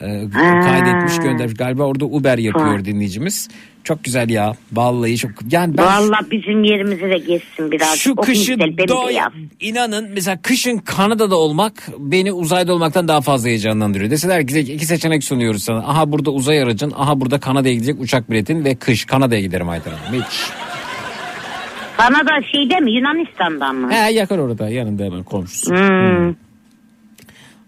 Ee, 0.00 0.24
kaydetmiş 0.62 1.16
göndermiş. 1.16 1.54
Galiba 1.56 1.82
orada 1.82 2.04
Uber 2.04 2.38
yapıyor 2.38 2.84
dinleyicimiz. 2.84 3.48
Çok 3.84 4.04
güzel 4.04 4.30
ya. 4.30 4.56
Vallahi 4.72 5.16
çok. 5.16 5.30
Yani 5.50 5.78
ben 5.78 5.84
Vallahi 5.86 6.30
bizim 6.30 6.64
yerimize 6.64 7.10
de 7.10 7.18
geçsin 7.18 7.72
biraz. 7.72 7.98
şu 7.98 8.12
O 8.12 8.16
kışı 8.16 8.52
doy- 8.52 9.30
inanın 9.60 10.10
mesela 10.10 10.42
kışın 10.42 10.78
Kanada'da 10.78 11.36
olmak 11.36 11.88
beni 11.98 12.32
uzayda 12.32 12.74
olmaktan 12.74 13.08
daha 13.08 13.20
fazla 13.20 13.48
heyecanlandırıyor. 13.48 14.10
Deseler 14.10 14.46
ki 14.46 14.58
iki 14.60 14.86
seçenek 14.86 15.24
sunuyoruz 15.24 15.62
sana. 15.64 15.78
Aha 15.78 16.12
burada 16.12 16.30
uzay 16.30 16.62
aracın, 16.62 16.92
aha 16.96 17.20
burada 17.20 17.40
Kanada'ya 17.40 17.74
gidecek 17.74 18.00
uçak 18.00 18.30
biletin 18.30 18.64
ve 18.64 18.74
kış 18.74 19.04
Kanada'ya 19.04 19.40
giderim 19.40 19.68
Ayten 19.68 19.90
Hanım. 19.92 20.22
Hiç. 20.22 20.40
Kanada 22.08 22.42
şeyde 22.52 22.80
mi 22.80 22.92
Yunanistan'dan 22.92 23.76
mı? 23.76 23.92
He 23.92 24.12
yakın 24.12 24.38
orada 24.38 24.68
yanında 24.68 25.04
hemen 25.04 25.22
komşusu. 25.22 25.70
Hmm. 25.70 26.34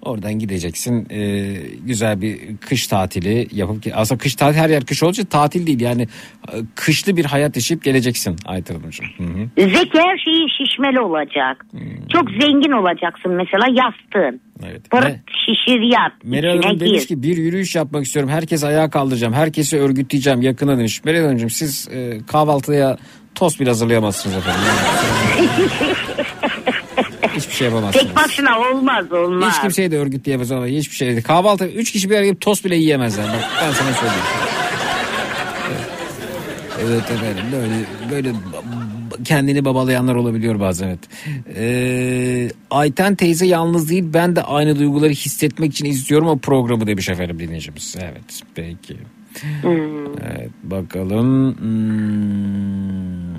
Oradan 0.02 0.38
gideceksin 0.38 1.06
e, 1.10 1.52
güzel 1.86 2.20
bir 2.20 2.56
kış 2.56 2.86
tatili 2.86 3.48
yapıp 3.52 3.82
ki 3.82 3.94
aslında 3.94 4.18
kış 4.18 4.34
tatil 4.34 4.58
her 4.58 4.70
yer 4.70 4.84
kış 4.84 5.02
olunca 5.02 5.24
tatil 5.24 5.66
değil 5.66 5.80
yani 5.80 6.02
e, 6.52 6.56
kışlı 6.74 7.16
bir 7.16 7.24
hayat 7.24 7.56
yaşayıp 7.56 7.84
geleceksin 7.84 8.36
Ayten 8.46 8.74
Hanımcığım. 8.74 9.06
Zeki 9.58 9.98
her 9.98 10.18
şeyi 10.18 10.46
şişmeli 10.50 11.00
olacak. 11.00 11.66
Çok 12.12 12.30
zengin 12.30 12.72
olacaksın 12.72 13.32
mesela 13.32 13.66
yastığın. 13.68 14.40
Hmm. 14.58 14.68
Evet. 14.70 14.90
Pırt 14.90 15.04
Me- 15.04 15.18
şişir 15.46 15.80
yat. 15.80 16.12
Meral 16.24 16.62
Hanım 16.62 16.80
demiş 16.80 17.00
gir. 17.00 17.06
ki 17.08 17.22
bir 17.22 17.36
yürüyüş 17.36 17.74
yapmak 17.76 18.04
istiyorum. 18.04 18.30
Herkes 18.30 18.64
ayağa 18.64 18.90
kaldıracağım. 18.90 19.32
Herkesi 19.32 19.78
örgütleyeceğim 19.78 20.42
yakına 20.42 20.78
demiş. 20.78 21.04
Meral 21.04 21.24
Hanımcığım 21.24 21.50
siz 21.50 21.88
e, 21.92 22.18
kahvaltıya 22.26 22.96
tost 23.34 23.60
bile 23.60 23.68
hazırlayamazsınız 23.68 24.36
efendim. 24.36 24.62
Hiçbir 27.36 27.54
şey 27.54 27.66
yapamazsınız. 27.68 28.06
Tek 28.06 28.16
başına 28.16 28.60
olmaz 28.60 29.12
olmaz. 29.12 29.54
Hiç 29.54 29.60
kimseyi 29.60 29.90
de 29.90 29.98
örgütleyemez 29.98 30.52
ama 30.52 30.66
hiçbir 30.66 30.96
şey. 30.96 31.22
Kahvaltı 31.22 31.66
üç 31.66 31.92
kişi 31.92 32.10
bir 32.10 32.14
araya 32.14 32.24
gelip 32.24 32.40
tost 32.40 32.64
bile 32.64 32.76
yiyemezler. 32.76 33.26
Bak 33.26 33.50
ben 33.62 33.72
sana 33.72 33.92
söyleyeyim. 33.92 34.24
Evet 36.82 37.10
efendim 37.10 37.44
böyle 37.52 37.74
böyle 38.10 38.36
kendini 39.24 39.64
babalayanlar 39.64 40.14
olabiliyor 40.14 40.60
bazen 40.60 40.88
evet. 40.88 40.98
Ee, 41.56 42.50
Ayten 42.70 43.14
teyze 43.14 43.46
yalnız 43.46 43.90
değil 43.90 44.04
ben 44.06 44.36
de 44.36 44.42
aynı 44.42 44.78
duyguları 44.78 45.10
hissetmek 45.12 45.72
için 45.72 45.84
izliyorum 45.84 46.28
o 46.28 46.38
programı 46.38 46.86
demiş 46.86 47.08
efendim 47.08 47.38
dinleyicimiz. 47.38 47.96
Evet 48.00 48.42
peki. 48.54 48.96
Evet 49.64 50.50
bakalım. 50.62 51.54
Hmm. 51.58 53.34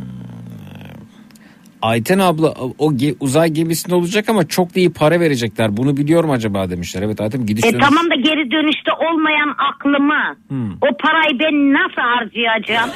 Ayten 1.82 2.20
abla 2.20 2.54
o 2.78 2.92
ge- 2.94 3.16
uzay 3.20 3.50
gemisinde 3.50 3.96
olacak 3.96 4.30
ama 4.30 4.48
çok 4.48 4.76
da 4.76 4.80
iyi 4.80 4.94
para 4.94 5.20
verecekler. 5.20 5.78
Bunu 5.78 5.98
biliyor 5.98 6.24
mu 6.24 6.34
acaba 6.34 6.70
demişler. 6.70 7.02
Evet 7.02 7.22
Ayten 7.22 7.46
gidiş 7.46 7.66
E 7.66 7.74
dönüş. 7.74 7.84
tamam 7.86 8.06
da 8.10 8.16
geri 8.16 8.52
dönüşte 8.52 8.92
olmayan 9.12 9.56
aklımı 9.74 10.36
Hmm. 10.48 10.72
o 10.74 10.98
parayı 11.00 11.40
ben 11.40 11.74
nasıl 11.74 12.02
harcayacağım? 12.02 12.90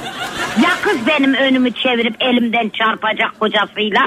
Ya 0.63 0.69
kız 0.83 0.97
benim 1.07 1.33
önümü 1.33 1.71
çevirip 1.71 2.15
elimden 2.19 2.69
çarpacak 2.69 3.39
kocasıyla 3.39 4.01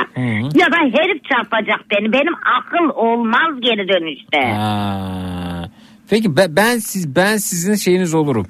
ya 0.55 0.66
da 0.73 0.77
herif 0.77 1.24
çarpacak 1.24 1.81
beni. 1.90 2.12
Benim 2.12 2.35
akıl 2.59 2.89
olmaz 2.94 3.60
geri 3.60 3.89
dönüşte. 3.89 4.52
Ha. 4.55 5.69
Peki 6.10 6.36
ben, 6.36 6.56
ben 6.56 6.78
siz 6.78 7.16
ben 7.16 7.36
sizin 7.36 7.74
şeyiniz 7.74 8.14
olurum. 8.14 8.47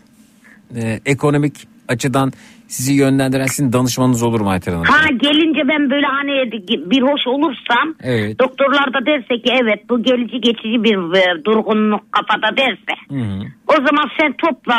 Ee, 0.76 1.00
ekonomik 1.06 1.54
açıdan 1.88 2.32
sizi 2.68 2.92
yönlendiren 2.92 3.46
sizin 3.46 3.72
danışmanınız 3.72 4.22
olurum 4.22 4.48
Ayten 4.48 4.72
Hanım. 4.72 4.84
Ha 4.84 5.06
gelince 5.22 5.68
ben 5.68 5.90
böyle 5.90 6.06
hani 6.06 6.52
bir 6.90 7.02
hoş 7.02 7.26
olursam 7.26 7.94
Evet. 8.02 8.38
doktorlar 8.38 8.94
da 8.94 9.06
derse 9.06 9.42
ki 9.42 9.50
evet 9.62 9.88
bu 9.90 10.02
gelici 10.02 10.40
geçici 10.40 10.84
bir 10.84 11.16
e, 11.16 11.44
durgunluk 11.44 12.00
kafada 12.12 12.56
derse 12.56 12.94
Hı 13.10 13.14
hı. 13.16 13.42
o 13.68 13.74
zaman 13.74 14.10
sen 14.20 14.32
topla 14.32 14.78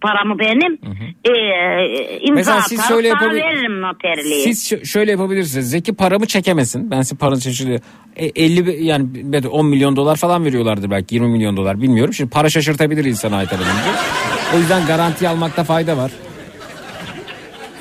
paramı 0.00 0.38
benim 0.38 0.78
e, 1.24 2.18
imza 2.20 2.34
Mesela 2.34 2.56
atar 2.56 2.68
siz 2.68 2.88
şöyle 2.88 3.10
sana 3.10 3.22
yapabil- 3.22 3.36
veririm 3.36 3.80
noterliği. 3.82 4.54
Siz 4.54 4.88
şöyle 4.90 5.10
yapabilirsiniz. 5.10 5.70
Zeki 5.70 5.94
paramı 5.94 6.26
çekemesin. 6.26 6.90
Ben 6.90 7.02
size 7.02 7.16
paranızı 7.16 7.42
şaşırıyor. 7.42 7.80
E, 8.16 8.26
50 8.26 8.66
bi- 8.66 8.84
yani 8.84 9.06
belki 9.14 9.48
10 9.48 9.66
milyon 9.66 9.96
dolar 9.96 10.16
falan 10.16 10.44
veriyorlardır 10.44 10.90
belki 10.90 11.14
20 11.14 11.28
milyon 11.28 11.56
dolar 11.56 11.82
bilmiyorum. 11.82 12.14
Şimdi 12.14 12.30
para 12.30 12.48
şaşırtabilir 12.48 13.04
insanı 13.04 13.36
Ayten 13.36 13.56
Hanımcığım. 13.56 13.94
O 14.54 14.58
yüzden 14.58 14.86
garanti 14.86 15.28
almakta 15.28 15.64
fayda 15.64 15.96
var. 15.96 16.12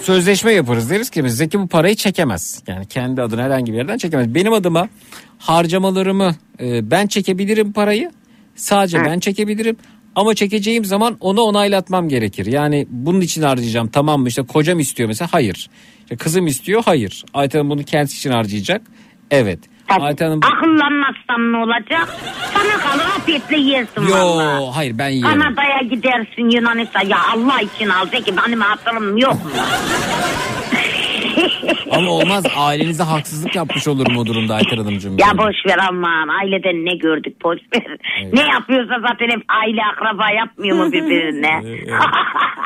Sözleşme 0.02 0.54
yaparız 0.54 0.90
deriz 0.90 1.10
ki 1.10 1.26
biz 1.26 1.38
Zeki 1.38 1.60
bu 1.60 1.68
parayı 1.68 1.96
çekemez. 1.96 2.64
Yani 2.68 2.86
kendi 2.86 3.22
adına 3.22 3.44
herhangi 3.44 3.72
bir 3.72 3.78
yerden 3.78 3.98
çekemez. 3.98 4.36
Benim 4.36 4.54
adıma 4.54 4.90
harcamalarımı 5.38 6.36
e, 6.60 6.92
ben 6.92 7.08
çekebilirim 7.08 7.74
parayı. 7.74 8.12
Sadece 8.56 9.06
ben 9.06 9.20
çekebilirim. 9.20 9.78
Ama 10.16 10.36
çekeceğim 10.36 10.86
zaman 10.86 11.18
onu 11.20 11.42
onaylatmam 11.42 12.10
gerekir. 12.10 12.46
Yani 12.46 12.88
bunun 12.90 13.22
için 13.22 13.42
harcayacağım 13.42 13.88
tamam 13.88 14.22
mı? 14.22 14.28
İşte 14.28 14.42
kocam 14.42 14.80
istiyor 14.80 15.08
mesela 15.10 15.30
hayır. 15.32 15.70
İşte 16.02 16.18
kızım 16.18 16.48
istiyor 16.48 16.82
hayır. 16.86 17.26
Ayten 17.34 17.70
bunu 17.70 17.84
kendisi 17.84 18.18
için 18.18 18.32
harcayacak. 18.32 18.82
Evet. 19.32 19.60
Ayten 20.02 20.26
Hanım 20.26 20.40
Akıllanmazsam 20.44 21.52
ne 21.54 21.58
olacak? 21.58 22.08
Sana 22.54 22.80
kalır 22.92 23.06
afiyetle 23.18 23.58
yersin 23.58 24.02
Yo 24.08 24.16
valla. 24.18 24.76
hayır 24.76 24.98
ben 24.98 25.10
yerim. 25.10 25.30
Kanada'ya 25.42 25.82
gidersin 25.90 26.50
Yunanistan. 26.50 27.02
Ya 27.08 27.18
Allah 27.34 27.62
için 27.62 27.90
al 27.90 28.12
de 28.12 28.22
ki 28.22 28.34
benim 28.48 28.62
hatırım 28.62 29.18
yok 29.18 29.34
mu? 29.34 29.52
Ama 31.92 32.10
olmaz 32.12 32.44
ailenize 32.56 33.04
haksızlık 33.04 33.56
yapmış 33.56 33.88
olurum 33.88 34.18
o 34.18 34.26
durumda 34.26 34.56
Ayten 34.56 34.78
Hanımcığım. 34.78 35.18
ya 35.18 35.38
boş 35.38 35.56
ver 35.68 35.78
aman 35.90 36.28
aileden 36.28 36.86
ne 36.86 36.96
gördük 36.96 37.44
boş 37.44 37.60
ver. 37.76 37.98
Ne 38.34 38.42
yapıyorsa 38.42 38.94
zaten 39.10 39.28
hep 39.38 39.44
aile 39.62 39.82
akraba 39.94 40.32
yapmıyor 40.32 40.78
mu 40.78 40.92
birbirine? 40.92 41.84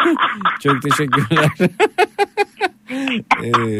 Çok 0.64 0.82
teşekkürler. 0.82 1.70
Ee, 3.44 3.78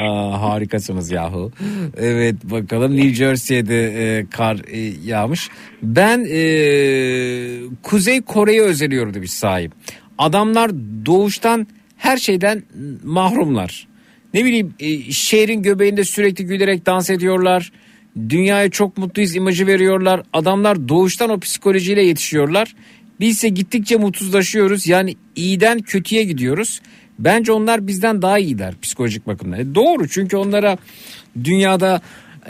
aa, 0.00 0.42
harikasınız 0.42 1.10
yahu. 1.10 1.52
Evet 1.96 2.34
bakalım 2.44 2.96
New 2.96 3.14
Jersey'de 3.14 3.84
e, 3.84 4.26
kar 4.30 4.56
e, 4.68 4.78
yağmış. 5.04 5.48
Ben 5.82 6.18
e, 6.30 6.40
Kuzey 7.82 8.22
Kore'yi 8.22 8.62
özeniyorum 8.62 9.14
demiş 9.14 9.30
sahip. 9.32 9.72
Adamlar 10.18 10.70
doğuştan 11.06 11.66
her 11.96 12.16
şeyden 12.16 12.62
mahrumlar. 13.04 13.86
Ne 14.34 14.44
bileyim 14.44 14.74
e, 14.80 15.12
şehrin 15.12 15.62
göbeğinde 15.62 16.04
sürekli 16.04 16.44
gülerek 16.44 16.86
dans 16.86 17.10
ediyorlar. 17.10 17.72
Dünyaya 18.28 18.70
çok 18.70 18.98
mutluyuz 18.98 19.36
imajı 19.36 19.66
veriyorlar. 19.66 20.22
Adamlar 20.32 20.88
doğuştan 20.88 21.30
o 21.30 21.40
psikolojiyle 21.40 22.02
yetişiyorlar. 22.02 22.74
Biz 23.20 23.36
ise 23.36 23.48
gittikçe 23.48 23.96
mutsuzlaşıyoruz. 23.96 24.86
Yani 24.86 25.16
iyiden 25.36 25.78
kötüye 25.78 26.22
gidiyoruz. 26.22 26.80
Bence 27.18 27.52
onlar 27.52 27.86
bizden 27.86 28.22
daha 28.22 28.38
iyiler 28.38 28.74
psikolojik 28.82 29.26
bakımdan. 29.26 29.60
E, 29.60 29.74
doğru 29.74 30.08
çünkü 30.08 30.36
onlara 30.36 30.78
dünyada 31.44 32.00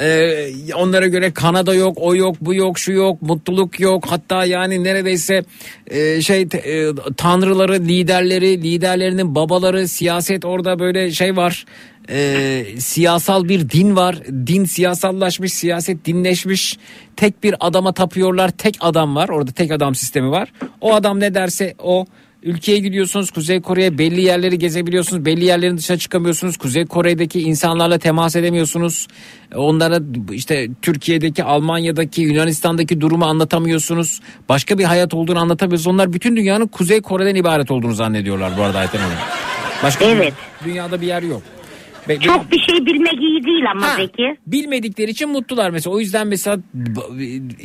e, 0.00 0.74
onlara 0.74 1.06
göre 1.06 1.32
Kanada 1.32 1.74
yok, 1.74 1.98
o 2.00 2.14
yok, 2.14 2.36
bu 2.40 2.54
yok, 2.54 2.78
şu 2.78 2.92
yok, 2.92 3.22
mutluluk 3.22 3.80
yok. 3.80 4.04
Hatta 4.08 4.44
yani 4.44 4.84
neredeyse 4.84 5.44
e, 5.86 6.22
şey 6.22 6.40
e, 6.40 6.86
tanrıları, 7.16 7.74
liderleri, 7.74 8.62
liderlerinin 8.62 9.34
babaları, 9.34 9.88
siyaset 9.88 10.44
orada 10.44 10.78
böyle 10.78 11.10
şey 11.10 11.36
var. 11.36 11.64
E, 12.10 12.64
siyasal 12.78 13.48
bir 13.48 13.70
din 13.70 13.96
var. 13.96 14.16
Din 14.46 14.64
siyasallaşmış, 14.64 15.52
siyaset 15.52 16.04
dinleşmiş. 16.04 16.78
Tek 17.16 17.42
bir 17.42 17.54
adama 17.60 17.92
tapıyorlar. 17.92 18.48
Tek 18.48 18.76
adam 18.80 19.16
var. 19.16 19.28
Orada 19.28 19.52
tek 19.52 19.70
adam 19.70 19.94
sistemi 19.94 20.30
var. 20.30 20.52
O 20.80 20.94
adam 20.94 21.20
ne 21.20 21.34
derse 21.34 21.74
o 21.78 22.06
Ülkeye 22.42 22.78
gidiyorsunuz 22.78 23.30
Kuzey 23.30 23.60
Kore'ye 23.60 23.98
belli 23.98 24.20
yerleri 24.20 24.58
gezebiliyorsunuz. 24.58 25.24
Belli 25.24 25.44
yerlerin 25.44 25.76
dışına 25.76 25.96
çıkamıyorsunuz. 25.96 26.56
Kuzey 26.56 26.86
Kore'deki 26.86 27.40
insanlarla 27.40 27.98
temas 27.98 28.36
edemiyorsunuz. 28.36 29.08
Onlara 29.54 29.98
işte 30.32 30.68
Türkiye'deki, 30.82 31.44
Almanya'daki, 31.44 32.22
Yunanistan'daki 32.22 33.00
durumu 33.00 33.24
anlatamıyorsunuz. 33.24 34.20
Başka 34.48 34.78
bir 34.78 34.84
hayat 34.84 35.14
olduğunu 35.14 35.38
anlatamıyorsunuz. 35.38 35.94
Onlar 35.94 36.12
bütün 36.12 36.36
dünyanın 36.36 36.66
Kuzey 36.66 37.00
Kore'den 37.02 37.34
ibaret 37.34 37.70
olduğunu 37.70 37.94
zannediyorlar 37.94 38.52
bu 38.58 38.62
arada 38.62 38.78
Ayten 38.78 38.98
Hanım. 38.98 39.16
Başka 39.82 40.04
Evet. 40.04 40.32
dünyada 40.64 41.00
bir 41.00 41.06
yer 41.06 41.22
yok. 41.22 41.42
Be- 42.08 42.20
Çok 42.20 42.52
bir 42.52 42.58
şey 42.58 42.86
bilmek 42.86 43.12
iyi 43.12 43.44
değil 43.44 43.70
ama 43.70 43.86
Ha, 43.88 43.96
Zeki. 43.96 44.36
Bilmedikleri 44.46 45.10
için 45.10 45.28
mutlular 45.28 45.70
mesela. 45.70 45.94
O 45.96 46.00
yüzden 46.00 46.26
mesela 46.26 46.58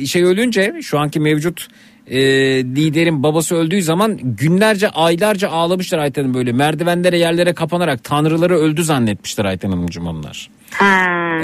şey 0.06 0.24
ölünce 0.24 0.74
şu 0.82 0.98
anki 0.98 1.20
mevcut 1.20 1.68
e, 2.10 2.20
liderin 2.64 3.22
babası 3.22 3.56
öldüğü 3.56 3.82
zaman 3.82 4.18
günlerce 4.22 4.88
aylarca 4.88 5.48
ağlamışlar 5.48 5.98
Ayten 5.98 6.22
Hanım 6.22 6.34
böyle 6.34 6.52
merdivenlere 6.52 7.18
yerlere 7.18 7.52
kapanarak 7.52 8.04
tanrıları 8.04 8.56
öldü 8.56 8.84
zannetmişler 8.84 9.44
Ayten 9.44 9.70
Hanımcığım 9.70 10.06
onlar. 10.06 10.50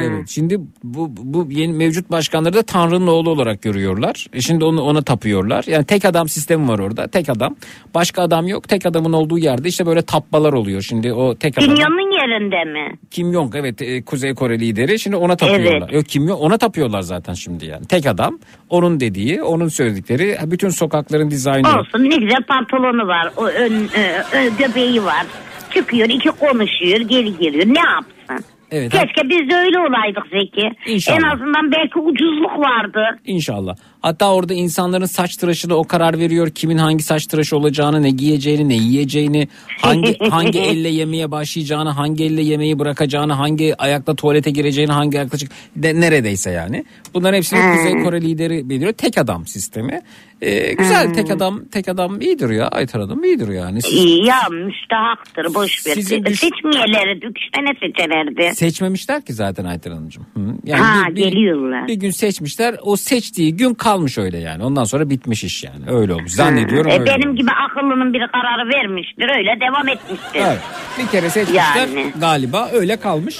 Evet 0.00 0.28
şimdi 0.28 0.60
bu, 0.84 1.10
bu 1.16 1.48
yeni 1.50 1.72
mevcut 1.72 2.10
başkanları 2.10 2.54
da 2.54 2.62
Tanrı'nın 2.62 3.06
oğlu 3.06 3.30
olarak 3.30 3.62
görüyorlar. 3.62 4.26
E 4.32 4.40
şimdi 4.40 4.64
onu 4.64 4.82
ona 4.82 5.02
tapıyorlar. 5.02 5.64
Yani 5.68 5.84
tek 5.84 6.04
adam 6.04 6.28
sistemi 6.28 6.68
var 6.68 6.78
orada. 6.78 7.08
Tek 7.08 7.28
adam. 7.28 7.56
Başka 7.94 8.22
adam 8.22 8.48
yok. 8.48 8.68
Tek 8.68 8.86
adamın 8.86 9.12
olduğu 9.12 9.38
yerde 9.38 9.68
işte 9.68 9.86
böyle 9.86 10.02
tapmalar 10.02 10.52
oluyor. 10.52 10.82
Şimdi 10.82 11.12
o 11.12 11.34
tek 11.34 11.58
adam. 11.58 11.68
Kim 11.68 11.76
Jong'un 11.76 12.12
yerinde 12.20 12.64
mi? 12.72 12.98
Kim 13.10 13.32
Jong 13.32 13.54
evet 13.56 13.82
e, 13.82 14.02
Kuzey 14.02 14.34
Kore 14.34 14.60
lideri. 14.60 14.98
Şimdi 14.98 15.16
ona 15.16 15.36
tapıyorlar. 15.36 15.88
Evet. 15.88 15.92
Yok 15.92 16.04
Kim 16.08 16.28
Jong 16.28 16.40
ona 16.40 16.58
tapıyorlar 16.58 17.00
zaten 17.00 17.34
şimdi 17.34 17.66
yani. 17.66 17.86
Tek 17.86 18.06
adam 18.06 18.38
onun 18.70 19.00
dediği, 19.00 19.42
onun 19.42 19.68
söyledikleri 19.68 20.36
bütün 20.54 20.68
sokakların 20.68 21.30
dizaynı. 21.30 21.68
Olsun 21.68 22.04
ne 22.10 22.16
güzel 22.16 22.42
pantolonu 22.48 23.08
var. 23.08 23.28
O 23.36 23.46
ön, 23.46 23.72
e, 23.96 24.22
ö- 24.32 24.50
göbeği 24.58 25.04
var. 25.04 25.26
Çıkıyor 25.74 26.08
iki 26.08 26.28
konuşuyor 26.28 27.00
geri 27.00 27.36
geliyor. 27.38 27.66
Ne 27.66 27.80
yapsın? 27.90 28.46
Evet. 28.70 28.92
Keşke 28.92 29.22
biz 29.28 29.50
de 29.50 29.56
öyle 29.56 29.78
olaydık 29.78 30.24
Zeki. 30.32 30.70
İnşallah. 30.86 31.18
En 31.18 31.22
azından 31.22 31.72
belki 31.72 31.98
ucuzluk 31.98 32.58
vardı. 32.58 33.18
İnşallah. 33.24 33.76
Hatta 34.04 34.34
orada 34.34 34.54
insanların 34.54 35.04
saç 35.06 35.36
tıraşına 35.36 35.74
o 35.74 35.84
karar 35.84 36.18
veriyor. 36.18 36.50
Kimin 36.50 36.78
hangi 36.78 37.02
saç 37.02 37.26
tıraşı 37.26 37.56
olacağını, 37.56 38.02
ne 38.02 38.10
giyeceğini, 38.10 38.68
ne 38.68 38.74
yiyeceğini, 38.74 39.48
hangi 39.80 40.18
hangi 40.30 40.58
elle 40.60 40.88
yemeye 40.88 41.30
başlayacağını, 41.30 41.90
hangi 41.90 42.24
elle 42.24 42.42
yemeği 42.42 42.78
bırakacağını, 42.78 43.32
hangi 43.32 43.74
ayakla 43.82 44.14
tuvalete 44.14 44.50
gireceğini, 44.50 44.92
hangi 44.92 45.18
ayakla 45.18 45.38
çık 45.38 45.50
de, 45.76 46.00
neredeyse 46.00 46.50
yani. 46.50 46.84
Bunların 47.14 47.36
hepsini 47.36 47.58
Hmm. 47.60 47.76
Kuzey 47.76 48.02
Kore 48.02 48.20
lideri 48.20 48.68
biliyor. 48.68 48.92
Tek 48.92 49.18
adam 49.18 49.46
sistemi. 49.46 50.00
Ee, 50.42 50.72
güzel 50.72 51.06
Hmm. 51.06 51.12
tek 51.12 51.30
adam 51.30 51.64
tek 51.72 51.88
adam 51.88 52.20
iyidir 52.20 52.50
ya. 52.50 52.68
Aytar 52.68 53.00
Hanım 53.00 53.24
iyidir 53.24 53.48
yani. 53.48 53.82
Siz- 53.82 53.92
İyi 53.94 54.26
ya 54.26 54.36
müstahaktır 54.50 55.54
boş 55.54 55.86
ver. 55.86 55.94
Sizin 55.94 56.24
düş- 56.24 56.40
Seçmeyelerdi. 56.40 57.26
Üç 57.26 57.50
tane 57.54 57.68
seçerlerdi. 57.80 58.54
Seçmemişler 58.56 59.22
ki 59.24 59.32
zaten 59.32 59.64
Aytar 59.64 59.92
Hanımcığım. 59.92 60.26
Yani 60.64 60.82
Ha, 60.82 61.02
bir, 61.10 61.16
bir- 61.16 61.22
geliyorlar. 61.24 61.88
Bir 61.88 61.94
gün 61.94 62.10
seçmişler. 62.10 62.74
O 62.82 62.96
seçtiği 62.96 63.56
gün 63.56 63.74
kalmış 63.94 64.18
öyle 64.18 64.38
yani. 64.38 64.64
Ondan 64.64 64.84
sonra 64.84 65.10
bitmiş 65.10 65.44
iş 65.44 65.64
yani. 65.64 65.98
Öyle 65.98 66.14
olmuş. 66.14 66.32
Zannediyorum 66.32 66.90
E, 66.90 66.94
öyle. 66.94 67.06
benim 67.06 67.36
gibi 67.36 67.50
akıllının 67.50 68.12
bir 68.12 68.20
kararı 68.32 68.68
vermiştir. 68.68 69.28
Öyle 69.38 69.60
devam 69.60 69.88
etmiştir. 69.88 70.40
Evet. 70.46 70.58
Bir 70.98 71.06
kere 71.06 71.30
seçmişler 71.30 71.76
Yani. 71.76 72.12
galiba 72.20 72.68
öyle 72.72 72.96
kalmış. 72.96 73.36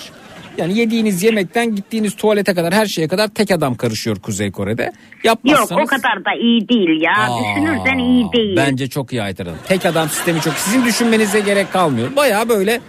Yani 0.58 0.78
yediğiniz 0.78 1.22
yemekten 1.22 1.74
gittiğiniz 1.76 2.16
tuvalete 2.16 2.54
kadar 2.54 2.74
her 2.74 2.86
şeye 2.86 3.08
kadar 3.08 3.28
tek 3.28 3.50
adam 3.50 3.74
karışıyor 3.74 4.16
Kuzey 4.16 4.50
Kore'de. 4.52 4.82
Yok 4.82 4.92
Yapmazsanız... 5.24 5.82
o 5.82 5.86
kadar 5.86 6.24
da 6.24 6.32
iyi 6.40 6.68
değil 6.68 7.00
ya. 7.02 7.12
Aa, 7.12 7.38
Düşünürsen 7.40 7.98
iyi 7.98 8.32
değil. 8.32 8.56
Bence 8.56 8.88
çok 8.88 9.12
iyi 9.12 9.22
Aytar 9.22 9.46
Hanım. 9.46 9.58
Tek 9.68 9.86
adam 9.86 10.08
sistemi 10.08 10.40
çok. 10.40 10.54
Sizin 10.54 10.84
düşünmenize 10.84 11.40
gerek 11.40 11.72
kalmıyor. 11.72 12.16
Baya 12.16 12.48
böyle 12.48 12.80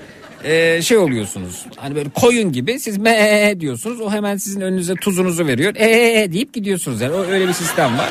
e, 0.46 0.82
şey 0.82 0.98
oluyorsunuz. 0.98 1.66
Hani 1.76 1.96
böyle 1.96 2.10
koyun 2.10 2.52
gibi 2.52 2.80
siz 2.80 2.98
me 2.98 3.54
diyorsunuz. 3.60 4.02
O 4.02 4.12
hemen 4.12 4.38
sizin 4.38 4.62
önünüze 4.62 4.96
tuzunuzu 4.96 5.48
veriyor. 5.48 5.76
E 5.76 6.34
deyip 6.34 6.54
gidiyorsunuz 6.54 7.02
yani. 7.02 7.14
O, 7.14 7.24
öyle 7.24 7.48
bir 7.48 7.54
sistem 7.54 7.98
var. 7.98 8.10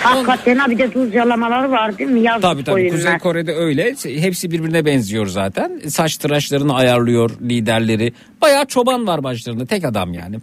Hakikaten 0.00 0.56
ha 0.56 0.70
bir 0.70 0.78
de 0.78 0.90
tuz 0.90 1.14
yalamaları 1.14 1.70
var 1.70 1.98
değil 1.98 2.10
mi? 2.10 2.20
Yazık 2.20 2.42
Tabii 2.42 2.64
tabii 2.64 2.74
koyunlar. 2.74 2.96
Kuzey 2.96 3.18
Kore'de 3.18 3.54
öyle. 3.54 3.94
Hepsi 4.04 4.50
birbirine 4.50 4.84
benziyor 4.84 5.26
zaten. 5.26 5.80
Saç 5.88 6.16
tıraşlarını 6.16 6.74
ayarlıyor 6.74 7.30
liderleri. 7.42 8.12
Bayağı 8.40 8.66
çoban 8.66 9.06
var 9.06 9.24
başlarında 9.24 9.66
tek 9.66 9.84
adam 9.84 10.14
yani. 10.14 10.36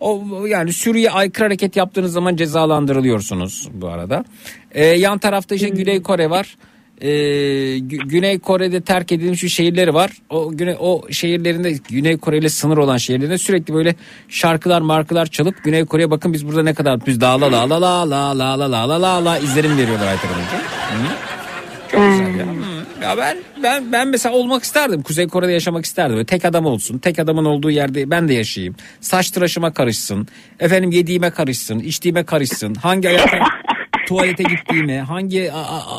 O 0.00 0.24
yani 0.46 0.72
sürüye 0.72 1.10
aykırı 1.10 1.44
hareket 1.44 1.76
yaptığınız 1.76 2.12
zaman 2.12 2.36
cezalandırılıyorsunuz 2.36 3.68
bu 3.72 3.88
arada. 3.88 4.24
Ee, 4.72 4.84
yan 4.84 5.18
tarafta 5.18 5.54
işte 5.54 5.68
Güney 5.68 6.02
Kore 6.02 6.30
var. 6.30 6.56
Ee, 7.00 7.08
Gü- 7.78 8.08
Güney 8.08 8.38
Kore'de 8.38 8.80
terk 8.80 9.12
edilmiş 9.12 9.42
bir 9.42 9.48
şehirleri 9.48 9.94
var. 9.94 10.10
O 10.30 10.50
güne 10.52 10.76
o 10.76 11.02
şehirlerinde 11.10 11.72
Güney 11.90 12.16
Kore 12.18 12.38
ile 12.38 12.48
sınır 12.48 12.76
olan 12.76 12.96
şehirlerinde 12.96 13.38
sürekli 13.38 13.74
böyle 13.74 13.94
şarkılar 14.28 14.80
markalar 14.80 15.26
çalıp 15.26 15.64
Güney 15.64 15.84
Kore'ye 15.84 16.10
bakın 16.10 16.32
biz 16.32 16.46
burada 16.46 16.62
ne 16.62 16.74
kadar 16.74 17.06
biz 17.06 17.22
la 17.22 17.40
la 17.40 17.52
la 17.52 17.70
la 17.70 17.80
la 17.80 18.10
la 18.10 18.38
la 18.38 18.60
la 18.60 18.88
la 18.88 19.02
la 19.02 19.24
la 19.24 19.38
izlerim 19.38 19.78
veriyorlar 19.78 20.06
Aytar. 20.06 20.30
Hı. 20.30 20.36
Çok 21.90 22.00
güzel 22.10 22.38
ya. 22.38 22.46
Ya 23.02 23.16
ben 23.16 23.36
ben 23.62 23.92
ben 23.92 24.08
mesela 24.08 24.34
olmak 24.34 24.62
isterdim. 24.62 25.02
Kuzey 25.02 25.28
Kore'de 25.28 25.52
yaşamak 25.52 25.84
isterdim. 25.84 26.14
Böyle 26.16 26.26
tek 26.26 26.44
adam 26.44 26.66
olsun. 26.66 26.98
Tek 26.98 27.18
adamın 27.18 27.44
olduğu 27.44 27.70
yerde 27.70 28.10
ben 28.10 28.28
de 28.28 28.34
yaşayayım. 28.34 28.74
Saç 29.00 29.30
tıraşıma 29.30 29.72
karışsın. 29.72 30.28
Efendim 30.60 30.90
yediğime 30.90 31.30
karışsın, 31.30 31.78
içtiğime 31.78 32.24
karışsın. 32.24 32.74
Hangi 32.74 33.08
ayakla 33.08 33.38
tuvalete 34.10 34.42
gittiğime, 34.42 35.00
hangi 35.00 35.52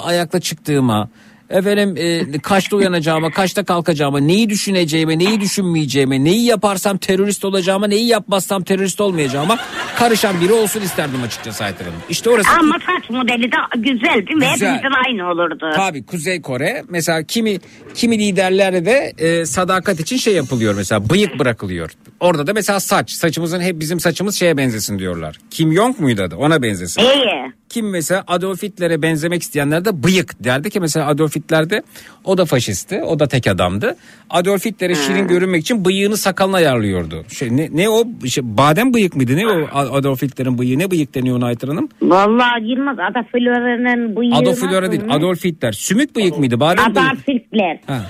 ayakla 0.04 0.40
çıktığıma, 0.40 1.10
efendim 1.50 1.96
e, 1.98 2.40
kaçta 2.40 2.76
uyanacağıma, 2.76 3.32
kaçta 3.32 3.64
kalkacağıma, 3.64 4.20
neyi 4.20 4.50
düşüneceğime, 4.50 5.20
neyi 5.20 5.42
düşünmeyeceğime, 5.42 6.24
neyi 6.24 6.46
yaparsam 6.46 6.98
terörist 6.98 7.46
olacağıma, 7.46 7.88
neyi 7.88 8.08
yapmazsam 8.08 8.64
terörist 8.64 9.02
olmayacağıma 9.02 9.58
karışan 9.96 10.42
biri 10.42 10.54
olsun 10.54 10.82
isterdim 10.82 11.24
açıkçası 11.24 11.64
Aytar 11.64 11.88
Hanım. 11.88 12.00
İşte 12.10 12.30
orası 12.30 12.50
Ama 12.60 12.76
saç 12.80 13.10
modeli 13.10 13.52
de 13.52 13.56
güzel 13.78 14.28
değil 14.28 14.38
mi? 14.38 14.48
Güzel. 14.54 14.76
Hepimizin 14.76 14.96
aynı 15.08 15.32
olurdu. 15.32 15.70
Tabii 15.76 16.06
Kuzey 16.06 16.42
Kore 16.42 16.84
mesela 16.90 17.24
kimi 17.24 17.58
kimi 17.94 18.20
liderlerde 18.20 18.86
de 18.86 19.14
e, 19.18 19.46
sadakat 19.46 20.00
için 20.00 20.18
şey 20.18 20.34
yapılıyor 20.34 20.76
mesela 20.76 21.10
bıyık 21.10 21.40
bırakılıyor. 21.40 21.92
Orada 22.20 22.48
da 22.48 22.54
mesela 22.54 22.80
saç 22.80 23.12
saçımızın 23.12 23.62
hep 23.62 23.80
bizim 23.80 24.00
saçımız 24.00 24.36
şeye 24.36 24.58
benzesin 24.58 25.00
diyorlar. 25.00 25.38
Kim 25.50 25.74
Jong 25.74 26.00
muydu 26.00 26.22
adı 26.24 26.36
ona 26.36 26.62
benzesin. 26.62 27.02
İyi. 27.02 27.61
Kim 27.72 27.90
mesela 27.90 28.24
Adolf 28.28 28.64
Hitler'e 28.64 29.02
benzemek 29.02 29.42
isteyenler 29.42 29.86
de 29.86 30.04
bıyık 30.04 30.44
derdi 30.44 30.70
ki 30.70 30.80
mesela 30.80 31.08
Adolf 31.08 31.36
Hitler'de 31.36 31.84
o 32.24 32.38
da 32.38 32.46
faşisti 32.46 33.02
o 33.04 33.20
da 33.20 33.28
tek 33.28 33.48
adamdı. 33.48 33.96
Adolf 34.30 34.66
Hitler'e 34.66 34.96
şirin 34.96 35.28
görünmek 35.28 35.62
için 35.62 35.86
bıyığını 35.86 36.18
sakalına 36.18 36.58
ayarlıyordu. 36.58 37.26
Şey, 37.28 37.58
ne, 37.58 37.70
ne 37.72 37.90
o 37.90 38.04
şey, 38.28 38.44
badem 38.44 38.94
bıyık 38.94 39.16
mıydı 39.16 39.36
ne 39.36 39.48
o 39.48 39.68
Adolf 39.74 40.22
Hitler'in 40.22 40.58
bıyığı 40.58 40.80
ne 40.80 40.92
bıyık 40.92 41.16
deniyor 41.16 41.38
ona 41.38 41.46
Aytar 41.46 41.70
Hanım? 41.70 41.90
Vallahi 42.02 42.70
Yılmaz 42.70 42.98
Adolf 43.00 43.28
Hitler'in 43.28 44.16
bıyığı 44.16 44.36
Adolf 44.36 44.64
Hitler 44.64 44.92
değil? 44.92 45.04
Adolf 45.10 45.44
Hitler 45.46 45.72
sümük 45.72 46.16
bıyık 46.16 46.38
mıydı 46.38 46.60
badem 46.60 46.96
bıyık? 46.96 47.08
Adolf 47.08 47.28
Hitler. 47.28 47.80
Ha. 47.88 48.02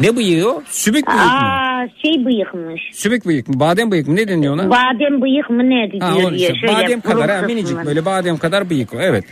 Ne 0.00 0.16
bıyığı 0.16 0.48
o? 0.48 0.62
Sümük 0.70 1.06
bıyık 1.06 1.18
mı? 1.18 1.30
Aa 1.32 1.88
şey 2.02 2.24
bıyıkmış. 2.26 2.82
Sümük 2.92 3.26
bıyık 3.26 3.48
mı? 3.48 3.60
Badem 3.60 3.90
bıyık 3.90 4.08
mı? 4.08 4.16
Ne 4.16 4.28
deniyor 4.28 4.54
ona? 4.54 4.70
Badem 4.70 5.22
bıyık 5.22 5.50
mı 5.50 5.70
ne 5.70 5.90
diyor 5.92 6.02
Ha, 6.02 6.14
o 6.16 6.30
diye. 6.30 6.48
işte, 6.48 6.54
Şöyle 6.60 6.74
badem 6.74 7.00
kadar 7.00 7.30
ha, 7.30 7.42
minicik 7.46 7.68
kısmı. 7.68 7.86
böyle 7.86 8.04
badem 8.04 8.36
kadar 8.38 8.70
bıyık 8.70 8.94
o 8.94 9.00
evet. 9.00 9.24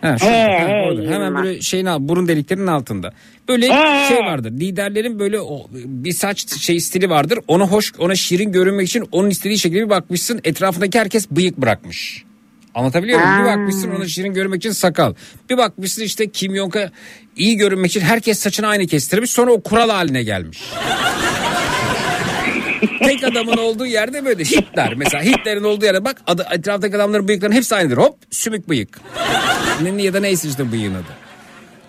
Ha, 0.00 0.18
şu- 0.18 0.26
He, 0.26 0.30
ha, 0.30 0.68
he, 0.68 0.86
orada. 0.88 1.10
Hemen 1.14 1.34
böyle 1.34 1.60
şeyin 1.60 1.86
al- 1.86 1.98
burun 2.08 2.28
deliklerinin 2.28 2.66
altında. 2.66 3.12
Böyle 3.48 3.66
He. 3.68 4.08
şey 4.08 4.18
vardır. 4.18 4.50
Liderlerin 4.50 5.18
böyle 5.18 5.40
o, 5.40 5.66
bir 5.72 6.12
saç 6.12 6.58
şey 6.60 6.80
stili 6.80 7.10
vardır. 7.10 7.38
Ona 7.48 7.66
hoş 7.66 7.92
ona 7.98 8.14
şirin 8.14 8.52
görünmek 8.52 8.88
için 8.88 9.08
onun 9.12 9.30
istediği 9.30 9.58
şekilde 9.58 9.84
bir 9.84 9.90
bakmışsın 9.90 10.40
etrafındaki 10.44 10.98
herkes 10.98 11.30
bıyık 11.30 11.56
bırakmış. 11.56 12.24
Anlatabiliyor 12.74 13.20
muyum? 13.20 13.38
Bir 13.38 13.44
bakmışsın 13.44 13.90
ona 13.90 14.08
şirin 14.08 14.34
görünmek 14.34 14.58
için 14.58 14.72
sakal. 14.72 15.14
Bir 15.50 15.58
bakmışsın 15.58 16.02
işte 16.02 16.30
Kim 16.30 16.56
Jong'a 16.56 16.90
iyi 17.36 17.56
görünmek 17.56 17.90
için 17.90 18.00
herkes 18.00 18.38
saçını 18.38 18.66
aynı 18.66 18.86
kestirmiş. 18.86 19.30
Sonra 19.30 19.52
o 19.52 19.62
kural 19.62 19.90
haline 19.90 20.22
gelmiş. 20.22 20.62
Tek 22.98 23.24
adamın 23.24 23.56
olduğu 23.56 23.86
yerde 23.86 24.24
böyle 24.24 24.44
Hitler 24.44 24.94
mesela 24.94 25.24
Hitler'in 25.24 25.64
olduğu 25.64 25.84
yerde 25.84 26.04
bak 26.04 26.22
adı, 26.26 26.46
etraftaki 26.50 26.96
adamların 26.96 27.28
bıyıklarının 27.28 27.56
hepsi 27.56 27.74
aynıdır 27.74 27.96
hop 27.96 28.18
sümük 28.30 28.68
bıyık 28.68 29.00
ya 29.98 30.14
da 30.14 30.20
neyse 30.20 30.48
işte 30.48 30.72
bıyığın 30.72 30.94
adı. 30.94 31.29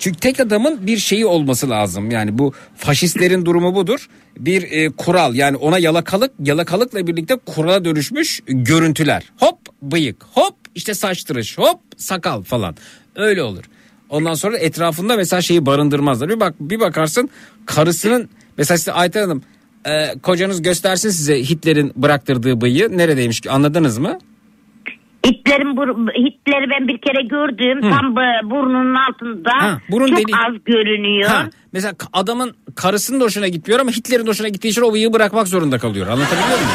Çünkü 0.02 0.20
tek 0.20 0.40
adamın 0.40 0.88
bir 0.88 0.98
şeyi 0.98 1.26
olması 1.26 1.70
lazım. 1.70 2.12
Yani 2.12 2.38
bu 2.38 2.54
faşistlerin 2.78 3.46
durumu 3.46 3.76
budur. 3.76 4.08
Bir 4.40 4.72
e, 4.72 4.90
kural. 4.90 5.36
Yani 5.36 5.58
ona 5.58 5.80
yalakalık 5.80 6.32
yalakalıkla 6.40 7.08
birlikte 7.08 7.38
kurala 7.46 7.86
dönüşmüş 7.86 8.42
görüntüler. 8.48 9.24
Hop 9.38 9.58
bıyık. 9.82 10.24
Hop 10.34 10.56
işte 10.76 10.94
saç 10.94 11.24
tıraş. 11.24 11.58
Hop 11.58 11.80
sakal 11.98 12.44
falan. 12.44 12.76
Öyle 13.16 13.44
olur. 13.44 13.64
Ondan 14.10 14.34
sonra 14.34 14.58
etrafında 14.58 15.16
mesela 15.16 15.42
şeyi 15.42 15.66
barındırmazlar. 15.66 16.30
Bir 16.30 16.40
bak 16.40 16.56
bir 16.60 16.80
bakarsın 16.80 17.30
karısının 17.66 18.30
mesela 18.58 18.78
size 18.78 18.92
Ayten 18.92 19.22
Hanım 19.22 19.44
e, 19.86 20.20
kocanız 20.24 20.62
göstersin 20.62 21.10
size 21.10 21.40
Hitler'in 21.44 21.92
bıraktırdığı 21.96 22.62
bıyığı. 22.62 22.98
Neredeymiş 22.98 23.48
anladınız 23.48 23.98
mı? 23.98 24.20
Hitler'in 25.26 25.76
bur- 25.78 26.14
Hitler'i 26.14 26.70
ben 26.70 26.88
bir 26.88 26.98
kere 27.02 27.22
gördüm. 27.28 27.82
Tam 27.92 28.16
bu- 28.16 28.50
burnunun 28.52 28.96
altında. 28.96 29.52
Ha, 29.60 29.78
burun 29.92 30.08
çok 30.08 30.18
deliği. 30.18 30.36
az 30.48 30.54
görünüyor. 30.66 31.30
Ha, 31.30 31.50
mesela 31.74 31.94
adamın 32.14 32.56
karısının 32.76 33.20
da 33.20 33.24
hoşuna 33.26 33.48
gitmiyor 33.48 33.80
ama 33.80 33.92
Hitler'in 33.92 34.28
hoşuna 34.28 34.48
gittiği 34.48 34.68
için 34.68 34.82
o 34.82 34.94
bıyığı 34.94 35.14
bırakmak 35.14 35.48
zorunda 35.48 35.78
kalıyor. 35.80 36.08
Anlatabiliyor 36.08 36.48
muyum? 36.48 36.72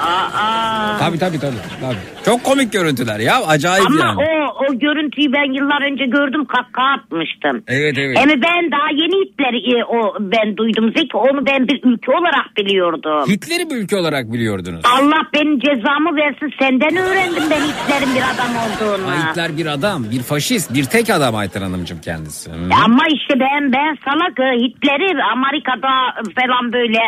Aa. 0.00 0.98
Tabii 0.98 1.18
tabii 1.18 1.38
tabii. 1.40 1.56
tabii. 1.80 1.96
Çok 2.24 2.44
komik 2.44 2.72
görüntüler 2.72 3.18
ya 3.20 3.42
acayip 3.46 3.86
Ama 3.86 4.00
yani. 4.00 4.18
o 4.20 4.39
o 4.50 4.78
görüntüyü 4.78 5.32
ben 5.32 5.52
yıllar 5.52 5.92
önce 5.92 6.04
gördüm 6.06 6.44
kahkaha 6.44 6.90
atmıştım. 6.98 7.62
Evet 7.68 7.98
evet. 7.98 8.18
Ama 8.18 8.32
ben 8.32 8.62
daha 8.74 8.88
yeni 9.02 9.16
Hitler'i 9.24 9.60
e, 9.74 9.84
o 9.84 10.16
ben 10.20 10.56
duydum 10.56 10.92
Zeki 10.96 11.16
onu 11.16 11.46
ben 11.46 11.68
bir 11.68 11.80
ülke 11.84 12.10
olarak 12.12 12.56
biliyordum. 12.56 13.30
Hitler'i 13.32 13.70
bir 13.70 13.76
ülke 13.76 13.96
olarak 13.96 14.32
biliyordunuz. 14.32 14.82
Allah 14.84 15.22
benim 15.34 15.58
cezamı 15.58 16.16
versin 16.16 16.50
senden 16.60 16.96
öğrendim 16.96 17.44
ben 17.50 17.62
Hitler'in 17.68 18.14
bir 18.14 18.24
adam 18.32 18.52
olduğunu. 18.64 19.10
Ha, 19.10 19.30
Hitler 19.30 19.56
bir 19.56 19.66
adam, 19.66 20.04
bir 20.12 20.22
faşist, 20.22 20.74
bir 20.74 20.84
tek 20.84 21.10
adam 21.10 21.34
Ayten 21.36 21.62
Hanımcığım 21.62 22.00
kendisi. 22.00 22.50
Hı. 22.50 22.54
Ama 22.84 23.04
işte 23.14 23.34
ben 23.40 23.72
ben 23.72 23.96
salak 24.04 24.40
e, 24.40 24.64
Hitler'i 24.64 25.22
Amerika'da 25.22 25.92
falan 26.40 26.72
böyle 26.72 27.00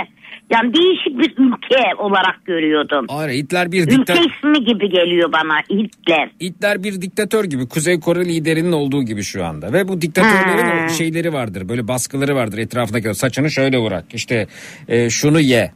yani 0.53 0.75
değişik 0.75 1.19
bir 1.19 1.31
ülke 1.45 2.03
olarak 2.03 2.45
görüyordum. 2.45 3.07
Hayır 3.09 3.43
Hitler 3.43 3.73
bir 3.73 3.83
Ülke 3.83 3.91
diktatör. 3.91 4.23
ismi 4.23 4.65
gibi 4.65 4.89
geliyor 4.91 5.33
bana 5.33 5.59
Hitler. 5.71 6.31
Hitler 6.41 6.83
bir 6.85 7.01
diktatör 7.03 7.45
gibi 7.45 7.69
Kuzey 7.69 8.01
Kore 8.01 8.25
liderinin 8.25 8.73
olduğu 8.73 9.03
gibi 9.03 9.23
şu 9.23 9.45
anda 9.45 9.73
ve 9.73 9.89
bu 9.89 10.01
diktatörlerin 10.01 10.79
Ha. 10.83 10.89
şeyleri 10.89 11.33
vardır 11.33 11.69
böyle 11.69 11.89
baskıları 11.89 12.35
vardır 12.37 12.59
etrafındaki 12.59 13.15
saçını 13.15 13.51
şöyle 13.51 13.83
bırak 13.83 14.05
işte 14.15 14.47
e, 14.89 15.11
şunu 15.11 15.41
ye 15.41 15.73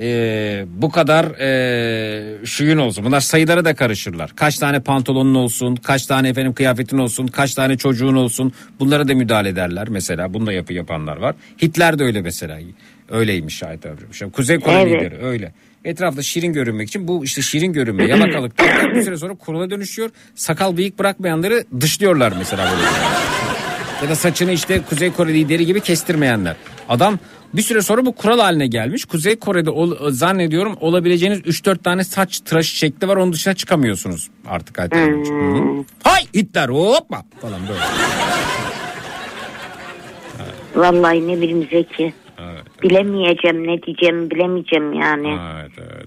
e, 0.00 0.64
bu 0.68 0.90
kadar 0.90 1.24
e, 1.40 2.46
şuyun 2.46 2.78
olsun. 2.78 3.04
Bunlar 3.04 3.20
sayılara 3.20 3.64
da 3.64 3.74
karışırlar. 3.74 4.30
Kaç 4.36 4.58
tane 4.58 4.80
pantolonun 4.80 5.34
olsun, 5.34 5.76
kaç 5.76 6.06
tane 6.06 6.28
efendim 6.28 6.52
kıyafetin 6.54 6.98
olsun, 6.98 7.26
kaç 7.26 7.54
tane 7.54 7.76
çocuğun 7.76 8.14
olsun. 8.14 8.52
Bunlara 8.80 9.08
da 9.08 9.14
müdahale 9.14 9.48
ederler 9.48 9.88
mesela. 9.88 10.34
Bunu 10.34 10.46
da 10.46 10.52
yapı 10.52 10.72
yapanlar 10.72 11.16
var. 11.16 11.34
Hitler 11.62 11.98
de 11.98 12.04
öyle 12.04 12.20
mesela. 12.20 12.58
Öyleymiş 13.10 13.56
şahit. 13.56 13.86
İşte 14.12 14.30
Kuzey 14.30 14.60
Kore 14.60 14.74
Evet. 14.74 15.02
lideri 15.02 15.24
öyle. 15.24 15.52
Etrafta 15.84 16.22
şirin 16.22 16.52
görünmek 16.52 16.88
için 16.88 17.08
bu 17.08 17.24
işte 17.24 17.42
şirin 17.42 17.72
görünme 17.72 18.04
yalakalık 18.04 18.58
bir 18.94 19.02
süre 19.02 19.16
sonra 19.16 19.34
kurala 19.34 19.70
dönüşüyor. 19.70 20.10
Sakal 20.34 20.76
bıyık 20.76 20.98
bırakmayanları 20.98 21.64
dışlıyorlar 21.80 22.32
mesela 22.38 22.70
böyle. 22.72 22.82
Ya 24.02 24.08
da 24.08 24.14
saçını 24.16 24.52
işte 24.52 24.80
Kuzey 24.88 25.12
Kore 25.12 25.34
lideri 25.34 25.66
gibi 25.66 25.80
kestirmeyenler. 25.80 26.56
Adam 26.88 27.18
bir 27.54 27.62
süre 27.62 27.82
sonra 27.82 28.06
bu 28.06 28.12
kural 28.12 28.38
haline 28.38 28.66
gelmiş. 28.66 29.04
Kuzey 29.04 29.36
Kore'de 29.36 29.70
ol- 29.70 30.10
zannediyorum 30.10 30.76
olabileceğiniz 30.80 31.38
3-4 31.40 31.78
tane 31.82 32.04
saç 32.04 32.40
tıraşı 32.40 32.76
şekli 32.76 33.08
var. 33.08 33.16
Onun 33.16 33.32
dışına 33.32 33.54
çıkamıyorsunuz 33.54 34.28
artık. 34.48 34.78
Hmm. 34.94 35.84
Hay 36.02 36.22
Hitler 36.36 36.68
hoppa 36.68 37.22
falan 37.40 37.60
böyle. 37.68 37.80
Vallahi 40.74 41.28
ne 41.28 41.36
bileyim 41.36 41.68
Zeki. 41.70 42.14
Bilemeyeceğim 42.82 43.66
ne 43.66 43.82
diyeceğim 43.82 44.30
bilemeyeceğim 44.30 44.92
yani. 44.92 45.38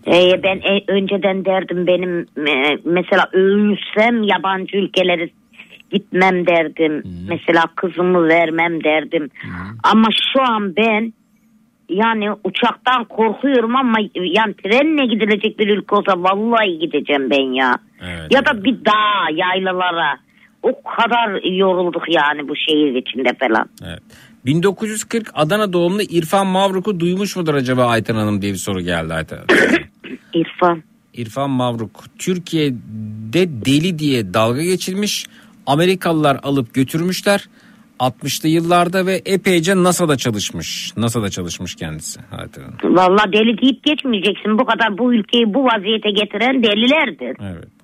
Ee, 0.08 0.44
ben 0.44 0.58
e, 0.58 0.84
önceden 0.88 1.46
derdim 1.46 1.88
benim 1.88 2.20
e, 2.48 2.78
mesela 2.86 3.30
ölsem 3.34 4.24
yabancı 4.24 4.78
ülkelere 4.78 5.30
gitmem 5.92 6.48
derdim. 6.48 7.04
Mesela 7.30 7.64
kızımı 7.76 8.28
vermem 8.28 8.84
derdim. 8.84 9.30
Ama 9.84 10.08
şu 10.34 10.42
an 10.42 10.76
ben 10.76 11.14
yani 11.90 12.30
uçaktan 12.44 13.06
korkuyorum 13.06 13.76
ama 13.76 13.98
yani 14.16 14.54
trenle 14.54 15.06
gidilecek 15.06 15.60
bir 15.60 15.68
ülke 15.68 15.96
olsa 15.96 16.14
vallahi 16.24 16.80
gideceğim 16.80 17.30
ben 17.30 17.54
ya. 17.54 17.76
ya 18.30 18.46
da 18.46 18.64
bir 18.64 18.86
dağ 18.86 19.30
yaylalara. 19.34 20.18
O 20.64 20.82
kadar 20.84 21.44
yorulduk 21.58 22.04
yani 22.08 22.48
bu 22.48 22.56
şehir 22.56 22.96
içinde 22.96 23.30
falan. 23.40 23.70
Evet. 23.88 24.04
1940 24.46 25.32
Adana 25.34 25.74
doğumlu 25.74 26.02
İrfan 26.02 26.48
Mavruk'u 26.48 27.00
duymuş 27.00 27.36
mudur 27.36 27.54
acaba 27.54 27.86
Ayten 27.86 28.16
Hanım 28.16 28.42
diye 28.42 28.52
bir 28.52 28.58
soru 28.58 28.82
geldi 28.82 29.14
Ayten 29.14 29.38
Hanım. 29.38 29.48
İrfan. 30.34 30.84
İrfan 31.14 31.50
Mavruk 31.50 32.04
Türkiye'de 32.20 33.66
deli 33.66 34.00
diye 34.00 34.34
dalga 34.34 34.64
geçilmiş. 34.64 35.26
Amerikalılar 35.68 36.40
alıp 36.44 36.74
götürmüşler. 36.74 37.50
60'lı 38.00 38.50
yıllarda 38.50 39.06
ve 39.06 39.22
epeyce 39.26 39.76
NASA'da 39.76 40.18
çalışmış. 40.18 40.98
NASA'da 40.98 41.30
çalışmış 41.30 41.76
kendisi. 41.76 42.20
Hanım. 42.32 42.96
Vallahi 42.96 43.34
deli 43.34 43.62
deyip 43.62 43.84
geçmeyeceksin. 43.84 44.60
Bu 44.60 44.66
kadar 44.66 44.98
bu 44.98 45.14
ülkeyi 45.14 45.54
bu 45.54 45.66
vaziyete 45.66 46.10
getiren 46.12 46.64
delilerdir. 46.64 47.38
Evet. 47.42 47.83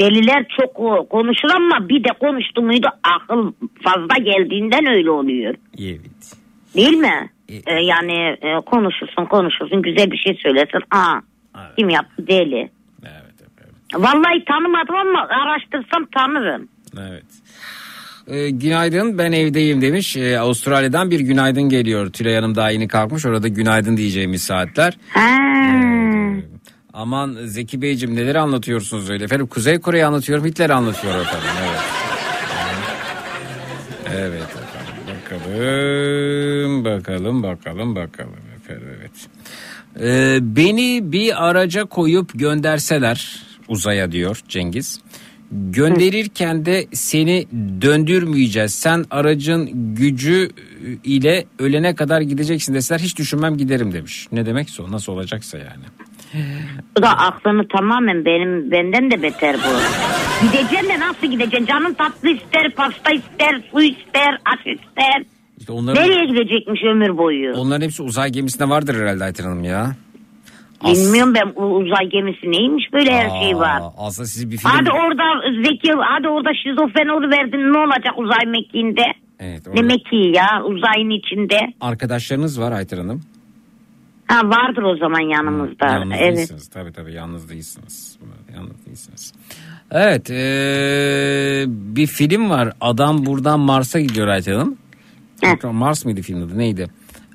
Deliler 0.00 0.46
çok 0.60 0.74
konuşur 1.10 1.48
ama 1.56 1.88
bir 1.88 2.04
de 2.04 2.08
konuştu 2.20 2.62
muydu 2.62 2.86
akıl 3.02 3.52
fazla 3.84 4.16
geldiğinden 4.18 4.86
öyle 4.86 5.10
oluyor. 5.10 5.54
Evet. 5.78 6.34
Değil 6.76 6.96
mi? 6.96 7.30
Ee, 7.48 7.72
yani 7.72 8.36
e, 8.42 8.60
konuşursun 8.66 9.24
konuşursun 9.24 9.82
güzel 9.82 10.10
bir 10.10 10.16
şey 10.16 10.38
söylersin. 10.42 10.80
Aa 10.90 11.20
kim 11.78 11.88
yaptı 11.88 12.26
deli. 12.26 12.70
Vallahi 13.94 14.44
tanımadım 14.44 14.94
ama 14.94 15.28
araştırsam 15.28 16.06
tanırım. 16.14 16.68
Evet. 16.98 17.24
Ee, 18.26 18.50
günaydın 18.50 19.18
ben 19.18 19.32
evdeyim 19.32 19.82
demiş. 19.82 20.16
Ee, 20.16 20.38
Avustralya'dan 20.38 21.10
bir 21.10 21.20
günaydın 21.20 21.68
geliyor. 21.68 22.12
Tülay 22.12 22.34
Hanım 22.34 22.54
daha 22.54 22.70
yeni 22.70 22.88
kalkmış. 22.88 23.26
Orada 23.26 23.48
günaydın 23.48 23.96
diyeceğimiz 23.96 24.42
saatler. 24.42 24.92
Ee, 25.16 26.07
aman 26.98 27.36
Zeki 27.44 27.82
Beyciğim 27.82 28.16
neler 28.16 28.34
anlatıyorsunuz 28.34 29.10
öyle? 29.10 29.24
Efendim 29.24 29.46
Kuzey 29.46 29.78
Kore'yi 29.78 30.04
anlatıyorum 30.04 30.44
Hitler 30.44 30.70
anlatıyor 30.70 31.20
efendim. 31.20 31.48
Evet. 31.62 31.80
Evet 34.14 34.42
efendim 34.42 35.24
bakalım 36.84 36.84
bakalım 36.84 37.42
bakalım 37.42 37.96
bakalım 37.96 38.34
efendim 38.56 38.88
evet. 38.98 39.10
Ee, 40.00 40.38
beni 40.56 41.12
bir 41.12 41.48
araca 41.48 41.84
koyup 41.84 42.38
gönderseler 42.38 43.42
uzaya 43.68 44.12
diyor 44.12 44.42
Cengiz. 44.48 45.00
Gönderirken 45.52 46.66
de 46.66 46.86
seni 46.92 47.46
döndürmeyeceğiz. 47.82 48.74
Sen 48.74 49.04
aracın 49.10 49.94
gücü 49.94 50.50
ile 51.04 51.44
ölene 51.58 51.94
kadar 51.94 52.20
gideceksin 52.20 52.74
deseler 52.74 53.00
hiç 53.00 53.18
düşünmem 53.18 53.56
giderim 53.56 53.92
demiş. 53.92 54.26
Ne 54.32 54.46
demekse 54.46 54.82
o 54.82 54.92
nasıl 54.92 55.12
olacaksa 55.12 55.58
yani. 55.58 55.84
Bu 56.98 57.02
da 57.02 57.08
aklını 57.18 57.68
tamamen 57.68 58.24
benim 58.24 58.70
benden 58.70 59.10
de 59.10 59.22
beter 59.22 59.56
bu. 59.56 59.68
Gideceksin 60.46 60.88
de 60.88 61.00
nasıl 61.00 61.26
gideceksin? 61.26 61.66
Canın 61.66 61.94
tatlı 61.94 62.28
ister, 62.28 62.70
pasta 62.76 63.10
ister, 63.12 63.60
su 63.72 63.82
ister, 63.82 64.38
aş 64.44 64.58
ister. 64.66 65.22
İşte 65.58 65.72
onların, 65.72 66.02
Nereye 66.02 66.26
gidecekmiş 66.26 66.80
ömür 66.84 67.18
boyu? 67.18 67.54
onların 67.56 67.84
hepsi 67.84 68.02
uzay 68.02 68.30
gemisinde 68.30 68.68
vardır 68.68 68.94
herhalde 69.00 69.24
Ayten 69.24 69.44
Hanım 69.44 69.64
ya. 69.64 69.90
As- 70.80 71.06
Bilmiyorum 71.06 71.34
ben 71.34 71.62
uzay 71.62 72.08
gemisi 72.08 72.50
neymiş 72.52 72.84
böyle 72.92 73.12
her 73.12 73.42
şey 73.42 73.56
var. 73.56 73.82
Aslında 73.98 74.26
sizi 74.26 74.50
bir 74.50 74.56
film... 74.56 74.70
Hadi 74.70 74.90
orada 74.90 75.24
Zeki, 75.68 75.92
hadi 76.00 76.28
orada 76.28 76.50
şizofren 76.64 77.08
oluverdin 77.08 77.72
ne 77.72 77.78
olacak 77.78 78.12
uzay 78.18 78.46
mekiğinde? 78.46 79.02
Evet, 79.40 79.66
Ne 79.66 79.72
orada 79.72 79.82
mekiği 79.82 80.36
ya 80.36 80.62
uzayın 80.64 81.10
içinde? 81.10 81.58
arkadaşlarınız 81.80 82.60
var 82.60 82.72
Ayten 82.72 82.96
Hanım. 82.96 83.22
Ha 84.28 84.48
vardır 84.48 84.82
o 84.82 84.96
zaman 84.96 85.20
yanımızda. 85.20 85.86
Yalnız 85.86 86.16
evet. 86.20 86.36
değilsiniz. 86.36 86.68
Tabii 86.68 86.92
tabii 86.92 87.12
yalnız 87.12 87.48
değilsiniz. 87.50 88.18
Yalnız 88.54 88.86
değilsiniz. 88.86 89.32
Evet 89.90 90.30
eee, 90.30 91.64
bir 91.68 92.06
film 92.06 92.50
var. 92.50 92.72
Adam 92.80 93.26
buradan 93.26 93.60
Mars'a 93.60 94.00
gidiyor 94.00 94.28
Ayten 94.28 94.54
Hanım. 94.54 94.76
Mars 95.72 96.04
mıydı 96.04 96.22
filmin 96.22 96.46
adı 96.46 96.58
neydi? 96.58 96.86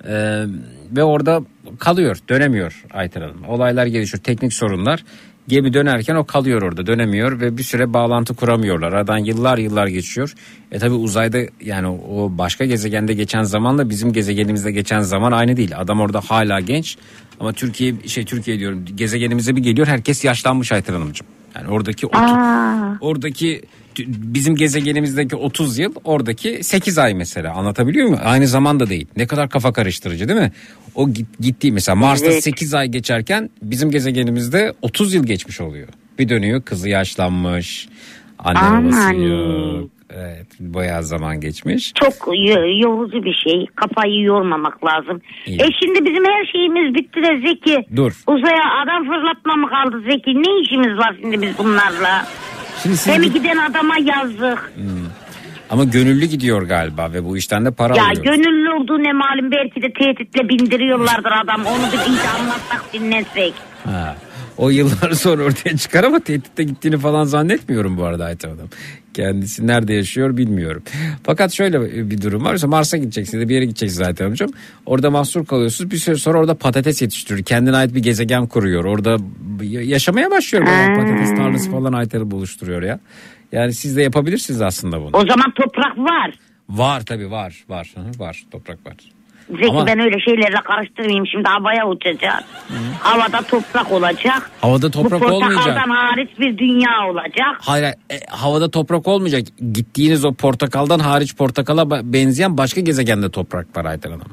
Eee, 0.08 0.46
ve 0.92 1.04
orada 1.04 1.42
kalıyor 1.80 2.18
dönemiyor 2.30 2.84
Ayten 2.94 3.22
Hanım. 3.22 3.44
Olaylar 3.48 3.86
gelişiyor 3.86 4.24
teknik 4.24 4.54
sorunlar. 4.54 5.04
Gemi 5.48 5.74
dönerken 5.74 6.16
o 6.16 6.24
kalıyor 6.24 6.62
orada 6.62 6.86
dönemiyor 6.88 7.40
ve 7.40 7.58
bir 7.58 7.64
süre 7.64 7.94
bağlantı 7.94 8.34
kuramıyorlar. 8.36 8.94
Aradan 8.94 9.18
yıllar 9.18 9.58
yıllar 9.58 9.88
geçiyor. 9.88 10.34
E 10.72 10.80
tabi 10.80 10.94
uzayda 10.94 11.38
yani 11.62 11.88
o 11.88 12.32
başka 12.38 12.66
gezegende 12.66 13.14
geçen 13.14 13.44
zamanla 13.44 13.90
bizim 13.90 14.14
gezegenimizde 14.14 14.72
geçen 14.72 15.02
zaman 15.02 15.32
aynı 15.32 15.58
değil. 15.58 15.72
Adam 15.80 16.00
orada 16.02 16.22
hala 16.22 16.60
genç 16.60 16.98
ama 17.40 17.54
Türkiye 17.54 17.94
şey 18.08 18.26
Türkiye 18.26 18.60
diyorum 18.60 18.86
gezegenimize 18.96 19.56
bir 19.56 19.62
geliyor 19.64 19.88
herkes 19.88 20.24
yaşlanmış 20.26 20.72
Ayten 20.72 20.94
Hanımcığım. 20.94 21.28
Yani 21.56 21.68
oradaki 21.68 22.08
otu- 22.08 22.98
oradaki 23.02 23.62
bizim 24.08 24.56
gezegenimizdeki 24.56 25.36
30 25.36 25.78
yıl 25.78 25.94
oradaki 26.04 26.64
8 26.64 26.98
ay 26.98 27.14
mesela 27.14 27.54
anlatabiliyor 27.54 28.08
muyum? 28.08 28.22
Aynı 28.24 28.48
zamanda 28.48 28.90
değil. 28.90 29.08
Ne 29.18 29.28
kadar 29.28 29.50
kafa 29.50 29.74
karıştırıcı 29.74 30.28
değil 30.28 30.40
mi? 30.40 30.52
O 30.96 31.10
git, 31.10 31.28
gittiği 31.40 31.72
mesela 31.72 31.96
Mars'ta 31.96 32.28
Evet. 32.28 32.44
8 32.44 32.74
ay 32.74 32.88
geçerken 32.88 33.50
bizim 33.62 33.92
gezegenimizde 33.92 34.74
30 34.82 35.14
yıl 35.14 35.24
geçmiş 35.26 35.62
oluyor. 35.62 35.88
Bir 36.20 36.30
dönüyor 36.30 36.62
kızı 36.62 36.90
yaşlanmış. 36.90 37.88
Anne 38.40 38.86
babası 38.86 39.16
yok. 39.16 39.90
Evet 40.10 40.48
bayağı 40.60 41.04
zaman 41.04 41.40
geçmiş. 41.42 41.94
Çok 41.94 42.14
yorucu 42.82 43.24
bir 43.24 43.34
şey. 43.34 43.66
Kafayı 43.76 44.22
yormamak 44.22 44.86
lazım. 44.86 45.22
İyi. 45.46 45.62
E 45.62 45.66
şimdi 45.84 46.06
bizim 46.06 46.26
her 46.26 46.46
şeyimiz 46.52 46.96
bitti 46.96 47.22
de 47.24 47.48
Zeki. 47.48 47.86
Dur. 47.96 48.12
Uzaya 48.28 48.64
adam 48.84 49.06
fırlatma 49.06 49.56
mı 49.56 49.68
kaldı 49.70 50.02
Zeki? 50.12 50.30
Ne 50.44 50.62
işimiz 50.62 50.98
var 50.98 51.16
şimdi 51.22 51.42
biz 51.42 51.58
bunlarla? 51.58 52.26
Şimdi 52.84 52.98
siz 52.98 53.14
Hem 53.14 53.22
giden 53.22 53.58
adama 53.58 53.96
yazık. 54.00 54.72
Hmm. 54.76 55.06
Ama 55.70 55.84
gönüllü 55.84 56.26
gidiyor 56.26 56.62
galiba 56.62 57.14
ve 57.14 57.26
bu 57.26 57.38
işten 57.38 57.66
de 57.66 57.72
para 57.72 57.96
Ya 57.98 58.06
alıyor. 58.08 58.24
gönüllü 58.24 58.70
olduğu 58.72 59.04
ne 59.04 59.14
malum 59.14 59.52
belki 59.52 59.82
de 59.82 59.94
tehditle 59.94 60.50
bindiriyorlardır 60.50 61.32
adam. 61.44 61.66
Onu 61.66 61.84
bir 61.94 61.98
iyice 62.12 62.30
anlatsak 62.30 62.94
dinlesek. 62.94 63.54
Ha. 63.86 64.16
O 64.58 64.70
yıllar 64.70 65.12
sonra 65.14 65.44
ortaya 65.44 65.78
çıkar 65.78 66.04
ama 66.04 66.20
tehditte 66.20 66.64
gittiğini 66.64 66.98
falan 66.98 67.24
zannetmiyorum 67.24 67.98
bu 67.98 68.04
arada 68.04 68.26
Ayten 68.26 68.50
Hanım. 68.50 68.70
Kendisi 69.14 69.68
nerede 69.68 69.94
yaşıyor 69.94 70.38
bilmiyorum. 70.38 70.84
Fakat 71.24 71.52
şöyle 71.52 72.10
bir 72.10 72.22
durum 72.22 72.46
var. 72.46 72.52
Mesela 72.52 72.70
Mars'a 72.70 72.98
gideceksiniz 72.98 73.50
bir 73.50 73.54
yere 73.54 73.66
gideceksiniz 73.66 74.06
zaten 74.08 74.32
hocam. 74.32 74.50
Orada 74.86 75.10
mahsur 75.12 75.46
kalıyorsunuz. 75.46 75.92
Bir 75.92 75.98
süre 75.98 76.16
sonra 76.16 76.40
orada 76.40 76.56
patates 76.56 77.02
yetiştiriyor. 77.02 77.46
Kendine 77.46 77.76
ait 77.76 77.96
bir 77.96 78.04
gezegen 78.04 78.48
kuruyor. 78.48 78.86
Orada 78.86 79.18
yaşamaya 79.62 80.32
başlıyor. 80.32 80.66
Böyle 80.66 80.96
patates 81.02 81.30
tarlası 81.38 81.72
falan 81.72 81.94
Ayten 81.94 82.20
Hanım 82.20 82.34
oluşturuyor 82.34 82.84
ya. 82.84 83.00
Yani 83.52 83.74
siz 83.74 83.98
de 83.98 84.02
yapabilirsiniz 84.02 84.62
aslında 84.62 85.02
bunu. 85.02 85.10
O 85.14 85.26
zaman 85.26 85.54
toprak 85.56 85.98
var. 85.98 86.34
Var 86.70 87.02
tabii 87.06 87.32
var. 87.32 87.64
Var. 87.70 87.94
Var. 88.18 88.44
Toprak 88.52 88.86
var. 88.86 88.96
Zeki 89.50 89.70
Ama- 89.70 89.88
ben 89.88 90.00
öyle 90.00 90.20
şeylerle 90.20 90.58
karıştırmayayım. 90.64 91.28
Şimdi 91.28 91.48
havaya 91.48 91.88
uçacak. 91.88 92.44
Havada 93.00 93.42
toprak 93.42 93.92
olacak. 93.92 94.52
Havada 94.62 94.92
toprak 94.92 95.22
Bu 95.22 95.26
olmayacak. 95.26 95.64
portakaldan 95.66 95.90
hariç 95.90 96.30
bir 96.40 96.58
dünya 96.58 97.08
olacak. 97.12 97.56
Hayır 97.62 97.86
e, 97.86 98.20
havada 98.30 98.72
toprak 98.72 99.08
olmayacak. 99.08 99.42
Gittiğiniz 99.74 100.26
o 100.26 100.34
portakaldan 100.34 101.00
hariç 101.00 101.36
portakala 101.36 102.14
benzeyen 102.14 102.58
başka 102.58 102.82
gezegende 102.82 103.32
toprak 103.32 103.78
var 103.78 103.86
Ayten 103.86 104.12
Hanım. 104.12 104.28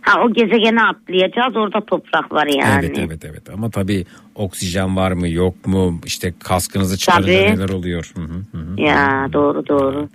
Ha 0.00 0.20
o 0.24 0.32
gezegene 0.32 0.82
atlayacağız 0.82 1.56
orada 1.56 1.80
toprak 1.86 2.32
var 2.32 2.46
yani. 2.46 2.86
Evet 2.86 2.98
evet 2.98 3.24
evet 3.24 3.50
ama 3.54 3.70
tabii 3.70 4.04
oksijen 4.34 4.96
var 4.96 5.12
mı 5.12 5.28
yok 5.28 5.66
mu 5.66 6.00
işte 6.04 6.34
kaskınızı 6.44 6.98
çıkarınca 6.98 7.32
neler 7.32 7.68
oluyor. 7.68 8.12
Hı 8.16 8.22
hı, 8.22 8.58
hı 8.58 8.62
hı. 8.62 8.80
Ya 8.80 9.28
doğru 9.32 9.68
doğru. 9.68 10.08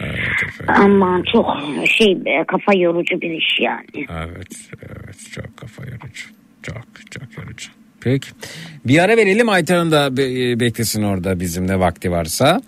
Evet 0.00 0.42
efendim. 0.46 0.74
Aman 0.84 1.24
çok 1.32 1.46
şey 1.86 2.24
be, 2.24 2.44
kafa 2.48 2.74
yorucu 2.74 3.20
bir 3.20 3.30
iş 3.30 3.60
yani. 3.60 4.06
Evet 4.10 4.70
evet 4.82 5.30
çok 5.32 5.56
kafa 5.56 5.84
yorucu. 5.84 6.28
Çok 6.62 6.86
çok 7.10 7.38
yorucu. 7.38 7.70
Peki. 8.00 8.28
Bir 8.86 8.98
ara 8.98 9.16
verelim 9.16 9.48
Aytan'ın 9.48 9.90
da 9.90 10.16
be- 10.16 10.60
beklesin 10.60 11.02
orada 11.02 11.40
bizimle 11.40 11.78
vakti 11.78 12.10
varsa. 12.10 12.62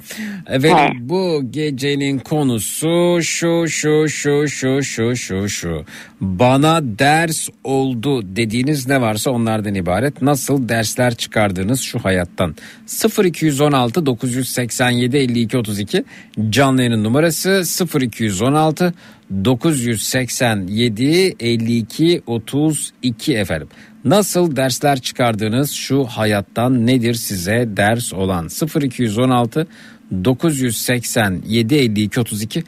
Efendim 0.46 0.96
He. 1.04 1.08
bu 1.08 1.42
gecenin 1.50 2.18
konusu 2.18 3.18
şu 3.22 3.64
şu 3.68 4.08
şu 4.08 4.48
şu 4.48 4.82
şu 4.82 5.16
şu 5.16 5.48
şu. 5.48 5.84
Bana 6.20 6.80
ders 6.82 7.48
oldu 7.64 8.36
dediğiniz 8.36 8.88
ne 8.88 9.00
varsa 9.00 9.30
onlardan 9.30 9.74
ibaret. 9.74 10.22
Nasıl 10.22 10.68
dersler 10.68 11.14
çıkardığınız 11.14 11.80
şu 11.80 11.98
hayattan. 11.98 12.56
0216 13.24 14.06
987 14.06 15.16
52 15.16 15.58
32 15.58 16.04
canlı 16.50 16.80
yayının 16.82 17.04
numarası 17.04 17.62
0216 18.00 18.94
987 19.44 21.36
52 21.40 22.22
32 22.26 23.34
efendim. 23.36 23.68
Nasıl 24.04 24.56
dersler 24.56 25.00
çıkardığınız 25.00 25.70
şu 25.70 26.04
hayattan 26.04 26.86
nedir 26.86 27.14
size 27.14 27.68
ders 27.76 28.12
olan 28.12 28.48
0216 28.82 29.66
987 30.24 31.74
52 31.74 32.20
32 32.20 32.64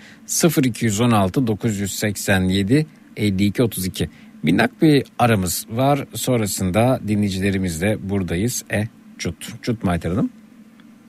0216 0.65 1.47
987 1.47 2.87
52 3.17 3.63
32 3.63 4.09
Minnak 4.43 4.83
bir 4.83 5.05
aramız 5.19 5.67
var 5.71 6.05
sonrasında 6.15 7.01
dinleyicilerimizle 7.09 8.11
buradayız. 8.11 8.65
E 8.73 8.85
cut. 9.19 9.63
Cut 9.63 9.85
Maytar 9.85 10.13
Hanım. 10.13 10.31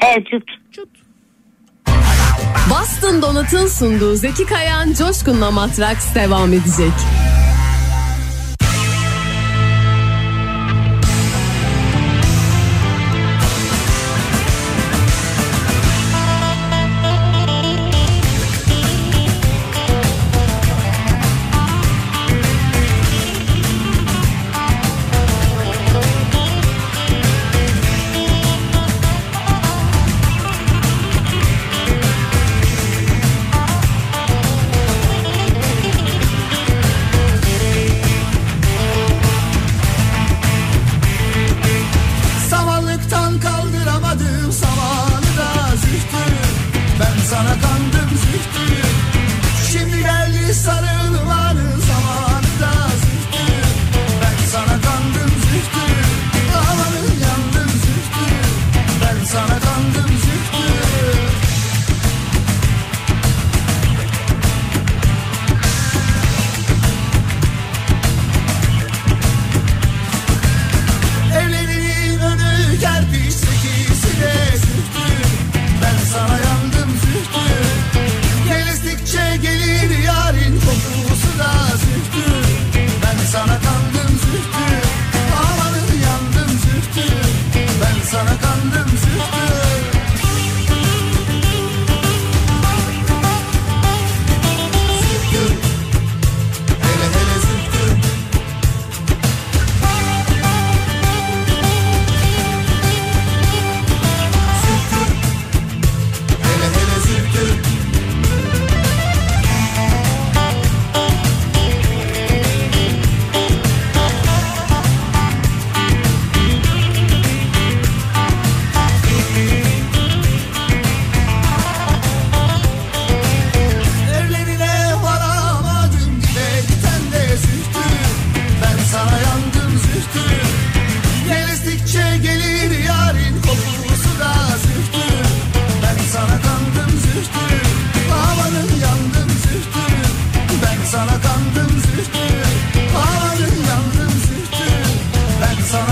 Evet 0.01 0.27
cut. 0.71 0.89
Boston 2.69 3.21
Donat'ın 3.21 3.67
sunduğu 3.67 4.15
Zeki 4.15 4.45
Kayan 4.45 4.93
Coşkun'la 4.93 5.51
Matraks 5.51 6.15
devam 6.15 6.53
edecek. 6.53 6.93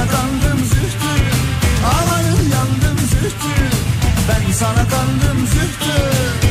Sana 0.02 0.12
kandım 0.12 0.66
zühtü. 0.66 1.14
Havanın 1.84 2.50
yandım 2.50 2.98
zühtü. 2.98 3.76
Ben 4.30 4.52
sana 4.52 4.88
kandım 4.88 5.48
zühtü 5.48 6.51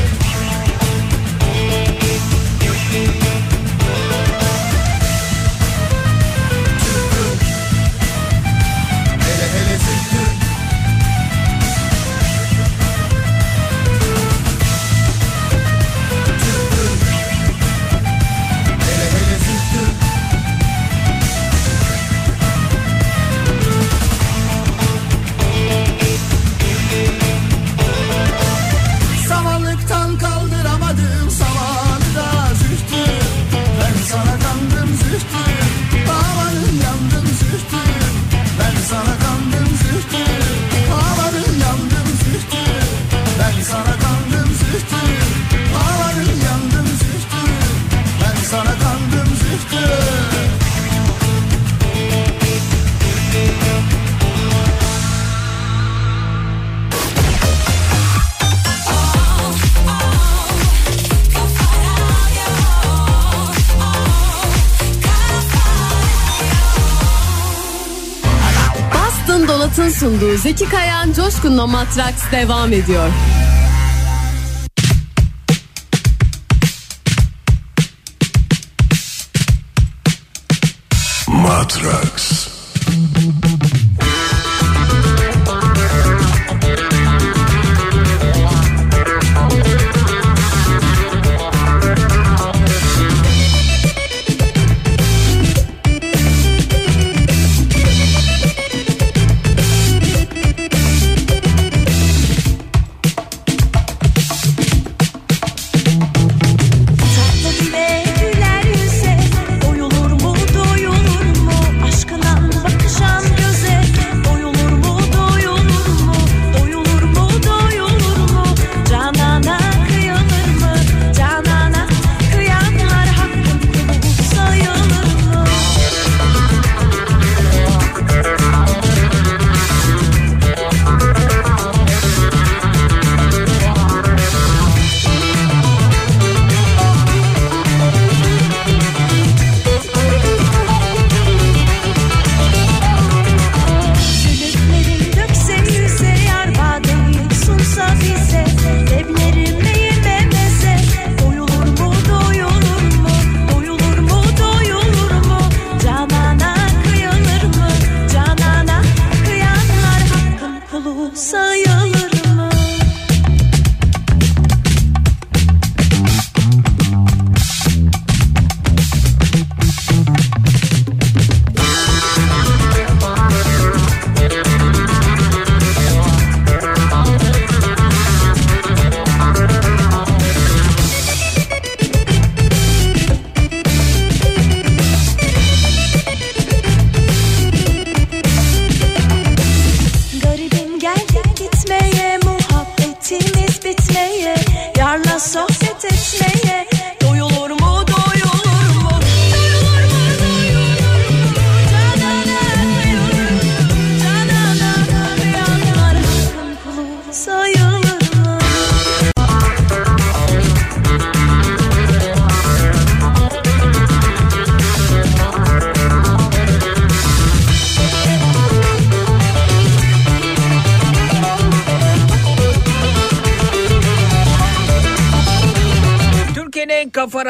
sunduğu 70.01 70.36
Zeki 70.36 70.68
Kayan 70.68 71.12
Coşkun'la 71.12 71.66
Matraks 71.66 72.22
devam 72.32 72.72
ediyor. 72.72 73.10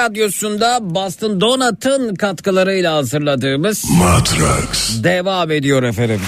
Radyosunda 0.05 0.78
Boston 0.94 1.40
Donut'ın 1.40 2.14
katkılarıyla 2.14 2.94
hazırladığımız 2.94 3.85
Matrax 3.90 5.02
devam 5.05 5.51
ediyor 5.51 5.82
efendim. 5.82 6.20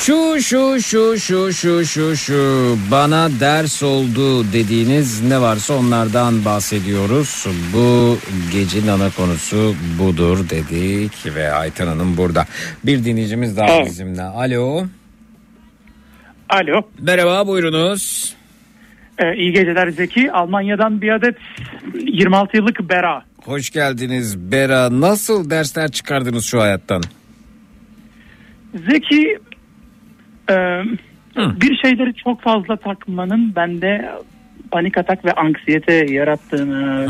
Şu 0.00 0.42
şu 0.42 0.80
şu 0.80 1.18
şu 1.20 1.52
şu 1.52 1.84
şu 1.86 2.16
şu 2.16 2.76
bana 2.90 3.28
ders 3.40 3.82
oldu 3.82 4.52
dediğiniz 4.52 5.22
ne 5.22 5.40
varsa 5.40 5.74
onlardan 5.74 6.44
bahsediyoruz. 6.44 7.46
Bu 7.74 8.18
gecenin 8.52 8.88
ana 8.88 9.10
konusu 9.10 9.74
budur 9.98 10.38
dedik 10.50 11.34
ve 11.34 11.52
Ayten 11.52 11.86
Hanım 11.86 12.16
burada. 12.16 12.46
Bir 12.84 13.04
dinleyicimiz 13.04 13.56
daha 13.56 13.70
Evet. 13.70 13.86
bizimle. 13.86 14.22
Alo. 14.22 14.84
Alo. 16.50 16.82
Merhaba 17.02 17.46
buyurunuz. 17.46 18.34
Ee, 19.18 19.34
iyi 19.36 19.52
geceler 19.52 19.88
Zeki. 19.88 20.32
Almanya'dan 20.32 21.00
bir 21.02 21.08
adet 21.12 21.36
26 21.94 22.56
yıllık 22.56 22.80
Bera. 22.90 23.22
Hoş 23.44 23.70
geldiniz 23.70 24.38
Bera. 24.52 25.00
Nasıl 25.00 25.50
dersler 25.50 25.90
çıkardınız 25.90 26.44
şu 26.44 26.60
hayattan? 26.60 27.02
Zeki 28.90 29.38
e, 30.50 30.54
bir 31.36 31.76
şeyleri 31.82 32.14
çok 32.14 32.42
fazla 32.42 32.76
takmanın 32.76 33.54
bende 33.56 34.10
panik 34.70 34.98
atak 34.98 35.24
ve 35.24 35.32
anksiyete 35.32 35.92
yarattığını 36.12 37.06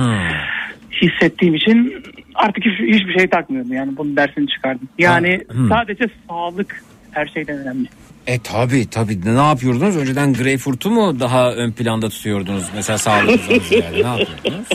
hissettiğim 1.03 1.55
için 1.55 2.03
artık 2.35 2.65
hiç- 2.65 2.95
hiçbir 2.95 3.19
şey 3.19 3.29
takmıyorum. 3.29 3.73
Yani 3.73 3.97
bunun 3.97 4.17
dersini 4.17 4.49
çıkardım. 4.49 4.89
Yani 4.99 5.41
hı. 5.49 5.69
sadece 5.69 6.05
sağlık 6.29 6.83
her 7.11 7.27
şeyden 7.27 7.59
önemli. 7.59 7.89
E 8.27 8.39
tabi 8.39 8.91
tabi 8.91 9.25
ne 9.25 9.47
yapıyordunuz? 9.47 9.97
Önceden 9.97 10.33
greyfurtu 10.33 10.91
mu 10.91 11.21
daha 11.21 11.53
ön 11.53 11.73
planda 11.73 12.09
tutuyordunuz? 12.09 12.65
Mesela 12.75 12.99
sağlığınızdan 12.99 13.59
ziyade 13.59 13.95
ne 13.95 14.19
yapıyordunuz? 14.19 14.69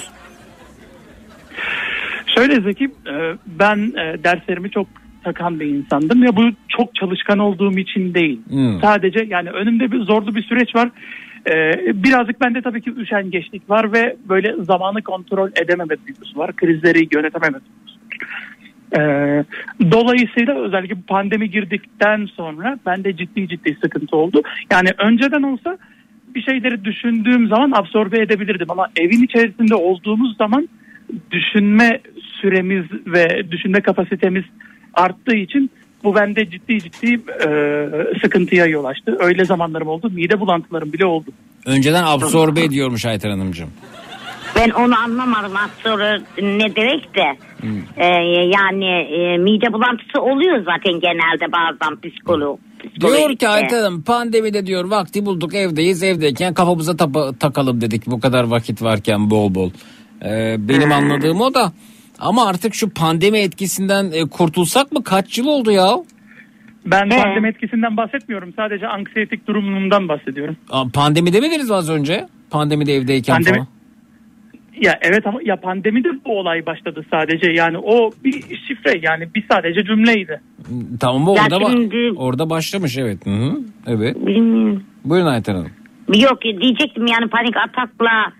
Şöyle 2.36 2.62
Zeki 2.62 2.86
e, 2.86 3.14
ben 3.46 3.78
e, 3.78 4.24
derslerimi 4.24 4.72
çok 4.72 4.88
takan 5.24 5.60
bir 5.60 5.66
insandım 5.66 6.24
ya 6.24 6.36
bu 6.36 6.44
çok 6.70 6.96
çalışkan 6.96 7.40
olduğum 7.40 7.78
için 7.78 8.14
değil. 8.14 8.40
Hmm. 8.50 8.80
Sadece 8.82 9.26
yani 9.30 9.50
önümde 9.50 9.92
bir 9.92 10.00
zorlu 10.00 10.36
bir 10.36 10.44
süreç 10.44 10.76
var. 10.76 10.90
E, 11.48 11.54
birazcık 12.04 12.42
bende 12.42 12.62
tabii 12.62 12.82
ki 12.82 12.94
üşengeçlik 12.98 13.70
var 13.70 13.94
ve 13.94 14.16
böyle 14.30 14.64
zamanı 14.64 15.02
kontrol 15.02 15.50
edememe 15.64 15.96
duygusu 16.08 16.40
var. 16.40 16.56
Krizleri 16.56 17.08
yönetememe 17.12 17.60
duygusu 17.60 18.00
var. 18.00 18.20
E, 18.94 19.00
dolayısıyla 19.92 20.60
özellikle 20.60 20.96
pandemi 21.08 21.50
girdikten 21.50 22.26
sonra 22.26 22.80
bende 22.86 23.18
ciddi 23.18 23.48
ciddi 23.48 23.78
sıkıntı 23.84 24.16
oldu. 24.16 24.42
Yani 24.72 24.90
önceden 24.98 25.44
olsa 25.44 25.78
bir 26.36 26.42
şeyleri 26.42 26.86
düşündüğüm 26.86 27.48
zaman 27.48 27.72
absorbe 27.72 28.22
edebilirdim 28.22 28.72
ama 28.72 28.88
evin 28.98 29.24
içerisinde 29.24 29.76
olduğumuz 29.76 30.38
zaman 30.38 30.70
düşünme 31.32 32.00
süremiz 32.42 32.86
ve 33.08 33.52
düşünme 33.52 33.82
kapasitemiz 33.82 34.44
arttığı 34.94 35.36
için 35.36 35.72
bu 36.04 36.16
bende 36.16 36.50
ciddi 36.50 36.80
ciddi 36.80 37.22
e, 37.48 37.50
sıkıntıya 38.22 38.66
yol 38.66 38.86
açtı. 38.86 39.18
Öyle 39.20 39.46
zamanlarım 39.46 39.88
oldu. 39.88 40.10
Mide 40.10 40.40
bulantılarım 40.40 40.94
bile 40.94 41.06
oldu. 41.06 41.30
Önceden 41.66 42.04
absorbe 42.04 42.64
ediyormuş 42.64 43.06
Ayten 43.06 43.30
Hanımcığım. 43.30 43.70
Ben 44.56 44.70
onu 44.70 45.00
anlamadım 45.00 45.56
az 45.56 45.70
sonra 45.84 46.20
ne 46.42 46.76
demek 46.76 47.16
de. 47.16 47.38
Hmm. 47.62 47.78
Ee, 47.98 48.06
yani 48.54 48.86
e, 48.86 49.38
mide 49.38 49.74
bulantısı 49.74 50.22
oluyor 50.22 50.58
zaten 50.58 51.00
genelde 51.00 51.52
bazen 51.52 52.02
psikolog. 52.02 52.60
Diyor 53.02 53.36
ki 53.36 53.48
Ayten 53.48 53.84
Hanım 53.84 54.04
pandemide 54.04 54.66
diyor 54.66 54.86
vakti 54.86 55.26
bulduk 55.26 55.54
evdeyiz 55.56 56.04
evdeyken 56.04 56.54
kafamıza 56.54 56.92
tapa- 56.92 57.38
takalım 57.40 57.82
dedik 57.82 58.08
bu 58.08 58.20
kadar 58.20 58.44
vakit 58.44 58.82
varken 58.82 59.30
bol 59.30 59.56
bol. 59.56 59.70
Ee, 60.26 60.56
benim 60.60 60.92
anladığım 60.92 61.42
o 61.42 61.54
da 61.54 61.72
ama 62.20 62.48
artık 62.48 62.76
şu 62.76 62.90
pandemi 62.90 63.38
etkisinden 63.40 64.12
e, 64.12 64.26
kurtulsak 64.30 64.92
mı 64.92 65.04
kaç 65.04 65.38
yıl 65.38 65.48
oldu 65.48 65.72
ya? 65.72 65.90
Ben 66.86 67.10
pandemi 67.10 67.48
etkisinden 67.48 67.98
bahsetmiyorum. 67.98 68.54
Sadece 68.56 68.88
anksiyetik 68.88 69.48
durumumdan 69.48 70.10
bahsediyorum. 70.10 70.58
Aa, 70.70 70.84
Pandemi 70.94 71.34
demediniz 71.34 71.70
mi 71.70 71.76
az 71.76 71.90
önce? 71.90 72.28
Pandemide 72.50 72.94
evdeyken 72.96 73.36
Pandemi- 73.36 73.54
falan. 73.56 73.68
Ya 74.82 75.00
evet 75.02 75.28
ama 75.28 75.40
ya 75.44 75.56
pandemide 75.56 76.10
bu 76.26 76.40
olay 76.40 76.66
başladı 76.66 77.06
sadece. 77.12 77.52
Yani 77.52 77.78
o 77.78 78.12
bir 78.24 78.34
şifre 78.68 79.00
yani 79.02 79.28
bir 79.36 79.44
sadece 79.52 79.84
cümleydi. 79.84 80.42
Tamam 81.00 81.26
bu 81.26 81.36
Ya 81.36 81.44
orada, 81.44 81.56
ba- 81.56 81.72
şimdi- 81.72 82.12
orada 82.18 82.50
başlamış 82.50 82.98
evet. 82.98 83.26
Hı 83.26 83.30
hı. 83.30 83.60
Evet. 83.88 84.16
Bilmiyorum. 84.16 84.84
Buyurun 85.06 85.28
Ayten 85.28 85.56
Hanım. 85.56 85.72
Yok 86.16 86.42
diyecektim 86.42 87.06
yani 87.08 87.28
panik 87.30 87.58
atakla 87.58 88.32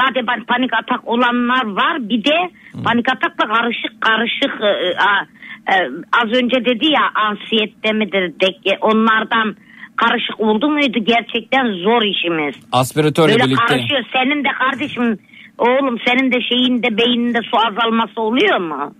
Sadece 0.00 0.20
pan- 0.20 0.44
panik 0.46 0.70
atak 0.74 1.08
olanlar 1.08 1.64
var. 1.66 2.08
Bir 2.08 2.24
de 2.24 2.36
panik 2.84 3.06
atakla 3.12 3.54
karışık 3.54 4.00
karışık 4.00 4.60
e, 4.62 4.66
e, 4.66 4.96
a- 4.98 5.26
e, 5.72 5.76
az 6.22 6.28
önce 6.42 6.64
dedi 6.64 6.86
ya 6.86 7.02
ansiyette 7.14 7.92
midir 7.92 8.32
onlardan 8.80 9.56
karışık 9.96 10.40
oldu 10.40 10.70
muydu 10.70 10.98
gerçekten 11.04 11.72
zor 11.72 12.02
işimiz. 12.02 12.54
Aspiratörle 12.72 13.32
Böyle 13.32 13.44
birlikte. 13.44 13.64
karışıyor. 13.66 14.02
Senin 14.12 14.44
de 14.44 14.48
kardeşim 14.58 15.18
oğlum 15.58 15.98
senin 16.06 16.32
de 16.32 16.40
şeyinde 16.40 16.96
beyninde 16.98 17.38
su 17.42 17.56
azalması 17.66 18.20
oluyor 18.20 18.58
mu? 18.58 18.94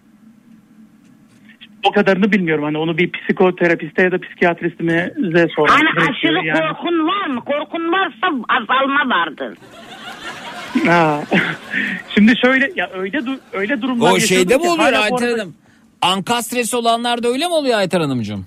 O 1.88 1.92
kadarını 1.92 2.32
bilmiyorum. 2.32 2.64
Hani 2.64 2.78
onu 2.78 2.98
bir 2.98 3.12
psikoterapiste 3.12 4.02
ya 4.02 4.12
da 4.12 4.18
psikiyatristimize 4.20 5.46
sormak 5.56 5.70
Hani 5.78 5.88
aşırı 6.10 6.46
Yani- 6.46 6.58
korkun 6.58 7.06
var 7.06 7.26
mı? 7.26 7.40
Korkun 7.44 7.92
varsa 7.92 8.26
azalma 8.48 9.14
vardır. 9.16 9.58
Ha. 10.86 11.20
Şimdi 12.14 12.32
şöyle 12.44 12.70
ya 12.76 12.90
öyle 12.94 13.18
du- 13.18 13.38
öyle 13.52 13.82
durumlar 13.82 14.12
O 14.12 14.20
şeyde 14.20 14.56
mi 14.56 14.68
oluyor 14.68 14.92
Ayten 14.92 15.26
arada- 15.26 15.32
Hanım? 15.42 15.54
Ankastresi 16.02 16.76
olanlarda 16.76 17.28
öyle 17.28 17.46
mi 17.46 17.52
oluyor 17.52 17.78
Ayten 17.78 18.00
Hanımcığım? 18.00 18.46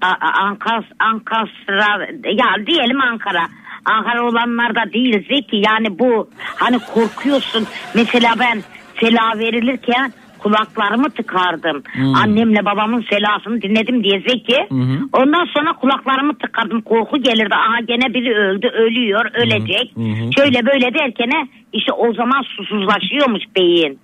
A- 0.00 0.42
Ankas, 0.42 0.84
Ankastra 0.98 2.06
ya 2.32 2.66
diyelim 2.66 3.00
Ankara. 3.00 3.48
Ankara 3.84 4.22
olanlarda 4.28 4.92
değil 4.92 5.26
Zeki 5.28 5.56
yani 5.56 5.98
bu 5.98 6.28
hani 6.56 6.78
korkuyorsun. 6.78 7.66
Mesela 7.94 8.34
ben 8.40 8.62
sela 9.00 9.38
verilirken 9.38 10.12
kulaklarımı 10.38 11.10
tıkardım. 11.10 11.82
Hmm. 11.92 12.14
Annemle 12.14 12.64
babamın 12.64 13.04
selasını 13.10 13.62
dinledim 13.62 14.04
diye 14.04 14.20
Zeki. 14.28 14.56
hı. 14.70 14.98
Ondan 15.12 15.44
sonra 15.44 15.72
kulaklarımı 15.72 16.34
tıkardım. 16.38 16.80
Korku 16.80 17.22
gelirdi. 17.22 17.54
Aha 17.54 17.80
gene 17.80 18.14
biri 18.14 18.34
öldü, 18.34 18.66
ölüyor, 18.66 19.30
ölecek. 19.34 19.92
hı. 19.96 20.32
Şöyle 20.36 20.66
böyle 20.66 20.94
derken 20.94 21.48
işte 21.72 21.92
o 21.92 22.12
zaman 22.14 22.42
susuzlaşıyormuş 22.42 23.42
beyin. 23.56 23.98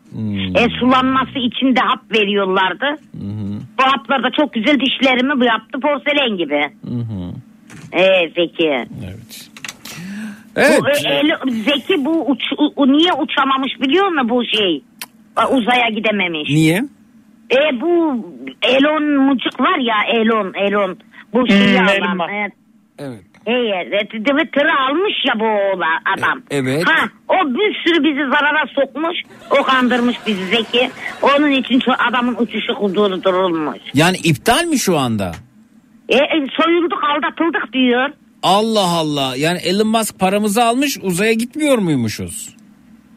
E, 0.58 0.68
sulanması 0.80 1.38
için 1.38 1.76
de 1.76 1.80
hap 1.80 2.12
veriyorlardı. 2.12 2.86
Bu 3.78 3.82
haplar 3.82 4.22
da 4.22 4.30
çok 4.30 4.52
güzel 4.52 4.80
dişlerimi 4.80 5.40
bu 5.40 5.44
yaptı 5.44 5.80
porselen 5.80 6.36
gibi. 6.36 6.70
Ee, 7.92 8.28
Zeki. 8.36 8.68
Evet. 9.04 9.47
Bu, 10.58 10.88
e, 10.88 10.92
el- 11.14 11.50
Zeki 11.64 12.04
bu 12.04 12.30
uç, 12.30 12.42
u- 12.76 12.92
niye 12.92 13.12
uçamamış 13.12 13.72
biliyor 13.80 14.08
musun 14.08 14.28
bu 14.28 14.44
şey? 14.44 14.82
E, 15.42 15.46
Uzaya 15.46 15.88
gidememiş. 15.88 16.50
Niye? 16.50 16.84
E 17.50 17.80
bu 17.80 18.24
Elon 18.62 19.02
Mucuk 19.04 19.60
var 19.60 19.78
ya 19.78 19.96
Elon 20.12 20.54
Elon. 20.54 20.98
Bu 21.34 21.46
şeyi 21.48 21.78
Hmm, 21.78 21.86
alan. 21.88 22.28
Evet. 22.32 22.52
Evet. 22.98 23.22
Evet, 23.46 24.10
Twitter'ı 24.10 24.72
almış 24.80 25.14
ya 25.28 25.40
bu 25.40 25.44
oğlan 25.44 25.98
adam. 26.18 26.42
Evet. 26.50 26.84
Ha, 26.88 27.08
o 27.28 27.34
bir 27.54 27.74
sürü 27.84 28.04
bizi 28.04 28.20
zarara 28.30 28.66
sokmuş. 28.74 29.16
O 29.50 29.62
kandırmış 29.62 30.16
bizi 30.26 30.44
Zeki. 30.44 30.90
Onun 31.22 31.50
için 31.50 31.80
şu 31.80 31.92
adamın 32.08 32.36
uçuşu 32.38 32.74
durdurulmuş. 32.94 33.78
Yani 33.94 34.16
iptal 34.16 34.64
mi 34.64 34.78
şu 34.78 34.98
anda? 34.98 35.32
E, 36.08 36.16
e, 36.16 36.46
soyulduk 36.62 37.04
aldatıldık 37.04 37.72
diyor. 37.72 38.10
Allah 38.42 38.88
Allah. 38.88 39.36
Yani 39.36 39.58
Elon 39.58 39.88
Musk 39.88 40.18
paramızı 40.18 40.64
almış 40.64 40.98
uzaya 41.02 41.32
gitmiyor 41.32 41.78
muymuşuz? 41.78 42.56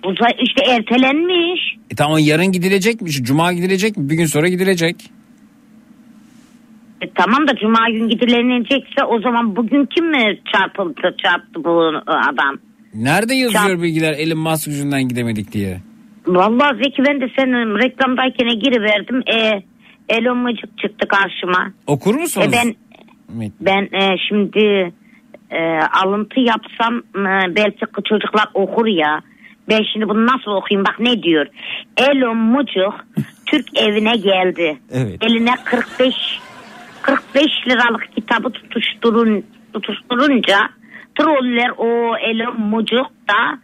Uzay 0.03 0.31
işte 0.39 0.71
ertelenmiş. 0.71 1.61
E 1.91 1.95
tamam 1.95 2.17
yarın 2.19 2.51
gidilecekmiş. 2.51 3.23
Cuma 3.23 3.53
gidilecek 3.53 3.97
mi? 3.97 4.09
Bir 4.09 4.15
gün 4.15 4.25
sonra 4.25 4.47
gidilecek. 4.47 4.95
E, 7.01 7.09
tamam 7.15 7.47
da 7.47 7.55
cuma 7.55 7.89
gün 7.89 8.09
gidilenecekse 8.09 9.03
o 9.03 9.19
zaman 9.21 9.55
bugün 9.55 9.85
kim 9.85 10.11
mi 10.11 10.39
çarpıldı 10.53 11.15
çarptı 11.23 11.63
bu 11.63 11.91
adam? 12.07 12.57
Nerede 12.93 13.35
yazıyor 13.35 13.81
bilgiler 13.81 14.13
Elon 14.13 14.39
Musk 14.39 14.67
yüzünden 14.67 15.07
gidemedik 15.07 15.51
diye? 15.51 15.81
Vallahi 16.27 16.83
Zeki 16.83 17.03
ben 17.07 17.21
de 17.21 17.27
senin 17.39 17.79
reklamdayken 17.83 18.59
giriverdim. 18.59 19.23
E, 19.35 19.63
Elon 20.09 20.37
Musk 20.37 20.77
çıktı 20.81 21.07
karşıma. 21.07 21.73
Okur 21.87 22.15
musunuz? 22.15 22.47
E, 22.47 22.51
ben 22.51 22.75
ben 23.61 23.83
e, 24.01 24.17
şimdi 24.29 24.93
e, 25.51 25.79
alıntı 26.03 26.39
yapsam 26.39 26.97
e, 26.97 27.55
belki 27.55 27.85
çocuklar 28.05 28.45
okur 28.53 28.85
ya. 28.85 29.21
Ben 29.69 29.83
şimdi 29.93 30.09
bunu 30.09 30.25
nasıl 30.25 30.51
okuyayım 30.51 30.85
bak 30.87 30.99
ne 30.99 31.23
diyor. 31.23 31.45
Elon 31.97 32.37
Musk 32.37 32.77
Türk 33.45 33.77
evine 33.77 34.17
geldi. 34.17 34.77
Evet. 34.91 35.23
Eline 35.23 35.53
45 35.65 36.15
45 37.01 37.45
liralık 37.67 38.15
kitabı 38.15 38.49
tutuşturun 38.49 39.45
tutuşturunca 39.73 40.59
troller 41.19 41.69
o 41.77 42.17
Elon 42.17 42.61
Musk 42.61 43.11
da 43.29 43.59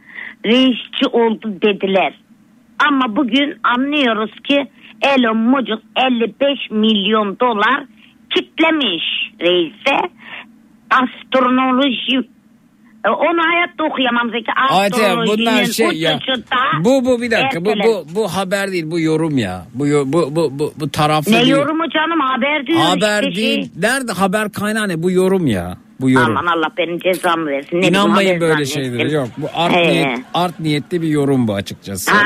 reisçi 0.45 1.07
oldu 1.11 1.53
dediler. 1.61 2.13
Ama 2.87 3.15
bugün 3.15 3.57
anlıyoruz 3.63 4.31
ki 4.43 4.67
Elon 5.01 5.37
Musk 5.37 5.83
55 5.95 6.71
milyon 6.71 7.39
dolar 7.39 7.83
kitlemiş 8.35 9.03
reise. 9.41 10.09
Astroloji 10.89 12.27
E, 13.05 13.09
onu 13.09 13.41
hayatta 13.41 13.83
okuyamam 13.83 14.29
Zeki. 14.31 14.51
Ayten 14.69 15.17
bunlar 15.17 15.65
şey 15.65 15.91
ya. 15.91 16.19
Bu 16.83 17.05
bu 17.05 17.21
bir 17.21 17.31
dakika 17.31 17.65
bu 17.65 17.69
bu 17.69 18.05
bu 18.15 18.27
haber 18.27 18.71
değil 18.71 18.91
bu 18.91 18.99
yorum 18.99 19.37
ya. 19.37 19.65
Bu 19.73 19.85
bu 20.05 20.35
bu 20.35 20.59
bu, 20.59 20.73
bu 20.79 20.89
taraflı 20.89 21.31
Ne 21.31 21.41
bir- 21.41 21.47
yorumu 21.47 21.89
canım 21.89 22.19
haber 22.19 22.67
diyor 22.67 22.79
Haber 22.79 23.23
işte 23.23 23.41
değil. 23.41 23.61
Şey. 23.61 23.81
Nerede 23.81 24.11
haber 24.11 24.51
kaynağı 24.51 24.87
ne? 24.87 25.03
Bu 25.03 25.11
yorum 25.11 25.47
ya. 25.47 25.77
Bu 26.01 26.09
yorum. 26.09 26.37
Aman 26.37 26.57
Allah 26.57 26.69
benim 26.77 26.99
cezamı 26.99 27.45
versin. 27.45 27.81
Ne 27.81 27.87
İnanmayın 27.87 28.41
böyle 28.41 28.65
şeylere. 28.65 29.11
Yok 29.11 29.27
bu 29.37 29.47
art 29.53 29.75
He. 29.75 29.91
niyet 29.91 30.19
art 30.33 30.59
niyetli 30.59 31.01
bir 31.01 31.07
yorum 31.07 31.47
bu 31.47 31.53
açıkçası. 31.53 32.11
Ha, 32.11 32.23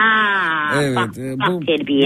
Evet, 0.75 0.95
bak, 0.95 1.17
e, 1.17 1.39
bak 1.39 1.49
bu 1.49 1.61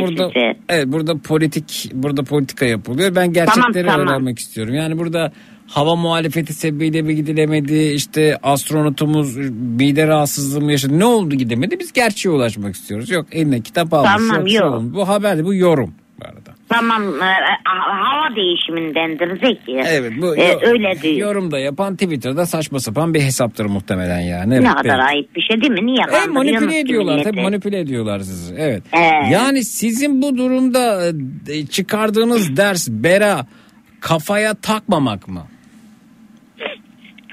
burada 0.08 0.32
evet 0.70 0.88
burada 0.88 1.18
politik 1.18 1.92
burada 1.94 2.24
politika 2.24 2.66
yapılıyor. 2.66 3.16
Ben 3.16 3.34
gerçekleri 3.34 3.86
Tamam, 3.86 3.98
tamam. 4.00 4.08
öğrenmek 4.08 4.40
istiyorum. 4.40 4.74
Yani 4.74 4.98
burada 4.98 5.32
hava 5.68 5.96
muhalefeti 5.96 6.54
sebebiyle 6.54 7.02
mi 7.02 7.16
gidilemedi? 7.16 7.76
İşte 7.96 8.38
astronotumuz 8.44 9.38
mide 9.78 10.08
rahatsızlığı 10.08 10.62
mı 10.62 10.72
yaşadı? 10.72 11.00
Ne 11.00 11.06
oldu 11.06 11.36
gidemedi? 11.36 11.80
Biz 11.80 11.94
gerçeğe 11.94 12.30
ulaşmak 12.30 12.76
istiyoruz. 12.76 13.10
Yok 13.10 13.26
eline 13.32 13.62
kitap 13.62 13.94
almış. 13.94 14.12
Tamam, 14.12 14.36
yok, 14.40 14.50
şey 14.50 14.58
yok. 14.60 14.82
Bu 14.84 15.08
haber 15.08 15.34
değil, 15.36 15.46
bu 15.46 15.54
yorum. 15.56 15.94
Tamam 16.70 17.04
e, 17.04 17.26
ha- 17.64 18.00
hava 18.12 18.36
değişimindendir 18.36 19.40
Zeki. 19.40 19.82
Evet 19.88 20.14
bu 20.22 20.36
E, 20.38 20.48
yo- 20.52 20.60
öyle 20.62 21.02
diyor. 21.02 21.16
Yorumda 21.16 21.60
yapan 21.60 21.96
Twitter'da 21.96 22.46
saçma 22.46 22.80
sapan 22.80 23.14
bir 23.14 23.22
hesaptır 23.22 23.66
muhtemelen 23.66 24.20
yani. 24.20 24.50
ne 24.50 24.56
Evet, 24.56 24.68
kadar 24.68 24.84
peki. 24.84 24.94
ayıp 25.16 25.36
bir 25.36 25.42
şey 25.42 25.62
değil 25.62 25.72
mi? 25.72 25.86
Niye 25.86 26.06
E, 26.24 26.28
manipüle 26.28 26.80
ediyorlar 26.80 27.24
tabii 27.24 27.42
manipüle 27.42 27.80
ediyorlar 27.80 28.20
sizi. 28.20 28.56
Evet. 28.58 28.84
Ee? 28.94 29.00
Yani 29.32 29.64
sizin 29.64 30.22
bu 30.22 30.38
durumda 30.38 31.02
e, 31.50 31.66
çıkardığınız 31.66 32.58
ders 32.58 32.90
bera 32.90 33.46
kafaya 34.00 34.54
takmamak 34.54 35.28
mı? 35.28 35.44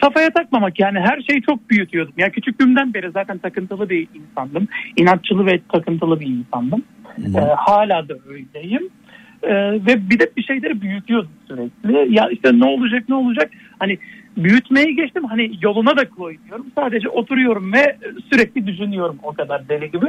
Kafaya 0.03 0.31
takmamak 0.31 0.81
yani 0.81 1.01
her 1.01 1.21
şeyi 1.31 1.43
çok 1.43 1.71
büyütüyordum. 1.71 2.15
Ya 2.17 2.31
küçüklüğümden 2.31 2.95
beri 2.95 3.11
zaten 3.11 3.39
takıntılı 3.39 3.91
bir 3.91 4.09
insandım. 4.15 4.69
İnatçılı 4.97 5.47
ve 5.47 5.61
takıntılı 5.73 6.21
bir 6.21 6.27
insandım. 6.27 6.83
Ee, 7.19 7.39
hala 7.57 8.09
da 8.09 8.15
öyleyim. 8.29 8.89
Ee, 9.43 9.55
ve 9.73 10.11
bir 10.11 10.19
de 10.19 10.31
bir 10.37 10.43
şeyleri 10.43 10.81
büyütüyordum 10.81 11.31
sürekli. 11.49 12.15
Ya 12.15 12.29
işte 12.29 12.59
ne 12.59 12.65
olacak 12.65 13.05
ne 13.09 13.15
olacak. 13.15 13.51
Hani 13.79 13.99
büyütmeyi 14.37 14.97
geçtim. 14.97 15.25
Hani 15.25 15.51
yoluna 15.63 15.97
da 15.97 16.09
koymuyorum. 16.09 16.67
Sadece 16.75 17.09
oturuyorum 17.09 17.73
ve 17.73 17.97
sürekli 18.33 18.67
düşünüyorum 18.67 19.19
o 19.23 19.33
kadar 19.33 19.69
deli 19.69 19.91
gibi. 19.91 20.07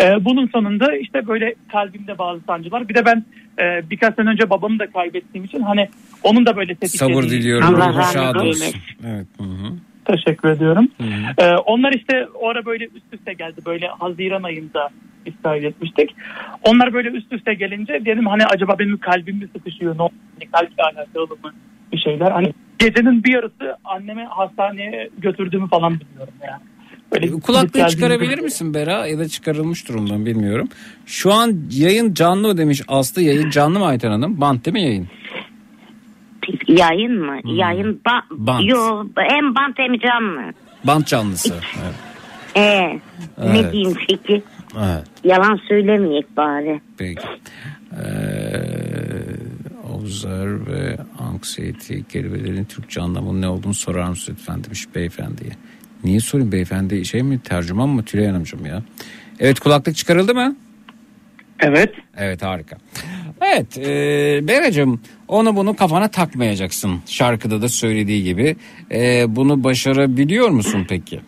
Ee, 0.00 0.24
bunun 0.24 0.46
sonunda 0.46 0.96
işte 0.96 1.26
böyle 1.26 1.54
kalbimde 1.72 2.18
bazı 2.18 2.40
sancılar. 2.40 2.88
Bir 2.88 2.94
de 2.94 3.04
ben 3.04 3.24
e, 3.58 3.90
birkaç 3.90 4.14
sene 4.14 4.30
önce 4.30 4.50
babamı 4.50 4.78
da 4.78 4.86
kaybettiğim 4.90 5.44
için 5.44 5.60
hani 5.60 5.88
onun 6.22 6.46
da 6.46 6.56
böyle 6.56 6.74
tetiklediği. 6.74 7.16
Sabır 7.16 7.30
diliyorum. 7.30 7.74
Allah 7.74 8.02
şad 8.02 8.34
olsun. 8.34 8.74
Evet. 9.06 9.26
Hı 9.38 9.44
hı. 9.44 9.72
Teşekkür 10.04 10.48
ediyorum. 10.48 10.88
Ee, 11.38 11.50
onlar 11.50 11.92
işte 11.92 12.26
o 12.34 12.48
ara 12.48 12.66
böyle 12.66 12.84
üst 12.84 13.14
üste 13.14 13.32
geldi. 13.32 13.60
Böyle 13.66 13.86
Haziran 13.86 14.42
ayında 14.42 14.88
biz 15.26 15.34
kaydetmiştik. 15.42 16.14
Onlar 16.62 16.92
böyle 16.92 17.08
üst 17.08 17.32
üste 17.32 17.54
gelince 17.54 17.92
dedim 17.92 18.26
hani 18.26 18.46
acaba 18.46 18.78
benim 18.78 18.98
kalbim 18.98 19.36
mi 19.36 19.48
sıkışıyor? 19.56 19.98
Ne 19.98 20.02
oldu? 20.02 20.12
Hani 20.38 20.50
kalple 20.50 20.82
alakalı 20.82 21.26
mı 21.26 21.52
bir 21.92 21.98
şeyler? 21.98 22.30
Hani 22.30 22.52
gecenin 22.78 23.24
bir 23.24 23.32
yarısı 23.34 23.76
anneme 23.84 24.24
hastaneye 24.24 25.08
götürdüğümü 25.18 25.68
falan 25.68 26.00
biliyorum 26.00 26.34
yani. 26.46 26.62
Böyle 27.12 27.26
gidip 27.26 27.42
Kulaklığı 27.42 27.88
çıkarabilir 27.88 28.38
misin 28.38 28.74
Bera 28.74 29.06
ya 29.06 29.18
da 29.18 29.28
çıkarılmış 29.28 29.88
durumdan 29.88 30.26
bilmiyorum. 30.26 30.68
Şu 31.06 31.32
an 31.32 31.52
yayın 31.70 32.14
canlı 32.14 32.58
demiş 32.58 32.82
Aslı 32.88 33.22
yayın 33.22 33.50
canlı 33.50 33.78
mı 33.78 33.86
Ayten 33.86 34.10
Hanım? 34.10 34.40
Bant 34.40 34.64
değil 34.66 34.72
mi 34.72 34.82
yayın? 34.82 35.08
Yayın 36.68 37.20
mı? 37.26 37.38
Yayın 37.44 38.00
ba- 38.06 38.22
Bant. 38.30 38.64
Yo, 38.70 39.04
hem 39.16 39.54
bant 39.54 39.78
hem 39.78 39.98
canlı. 39.98 40.52
Bant 40.84 41.06
canlısı. 41.06 41.54
Evet. 41.54 41.94
Ee, 42.56 42.98
ne 43.52 43.58
Evet. 43.58 43.72
diyeyim 43.72 43.94
peki? 44.08 44.42
evet. 44.76 45.04
Yalan 45.24 45.60
söylemeyek 45.68 46.36
bari. 46.36 46.80
Peki. 46.98 47.26
Ee, 47.92 48.02
observe 49.98 50.66
ve 50.66 50.96
anxiety 51.18 52.00
kelimelerin 52.12 52.64
Türkçe 52.64 53.00
anlamının 53.00 53.42
ne 53.42 53.48
olduğunu 53.48 53.74
sorar 53.74 54.08
mısın 54.08 54.36
lütfen 54.38 54.64
demiş 54.64 54.86
beyefendiye. 54.94 55.50
Niye 56.04 56.20
sorayım 56.20 56.52
beyefendi 56.52 57.04
şey 57.04 57.22
mi 57.22 57.40
tercüman 57.42 57.88
mı 57.88 58.04
Tülay 58.04 58.26
Hanımcığım 58.26 58.66
ya? 58.66 58.82
Evet 59.40 59.60
kulaklık 59.60 59.96
çıkarıldı 59.96 60.34
mı? 60.34 60.56
Evet. 61.60 61.94
Evet 62.16 62.42
harika. 62.42 62.76
Evet 63.40 63.78
e, 63.78 64.48
Beracığım 64.48 65.00
onu 65.28 65.56
bunu 65.56 65.76
kafana 65.76 66.08
takmayacaksın. 66.08 67.00
Şarkıda 67.06 67.62
da 67.62 67.68
söylediği 67.68 68.24
gibi. 68.24 68.56
E, 68.92 69.24
bunu 69.36 69.64
başarabiliyor 69.64 70.48
musun 70.48 70.86
peki? 70.88 71.20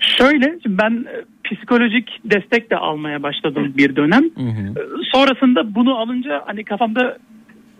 Şöyle 0.00 0.58
ben 0.66 1.04
psikolojik 1.44 2.20
destek 2.24 2.70
de 2.70 2.76
almaya 2.76 3.22
başladım 3.22 3.72
bir 3.76 3.96
dönem. 3.96 4.24
E, 4.24 4.80
Sonrasında 5.12 5.74
bunu 5.74 5.98
alınca 5.98 6.42
hani 6.46 6.64
kafamda 6.64 7.18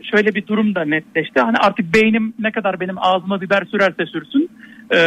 şöyle 0.03 0.35
bir 0.35 0.47
durum 0.47 0.75
da 0.75 0.85
netleşti. 0.85 1.41
Hani 1.41 1.57
artık 1.57 1.95
beynim 1.95 2.35
ne 2.39 2.51
kadar 2.53 2.81
benim 2.81 2.95
ağzıma 2.99 3.41
biber 3.41 3.65
sürerse 3.71 4.07
sürsün 4.07 4.51
e, 4.95 4.99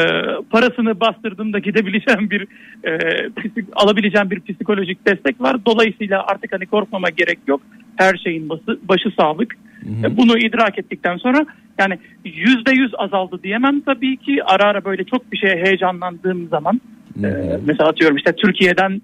parasını 0.50 1.00
bastırdığımda 1.00 1.60
gidebileceğim 1.60 2.30
bir 2.30 2.42
e, 2.84 2.90
psik- 3.28 3.66
alabileceğim 3.76 4.32
bir 4.32 4.40
psikolojik 4.54 5.08
destek 5.08 5.42
var. 5.42 5.66
Dolayısıyla 5.66 6.24
artık 6.28 6.54
hani 6.54 6.66
korkmama 6.66 7.10
gerek 7.10 7.40
yok. 7.48 7.62
Her 7.98 8.18
şeyin 8.24 8.50
başı, 8.50 8.80
başı 8.90 9.10
sağlık. 9.20 9.56
E, 10.04 10.18
Bunu 10.18 10.38
idrak 10.38 10.80
ettikten 10.80 11.18
sonra 11.18 11.46
yani 11.80 11.98
yüzde 12.26 12.72
yüz 12.72 12.92
azaldı 12.98 13.40
diyemem 13.44 13.82
tabii 13.82 14.18
ki 14.18 14.44
ara 14.44 14.64
ara 14.64 14.86
böyle 14.86 15.04
çok 15.04 15.32
bir 15.32 15.38
şeye 15.38 15.56
heyecanlandığım 15.66 16.48
zaman 16.48 16.82
e, 17.24 17.60
mesela 17.66 17.90
atıyorum 17.90 18.18
işte 18.18 18.32
Türkiye'den 18.36 19.02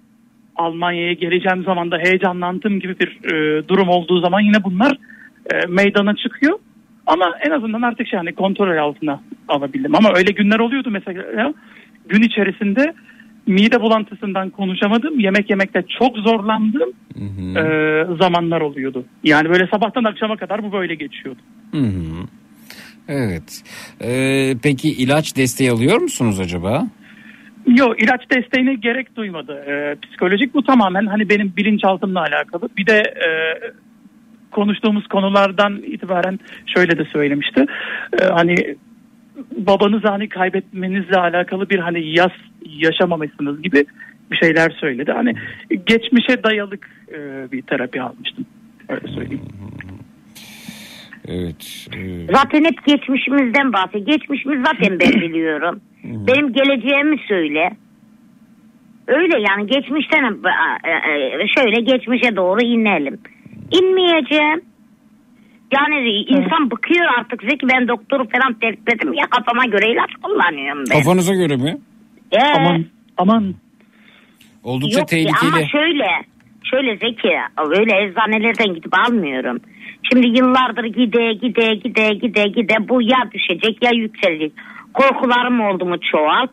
Almanya'ya 0.55 1.13
geleceğim 1.13 1.63
zaman 1.63 1.91
da 1.91 1.97
heyecanlandığım 1.97 2.79
gibi 2.79 2.99
bir 2.99 3.33
e, 3.33 3.67
durum 3.67 3.89
olduğu 3.89 4.19
zaman 4.21 4.41
yine 4.41 4.63
bunlar 4.63 4.97
e, 5.53 5.65
meydana 5.67 6.15
çıkıyor. 6.15 6.59
Ama 7.07 7.25
en 7.45 7.51
azından 7.51 7.81
artık 7.81 8.07
şey 8.07 8.17
hani 8.17 8.33
kontrol 8.33 8.77
altına 8.77 9.21
alabildim. 9.47 9.95
Ama 9.95 10.09
öyle 10.15 10.31
günler 10.31 10.59
oluyordu 10.59 10.89
mesela 10.91 11.53
gün 12.09 12.21
içerisinde 12.21 12.93
mide 13.47 13.81
bulantısından 13.81 14.49
konuşamadım. 14.49 15.19
Yemek 15.19 15.49
yemekte 15.49 15.83
çok 15.99 16.17
zorlandığım 16.17 16.89
e, 17.57 17.63
zamanlar 18.21 18.61
oluyordu. 18.61 19.05
Yani 19.23 19.49
böyle 19.49 19.67
sabahtan 19.67 20.03
akşama 20.03 20.37
kadar 20.37 20.63
bu 20.63 20.71
böyle 20.71 20.95
geçiyordu. 20.95 21.39
Hı 21.71 21.77
hı. 21.77 22.27
Evet. 23.07 23.63
E, 24.01 24.55
peki 24.63 24.89
ilaç 24.89 25.37
desteği 25.37 25.71
alıyor 25.71 26.01
musunuz 26.01 26.39
acaba? 26.39 26.87
Yok 27.67 28.03
ilaç 28.03 28.21
desteğine 28.31 28.75
gerek 28.75 29.15
duymadı. 29.15 29.63
Ee, 29.67 29.95
psikolojik 30.01 30.53
bu 30.53 30.63
tamamen 30.63 31.05
hani 31.05 31.29
benim 31.29 31.53
bilinçaltımla 31.57 32.21
alakalı. 32.21 32.69
Bir 32.77 32.85
de 32.85 32.97
e, 32.97 33.27
konuştuğumuz 34.51 35.07
konulardan 35.07 35.83
itibaren 35.83 36.39
şöyle 36.65 36.97
de 36.97 37.05
söylemişti. 37.05 37.65
Ee, 38.21 38.25
hani 38.25 38.75
babanızı 39.57 40.07
hani 40.07 40.29
kaybetmenizle 40.29 41.17
alakalı 41.17 41.69
bir 41.69 41.79
hani 41.79 42.17
yas 42.17 42.31
yaşamamışsınız 42.65 43.61
gibi 43.61 43.85
bir 44.31 44.37
şeyler 44.37 44.69
söyledi. 44.69 45.11
Hani 45.11 45.33
geçmişe 45.85 46.43
dayalık 46.43 46.89
e, 47.11 47.51
bir 47.51 47.61
terapi 47.61 48.01
almıştım. 48.01 48.45
Öyle 48.89 49.07
söyleyeyim. 49.07 49.45
Evet. 51.27 51.87
e, 51.95 52.33
Zaten 52.33 52.63
hep 52.63 52.85
geçmişimizden 52.85 53.73
bahsediyor. 53.73 54.05
Geçmişimiz 54.07 54.59
zaten 54.65 54.99
ben 54.99 55.21
biliyorum. 55.21 55.81
Benim 56.03 56.53
geleceğimi 56.53 57.17
söyle. 57.27 57.71
Öyle 59.07 59.39
yani 59.49 59.67
geçmişten 59.67 60.23
e, 60.23 60.89
e, 60.89 61.47
şöyle 61.57 61.81
geçmişe 61.81 62.35
doğru 62.35 62.61
inelim. 62.61 63.19
İnmeyeceğim. 63.71 64.61
Yani 65.73 66.09
insan 66.09 66.71
bıkıyor 66.71 67.05
artık 67.19 67.41
Zeki 67.41 67.67
ben 67.73 67.87
doktoru 67.87 68.27
falan 68.29 68.53
terk 68.53 68.77
ya 69.13 69.25
kafama 69.29 69.65
göre 69.65 69.91
ilaç 69.91 70.11
kullanıyorum 70.23 70.83
ben. 70.89 70.97
Kafanıza 70.97 71.33
göre 71.33 71.55
mi? 71.55 71.77
Ee, 72.31 72.37
Aman 72.57 72.85
aman. 73.17 73.53
Oldukça 74.63 74.99
Yok 74.99 75.07
ki 75.07 75.15
tehlikeli. 75.15 75.49
ama 75.51 75.67
şöyle 75.67 76.07
şöyle 76.63 76.97
Zeki 76.97 77.29
öyle 77.59 78.05
eczanelerden 78.05 78.75
gidip 78.75 78.93
almıyorum. 79.07 79.57
Şimdi 80.11 80.27
yıllardır 80.27 80.83
gide 80.83 81.33
gide 81.33 81.75
gide 81.75 82.09
gide 82.13 82.43
gide 82.43 82.89
bu 82.89 83.01
ya 83.01 83.29
düşecek 83.33 83.83
ya 83.83 83.91
yükselecek. 83.93 84.51
Korkularım 84.93 85.61
oldu 85.61 85.85
mu 85.85 85.95
çoğalt. 86.11 86.49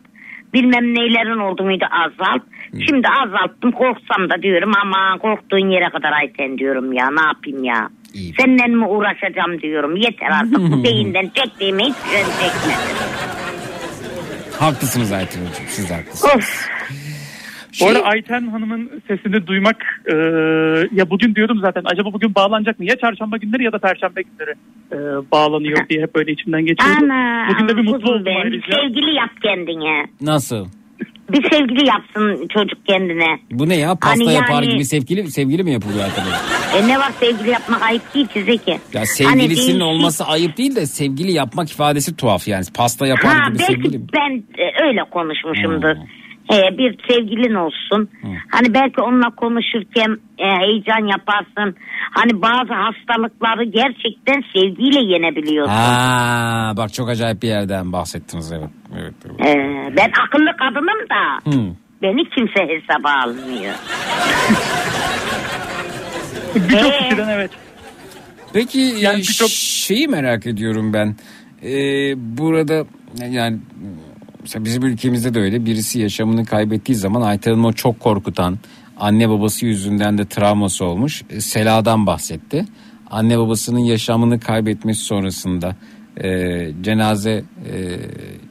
Bilmem 0.53 0.95
neylerin 0.95 1.39
oldu 1.39 1.63
muydu 1.63 1.85
azalt. 1.91 2.41
Şimdi 2.87 3.07
azalttım 3.07 3.71
korksam 3.71 4.29
da 4.29 4.41
diyorum 4.41 4.71
ama 4.83 5.17
korktuğun 5.17 5.69
yere 5.69 5.89
kadar 5.89 6.11
Ayten 6.11 6.57
diyorum 6.57 6.93
ya 6.93 7.11
ne 7.11 7.21
yapayım 7.21 7.63
ya. 7.63 7.89
Seninle 8.39 8.67
mi 8.67 8.85
uğraşacağım 8.85 9.61
diyorum 9.61 9.95
yeter 9.95 10.29
artık 10.29 10.57
bu 10.57 10.83
beyinden 10.83 11.31
çektiğimi 11.35 11.83
hiç 11.83 11.95
şey 11.95 12.23
çekmedim. 12.23 12.81
Haklısınız 14.59 15.11
Aytun 15.11 15.39
Hocam 15.41 15.65
siz 15.67 15.91
haklısınız. 15.91 16.35
Of. 16.35 16.69
Bu 17.81 17.87
arada 17.87 18.03
Ayten 18.03 18.47
Hanım'ın 18.47 19.01
sesini 19.07 19.47
duymak 19.47 19.77
e, 20.05 20.15
ya 20.91 21.09
bugün 21.09 21.35
diyordum 21.35 21.59
zaten 21.61 21.81
acaba 21.85 22.13
bugün 22.13 22.35
bağlanacak 22.35 22.79
mı? 22.79 22.85
Ya 22.85 22.95
çarşamba 22.95 23.37
günleri 23.37 23.63
ya 23.63 23.71
da 23.71 23.77
perşembe 23.79 24.21
günleri 24.21 24.53
e, 24.91 24.97
bağlanıyor 25.31 25.89
diye 25.89 26.01
hep 26.01 26.15
böyle 26.15 26.31
içimden 26.31 26.65
geçiyordu. 26.65 26.97
Ana, 27.03 27.47
Bugün 27.49 27.67
de 27.67 27.77
bir 27.77 27.83
mutlu 27.91 28.11
oldum 28.11 28.33
ayrıca. 28.43 28.77
Sevgili 28.81 29.13
yap 29.15 29.29
kendine. 29.43 30.05
Nasıl? 30.21 30.65
Bir 31.31 31.49
sevgili 31.51 31.87
yapsın 31.87 32.47
çocuk 32.53 32.85
kendine. 32.85 33.39
Bu 33.51 33.69
ne 33.69 33.75
ya 33.75 33.95
pasta 33.95 34.25
Hani 34.25 34.33
yapar 34.33 34.63
yani- 34.63 34.69
gibi 34.73 34.85
sevgili 34.85 35.27
sevgili 35.31 35.63
mi 35.63 35.71
yapılıyor 35.71 36.05
arkadaşlar? 36.05 36.39
E 36.83 36.87
ne 36.87 36.97
var 36.99 37.11
sevgili 37.19 37.49
yapmak 37.49 37.81
ayıp 37.83 38.13
değil 38.13 38.27
ki 38.27 38.43
Zeki. 38.43 38.71
Ya 38.71 38.77
Hani 38.95 39.05
sevgilisinin 39.07 39.49
değişik- 39.79 39.83
olması 39.83 40.25
ayıp 40.25 40.57
değil 40.57 40.75
de 40.75 40.85
sevgili 40.85 41.31
yapmak 41.31 41.71
ifadesi 41.71 42.15
tuhaf 42.15 42.47
yani. 42.47 42.63
Pasta 42.77 43.07
yapar 43.07 43.35
Ha 43.35 43.49
gibi 43.49 43.59
belki 43.59 43.73
sevgili 43.73 44.01
ben 44.13 44.43
e, 44.63 44.87
öyle 44.87 45.01
konuşmuşumdur. 45.11 45.95
E, 46.51 46.77
bir 46.77 46.97
sevgilin 47.09 47.53
olsun. 47.53 48.09
Hani 48.51 48.73
belki 48.73 49.01
onunla 49.01 49.29
konuşurken 49.35 50.17
e, 50.39 50.45
heyecan 50.45 51.05
yaparsın. 51.11 51.75
Hani 52.11 52.41
bazı 52.41 52.73
hastalıkları 52.73 53.63
gerçekten 53.63 54.43
sevgiyle 54.53 55.13
yenebiliyorsun. 55.13 55.73
Ha, 55.73 56.73
bak 56.77 56.93
çok 56.93 57.09
acayip 57.09 57.41
bir 57.41 57.47
yerden 57.47 57.93
bahsettiniz 57.93 58.51
evet. 58.51 58.69
evet, 58.99 59.13
evet. 59.25 59.39
E, 59.39 59.55
ben 59.97 60.11
akıllı 60.25 60.57
kadınım 60.57 61.09
da 61.09 61.51
Hı. 61.51 61.75
beni 62.01 62.29
kimse 62.29 62.73
hesaba 62.73 63.09
almıyor. 63.23 63.75
Birçok 66.55 66.93
Ee? 66.93 66.99
kişiden 66.99 67.29
evet. 67.29 67.51
Peki 68.53 68.79
yani 68.79 69.23
şeyi 69.49 70.07
merak 70.07 70.47
ediyorum 70.47 70.93
ben. 70.93 71.15
Ee, 71.63 72.13
burada 72.37 72.85
yani 73.29 73.57
mesela 74.41 74.65
bizim 74.65 74.83
ülkemizde 74.83 75.33
de 75.33 75.39
öyle 75.39 75.65
birisi 75.65 75.99
yaşamını 75.99 76.45
kaybettiği 76.45 76.95
zaman 76.95 77.21
Ayten 77.21 77.51
Hanım 77.51 77.65
o 77.65 77.73
çok 77.73 77.99
korkutan 77.99 78.57
anne 78.97 79.29
babası 79.29 79.65
yüzünden 79.65 80.17
de 80.17 80.25
travması 80.25 80.85
olmuş. 80.85 81.23
E, 81.29 81.41
Sela'dan 81.41 82.05
bahsetti. 82.05 82.65
Anne 83.11 83.39
babasının 83.39 83.79
yaşamını 83.79 84.39
kaybetmesi 84.39 85.01
sonrasında 85.01 85.75
e, 86.23 86.71
cenaze 86.81 87.31
e, 87.31 87.43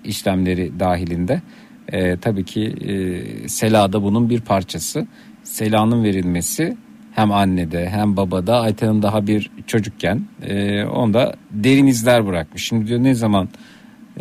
işlemleri 0.04 0.80
dahilinde 0.80 1.42
e, 1.88 2.16
tabii 2.16 2.44
ki 2.44 2.62
e, 2.64 3.48
Sela 3.48 3.92
bunun 3.92 4.30
bir 4.30 4.40
parçası. 4.40 5.06
Sela'nın 5.44 6.04
verilmesi 6.04 6.76
hem 7.12 7.32
annede 7.32 7.88
hem 7.88 8.16
babada 8.16 8.60
Ayten'in 8.60 9.02
daha 9.02 9.26
bir 9.26 9.50
çocukken 9.66 10.22
e, 10.42 10.84
onda 10.84 11.34
derin 11.50 11.86
izler 11.86 12.26
bırakmış. 12.26 12.64
Şimdi 12.64 12.86
diyor 12.86 13.02
ne 13.02 13.14
zaman 13.14 13.48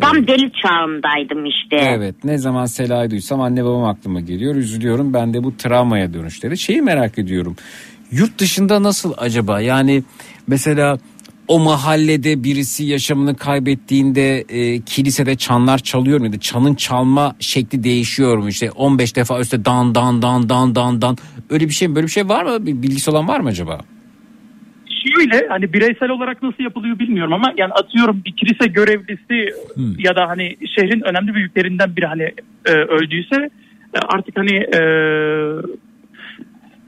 Tam 0.00 0.26
deli 0.26 0.52
çağındaydım 0.62 1.46
işte. 1.46 1.76
Evet 1.76 2.24
ne 2.24 2.38
zaman 2.38 2.66
Sela'yı 2.66 3.10
duysam 3.10 3.40
anne 3.40 3.64
babam 3.64 3.84
aklıma 3.84 4.20
geliyor 4.20 4.54
üzülüyorum 4.54 5.14
ben 5.14 5.34
de 5.34 5.44
bu 5.44 5.56
travmaya 5.56 6.14
dönüş 6.14 6.42
dedi. 6.42 6.58
Şeyi 6.58 6.82
merak 6.82 7.18
ediyorum 7.18 7.56
yurt 8.10 8.38
dışında 8.38 8.82
nasıl 8.82 9.14
acaba 9.16 9.60
yani 9.60 10.02
mesela 10.46 10.98
o 11.48 11.58
mahallede 11.58 12.44
birisi 12.44 12.84
yaşamını 12.84 13.36
kaybettiğinde 13.36 14.44
e, 14.48 14.80
kilisede 14.80 15.36
çanlar 15.36 15.78
çalıyor 15.78 16.20
muydu? 16.20 16.38
Çanın 16.38 16.74
çalma 16.74 17.36
şekli 17.40 17.84
değişiyor 17.84 18.38
mu? 18.38 18.48
İşte 18.48 18.70
15 18.70 19.16
defa 19.16 19.40
üstte 19.40 19.64
dan 19.64 19.94
dan 19.94 20.22
dan 20.22 20.48
dan 20.48 20.74
dan 20.74 21.02
dan 21.02 21.16
öyle 21.50 21.68
bir 21.68 21.74
şey 21.74 21.94
böyle 21.94 22.06
bir 22.06 22.12
şey 22.12 22.28
var 22.28 22.44
mı? 22.44 22.66
Bir 22.66 22.82
bilgisi 22.82 23.10
olan 23.10 23.28
var 23.28 23.40
mı 23.40 23.48
acaba? 23.48 23.80
Şöyle 25.14 25.48
hani 25.48 25.72
bireysel 25.72 26.10
olarak 26.10 26.42
nasıl 26.42 26.62
yapılıyor 26.64 26.98
bilmiyorum 26.98 27.32
ama 27.32 27.52
yani 27.56 27.72
atıyorum 27.72 28.22
bir 28.24 28.32
kilise 28.36 28.66
görevlisi 28.66 29.54
ya 29.98 30.16
da 30.16 30.28
hani 30.28 30.56
şehrin 30.76 31.00
önemli 31.00 31.34
büyüklerinden 31.34 31.96
biri 31.96 32.06
hani 32.06 32.34
e, 32.66 32.70
öldüyse 32.72 33.50
e, 33.94 33.98
artık 34.08 34.36
hani 34.38 34.56
e, 34.56 34.80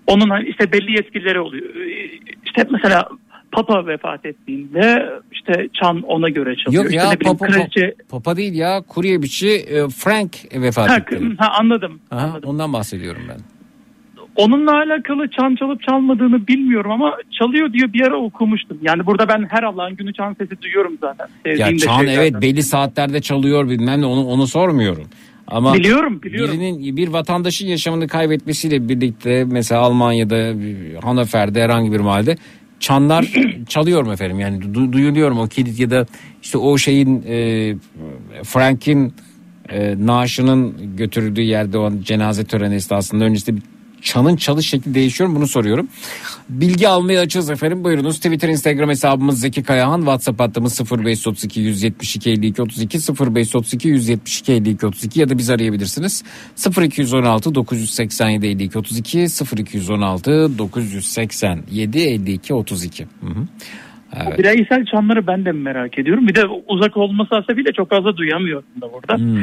onun 0.07 0.31
hani 0.31 0.49
işte 0.49 0.73
belli 0.73 0.93
yetkileri 0.93 1.41
oluyor. 1.41 1.75
E, 1.77 2.11
İşte 2.47 2.67
mesela 2.71 3.09
Papa 3.53 3.87
vefat 3.87 4.27
ettiğinde 4.27 5.11
işte 5.33 5.69
çan 5.81 6.03
ona 6.03 6.29
göre 6.29 6.57
çalıyor. 6.57 6.85
Yok 6.85 6.93
İşte 6.93 7.05
ya 7.05 7.11
ne 7.11 7.21
bileyim, 7.21 7.39
papa, 7.39 7.53
kraliçe- 7.53 7.95
papa 8.11 8.37
değil 8.37 8.55
ya 8.55 8.83
kurye 8.89 9.23
biçi 9.23 9.49
e, 9.51 9.89
Frank 9.89 10.31
vefat 10.55 10.89
Ha, 10.91 10.97
etti. 10.97 11.21
ha, 11.39 11.53
anladım. 11.61 12.01
Aha, 12.11 12.39
ondan 12.45 12.73
bahsediyorum 12.73 13.23
ben. 13.29 13.37
Onunla 14.37 14.73
alakalı 14.77 15.29
çan 15.29 15.55
çalıp 15.55 15.83
çalmadığını 15.83 16.47
bilmiyorum 16.47 16.91
ama 16.91 17.15
çalıyor 17.39 17.73
diyor 17.73 17.93
bir 17.93 18.01
ara 18.01 18.17
okumuştum. 18.17 18.79
Yani 18.83 19.07
burada 19.07 19.29
ben 19.29 19.47
her 19.51 19.63
Allah'ın 19.63 19.97
günü 19.97 20.13
çan 20.13 20.35
sesi 20.35 20.63
duyuyorum 20.63 20.99
zaten. 21.01 21.27
Ya 21.57 21.79
çan 21.79 21.99
şeylerden. 21.99 22.21
evet 22.21 22.43
belli 22.43 22.63
saatlerde 22.63 23.21
çalıyor 23.21 23.69
bilmem 23.69 24.01
ne 24.01 24.07
onu, 24.07 24.27
onu 24.27 24.47
sormuyorum. 24.47 25.05
Ama 25.47 25.75
Biliyorum, 25.75 26.23
biliyorum. 26.23 26.55
birinin 26.55 26.97
bir 26.97 27.09
vatandaşın 27.09 27.67
yaşamını 27.67 28.09
kaybetmesiyle 28.09 28.89
birlikte 28.89 29.45
mesela 29.45 29.81
Almanya'da 29.81 30.37
Hanöfer'de 31.07 31.63
herhangi 31.63 31.93
bir 31.93 32.01
mahallede 32.01 32.37
çanlar 32.81 33.33
çalıyor 33.69 34.03
mu 34.03 34.13
efendim 34.13 34.41
yani 34.41 34.59
du- 34.59 34.93
duyuluyor 34.93 35.31
mu 35.33 35.43
o 35.43 35.47
kilit 35.47 35.81
ya 35.81 35.91
da 35.91 36.07
işte 36.43 36.59
o 36.59 36.79
şeyin 36.79 37.25
e, 37.29 37.75
Frank'in 38.45 39.15
e, 39.69 39.95
naaşının 40.07 40.97
götürüldüğü 40.97 41.41
yerde 41.43 41.79
o 41.79 42.01
cenaze 42.01 42.45
töreni 42.45 42.75
esnasında 42.75 43.25
öncesinde 43.25 43.57
bir 43.57 43.63
çanın 44.03 44.37
çalış 44.37 44.69
şekli 44.69 44.95
değişiyor 44.95 45.31
mu 45.31 45.37
bunu 45.37 45.49
soruyorum. 45.49 45.89
Bilgi 46.49 46.89
almaya 46.89 47.21
açığız 47.21 47.51
efendim 47.51 47.85
buyurunuz. 47.85 48.17
Twitter 48.17 48.49
Instagram 48.49 48.89
hesabımız 48.89 49.41
Zeki 49.41 49.63
Kayahan. 49.63 49.99
WhatsApp 49.99 50.41
hattımız 50.41 50.81
0532 50.81 51.61
172 51.61 52.31
52 52.31 52.63
32 52.63 52.99
0532 52.99 53.89
172 53.89 54.53
52 54.53 54.87
32 54.87 55.21
ya 55.21 55.29
da 55.29 55.39
biz 55.39 55.51
arayabilirsiniz. 55.51 56.23
0216 56.79 57.55
987 57.55 58.47
52 58.47 58.79
32 58.79 59.27
0216 59.57 60.59
987 60.59 61.99
52 61.99 62.55
32. 62.55 63.05
Hı 63.05 63.27
hı. 63.27 63.47
Evet. 64.17 64.39
Bireysel 64.39 64.85
çanları 64.85 65.27
ben 65.27 65.45
de 65.45 65.53
merak 65.53 65.99
ediyorum. 65.99 66.29
Bir 66.29 66.35
de 66.35 66.47
uzak 66.69 66.97
olması 66.97 67.35
hasebiyle 67.35 67.73
çok 67.73 67.91
fazla 67.91 68.17
duyamıyorum 68.17 68.81
da 68.81 68.93
burada. 68.93 69.17
Hmm. 69.17 69.39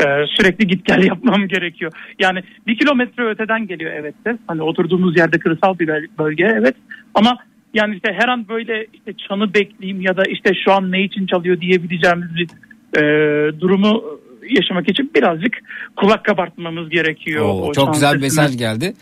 Ee, 0.00 0.26
sürekli 0.36 0.66
git 0.66 0.84
gel 0.84 1.02
yapmam 1.06 1.48
gerekiyor. 1.48 1.92
Yani 2.18 2.40
bir 2.66 2.78
kilometre 2.78 3.30
öteden 3.30 3.66
geliyor 3.66 3.92
evet 3.94 4.14
ses. 4.26 4.36
Hani 4.46 4.62
oturduğumuz 4.62 5.16
yerde 5.16 5.38
kırsal 5.38 5.78
bir 5.78 5.88
böl- 5.88 6.08
bölge 6.18 6.44
evet. 6.44 6.74
Ama 7.14 7.38
yani 7.74 7.94
işte 7.94 8.12
her 8.18 8.28
an 8.28 8.48
böyle 8.48 8.86
işte 8.94 9.12
çanı 9.28 9.54
bekleyeyim 9.54 10.00
ya 10.00 10.16
da 10.16 10.22
işte 10.28 10.50
şu 10.64 10.72
an 10.72 10.92
ne 10.92 11.02
için 11.02 11.26
çalıyor 11.26 11.60
diyebileceğimiz 11.60 12.28
bir 12.36 12.48
e, 12.96 13.60
durumu 13.60 14.02
yaşamak 14.50 14.90
için 14.90 15.10
birazcık 15.14 15.58
kulak 15.96 16.24
kabartmamız 16.24 16.90
gerekiyor. 16.90 17.44
Oo, 17.44 17.66
o 17.66 17.72
çok 17.72 17.94
güzel 17.94 18.20
mesaj 18.20 18.58
geldi. 18.58 18.94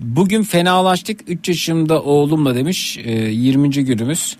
Bugün 0.00 0.42
fenalaştık 0.42 1.20
3 1.26 1.48
yaşımda 1.48 2.02
oğlumla 2.02 2.54
demiş 2.54 2.98
e, 3.04 3.12
20. 3.12 3.70
günümüz 3.70 4.36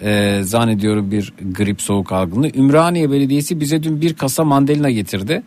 e, 0.00 0.40
zannediyorum 0.42 1.10
bir 1.10 1.32
grip 1.52 1.82
soğuk 1.82 2.12
algınlığı. 2.12 2.50
Ümraniye 2.54 3.10
Belediyesi 3.10 3.60
bize 3.60 3.82
dün 3.82 4.00
bir 4.00 4.14
kasa 4.14 4.44
mandalina 4.44 4.90
getirdi 4.90 5.42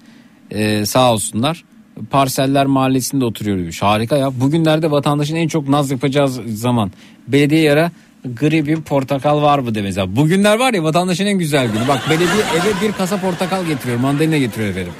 E, 0.51 0.85
sağ 0.85 1.13
olsunlar. 1.13 1.63
Parseller 2.09 2.65
mahallesinde 2.65 3.25
oturuyor 3.25 3.57
demiş. 3.57 3.81
Harika 3.81 4.17
ya. 4.17 4.39
Bugünlerde 4.39 4.91
vatandaşın 4.91 5.35
en 5.35 5.47
çok 5.47 5.69
naz 5.69 5.91
yapacağı 5.91 6.27
zaman 6.47 6.91
belediye 7.27 7.71
ara 7.71 7.91
gripin 8.25 8.81
portakal 8.81 9.41
var 9.41 9.59
mı 9.59 9.75
de 9.75 9.81
mesela. 9.81 10.15
Bugünler 10.15 10.59
var 10.59 10.73
ya 10.73 10.83
vatandaşın 10.83 11.25
en 11.25 11.37
güzel 11.37 11.67
günü. 11.67 11.87
Bak 11.87 12.09
belediye 12.09 12.43
eve 12.55 12.87
bir 12.87 12.91
kasa 12.91 13.17
portakal 13.17 13.65
getiriyor 13.65 13.99
mandalina 13.99 14.37
getiriyor 14.37 14.69
efendim 14.69 14.93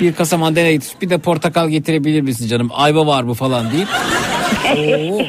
bir 0.00 0.12
kasa 0.14 0.36
mandalina 0.38 0.70
getir. 0.70 0.92
Bir 1.02 1.10
de 1.10 1.18
portakal 1.18 1.68
getirebilir 1.68 2.20
misin 2.20 2.48
canım? 2.48 2.70
Ayva 2.72 3.06
var 3.06 3.22
mı 3.22 3.34
falan 3.34 3.66
deyip. 3.72 3.88
Oo. 4.76 5.22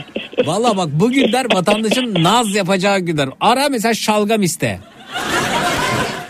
Valla 0.45 0.77
bak 0.77 0.89
bugünler 0.91 1.45
vatandaşın 1.53 2.23
naz 2.23 2.55
yapacağı 2.55 2.99
günler. 2.99 3.29
Ara 3.41 3.69
mesela 3.69 3.93
şalgam 3.93 4.41
iste. 4.41 4.79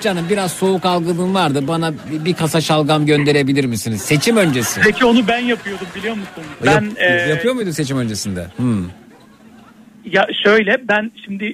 Canım 0.01 0.25
biraz 0.29 0.51
soğuk 0.51 0.85
algınlığım 0.85 1.35
vardı. 1.35 1.67
Bana 1.67 1.93
bir, 2.25 2.33
kasa 2.33 2.61
şalgam 2.61 3.05
gönderebilir 3.05 3.65
misiniz? 3.65 4.01
Seçim 4.01 4.37
öncesi. 4.37 4.81
Peki 4.83 5.05
onu 5.05 5.27
ben 5.27 5.39
yapıyordum 5.39 5.87
biliyor 5.95 6.15
musun? 6.15 6.43
Ben 6.65 6.71
Yap- 6.71 6.83
e, 6.97 7.29
yapıyor 7.29 7.53
muydun 7.53 7.71
seçim 7.71 7.97
öncesinde? 7.97 8.45
Hmm. 8.57 8.83
Ya 10.05 10.27
şöyle 10.43 10.87
ben 10.87 11.11
şimdi 11.25 11.53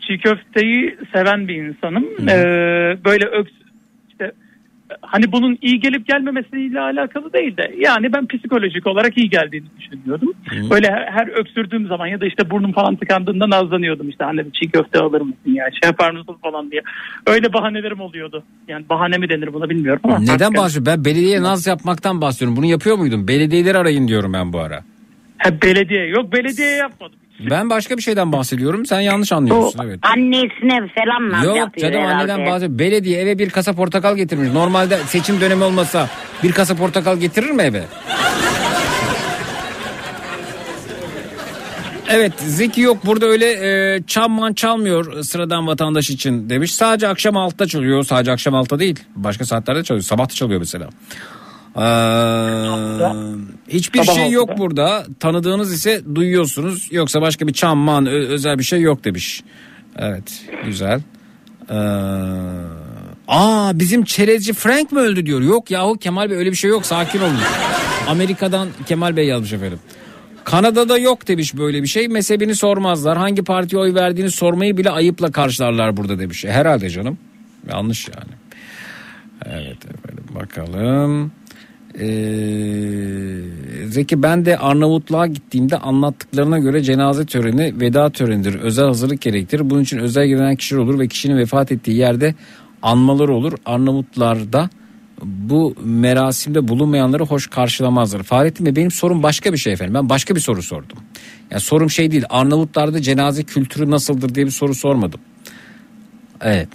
çiğ 0.00 0.18
köfteyi 0.18 0.96
seven 1.14 1.48
bir 1.48 1.54
insanım. 1.54 2.04
Ee, 2.28 2.34
böyle 3.04 3.24
öks 3.26 3.52
hani 5.02 5.32
bunun 5.32 5.58
iyi 5.62 5.80
gelip 5.80 6.06
gelmemesiyle 6.06 6.80
alakalı 6.80 7.32
değil 7.32 7.56
de 7.56 7.74
yani 7.78 8.12
ben 8.12 8.26
psikolojik 8.26 8.86
olarak 8.86 9.18
iyi 9.18 9.30
geldiğini 9.30 9.66
düşünüyordum. 9.80 10.32
Böyle 10.70 10.86
her, 10.88 11.06
her 11.06 11.28
öksürdüğüm 11.28 11.86
zaman 11.86 12.06
ya 12.06 12.20
da 12.20 12.26
işte 12.26 12.50
burnum 12.50 12.72
falan 12.72 12.96
tıkandığında 12.96 13.50
nazlanıyordum 13.50 14.08
işte 14.08 14.24
anne 14.24 14.46
bir 14.46 14.50
çiğ 14.50 14.70
köfte 14.70 14.98
alır 14.98 15.20
mısın 15.20 15.54
ya 15.54 15.64
şey 15.70 15.86
yapar 15.88 16.10
mısın 16.10 16.36
falan 16.42 16.70
diye. 16.70 16.82
Öyle 17.26 17.52
bahanelerim 17.52 18.00
oluyordu. 18.00 18.44
Yani 18.68 18.88
bahane 18.88 19.18
mi 19.18 19.28
denir 19.28 19.52
buna 19.52 19.70
bilmiyorum 19.70 20.00
ama. 20.04 20.18
Neden 20.18 20.38
bahsediyorsun? 20.38 20.86
Ben 20.86 21.04
belediyeye 21.04 21.42
naz 21.42 21.66
yapmaktan 21.66 22.20
bahsediyorum. 22.20 22.56
Bunu 22.56 22.66
yapıyor 22.66 22.96
muydun? 22.96 23.28
Belediyeleri 23.28 23.78
arayın 23.78 24.08
diyorum 24.08 24.32
ben 24.32 24.52
bu 24.52 24.58
ara. 24.58 24.84
Ha, 25.38 25.50
belediye 25.62 26.06
yok 26.06 26.32
belediye 26.32 26.68
yapmadım. 26.68 27.18
Ben 27.50 27.70
başka 27.70 27.96
bir 27.96 28.02
şeyden 28.02 28.32
bahsediyorum. 28.32 28.86
Sen 28.86 29.00
yanlış 29.00 29.30
Bu 29.32 29.36
anlıyorsun. 29.36 29.80
Evet. 29.84 30.00
annesine 30.02 30.88
falan 30.94 31.30
naz 31.30 31.44
Yok 31.44 31.56
yapıyor 31.56 31.92
canım 31.92 32.04
herhalde. 32.06 32.32
anneden 32.32 32.50
bahsediyor. 32.52 32.78
Belediye 32.78 33.20
eve 33.20 33.38
bir 33.38 33.50
kasa 33.50 33.72
portakal 33.72 34.16
getirmiş. 34.16 34.52
Normalde 34.52 34.98
seçim 35.06 35.40
dönemi 35.40 35.64
olmasa 35.64 36.08
bir 36.42 36.52
kasa 36.52 36.74
portakal 36.76 37.16
getirir 37.16 37.50
mi 37.50 37.62
eve? 37.62 37.82
Evet 42.12 42.32
Zeki 42.40 42.80
yok 42.80 43.06
burada 43.06 43.26
öyle 43.26 43.46
e, 43.94 44.02
çamman 44.06 44.52
çalmıyor 44.52 45.22
sıradan 45.22 45.66
vatandaş 45.66 46.10
için 46.10 46.50
demiş. 46.50 46.74
Sadece 46.74 47.08
akşam 47.08 47.34
6'da 47.34 47.66
çalıyor. 47.66 48.04
Sadece 48.04 48.32
akşam 48.32 48.54
6'da 48.54 48.78
değil. 48.78 49.00
Başka 49.16 49.44
saatlerde 49.44 49.84
çalıyor. 49.84 50.04
Sabah 50.04 50.24
da 50.24 50.34
çalıyor 50.34 50.60
mesela. 50.60 50.88
Ee, 51.80 51.84
hiçbir 53.68 54.02
Sabah 54.04 54.16
şey 54.16 54.30
yok 54.30 54.50
altıda. 54.50 54.62
burada. 54.64 55.06
Tanıdığınız 55.20 55.72
ise 55.72 56.00
duyuyorsunuz. 56.14 56.88
Yoksa 56.90 57.20
başka 57.22 57.46
bir 57.46 57.52
çamman 57.52 58.06
özel 58.06 58.58
bir 58.58 58.64
şey 58.64 58.80
yok 58.80 59.04
demiş. 59.04 59.42
Evet 59.98 60.42
güzel. 60.64 61.00
Ee, 61.70 61.74
aa 63.28 63.78
bizim 63.78 64.04
çerezci 64.04 64.52
Frank 64.52 64.92
mı 64.92 65.00
öldü 65.00 65.26
diyor. 65.26 65.40
Yok 65.40 65.70
yahu 65.70 65.98
Kemal 65.98 66.30
Bey 66.30 66.36
öyle 66.36 66.50
bir 66.50 66.56
şey 66.56 66.70
yok 66.70 66.86
sakin 66.86 67.20
olun. 67.20 67.38
Amerika'dan 68.08 68.68
Kemal 68.86 69.16
Bey 69.16 69.26
yazmış 69.26 69.52
efendim. 69.52 69.78
Kanada'da 70.44 70.98
yok 70.98 71.28
demiş 71.28 71.56
böyle 71.56 71.82
bir 71.82 71.88
şey. 71.88 72.08
Mezhebini 72.08 72.54
sormazlar. 72.54 73.18
Hangi 73.18 73.42
partiye 73.44 73.82
oy 73.82 73.94
verdiğini 73.94 74.30
sormayı 74.30 74.76
bile 74.76 74.90
ayıpla 74.90 75.30
karşılarlar 75.32 75.96
burada 75.96 76.18
demiş. 76.18 76.44
E, 76.44 76.50
Herhalde 76.52 76.90
canım. 76.90 77.18
Yanlış 77.72 78.08
yani. 78.08 78.32
Evet 79.46 79.78
efendim 79.84 80.24
bakalım. 80.34 81.32
Ee, 81.98 83.40
Zeki 83.86 84.22
ben 84.22 84.44
de 84.44 84.58
Arnavutluğa 84.58 85.26
gittiğimde 85.26 85.76
anlattıklarına 85.76 86.58
göre 86.58 86.82
cenaze 86.82 87.26
töreni 87.26 87.80
veda 87.80 88.10
törenidir. 88.10 88.54
Özel 88.54 88.84
hazırlık 88.84 89.20
gerektirir. 89.20 89.70
Bunun 89.70 89.82
için 89.82 89.98
özel 89.98 90.26
gelen 90.26 90.56
kişiler 90.56 90.80
olur 90.80 90.98
ve 90.98 91.08
kişinin 91.08 91.38
vefat 91.38 91.72
ettiği 91.72 91.96
yerde 91.96 92.34
anmaları 92.82 93.34
olur. 93.34 93.52
Arnavutlarda 93.66 94.70
bu 95.24 95.74
merasimde 95.84 96.68
bulunmayanları 96.68 97.24
hoş 97.24 97.46
karşılamazlar. 97.46 98.22
Fahrettin 98.22 98.66
Bey 98.66 98.76
benim 98.76 98.90
sorum 98.90 99.22
başka 99.22 99.52
bir 99.52 99.58
şey 99.58 99.72
efendim. 99.72 99.94
Ben 99.94 100.08
başka 100.08 100.34
bir 100.34 100.40
soru 100.40 100.62
sordum. 100.62 100.98
Yani 101.50 101.60
sorum 101.60 101.90
şey 101.90 102.10
değil. 102.10 102.24
Arnavutlarda 102.30 103.02
cenaze 103.02 103.42
kültürü 103.42 103.90
nasıldır 103.90 104.34
diye 104.34 104.46
bir 104.46 104.50
soru 104.50 104.74
sormadım. 104.74 105.20
Evet. 106.40 106.68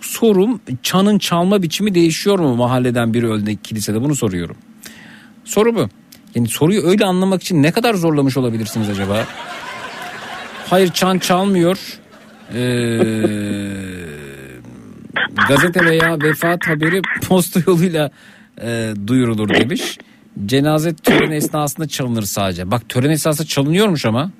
Sorum 0.00 0.60
çanın 0.82 1.18
çalma 1.18 1.62
biçimi 1.62 1.94
değişiyor 1.94 2.38
mu 2.38 2.56
mahalleden 2.56 3.14
biri 3.14 3.26
öldü 3.26 3.56
kilisede 3.56 4.02
bunu 4.02 4.14
soruyorum. 4.14 4.56
Soru 5.44 5.74
bu. 5.74 5.88
Yani 6.34 6.48
soruyu 6.48 6.82
öyle 6.86 7.04
anlamak 7.04 7.42
için 7.42 7.62
ne 7.62 7.72
kadar 7.72 7.94
zorlamış 7.94 8.36
olabilirsiniz 8.36 8.88
acaba? 8.88 9.26
Hayır 10.70 10.92
çan 10.92 11.18
çalmıyor. 11.18 11.78
Ee, 12.54 12.98
gazete 15.48 15.84
veya 15.84 16.18
vefat 16.22 16.68
haberi 16.68 17.02
posta 17.28 17.60
yoluyla 17.66 18.10
e, 18.62 18.92
duyurulur 19.06 19.48
demiş. 19.48 19.98
Cenaze 20.46 20.94
töreni 20.94 21.34
esnasında 21.34 21.88
çalınır 21.88 22.22
sadece. 22.22 22.70
Bak 22.70 22.88
tören 22.88 23.10
esnasında 23.10 23.46
çalınıyormuş 23.46 24.06
ama. 24.06 24.30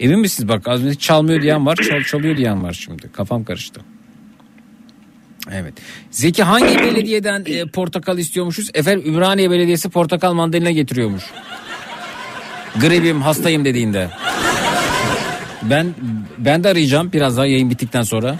Emin 0.00 0.18
misiniz? 0.20 0.48
Bak 0.48 0.68
az 0.68 0.84
önce 0.84 0.94
çalmıyor 0.94 1.42
diyen 1.42 1.66
var, 1.66 1.76
çal, 1.76 2.02
çalıyor 2.02 2.36
diyen 2.36 2.62
var 2.62 2.72
şimdi. 2.72 3.12
Kafam 3.12 3.44
karıştı. 3.44 3.80
Evet. 5.54 5.74
Zeki 6.10 6.42
hangi 6.42 6.78
belediyeden 6.82 7.44
e, 7.46 7.66
portakal 7.66 8.18
istiyormuşuz? 8.18 8.70
Efendim 8.74 9.14
Ümraniye 9.14 9.50
Belediyesi 9.50 9.88
portakal 9.88 10.32
mandalina 10.32 10.70
getiriyormuş. 10.70 11.22
Gribim 12.80 13.22
hastayım 13.22 13.64
dediğinde. 13.64 14.10
Ben 15.62 15.94
ben 16.38 16.64
de 16.64 16.68
arayacağım 16.68 17.12
biraz 17.12 17.36
daha 17.36 17.46
yayın 17.46 17.70
bittikten 17.70 18.02
sonra. 18.02 18.36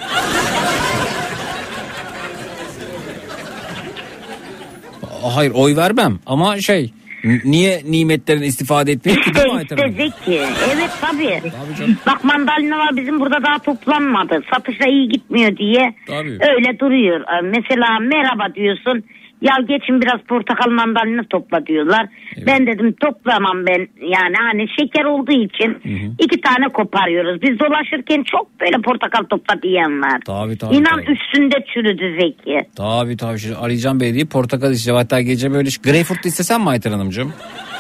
Hayır 5.23 5.51
oy 5.51 5.77
vermem 5.77 6.19
ama 6.27 6.61
şey 6.61 6.93
niye 7.45 7.81
nimetlerin 7.89 8.43
istifade 8.43 8.93
etmeyip 8.93 9.25
ki 9.25 9.31
İşte 9.31 9.49
Hanım? 9.51 9.93
Zeki. 9.97 10.41
Evet 10.75 10.91
tabii. 11.01 11.41
Bak 12.07 12.25
mandalinalar 12.25 12.97
bizim 12.97 13.21
burada 13.21 13.43
daha 13.43 13.59
toplanmadı. 13.59 14.41
Satışa 14.55 14.85
iyi 14.87 15.09
gitmiyor 15.09 15.57
diye 15.57 15.95
Tabii. 16.07 16.39
öyle 16.57 16.79
duruyor. 16.79 17.21
Ee, 17.21 17.41
Mesela 17.43 17.99
merhaba 18.01 18.55
diyorsun. 18.55 19.05
Ya 19.43 19.55
geçin 19.69 20.01
biraz 20.01 20.20
portakal 20.20 20.70
mandalina 20.70 21.23
topla 21.31 21.67
diyorlar. 21.67 22.07
Ben 22.47 22.67
dedim 22.67 22.94
toplamam 23.01 23.67
ben 23.67 23.89
yani 24.09 24.36
hani 24.51 24.67
şeker 24.78 25.05
olduğu 25.05 25.33
için 25.44 25.78
iki 26.19 26.41
tane 26.41 26.69
koparıyoruz. 26.69 27.43
Biz 27.43 27.59
dolaşırken 27.59 28.23
çok 28.23 28.60
böyle 28.60 28.83
portakal 28.83 29.25
topla 29.25 29.62
diyen 29.62 30.02
var. 30.02 30.20
Tabii 30.27 30.59
tabii. 30.59 30.77
İnan 30.77 31.01
tabii. 31.01 31.12
üstünde 31.12 31.57
çürüdü 31.75 32.17
Zeki. 32.20 32.69
Tabii 32.77 33.17
tabii. 33.17 33.39
Şimdi 33.39 33.57
arayacağım 33.57 34.01
belediyeyi 34.01 34.27
portakal 34.27 34.70
isteyeceğim. 34.73 34.99
Hatta 34.99 35.20
gece 35.20 35.52
böyle 35.52 35.69
greyfurt 35.85 36.27
istesem 36.27 36.60
mi 36.62 36.69
Ayten 36.69 36.93
Hanımcığım? 36.93 37.33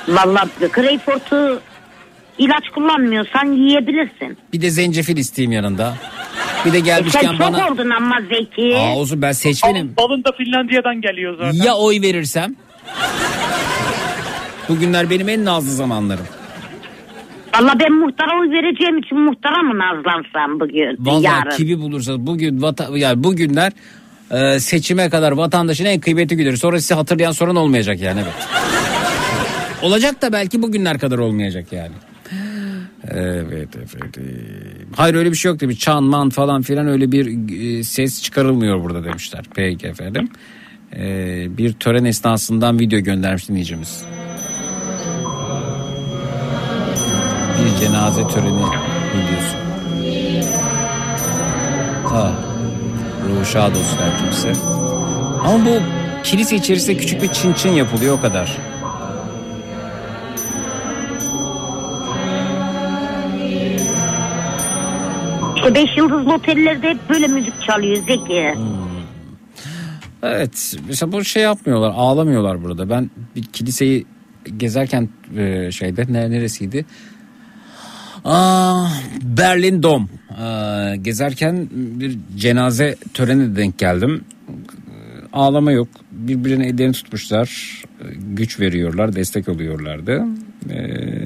Vallahi 0.08 0.48
greyfurtu 0.72 1.60
ilaç 2.38 2.68
kullanmıyorsan 2.74 3.46
yiyebilirsin. 3.52 4.38
Bir 4.52 4.60
de 4.60 4.70
zencefil 4.70 5.16
isteyeyim 5.16 5.52
yanında. 5.52 5.94
Bir 6.66 6.72
de 6.72 6.76
E 6.76 6.80
gelmişken 6.80 7.20
sen 7.20 7.30
çok 7.30 7.40
bana... 7.40 7.70
oldun 7.70 7.90
ama 7.90 8.20
Zeki. 8.20 8.76
Aa 8.76 8.96
olsun 8.96 9.22
ben 9.22 9.32
seçmenim. 9.32 9.94
Balın 9.96 10.24
da 10.24 10.32
Finlandiya'dan 10.32 11.00
geliyor 11.00 11.36
zaten. 11.38 11.64
Ya 11.64 11.74
oy 11.74 12.00
verirsem? 12.02 12.56
Bugünler 14.68 15.10
benim 15.10 15.28
en 15.28 15.44
nazlı 15.44 15.70
zamanlarım. 15.70 16.26
Valla 17.54 17.72
ben 17.80 17.92
muhtara 17.92 18.40
oy 18.40 18.50
vereceğim 18.50 18.98
için 18.98 19.18
muhtara 19.18 19.62
mı 19.62 19.78
nazlansam 19.78 20.60
bugün? 20.60 20.96
Vallahi 20.98 21.24
yarın. 21.24 21.56
kimi 21.56 21.80
bulursa 21.80 22.26
bugün 22.26 22.62
vata, 22.62 22.88
yani 22.94 23.24
bugünler 23.24 23.72
e, 24.30 24.60
seçime 24.60 25.10
kadar 25.10 25.32
vatandaşın 25.32 25.84
en 25.84 26.00
kıymetli 26.00 26.36
günleri. 26.36 26.56
Sonra 26.56 26.80
sizi 26.80 26.94
hatırlayan 26.94 27.32
sorun 27.32 27.56
olmayacak 27.56 28.00
yani 28.00 28.20
evet. 28.24 28.48
Olacak 29.82 30.22
da 30.22 30.32
belki 30.32 30.62
bugünler 30.62 30.98
kadar 30.98 31.18
olmayacak 31.18 31.72
yani. 31.72 31.92
Evet 33.08 33.76
efendim. 33.76 34.46
Hayır 34.96 35.14
öyle 35.14 35.30
bir 35.30 35.36
şey 35.36 35.50
yok 35.52 35.60
demiş. 35.60 35.78
Çan 35.78 36.04
man 36.04 36.30
falan 36.30 36.62
filan 36.62 36.88
öyle 36.88 37.12
bir 37.12 37.50
e, 37.78 37.82
ses 37.84 38.22
çıkarılmıyor 38.22 38.82
burada 38.82 39.04
demişler. 39.04 39.44
Peki 39.54 39.86
efendim. 39.86 40.28
E, 40.96 41.46
bir 41.58 41.72
tören 41.72 42.04
esnasından 42.04 42.78
video 42.78 43.00
göndermiş 43.00 43.48
dinleyicimiz. 43.48 44.04
Bir 47.58 47.86
cenaze 47.86 48.22
töreni 48.28 48.62
videosu. 49.14 49.56
Ha. 52.04 52.32
Ruhu 53.28 53.44
şad 53.44 53.70
olsun 53.70 53.98
her 53.98 54.18
kimse. 54.18 54.52
Ama 55.44 55.64
bu 55.64 55.80
kilise 56.24 56.56
içerisinde 56.56 56.96
küçük 56.96 57.22
bir 57.22 57.28
çin 57.28 57.52
çin 57.52 57.72
yapılıyor 57.72 58.18
o 58.18 58.20
kadar. 58.20 58.58
İşte 65.60 65.74
beş 65.74 65.96
yıldızlı 65.96 66.34
otellerde 66.34 66.88
hep 66.88 67.10
böyle 67.10 67.26
müzik 67.26 67.62
çalıyor 67.62 67.96
Zeki. 67.96 68.54
Evet 70.22 70.76
mesela 70.88 71.12
bu 71.12 71.24
şey 71.24 71.42
yapmıyorlar 71.42 71.92
ağlamıyorlar 71.94 72.64
burada. 72.64 72.90
Ben 72.90 73.10
bir 73.36 73.42
kiliseyi 73.42 74.06
gezerken 74.56 75.08
e, 75.36 75.72
şeyde 75.72 76.06
ne, 76.08 76.30
neresiydi? 76.30 76.86
Aa, 78.24 78.86
Berlin 79.22 79.82
Dom. 79.82 80.08
Aa, 80.38 80.94
gezerken 80.94 81.68
bir 81.72 82.18
cenaze 82.36 82.96
törenine 83.14 83.56
denk 83.56 83.78
geldim. 83.78 84.24
Ağlama 85.32 85.72
yok. 85.72 85.88
Birbirine 86.12 86.66
ellerini 86.66 86.92
tutmuşlar. 86.92 87.82
Güç 88.16 88.60
veriyorlar, 88.60 89.16
destek 89.16 89.48
oluyorlardı. 89.48 90.24
Ee, 90.70 91.19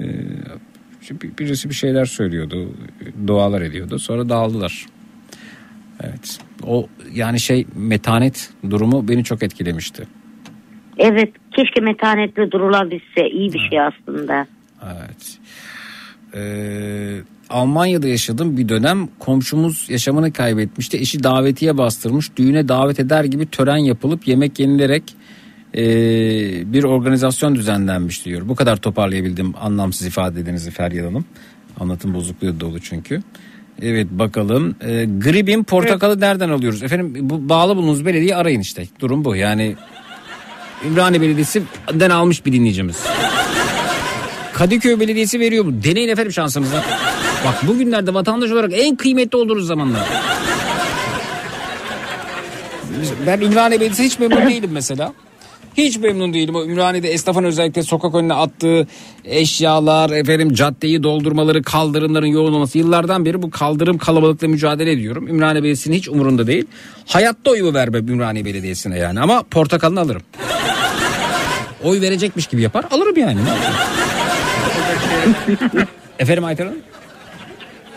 birisi 1.11 1.69
bir 1.69 1.75
şeyler 1.75 2.05
söylüyordu. 2.05 2.69
Dualar 3.27 3.61
ediyordu. 3.61 3.99
Sonra 3.99 4.29
dağıldılar. 4.29 4.87
Evet. 6.03 6.39
O 6.67 6.89
yani 7.13 7.41
şey 7.41 7.67
metanet 7.75 8.51
durumu 8.71 9.09
beni 9.09 9.25
çok 9.25 9.43
etkilemişti. 9.43 10.07
Evet 10.99 11.33
keşke 11.57 11.81
metanetli 11.81 12.51
durulabilse 12.51 13.31
iyi 13.31 13.53
bir 13.53 13.69
şey 13.71 13.81
aslında. 13.81 14.47
Evet. 14.83 15.39
Ee, 16.35 17.21
Almanya'da 17.51 18.09
yaşadığım 18.09 18.57
bir 18.57 18.69
dönem 18.69 19.09
komşumuz 19.19 19.91
yaşamını 19.91 20.33
kaybetmişti. 20.33 20.97
Eşi 20.99 21.23
davetiye 21.23 21.79
bastırmış. 21.79 22.37
Düğüne 22.37 22.69
davet 22.69 23.01
eder 23.01 23.25
gibi 23.25 23.47
tören 23.47 23.77
yapılıp 23.77 24.29
yemek 24.29 24.59
yenilerek 24.59 25.03
ee, 25.75 26.73
bir 26.73 26.85
organizasyon 26.85 27.55
düzenlenmiş 27.55 28.25
diyor. 28.25 28.49
Bu 28.49 28.55
kadar 28.55 28.77
toparlayabildim 28.77 29.55
anlamsız 29.61 30.07
ifadenizi 30.07 30.71
Feryal 30.71 31.05
Hanım. 31.05 31.25
Anlatım 31.81 32.15
bozukluğu 32.15 32.61
dolu 32.61 32.81
çünkü. 32.81 33.23
Evet 33.83 34.07
bakalım. 34.11 34.77
Ee, 34.81 35.05
gribin 35.05 35.65
portakalı 35.65 36.21
nereden 36.21 36.49
alıyoruz? 36.49 36.83
Efendim 36.83 37.17
bu 37.21 37.49
bağlı 37.49 37.77
bulunduğunuz 37.77 38.07
belediye 38.07 38.37
arayın 38.37 38.61
işte. 38.61 38.87
Durum 39.01 39.25
bu. 39.25 39.37
Yani 39.37 39.77
Ümraniye 40.87 41.23
Belediyesi'den 41.23 42.11
almış 42.11 42.47
bir 42.47 42.53
dinleyicimiz. 42.53 42.97
Kadıköy 44.53 45.01
Belediyesi 45.01 45.41
veriyor 45.41 45.65
bu. 45.67 45.85
Deneyin 45.85 46.09
efendim 46.09 46.33
şansınızı. 46.33 46.77
Bak 47.47 47.67
bugünlerde 47.69 48.15
vatandaş 48.15 48.51
olarak 48.51 48.71
en 48.75 48.97
kıymetli 48.97 49.39
olduğunuz 49.39 49.67
zamanlar. 49.67 50.03
Ben 53.27 53.41
Ümraniye 53.41 53.81
Belediyesi 53.81 54.05
hiç 54.05 54.19
memnun 54.19 54.49
değilim 54.49 54.71
mesela. 54.73 55.13
Hiç 55.77 55.99
memnun 55.99 56.35
değilim. 56.35 56.55
O 56.55 56.65
Ümraniye'de 56.65 57.09
esnafın 57.09 57.45
özellikle 57.45 57.83
sokak 57.83 58.15
önüne 58.15 58.35
attığı 58.35 58.87
eşyalar, 59.25 60.11
efendim 60.11 60.55
caddeyi 60.55 61.03
doldurmaları, 61.03 61.63
kaldırımların 61.63 62.27
yoğun 62.27 62.53
olması. 62.53 62.79
Yıllardan 62.79 63.25
beri 63.25 63.43
bu 63.43 63.51
kaldırım 63.51 63.99
kalabalıkla 63.99 64.49
mücadele 64.49 64.93
ediyorum. 64.93 65.29
Ümraniye 65.29 65.63
Belediyesi'nin 65.63 65.97
hiç 65.97 66.09
umurunda 66.09 66.47
değil. 66.47 66.65
Hayatta 67.07 67.51
oyumu 67.51 67.75
vermem 67.75 68.09
Ümraniye 68.09 68.45
Belediyesi'ne 68.45 68.99
yani 68.99 69.21
ama 69.21 69.43
portakalını 69.51 70.01
alırım. 70.01 70.23
Oy 71.85 72.01
verecekmiş 72.01 72.47
gibi 72.47 72.63
yapar 72.63 72.85
alırım 72.91 73.17
yani. 73.19 73.39
Efendim 76.19 76.45
Ayten 76.45 76.67
Hanım? 76.67 76.79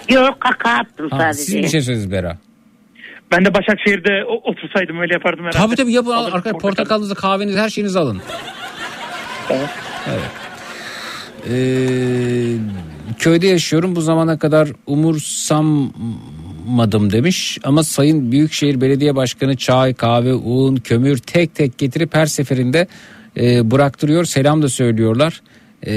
Yok 0.10 0.42
kaka 0.42 0.70
attım 0.70 1.10
Ha, 1.10 1.18
sadece. 1.18 1.44
siz 1.44 1.56
bir 1.56 1.68
şey 1.68 1.82
söylediniz 1.82 2.12
Bera. 2.12 2.38
Ben 3.32 3.46
de 3.46 3.54
Başakşehir'de 3.54 4.26
otursaydım 4.26 5.00
öyle 5.00 5.14
yapardım 5.14 5.46
herhalde. 5.46 5.58
Tabii 5.58 5.76
tabii 5.76 5.92
yapın 5.92 6.12
Alırım 6.12 6.26
arkadaşlar 6.36 6.52
portakal. 6.52 6.70
portakalınızı 6.70 7.16
kahvenizi 7.16 7.60
her 7.60 7.70
şeyinizi 7.70 8.00
alın. 8.00 8.22
Evet. 9.50 9.70
Ee, 11.50 11.54
köyde 13.20 13.48
yaşıyorum 13.48 13.96
bu 13.96 14.02
zamana 14.02 14.40
kadar 14.40 14.70
umursamadım 14.88 17.12
demiş 17.12 17.58
ama 17.64 17.84
Sayın 17.84 18.32
Büyükşehir 18.32 18.82
Belediye 18.82 19.16
Başkanı 19.16 19.58
çay, 19.58 19.94
kahve, 19.94 20.34
un, 20.34 20.76
kömür 20.76 21.18
tek 21.18 21.56
tek 21.56 21.78
getirip 21.78 22.16
her 22.16 22.26
seferinde 22.26 22.88
e, 23.38 23.72
bıraktırıyor 23.72 24.26
selam 24.26 24.62
da 24.62 24.70
söylüyorlar. 24.70 25.42
E, 25.84 25.92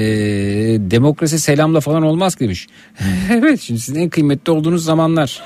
demokrasi 0.91 1.39
selamla 1.39 1.79
falan 1.79 2.03
olmaz 2.03 2.39
demiş. 2.39 2.67
evet 3.31 3.61
şimdi 3.61 3.79
sizin 3.79 4.01
en 4.01 4.09
kıymetli 4.09 4.51
olduğunuz 4.51 4.83
zamanlar. 4.83 5.41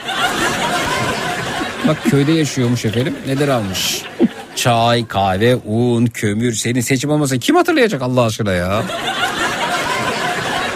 Bak 1.87 1.97
köyde 2.09 2.31
yaşıyormuş 2.31 2.85
efendim. 2.85 3.13
Neler 3.27 3.47
almış? 3.47 4.03
Çay, 4.55 5.07
kahve, 5.07 5.55
un, 5.55 6.05
kömür. 6.05 6.53
Senin 6.53 6.81
seçim 6.81 7.09
olmasa 7.09 7.37
kim 7.37 7.55
hatırlayacak 7.55 8.01
Allah 8.01 8.21
aşkına 8.25 8.51
ya? 8.51 8.83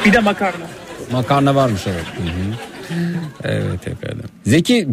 Bir 0.06 0.14
de 0.14 0.20
makarna. 0.20 0.66
Makarna 1.12 1.56
varmış 1.56 1.82
evet. 1.88 2.06
Hı 2.18 2.24
hı. 2.24 2.56
Evet 3.44 3.88
efendim. 3.88 4.24
Zeki 4.46 4.88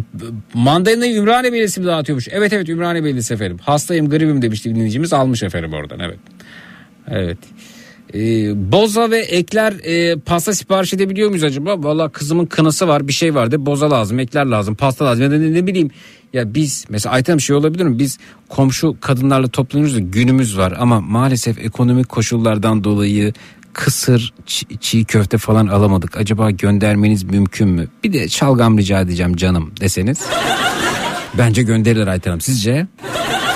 mandalinayı 0.53 1.15
Ümraniye 1.15 1.51
Belediyesi 1.51 1.79
mi 1.79 1.85
dağıtıyormuş? 1.87 2.27
Evet 2.31 2.53
evet 2.53 2.69
Ümraniye 2.69 3.03
Belediyesi 3.03 3.33
efendim. 3.33 3.57
Hastayım 3.61 4.09
gribim 4.09 4.41
demişti 4.41 4.75
dinleyicimiz 4.75 5.13
almış 5.13 5.43
efendim 5.43 5.73
oradan 5.73 5.99
evet. 5.99 6.19
Evet. 7.11 7.37
Ee, 8.13 8.71
boza 8.71 9.11
ve 9.11 9.17
ekler 9.19 9.73
e, 9.83 10.19
pasta 10.19 10.53
sipariş 10.53 10.93
edebiliyor 10.93 11.29
muyuz 11.29 11.43
acaba? 11.43 11.83
Valla 11.83 12.09
kızımın 12.09 12.45
kınası 12.45 12.87
var 12.87 13.07
bir 13.07 13.13
şey 13.13 13.35
var 13.35 13.51
de 13.51 13.65
boza 13.65 13.91
lazım 13.91 14.19
ekler 14.19 14.45
lazım 14.45 14.75
pasta 14.75 15.05
lazım 15.05 15.23
ya 15.23 15.29
ne, 15.29 15.53
ne 15.53 15.67
bileyim. 15.67 15.89
Ya 16.33 16.53
biz 16.53 16.85
mesela 16.89 17.13
Ayten 17.15 17.37
bir 17.37 17.41
şey 17.43 17.55
olabilir 17.55 17.83
mi? 17.83 17.99
Biz 17.99 18.17
komşu 18.49 18.95
kadınlarla 19.01 19.47
toplanıyoruz 19.47 19.95
da 19.95 19.99
günümüz 19.99 20.57
var 20.57 20.73
ama 20.79 21.01
maalesef 21.01 21.59
ekonomik 21.59 22.09
koşullardan 22.09 22.83
dolayı 22.83 23.33
kısır 23.73 24.33
çi- 24.47 24.79
çiğ 24.79 25.05
köfte 25.05 25.37
falan 25.37 25.67
alamadık. 25.67 26.17
Acaba 26.17 26.51
göndermeniz 26.51 27.23
mümkün 27.23 27.69
mü? 27.69 27.87
Bir 28.03 28.13
de 28.13 28.27
çalgam 28.27 28.77
rica 28.77 29.01
edeceğim 29.01 29.35
canım 29.35 29.71
deseniz. 29.81 30.19
Bence 31.33 31.63
gönderirler 31.63 32.07
Ayten 32.07 32.31
Hanım. 32.31 32.41
Sizce? 32.41 32.87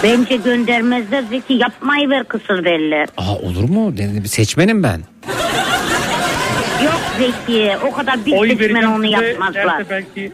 Bence 0.04 0.36
göndermezler 0.38 1.24
Zeki 1.24 1.54
yapmayı 1.54 2.10
ver 2.10 2.24
kısır 2.24 2.66
belli. 2.66 3.06
Aa 3.18 3.36
olur 3.36 3.70
mu? 3.70 3.94
Seçmenim 4.26 4.84
ben. 4.84 5.02
Yok 6.86 7.02
Zeki 7.18 7.72
o 7.88 7.92
kadar 7.92 8.26
bir 8.26 8.32
Oy 8.38 8.50
seçmen 8.58 8.84
onu 8.84 9.04
size 9.06 9.26
yapmazlar. 9.28 9.66
derse 9.80 9.90
belki 9.90 10.32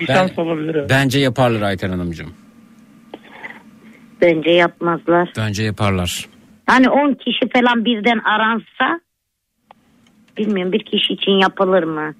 bir 0.00 0.08
Ben- 0.08 0.14
şans 0.14 0.38
olabilir. 0.38 0.74
evet. 0.74 0.90
Bence 0.90 1.18
yaparlar 1.20 1.62
Ayten 1.62 1.90
Hanımcığım. 1.90 2.34
Bence 4.22 4.50
yapmazlar. 4.50 5.32
Bence 5.36 5.62
yaparlar. 5.62 6.26
Hani 6.66 6.88
10 6.90 7.14
kişi 7.14 7.48
falan 7.54 7.84
birden 7.84 8.18
aransa 8.18 9.00
bilmiyorum 10.38 10.72
bir 10.72 10.84
kişi 10.84 11.12
için 11.12 11.32
yapılır 11.32 11.82
mı? 11.82 12.14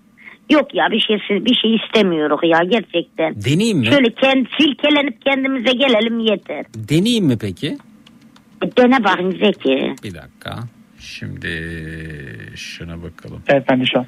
Yok 0.50 0.74
ya 0.74 0.84
bir 0.90 1.00
şey 1.00 1.16
bir 1.30 1.54
şey 1.54 1.74
istemiyoruz 1.74 2.40
ya 2.42 2.58
gerçekten. 2.70 3.34
Deneyeyim 3.44 3.78
mi? 3.78 3.86
Şöyle 3.86 4.14
kend, 4.14 4.46
silkelenip 4.58 5.24
kendimize 5.24 5.72
gelelim 5.72 6.18
yeter. 6.20 6.66
Deneyeyim 6.74 7.24
mi 7.26 7.38
peki? 7.40 7.78
Dene 8.78 9.04
bakayım 9.04 9.32
Zeki. 9.32 9.94
Bir 10.04 10.14
dakika. 10.14 10.58
Şimdi 10.98 11.48
şuna 12.56 13.02
bakalım. 13.02 13.42
Evet 13.48 13.64
ben 13.70 13.80
de 13.80 13.84
şu 13.86 13.98
an. 13.98 14.06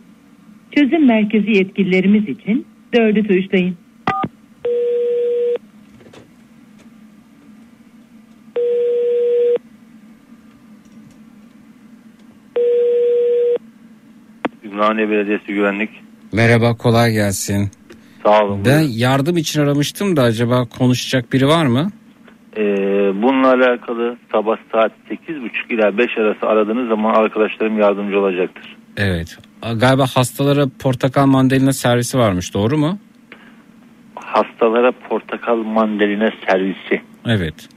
çözüm 0.72 1.06
merkezi 1.06 1.52
yetkililerimiz 1.52 2.30
için 2.30 2.66
dördü 2.94 3.28
tuşlayın. 3.28 3.78
Ümraniye 14.92 15.10
Belediyesi 15.10 15.53
Güvenlik. 15.53 15.90
Merhaba 16.32 16.78
kolay 16.78 17.11
gelsin. 17.11 17.72
Sağ 18.24 18.44
olun. 18.44 18.66
Ben 18.66 18.80
yardım 18.80 19.38
için 19.38 19.61
aramıştım 19.61 20.16
da 20.16 20.22
acaba 20.22 20.66
konuşacak 20.66 21.34
biri 21.34 21.48
var 21.48 21.66
mı? 21.66 21.92
Ee, 22.58 22.61
bununla 23.22 23.48
alakalı 23.48 24.18
sabah 24.32 24.58
saat 24.72 24.92
8.30 25.10 25.74
ila 25.74 25.98
5 25.98 26.18
arası 26.18 26.48
aradığınız 26.48 26.88
zaman 26.90 27.14
arkadaşlarım 27.14 27.80
yardımcı 27.80 28.20
olacaktır. 28.20 28.78
Evet. 28.98 29.38
Galiba 29.76 30.06
hastalara 30.14 30.66
portakal 30.80 31.26
mandalina 31.26 31.74
servisi 31.74 32.18
varmış 32.18 32.53
doğru 32.53 32.78
mu? 32.78 33.00
Hastalara 34.16 34.92
portakal 35.10 35.58
mandalina 35.58 36.30
servisi. 36.48 37.02
Evet. 37.26 37.70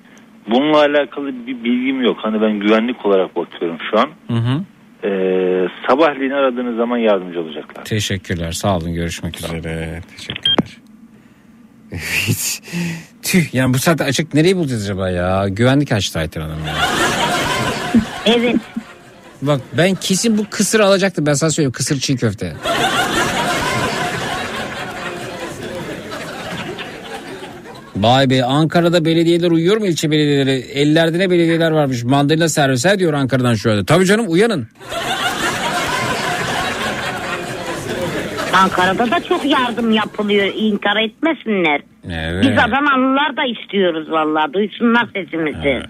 Bununla 0.51 0.79
alakalı 0.79 1.47
bir 1.47 1.65
bilgim 1.65 2.03
yok. 2.03 2.17
Hani 2.21 2.41
ben 2.43 2.61
güvenlik 2.61 3.07
olarak 3.07 3.37
bakıyorum 3.37 3.79
şu 3.91 3.99
an. 3.99 4.09
Hı 4.27 4.37
hı. 4.37 4.65
Ee, 5.05 5.67
sabahleyin 5.89 6.31
aradığınız 6.31 6.77
zaman 6.77 6.97
yardımcı 6.99 7.41
olacaklar. 7.41 7.85
Teşekkürler 7.85 8.53
sağ 8.53 8.77
olun 8.77 8.95
görüşmek 8.95 9.37
üzere. 9.37 10.01
Teşekkürler. 10.17 10.79
Evet. 11.93 12.61
Tüh 13.23 13.55
yani 13.55 13.75
bu 13.75 13.79
saatte 13.79 14.05
açık 14.05 14.35
nereyi 14.35 14.57
bulacağız 14.57 14.85
acaba 14.85 15.11
ya? 15.11 15.49
Güvenlik 15.49 15.93
açtı 15.93 16.19
Ayten 16.19 16.41
Hanım 16.41 16.67
ya. 16.67 16.75
Evet. 18.27 18.57
Bak 19.43 19.61
ben 19.79 19.95
kesin 19.95 20.39
bu 20.39 20.47
kısır 20.51 20.81
alacaktım 20.81 21.27
ben 21.27 21.35
sana 21.35 21.51
söyleyeyim 21.51 21.73
kısır 21.73 22.01
çiğ 22.01 22.17
köfte. 22.17 22.57
Vay 27.97 28.31
be 28.31 28.45
Ankara'da 28.45 29.05
belediyeler 29.05 29.51
uyuyor 29.51 29.77
mu 29.77 29.87
ilçe 29.87 30.11
belediyeleri? 30.11 30.51
Ellerde 30.51 31.19
ne 31.19 31.31
belediyeler 31.31 31.71
varmış 31.71 32.05
mandalina 32.05 32.49
servise 32.49 32.99
diyor 32.99 33.13
Ankara'dan 33.13 33.55
şu 33.55 33.73
anda. 33.73 33.85
Tabii 33.85 34.05
canım 34.07 34.27
uyanın. 34.29 34.69
Ankara'da 38.53 39.11
da 39.11 39.21
çok 39.29 39.45
yardım 39.45 39.93
yapılıyor. 39.93 40.53
İnkar 40.57 40.97
etmesinler. 40.97 41.81
Evet. 42.11 42.43
Biz 42.45 42.59
Adanalılar 42.59 43.37
da 43.37 43.45
istiyoruz 43.45 44.11
vallahi. 44.11 44.53
Duysunlar 44.53 45.09
sesimizi. 45.15 45.83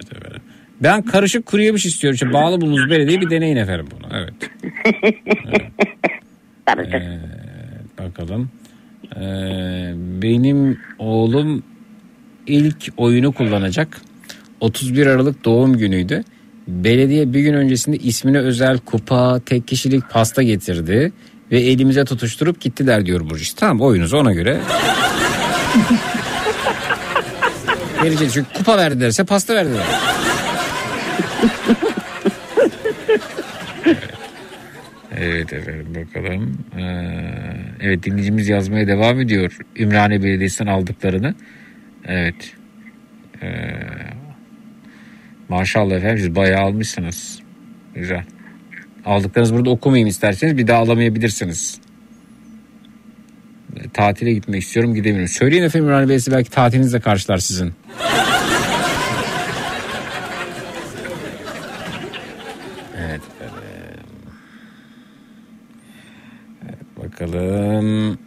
Ben 0.82 1.02
karışık 1.02 1.46
kuru 1.46 1.62
yemiş 1.62 1.86
istiyorum. 1.86 2.14
İşte 2.14 2.32
bağlı 2.32 2.60
bulunuz 2.60 2.90
belediye 2.90 3.20
bir 3.20 3.30
deneyin 3.30 3.56
efendim 3.56 3.86
bunu. 3.90 4.10
Evet. 4.14 4.34
Karışık. 6.66 6.94
Ee, 6.94 7.20
bakalım. 7.98 8.50
Ee, 9.16 9.92
benim 9.96 10.78
oğlum 10.98 11.62
ilk 12.46 12.88
oyunu 12.96 13.32
kullanacak. 13.32 14.00
31 14.60 15.06
Aralık 15.06 15.44
doğum 15.44 15.78
günüydü. 15.78 16.24
Belediye 16.68 17.32
bir 17.32 17.40
gün 17.40 17.54
öncesinde 17.54 17.96
ismine 17.96 18.38
özel 18.38 18.78
kupa, 18.78 19.40
tek 19.46 19.68
kişilik 19.68 20.10
pasta 20.10 20.42
getirdi 20.42 21.12
ve 21.52 21.60
elimize 21.60 22.04
tutuşturup 22.04 22.60
gittiler 22.60 23.06
diyor 23.06 23.30
Burcu. 23.30 23.54
Tamam 23.56 23.80
oyunuzu 23.80 24.16
ona 24.16 24.32
göre. 24.32 24.60
Vereceğiz 28.04 28.32
çünkü 28.34 28.52
kupa 28.52 28.76
verdilerse 28.76 29.24
pasta 29.24 29.54
verdiler. 29.54 29.86
Evet 35.16 35.52
efendim 35.52 35.86
bakalım. 35.94 36.58
Ee, 36.78 36.82
evet 37.80 38.02
dinleyicimiz 38.02 38.48
yazmaya 38.48 38.86
devam 38.86 39.20
ediyor. 39.20 39.56
Ümraniye 39.76 40.22
Belediyesi'nden 40.22 40.72
aldıklarını. 40.72 41.34
Evet. 42.08 42.54
Ee, 43.42 43.72
maşallah 45.48 45.94
efendim 45.94 46.18
siz 46.18 46.34
bayağı 46.36 46.62
almışsınız. 46.62 47.40
Güzel. 47.94 48.24
Aldıklarınızı 49.04 49.54
burada 49.54 49.70
okumayayım 49.70 50.08
isterseniz 50.08 50.58
bir 50.58 50.66
daha 50.66 50.78
alamayabilirsiniz. 50.78 51.80
Ee, 53.76 53.88
Tatile 53.88 54.32
gitmek 54.32 54.62
istiyorum 54.62 54.94
gidemiyorum. 54.94 55.28
Söyleyin 55.28 55.62
efendim 55.62 55.86
Ümraniye 55.86 56.08
Belediyesi 56.08 56.32
belki 56.32 56.50
tatilinizle 56.50 57.00
karşılar 57.00 57.38
sizin. 57.38 57.72
Evet, 62.98 63.20
bakalım. 66.96 68.18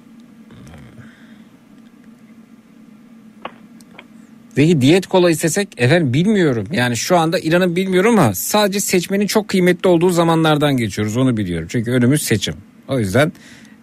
Peki 4.57 4.81
diyet 4.81 5.07
kola 5.07 5.29
istesek 5.29 5.67
efendim 5.77 6.13
bilmiyorum. 6.13 6.67
Yani 6.71 6.97
şu 6.97 7.17
anda 7.17 7.39
İran'ın 7.39 7.75
bilmiyorum 7.75 8.19
ama 8.19 8.33
sadece 8.33 8.79
seçmenin 8.79 9.27
çok 9.27 9.47
kıymetli 9.47 9.89
olduğu 9.89 10.09
zamanlardan 10.09 10.77
geçiyoruz 10.77 11.17
onu 11.17 11.37
biliyorum. 11.37 11.67
Çünkü 11.71 11.91
önümüz 11.91 12.21
seçim. 12.21 12.53
O 12.87 12.99
yüzden 12.99 13.31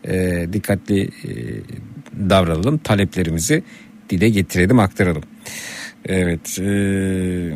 e, 0.04 0.46
dikkatli 0.52 1.02
e, 1.02 1.30
davranalım. 2.30 2.78
Taleplerimizi 2.78 3.62
dile 4.10 4.28
getirelim 4.28 4.78
aktaralım. 4.78 5.22
Evet. 6.06 6.58
E, 6.58 7.52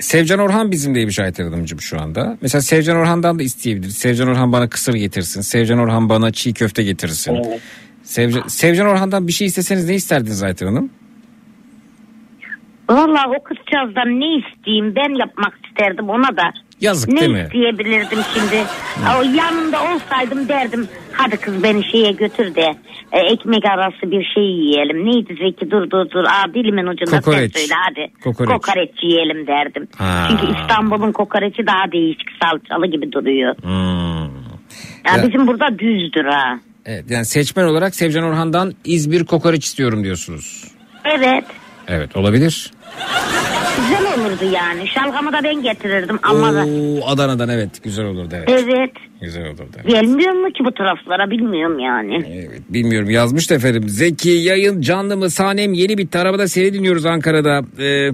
Sevcan 0.00 0.38
Orhan 0.38 0.72
bizimleymiş 0.72 1.18
Ayten 1.18 1.44
Hanımcığım 1.44 1.80
şu 1.80 2.00
anda. 2.00 2.38
Mesela 2.40 2.62
Sevcan 2.62 2.96
Orhan'dan 2.96 3.38
da 3.38 3.42
isteyebiliriz. 3.42 3.96
Sevcan 3.96 4.28
Orhan 4.28 4.52
bana 4.52 4.68
kısır 4.68 4.94
getirsin. 4.94 5.40
Sevcan 5.40 5.78
Orhan 5.78 6.08
bana 6.08 6.32
çiğ 6.32 6.52
köfte 6.52 6.82
getirsin. 6.82 7.36
Sevcan, 8.02 8.48
Sevcan 8.48 8.86
Orhan'dan 8.86 9.28
bir 9.28 9.32
şey 9.32 9.46
isteseniz 9.46 9.84
ne 9.84 9.94
isterdiniz 9.94 10.42
Ayten 10.42 10.66
Hanım? 10.66 10.90
Vallahi 12.90 13.28
o 13.38 13.42
kızcağızdan 13.42 14.20
ne 14.20 14.36
isteyeyim 14.38 14.94
ben 14.96 15.18
yapmak 15.18 15.54
isterdim 15.68 16.08
ona 16.08 16.36
da. 16.36 16.52
Yazık 16.80 17.12
ne 17.12 17.20
değil 17.20 17.30
mi? 17.32 17.42
isteyebilirdim 17.46 18.18
şimdi? 18.34 18.64
O 19.18 19.22
yanında 19.22 19.78
olsaydım 19.94 20.48
derdim 20.48 20.88
hadi 21.12 21.36
kız 21.36 21.62
beni 21.62 21.84
şeye 21.84 22.12
götür 22.12 22.54
de 22.54 22.74
e, 23.12 23.18
ekmek 23.18 23.64
arası 23.66 24.10
bir 24.10 24.24
şey 24.34 24.44
yiyelim. 24.44 25.06
Neydi 25.06 25.34
Zeki 25.34 25.70
dur 25.70 25.90
dur 25.90 26.10
dur 26.10 26.24
aa 26.24 26.54
dilimin 26.54 26.86
ucunda 26.86 27.10
sen 27.10 27.20
Kokoreç. 27.20 27.58
söyle 27.58 27.74
hadi. 27.88 28.12
Kokoreç. 28.24 29.02
yiyelim 29.02 29.46
derdim. 29.46 29.88
Ha. 29.98 30.28
Çünkü 30.30 30.60
İstanbul'un 30.60 31.12
kokoreçi 31.12 31.66
daha 31.66 31.92
değişik 31.92 32.28
salçalı 32.42 32.86
gibi 32.86 33.12
duruyor. 33.12 33.54
Hmm. 33.62 34.34
Ya, 35.06 35.16
Ya- 35.16 35.28
bizim 35.28 35.46
burada 35.46 35.78
düzdür 35.78 36.24
ha. 36.24 36.58
Evet 36.86 37.04
yani 37.10 37.24
seçmen 37.24 37.64
olarak 37.64 37.94
Sevcan 37.94 38.24
Orhan'dan 38.24 38.72
İzmir 38.84 39.24
kokoreç 39.24 39.64
istiyorum 39.64 40.04
diyorsunuz. 40.04 40.64
Evet. 41.04 41.44
Evet 41.88 42.16
olabilir. 42.16 42.70
Güzel 43.80 44.14
olurdu 44.14 44.44
yani. 44.54 44.88
Şalgamı 44.88 45.32
da 45.32 45.40
ben 45.44 45.62
getirirdim 45.62 46.18
ama 46.22 46.54
da. 46.54 46.64
Oo, 46.64 47.06
Adana'dan 47.06 47.48
evet 47.48 47.82
güzel 47.82 48.04
olurdu 48.04 48.34
evet. 48.36 48.48
Evet. 48.48 48.90
Güzel 49.20 49.46
olurdu. 49.46 49.64
evet. 49.76 49.90
Gelmiyor 49.90 50.32
mu 50.32 50.52
ki 50.52 50.64
bu 50.64 50.74
taraflara 50.74 51.30
bilmiyorum 51.30 51.78
yani. 51.78 52.24
Evet, 52.34 52.62
bilmiyorum 52.68 53.10
yazmış 53.10 53.50
da 53.50 53.54
efendim. 53.54 53.88
Zeki 53.88 54.30
yayın 54.30 54.80
canlı 54.80 55.16
mı 55.16 55.30
sahnem 55.30 55.72
yeni 55.72 55.98
bitti. 55.98 56.18
Arabada 56.18 56.48
seni 56.48 56.74
dinliyoruz 56.74 57.06
Ankara'da. 57.06 57.62
Ee, 57.78 58.10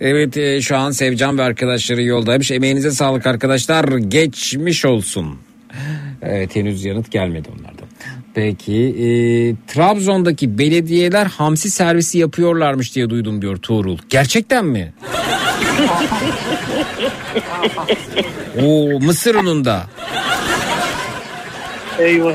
evet 0.00 0.36
e, 0.36 0.60
şu 0.60 0.76
an 0.76 0.90
Sevcan 0.90 1.38
ve 1.38 1.42
arkadaşları 1.42 2.02
yoldaymış. 2.02 2.50
Emeğinize 2.50 2.90
sağlık 2.90 3.26
arkadaşlar. 3.26 3.84
Geçmiş 3.98 4.84
olsun. 4.84 5.38
Evet 6.22 6.56
henüz 6.56 6.84
yanıt 6.84 7.10
gelmedi 7.10 7.48
onlardan. 7.58 7.89
Peki 8.34 8.74
e, 8.74 9.08
Trabzon'daki 9.66 10.58
belediyeler 10.58 11.26
hamsi 11.26 11.70
servisi 11.70 12.18
yapıyorlarmış 12.18 12.94
diye 12.94 13.10
duydum 13.10 13.42
diyor 13.42 13.56
Tuğrul. 13.56 13.98
Gerçekten 14.10 14.64
mi? 14.64 14.92
Oo 18.62 19.00
mısır 19.00 19.34
ununda. 19.34 19.86
Eyvah. 21.98 22.34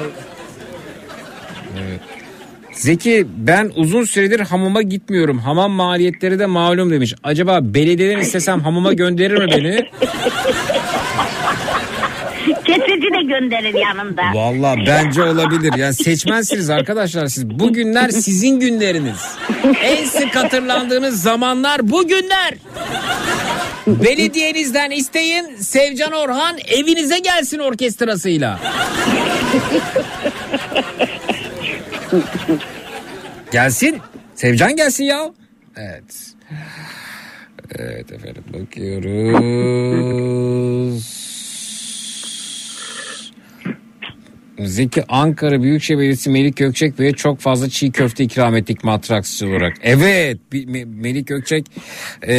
Evet. 1.79 1.99
Zeki 2.71 3.27
ben 3.37 3.71
uzun 3.75 4.03
süredir 4.03 4.39
hamama 4.39 4.81
gitmiyorum. 4.81 5.39
Hamam 5.39 5.71
maliyetleri 5.71 6.39
de 6.39 6.45
malum 6.45 6.91
demiş. 6.91 7.13
Acaba 7.23 7.59
belediyeden 7.61 8.19
istesem 8.19 8.61
hamama 8.61 8.93
gönderir 8.93 9.37
mi 9.37 9.47
beni? 9.51 9.79
Gönderir 13.27 13.73
yanında. 13.73 14.21
Valla 14.33 14.75
bence 14.87 15.23
olabilir. 15.23 15.73
Yani 15.77 15.93
seçmensiniz 15.93 16.69
arkadaşlar 16.69 17.27
siz. 17.27 17.49
Bugünler 17.49 18.09
sizin 18.09 18.59
günleriniz. 18.59 19.37
En 19.83 20.05
sık 20.05 20.35
hatırlandığınız 20.35 21.21
zamanlar 21.21 21.89
bugünler. 21.91 22.53
Belediyenizden 23.87 24.91
isteyin 24.91 25.55
Sevcan 25.55 26.11
Orhan 26.11 26.57
evinize 26.67 27.19
gelsin 27.19 27.59
orkestrasıyla. 27.59 28.59
gelsin. 33.51 33.97
Sevcan 34.35 34.75
gelsin 34.75 35.03
ya. 35.03 35.31
Evet. 35.77 36.33
Evet 37.75 38.11
efendim 38.11 38.43
bakıyoruz. 38.53 39.25
Zeki 44.59 45.03
Ankara 45.07 45.61
Büyükşehir 45.61 45.97
Belediyesi 45.97 46.29
Melik 46.29 46.57
Gökçek 46.57 46.99
Bey'e 46.99 47.11
çok 47.11 47.39
fazla 47.39 47.69
çiğ 47.69 47.91
köfte 47.91 48.23
ikram 48.23 48.55
ettik 48.55 48.83
matraksçı 48.83 49.47
olarak. 49.47 49.77
Evet 49.81 50.39
Melik 50.85 51.27
Gökçek 51.27 51.65
e, 52.27 52.35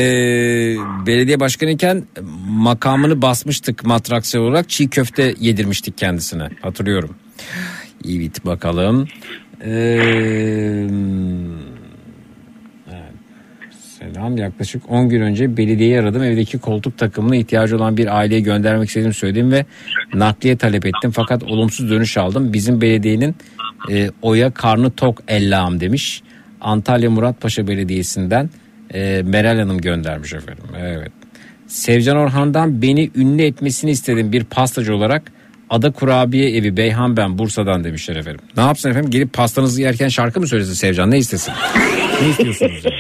belediye 1.07 1.41
başkanı 1.41 1.71
iken 1.71 2.05
makamını 2.49 3.23
basmıştık 3.23 3.85
matraksçı 3.87 4.41
olarak 4.41 4.69
çiğ 4.69 4.89
köfte 4.89 5.35
yedirmiştik 5.41 5.99
kendisine 5.99 6.49
hatırlıyorum. 6.61 7.17
Evet 8.09 8.47
bakalım. 8.47 9.09
Eee 9.67 10.89
Selam. 14.15 14.37
Yaklaşık 14.37 14.91
10 14.91 15.09
gün 15.09 15.21
önce 15.21 15.57
belediyeyi 15.57 16.01
aradım. 16.01 16.23
Evdeki 16.23 16.59
koltuk 16.59 16.99
takımına 16.99 17.37
ihtiyacı 17.37 17.77
olan 17.77 17.97
bir 17.97 18.19
aileye 18.19 18.41
göndermek 18.41 18.89
istediğimi 18.89 19.15
söyledim 19.15 19.53
ve 19.53 19.65
nakliye 20.15 20.57
talep 20.57 20.87
ettim. 20.87 21.11
Fakat 21.11 21.43
olumsuz 21.43 21.91
dönüş 21.91 22.17
aldım. 22.17 22.53
Bizim 22.53 22.81
belediyenin 22.81 23.37
e, 23.91 24.11
oya 24.23 24.51
karnı 24.51 24.91
tok 24.91 25.23
ellam 25.29 25.81
demiş. 25.81 26.23
Antalya 26.61 27.11
Muratpaşa 27.11 27.69
Belediyesi'nden 27.69 28.51
e, 28.95 29.23
Meral 29.25 29.59
Hanım 29.59 29.79
göndermiş 29.79 30.33
efendim. 30.33 30.65
Evet. 30.79 31.13
Sevcan 31.67 32.17
Orhan'dan 32.17 32.83
beni 32.83 33.11
ünlü 33.17 33.43
etmesini 33.43 33.91
istedim 33.91 34.33
bir 34.33 34.45
pastacı 34.45 34.95
olarak. 34.95 35.33
Ada 35.71 35.91
Kurabiye 35.91 36.57
Evi 36.57 36.77
Beyhan 36.77 37.17
ben 37.17 37.39
Bursa'dan 37.39 37.85
demişler 37.85 38.17
efendim. 38.17 38.41
Ne 38.57 38.63
yapsın 38.63 38.91
efendim 38.91 39.11
gelip 39.11 39.33
pastanızı 39.33 39.83
yerken 39.83 40.09
şarkı 40.09 40.41
mı 40.41 40.47
söylesin 40.47 40.73
Sevcan 40.73 41.11
ne 41.11 41.19
istesin? 41.19 41.53
ne 42.23 42.29
istiyorsunuz 42.29 42.85
yani? 42.85 42.96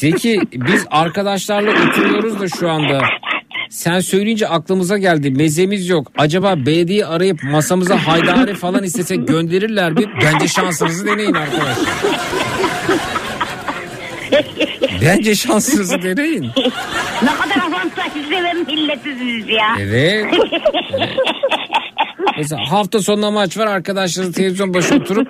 Zeki 0.00 0.40
biz 0.52 0.86
arkadaşlarla 0.90 1.70
oturuyoruz 1.70 2.40
da 2.40 2.48
şu 2.48 2.70
anda. 2.70 3.02
Sen 3.70 4.00
söyleyince 4.00 4.48
aklımıza 4.48 4.98
geldi. 4.98 5.30
Mezemiz 5.30 5.88
yok. 5.88 6.12
Acaba 6.18 6.66
belediye 6.66 7.06
arayıp 7.06 7.42
masamıza 7.42 8.06
haydari 8.06 8.54
falan 8.54 8.82
istesek 8.84 9.28
gönderirler 9.28 9.92
mi? 9.92 10.04
Bence 10.22 10.48
şansınızı 10.48 11.06
deneyin 11.06 11.34
arkadaşlar. 11.34 11.86
Bence 15.02 15.34
şansınızı 15.34 16.02
deneyin. 16.02 16.42
ne 17.22 17.34
kadar 17.36 17.66
avantajlı 17.68 18.22
seven 18.30 18.56
milletiz 18.66 19.48
ya. 19.48 19.76
Evet. 19.80 20.34
Mesela 22.38 22.72
hafta 22.72 23.02
sonuna 23.02 23.30
maç 23.30 23.58
var 23.58 23.66
arkadaşlarınız 23.66 24.34
televizyon 24.34 24.74
başına 24.74 24.98
oturup 24.98 25.28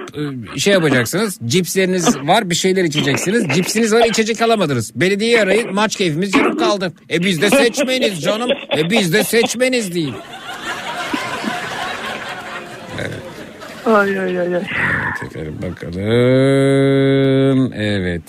e, 0.55 0.59
şey 0.59 0.73
yapacaksınız. 0.73 1.39
Cipsleriniz 1.47 2.17
var 2.18 2.51
bir 2.51 2.55
şeyler 2.55 2.85
içeceksiniz. 2.85 3.44
Cipsiniz 3.55 3.93
var 3.93 4.05
içecek 4.09 4.43
alamadınız. 4.43 5.01
Belediyeyi 5.01 5.41
arayın 5.41 5.75
maç 5.75 5.97
keyfimiz 5.97 6.35
yarım 6.35 6.57
kaldı. 6.57 6.93
E 7.10 7.23
biz 7.23 7.43
de 7.43 7.51
seçmeniz 7.51 8.20
canım. 8.23 8.51
E 8.76 8.91
biz 8.91 9.12
de 9.12 9.25
seçmeniz 9.25 9.94
değil. 9.94 10.15
Ay 13.86 14.18
ay 14.18 14.41
ay 14.41 14.57
ay. 14.57 14.62
Evet 14.62 15.23
efendim 15.23 15.59
bakalım. 15.62 16.01
Evet. 17.75 18.23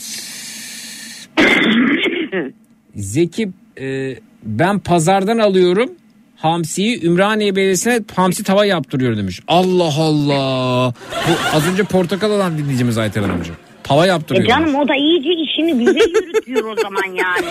Zeki 2.96 3.50
e, 3.82 4.16
ben 4.44 4.80
pazardan 4.80 5.38
alıyorum. 5.38 5.90
Hamsiyi 6.38 7.06
Ümraniye 7.06 7.56
Belediyesi'ne 7.56 8.00
hamsi 8.16 8.44
tava 8.44 8.66
yaptırıyor 8.66 9.18
demiş. 9.18 9.42
Allah 9.48 9.94
Allah. 10.00 10.94
Bu 11.28 11.58
az 11.58 11.72
önce 11.72 11.84
portakal 11.84 12.32
alan 12.32 12.58
dinleyicimiz 12.58 12.98
Ayten 12.98 13.24
Hanımcığım. 13.24 13.56
Tava 13.84 14.06
yaptırıyor. 14.06 14.46
E 14.46 14.48
canım 14.48 14.76
o 14.76 14.88
da 14.88 14.96
iyice 14.96 15.30
işini 15.30 15.80
bize 15.80 16.00
yürütüyor 16.00 16.64
o 16.64 16.76
zaman 16.82 17.06
yani. 17.06 17.46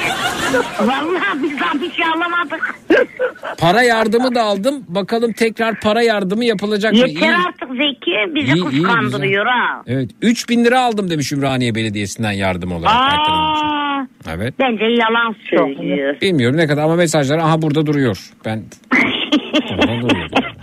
Vallahi 0.81 1.43
biz 1.43 1.61
daha 1.61 1.75
bir 1.75 1.93
şey 1.93 2.05
alamadık. 2.07 2.75
Para 3.59 3.83
yardımı 3.83 4.35
da 4.35 4.43
aldım. 4.43 4.85
Bakalım 4.89 5.33
tekrar 5.33 5.81
para 5.81 6.03
yardımı 6.03 6.45
yapılacak 6.45 6.93
mı? 6.93 6.99
Yeter 6.99 7.29
İyi. 7.29 7.35
artık 7.49 7.69
Zeki 7.69 8.35
bizi 8.35 8.53
İyi, 8.53 8.71
iyi, 8.71 8.83
kıskandırıyor 8.83 9.47
ha. 9.47 9.83
Evet 9.87 10.11
3000 10.23 10.65
lira 10.65 10.81
aldım 10.85 11.11
demiş 11.11 11.33
Ümraniye 11.33 11.75
Belediyesi'nden 11.75 12.33
yardım 12.33 12.73
olarak. 12.73 12.95
Ayten 12.97 13.33
Evet. 14.29 14.55
bence 14.59 14.85
yalan 14.85 15.35
söylüyor. 15.51 16.21
Bilmiyorum 16.21 16.57
ne 16.57 16.67
kadar 16.67 16.83
ama 16.83 16.97
mesajlar 16.97 17.39
aha 17.39 17.63
burada 17.63 17.87
duruyor. 17.87 18.31
Ben 18.45 18.63
burada 19.79 20.01
duruyor. 20.01 20.29
Evet. 20.33 20.55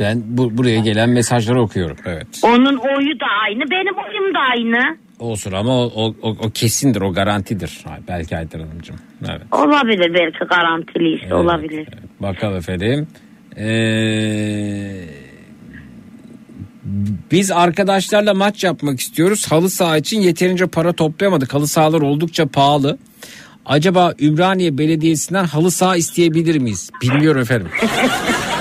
Ben 0.00 0.22
bu, 0.26 0.58
buraya 0.58 0.78
gelen 0.80 1.10
mesajları 1.10 1.60
okuyorum. 1.60 1.96
Evet. 2.06 2.26
Onun 2.42 2.76
oyu 2.76 3.20
da 3.20 3.26
aynı 3.44 3.70
benim 3.70 3.94
oyum 3.94 4.34
da 4.34 4.38
aynı. 4.38 4.96
Olsun 5.18 5.52
ama 5.52 5.78
o, 5.78 5.90
o, 5.94 6.14
o, 6.22 6.28
o 6.30 6.50
kesindir 6.50 7.00
o 7.00 7.12
garantidir. 7.12 7.84
Belki 8.08 8.36
Ayten 8.36 8.60
Hanımcığım. 8.60 8.96
Evet. 9.30 9.42
Olabilir 9.52 10.14
belki 10.14 10.38
garantiliyse 10.44 11.24
Evet, 11.24 11.32
olabilir. 11.32 11.88
Bakalım 12.20 12.56
efendim. 12.56 13.06
Ee, 13.56 13.62
biz 17.32 17.50
arkadaşlarla 17.50 18.34
maç 18.34 18.64
yapmak 18.64 19.00
istiyoruz. 19.00 19.46
Halı 19.50 19.70
saha 19.70 19.96
için 19.96 20.20
yeterince 20.20 20.66
para 20.66 20.92
toplayamadık. 20.92 21.54
Halı 21.54 21.68
sahalar 21.68 22.00
oldukça 22.00 22.46
pahalı. 22.46 22.98
Acaba 23.66 24.14
Ümraniye 24.20 24.78
Belediyesi'nden 24.78 25.44
halı 25.44 25.70
saha 25.70 25.96
isteyebilir 25.96 26.58
miyiz? 26.58 26.90
Bilmiyorum 27.02 27.40
efendim. 27.40 27.68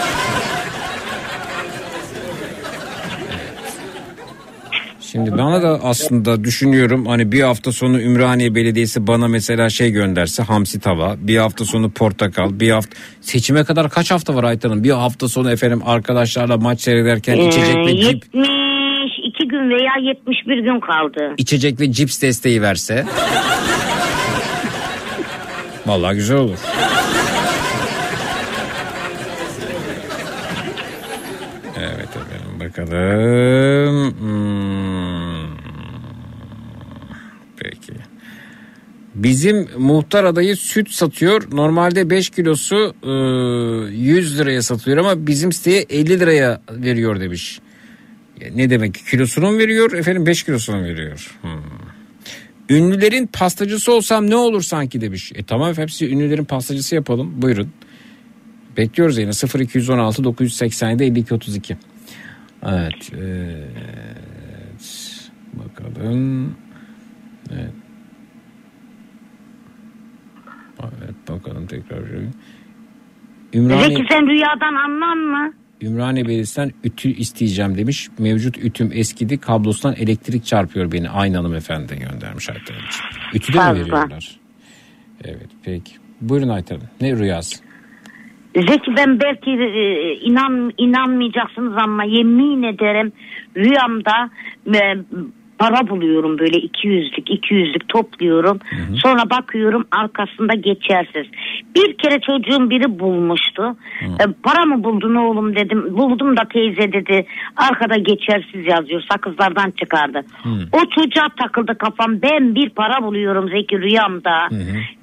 Şimdi 5.12 5.32
bana 5.32 5.62
da 5.64 5.80
aslında 5.84 6.44
düşünüyorum 6.44 7.06
hani 7.06 7.32
bir 7.32 7.42
hafta 7.42 7.72
sonu 7.72 8.02
Ümraniye 8.02 8.56
Belediyesi 8.56 9.08
bana 9.08 9.28
mesela 9.28 9.70
şey 9.70 9.92
gönderse 9.92 10.44
hamsi 10.44 10.80
tava, 10.80 11.16
bir 11.20 11.38
hafta 11.38 11.66
sonu 11.66 11.92
portakal, 11.92 12.60
bir 12.60 12.72
hafta 12.72 12.98
seçime 13.22 13.64
kadar 13.64 13.90
kaç 13.90 14.12
hafta 14.12 14.36
var 14.36 14.44
Aytan'ın? 14.44 14.84
Bir 14.84 14.90
hafta 14.92 15.28
sonu 15.28 15.52
efendim 15.52 15.82
arkadaşlarla 15.86 16.58
maç 16.58 16.82
seyrederken 16.82 17.38
içecek 17.38 17.76
ve 17.76 17.92
Ee, 17.92 18.02
cip, 18.02 18.24
72 18.36 19.48
gün 19.48 19.70
veya 19.70 19.92
71 20.10 20.58
gün 20.58 20.80
kaldı. 20.80 21.34
içecek 21.38 21.80
ve 21.80 21.92
cips 21.92 22.22
desteği 22.22 22.62
verse. 22.62 23.06
Vallahi 25.86 26.16
güzel 26.16 26.38
olur. 26.38 26.58
Evet 31.80 32.10
efendim 32.10 32.60
bakalım. 32.60 34.12
Hmm. 34.20 35.58
Peki. 37.58 37.94
Bizim 39.24 39.68
muhtar 39.78 40.24
adayı 40.24 40.56
süt 40.56 40.92
satıyor. 40.92 41.44
Normalde 41.52 42.10
5 42.10 42.30
kilosu 42.30 42.96
e, 43.04 43.10
100 43.96 44.40
liraya 44.40 44.62
satılıyor 44.62 44.98
ama 44.98 45.28
bizim 45.28 45.52
siteye 45.52 45.86
50 45.90 46.20
liraya 46.20 46.62
veriyor 46.72 47.20
demiş. 47.20 47.60
Ne 48.56 48.70
demek 48.70 48.94
kilosunu 48.94 49.52
mu 49.52 49.58
veriyor 49.58 49.92
efendim 49.92 50.26
5 50.26 50.44
kilosunu 50.44 50.76
mu 50.76 50.84
veriyor? 50.84 51.40
Hmm. 51.42 51.52
Ünlülerin 52.70 53.28
pastacısı 53.28 53.94
olsam 53.94 54.30
ne 54.30 54.36
olur 54.36 54.62
sanki 54.62 55.02
demiş. 55.02 55.32
E 55.36 55.44
tamam 55.44 55.74
size 55.90 56.08
ünlülerin 56.12 56.46
pastacısı 56.46 56.96
yapalım 56.96 57.42
buyurun. 57.42 57.70
Bekliyoruz 58.78 59.18
yine 59.18 59.32
0216 59.64 60.24
987 60.24 61.04
52 61.04 61.34
32. 61.34 61.78
Evet, 62.66 63.12
evet. 63.18 63.70
Bakalım. 65.54 66.56
Evet. 67.54 67.81
Evet 71.04 71.16
bakalım 71.30 71.68
tekrar. 71.68 72.00
Ümraniye, 73.54 73.88
Zeki 73.88 74.04
sen 74.10 74.28
rüyadan 74.28 74.76
anlan 74.76 75.18
mı? 75.18 75.54
Ümraniye 75.82 76.26
Belediyesi'nden 76.26 76.72
ütü 76.84 77.10
isteyeceğim 77.10 77.78
demiş. 77.78 78.10
Mevcut 78.20 78.58
ütüm 78.58 78.90
eskidi 78.94 79.38
kablosundan 79.38 79.98
elektrik 79.98 80.46
çarpıyor 80.46 80.92
beni. 80.92 81.10
Aynı 81.10 81.38
hanımefendi 81.38 82.00
göndermiş 82.00 82.50
Ayten. 82.50 82.76
Ütü 83.34 83.54
de 83.54 83.58
mi 83.58 83.64
Fazla. 83.64 83.80
veriyorlar? 83.82 84.40
Evet 85.24 85.50
peki. 85.64 85.92
Buyurun 86.22 86.50
Ayten. 86.50 86.80
Ne 87.02 87.18
rüyası? 87.18 87.64
Zeki 88.56 88.96
ben 88.98 89.20
belki 89.20 89.50
e, 89.52 90.14
inan 90.16 90.72
inanmayacaksınız 90.78 91.74
ama 91.84 92.04
yemin 92.04 92.64
ederim 92.64 93.12
rüyamda 93.58 94.30
e, 94.68 94.98
para 95.62 95.88
buluyorum 95.88 96.40
böyle 96.40 96.58
200'lük 96.58 97.28
200'lük 97.30 97.88
topluyorum. 97.88 98.60
Sonra 98.96 99.30
bakıyorum 99.30 99.86
arkasında 99.92 100.54
geçersiz. 100.54 101.26
Bir 101.76 101.98
kere 101.98 102.20
çocuğun 102.20 102.70
biri 102.70 103.00
bulmuştu. 103.00 103.76
E, 104.02 104.24
para 104.44 104.66
mı 104.66 104.84
buldun 104.84 105.16
oğlum 105.16 105.56
dedim. 105.56 105.98
Buldum 105.98 106.38
da 106.38 106.42
teyze 106.54 106.94
dedi. 106.94 107.26
Arkada 107.58 107.98
geçersiz 107.98 108.68
yazıyor. 108.68 109.02
Sakızlardan 109.12 109.72
çıkardı. 109.72 110.22
O 110.72 110.80
çocuğa 110.96 111.28
takıldı 111.42 111.78
kafam. 111.78 112.22
Ben 112.22 112.56
bir 112.56 112.70
para 112.70 113.04
buluyorum 113.04 113.50
Zeki 113.50 113.82
rüyamda. 113.82 114.48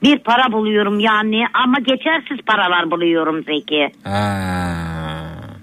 Bir 0.03 0.19
para 0.19 0.53
buluyorum 0.53 1.01
yani 1.01 1.45
ama 1.55 1.77
geçersiz 1.79 2.39
paralar 2.47 2.91
buluyorum 2.91 3.43
Zeki. 3.45 3.91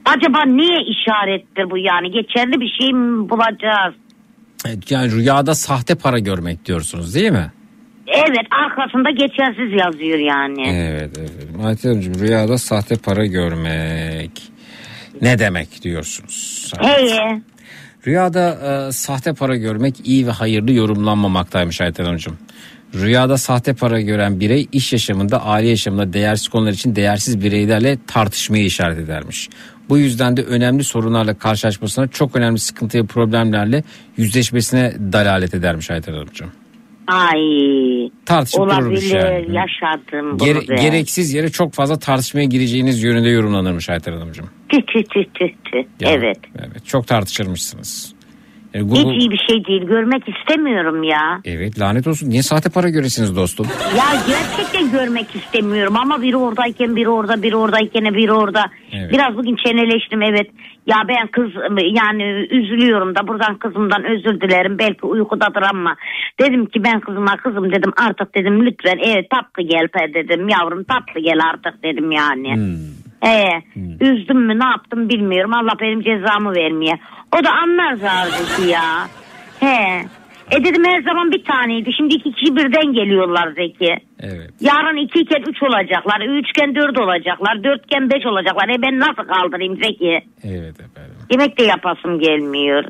Acaba 0.06 0.44
niye 0.46 0.82
işarettir 0.82 1.70
bu 1.70 1.78
yani? 1.78 2.12
Geçerli 2.12 2.60
bir 2.60 2.76
şey 2.80 2.94
mi 2.94 3.30
bulacağız? 3.30 3.94
Evet, 4.66 4.92
Yani 4.92 5.12
rüyada 5.12 5.56
sahte 5.56 5.96
para 5.96 6.20
görmek 6.20 6.66
diyorsunuz 6.66 7.16
değil 7.16 7.32
mi? 7.32 7.52
Evet 8.08 8.48
arkasında 8.52 9.10
geçersiz 9.12 9.72
yazıyor 9.86 10.20
yani. 10.20 10.68
Evet 10.70 11.18
evet. 11.20 11.86
Hanımcığım 11.86 12.20
rüyada 12.20 12.58
sahte 12.58 12.96
para 12.96 13.26
görmek. 13.26 14.32
Ne 15.22 15.40
demek 15.40 15.82
diyorsunuz? 15.82 16.72
Heye. 16.80 17.42
Rüyada 18.08 18.50
e, 18.88 18.92
sahte 18.92 19.34
para 19.34 19.56
görmek 19.56 20.08
iyi 20.08 20.28
ve 20.28 20.32
hayırlı 20.32 20.72
yorumlanmamaktaymış 20.72 21.82
Ayten 21.82 22.06
Hanımcığım. 22.06 22.38
Rüyada 22.94 23.38
sahte 23.38 23.74
para 23.74 24.02
gören 24.02 24.40
birey 24.40 24.68
iş 24.72 24.94
yaşamında, 24.94 25.46
aile 25.46 25.68
yaşamında 25.70 26.14
değersiz 26.14 26.48
konular 26.48 26.72
için 26.72 26.96
değersiz 26.96 27.42
bireylerle 27.42 27.98
tartışmayı 28.08 28.66
işaret 28.66 29.00
edermiş. 29.00 29.50
Bu 29.90 29.98
yüzden 29.98 30.38
de 30.38 30.44
önemli 30.44 30.84
sorunlarla 30.84 31.34
karşılaşmasına, 31.38 32.08
çok 32.08 32.36
önemli 32.36 32.60
sıkıntı 32.60 32.98
ve 32.98 33.06
problemlerle 33.06 33.84
yüzleşmesine 34.18 34.94
dalalet 35.14 35.54
edermiş 35.54 35.92
Ayten 35.92 36.14
Hanımcığım. 36.14 36.52
Ay. 37.08 37.40
Tartışıp 38.26 38.60
Olabilir 38.60 39.16
yani. 39.16 39.56
yaşadım 39.56 40.40
bunu 40.40 40.46
Gere- 40.46 40.68
be. 40.70 40.76
gereksiz 40.76 41.34
yere 41.34 41.50
çok 41.50 41.74
fazla 41.74 42.00
tartışmaya 42.00 42.46
gireceğiniz 42.46 43.04
yönünde 43.04 43.30
yorumlanırmış 43.30 43.90
Ayten 43.90 44.12
Hanımcığım. 44.14 44.50
Tüh 44.70 44.82
tüh 44.88 45.04
tüh 45.14 45.24
tüh. 45.66 45.78
Ya, 46.00 46.12
Evet. 46.12 46.38
Evet 46.60 46.86
çok 46.86 47.08
tartışırmışsınız. 47.08 48.15
Hiç 48.76 48.82
Google- 48.82 49.18
iyi 49.18 49.32
bir 49.32 49.42
şey 49.50 49.66
değil. 49.66 49.84
Görmek 49.84 50.24
istemiyorum 50.30 51.04
ya. 51.04 51.42
Evet 51.46 51.80
lanet 51.80 52.08
olsun. 52.08 52.30
Niye 52.30 52.44
sahte 52.44 52.70
para 52.70 52.90
göresiniz 52.90 53.36
dostum? 53.36 53.68
Ya 53.98 54.06
gerçekten 54.28 54.92
görmek 54.92 55.36
istemiyorum 55.36 55.96
ama 55.98 56.22
biri 56.22 56.38
oradayken 56.38 56.96
biri 56.96 57.10
orada 57.10 57.44
biri 57.44 57.56
oradayken 57.56 58.16
biri 58.16 58.32
orada. 58.32 58.66
Evet. 58.92 59.12
Biraz 59.12 59.38
bugün 59.38 59.56
çeneleştim 59.66 60.22
evet. 60.22 60.52
Ya 60.88 60.98
ben 61.08 61.28
kız 61.28 61.50
yani 61.94 62.24
üzülüyorum 62.52 63.16
da 63.16 63.28
buradan 63.28 63.58
kızımdan 63.58 64.04
özür 64.04 64.42
dilerim. 64.42 64.80
Belki 64.80 65.06
uykudadır 65.06 65.62
ama 65.62 65.96
dedim 66.42 66.66
ki 66.66 66.84
ben 66.84 67.00
kızıma 67.00 67.38
kızım 67.38 67.72
dedim 67.72 67.92
artık 67.98 68.36
dedim 68.36 68.66
lütfen 68.66 68.98
evet 69.06 69.30
tatlı 69.30 69.64
gel 69.64 69.88
dedim 70.14 70.50
yavrum 70.50 70.84
tatlı 70.84 71.20
gel 71.22 71.40
artık 71.54 71.84
dedim 71.84 72.12
yani. 72.12 72.58
Ee, 73.26 73.50
üzdüm 74.02 74.46
mü 74.46 74.60
ne 74.60 74.66
yaptım 74.66 75.10
bilmiyorum. 75.10 75.54
Allah 75.54 75.74
benim 75.82 76.02
cezamı 76.02 76.56
vermeye. 76.56 77.00
O 77.40 77.44
da 77.44 77.52
anlar 77.52 77.94
zaten 77.94 78.68
ya. 78.68 79.08
He. 79.60 80.06
E 80.52 80.64
dedim 80.64 80.84
her 80.86 81.02
zaman 81.02 81.32
bir 81.32 81.44
taneydi. 81.44 81.90
Şimdi 81.98 82.14
iki 82.16 82.32
kişi 82.32 82.56
birden 82.56 82.94
geliyorlar 82.94 83.52
Zeki. 83.56 83.98
Evet. 84.20 84.50
Yarın 84.62 84.98
iki 84.98 85.20
iken 85.20 85.44
üç 85.50 85.64
olacaklar. 85.64 86.22
Üçken 86.40 86.76
dört 86.76 87.00
olacaklar. 87.00 87.64
Dörtken 87.64 88.10
beş 88.10 88.26
olacaklar. 88.26 88.70
E 88.70 88.82
ben 88.82 89.00
nasıl 89.00 89.24
kaldırayım 89.34 89.76
Zeki? 89.76 90.20
Evet 90.44 90.80
efendim. 90.80 91.16
Yemek 91.32 91.60
de 91.60 91.64
yapasım 91.64 92.20
gelmiyor. 92.20 92.84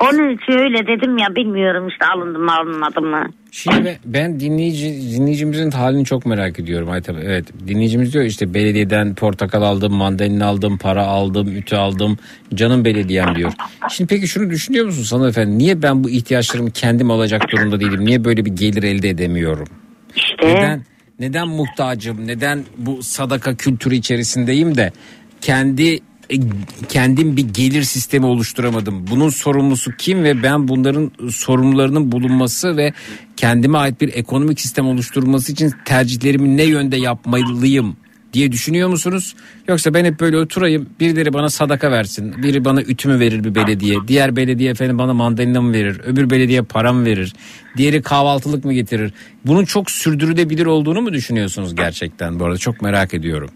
Onun 0.00 0.28
için 0.28 0.58
öyle 0.58 0.86
dedim 0.86 1.18
ya 1.18 1.26
bilmiyorum 1.36 1.88
işte 1.88 2.06
alındı 2.06 2.38
mı 2.38 2.52
alınmadı 2.54 3.00
mı. 3.02 3.26
Şimdi 3.56 3.98
ben, 4.04 4.40
dinleyici 4.40 5.12
dinleyicimizin 5.12 5.70
halini 5.70 6.04
çok 6.04 6.26
merak 6.26 6.58
ediyorum 6.58 6.90
Ayten. 6.90 7.14
Evet 7.14 7.44
dinleyicimiz 7.66 8.12
diyor 8.12 8.24
işte 8.24 8.54
belediyeden 8.54 9.14
portakal 9.14 9.62
aldım, 9.62 9.94
mandalina 9.94 10.46
aldım, 10.46 10.78
para 10.78 11.06
aldım, 11.06 11.56
ütü 11.56 11.76
aldım, 11.76 12.18
canım 12.54 12.84
belediyem 12.84 13.34
diyor. 13.34 13.52
Şimdi 13.90 14.08
peki 14.08 14.28
şunu 14.28 14.50
düşünüyor 14.50 14.86
musunuz 14.86 15.12
hanımefendi? 15.12 15.58
Niye 15.58 15.82
ben 15.82 16.04
bu 16.04 16.10
ihtiyaçlarımı 16.10 16.70
kendim 16.70 17.10
alacak 17.10 17.42
durumda 17.52 17.80
değilim? 17.80 18.04
Niye 18.04 18.24
böyle 18.24 18.44
bir 18.44 18.50
gelir 18.50 18.82
elde 18.82 19.08
edemiyorum? 19.08 19.68
İşte. 20.16 20.54
Neden, 20.54 20.84
neden 21.18 21.48
muhtacım? 21.48 22.26
Neden 22.26 22.64
bu 22.78 23.02
sadaka 23.02 23.54
kültürü 23.54 23.94
içerisindeyim 23.94 24.76
de 24.76 24.92
kendi 25.40 25.98
kendim 26.88 27.36
bir 27.36 27.48
gelir 27.48 27.82
sistemi 27.82 28.26
oluşturamadım. 28.26 29.06
Bunun 29.10 29.28
sorumlusu 29.28 29.92
kim 29.98 30.24
ve 30.24 30.42
ben 30.42 30.68
bunların 30.68 31.10
sorumlularının 31.30 32.12
bulunması 32.12 32.76
ve 32.76 32.92
kendime 33.36 33.78
ait 33.78 34.00
bir 34.00 34.14
ekonomik 34.14 34.60
sistem 34.60 34.86
oluşturulması 34.86 35.52
için 35.52 35.72
tercihlerimi 35.84 36.56
ne 36.56 36.64
yönde 36.64 36.96
yapmalıyım 36.96 37.96
diye 38.32 38.52
düşünüyor 38.52 38.88
musunuz? 38.88 39.34
Yoksa 39.68 39.94
ben 39.94 40.04
hep 40.04 40.20
böyle 40.20 40.38
oturayım 40.38 40.86
birileri 41.00 41.32
bana 41.32 41.48
sadaka 41.48 41.90
versin. 41.90 42.42
Biri 42.42 42.64
bana 42.64 42.82
ütümü 42.82 43.20
verir 43.20 43.44
bir 43.44 43.54
belediye. 43.54 43.96
Diğer 44.08 44.36
belediye 44.36 44.70
efendim 44.70 44.98
bana 44.98 45.14
mandalina 45.14 45.60
mı 45.60 45.72
verir? 45.72 46.00
Öbür 46.04 46.30
belediye 46.30 46.62
param 46.62 47.04
verir? 47.04 47.32
Diğeri 47.76 48.02
kahvaltılık 48.02 48.64
mı 48.64 48.72
getirir? 48.72 49.12
Bunun 49.44 49.64
çok 49.64 49.90
sürdürülebilir 49.90 50.66
olduğunu 50.66 51.02
mu 51.02 51.12
düşünüyorsunuz 51.12 51.74
gerçekten? 51.74 52.40
Bu 52.40 52.44
arada 52.44 52.58
çok 52.58 52.82
merak 52.82 53.14
ediyorum. 53.14 53.50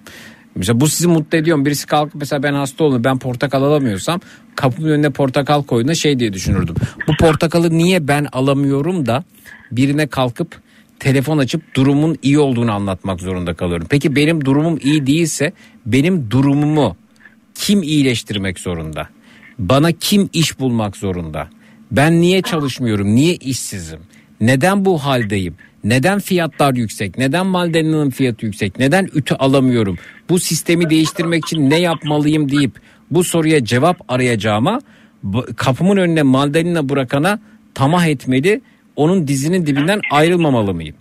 Mesela 0.60 0.80
bu 0.80 0.88
sizi 0.88 1.08
mutlu 1.08 1.38
ediyor 1.38 1.58
mu? 1.58 1.64
Birisi 1.66 1.86
kalkıp 1.86 2.14
mesela 2.14 2.42
ben 2.42 2.54
hasta 2.54 2.84
oldum 2.84 3.04
ben 3.04 3.18
portakal 3.18 3.62
alamıyorsam 3.62 4.20
kapımın 4.56 4.88
önüne 4.88 5.10
portakal 5.10 5.62
koyduğunda 5.62 5.94
şey 5.94 6.18
diye 6.18 6.32
düşünürdüm. 6.32 6.74
Bu 7.08 7.12
portakalı 7.20 7.70
niye 7.78 8.08
ben 8.08 8.26
alamıyorum 8.32 9.06
da 9.06 9.24
birine 9.72 10.06
kalkıp 10.06 10.60
telefon 10.98 11.38
açıp 11.38 11.74
durumun 11.74 12.18
iyi 12.22 12.38
olduğunu 12.38 12.72
anlatmak 12.72 13.20
zorunda 13.20 13.54
kalıyorum. 13.54 13.86
Peki 13.90 14.16
benim 14.16 14.44
durumum 14.44 14.78
iyi 14.82 15.06
değilse 15.06 15.52
benim 15.86 16.30
durumumu 16.30 16.96
kim 17.54 17.82
iyileştirmek 17.82 18.58
zorunda? 18.58 19.08
Bana 19.58 19.92
kim 19.92 20.30
iş 20.32 20.60
bulmak 20.60 20.96
zorunda? 20.96 21.48
Ben 21.90 22.20
niye 22.20 22.42
çalışmıyorum? 22.42 23.14
Niye 23.14 23.34
işsizim? 23.34 24.00
Neden 24.40 24.84
bu 24.84 24.98
haldeyim? 24.98 25.54
Neden 25.84 26.18
fiyatlar 26.18 26.74
yüksek? 26.74 27.18
Neden 27.18 27.46
maldalina'nın 27.46 28.10
fiyatı 28.10 28.46
yüksek? 28.46 28.78
Neden 28.78 29.08
ütü 29.14 29.34
alamıyorum? 29.34 29.98
Bu 30.28 30.38
sistemi 30.38 30.90
değiştirmek 30.90 31.46
için 31.46 31.70
ne 31.70 31.80
yapmalıyım 31.80 32.50
deyip 32.50 32.72
bu 33.10 33.24
soruya 33.24 33.64
cevap 33.64 33.96
arayacağıma 34.08 34.80
kapımın 35.56 35.96
önüne 35.96 36.22
mandalina 36.22 36.88
bırakana 36.88 37.38
tamah 37.74 38.06
etmeli. 38.06 38.60
Onun 38.96 39.28
dizinin 39.28 39.66
dibinden 39.66 40.00
ayrılmamalı 40.10 40.74
mıyım? 40.74 40.96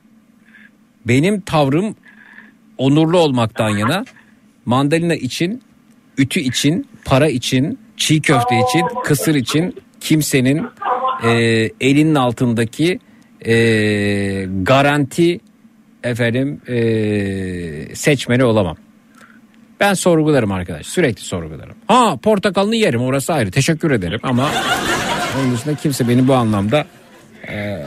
Benim 1.06 1.42
tavrım 1.42 1.96
onurlu 2.78 3.18
olmaktan 3.18 3.70
yana 3.70 4.06
mandalina 4.66 5.16
için, 5.16 5.62
ütü 6.18 6.40
için, 6.40 6.88
para 7.06 7.30
için, 7.30 7.80
çiğ 7.98 8.22
köfte 8.22 8.56
için, 8.70 8.86
kısır 9.04 9.36
için 9.36 9.76
kimsenin 10.00 10.66
e, 11.24 11.30
elinin 11.82 12.16
altındaki 12.16 13.00
e, 13.46 13.54
garanti 14.62 15.40
efendim 16.04 16.62
e, 16.68 17.96
seçmeni 17.96 18.44
olamam. 18.44 18.78
Ben 19.80 19.94
sorgularım 19.94 20.52
arkadaş. 20.52 20.86
Sürekli 20.88 21.22
sorgularım. 21.22 21.76
Ha 21.88 22.18
portakalını 22.24 22.76
yerim 22.76 23.02
orası 23.02 23.34
ayrı. 23.34 23.52
Teşekkür 23.52 23.92
ederim 23.92 24.20
ama 24.24 24.50
onun 25.40 25.54
dışında 25.54 25.76
kimse 25.76 26.08
beni 26.08 26.28
bu 26.28 26.34
anlamda 26.34 26.86
e, 27.50 27.84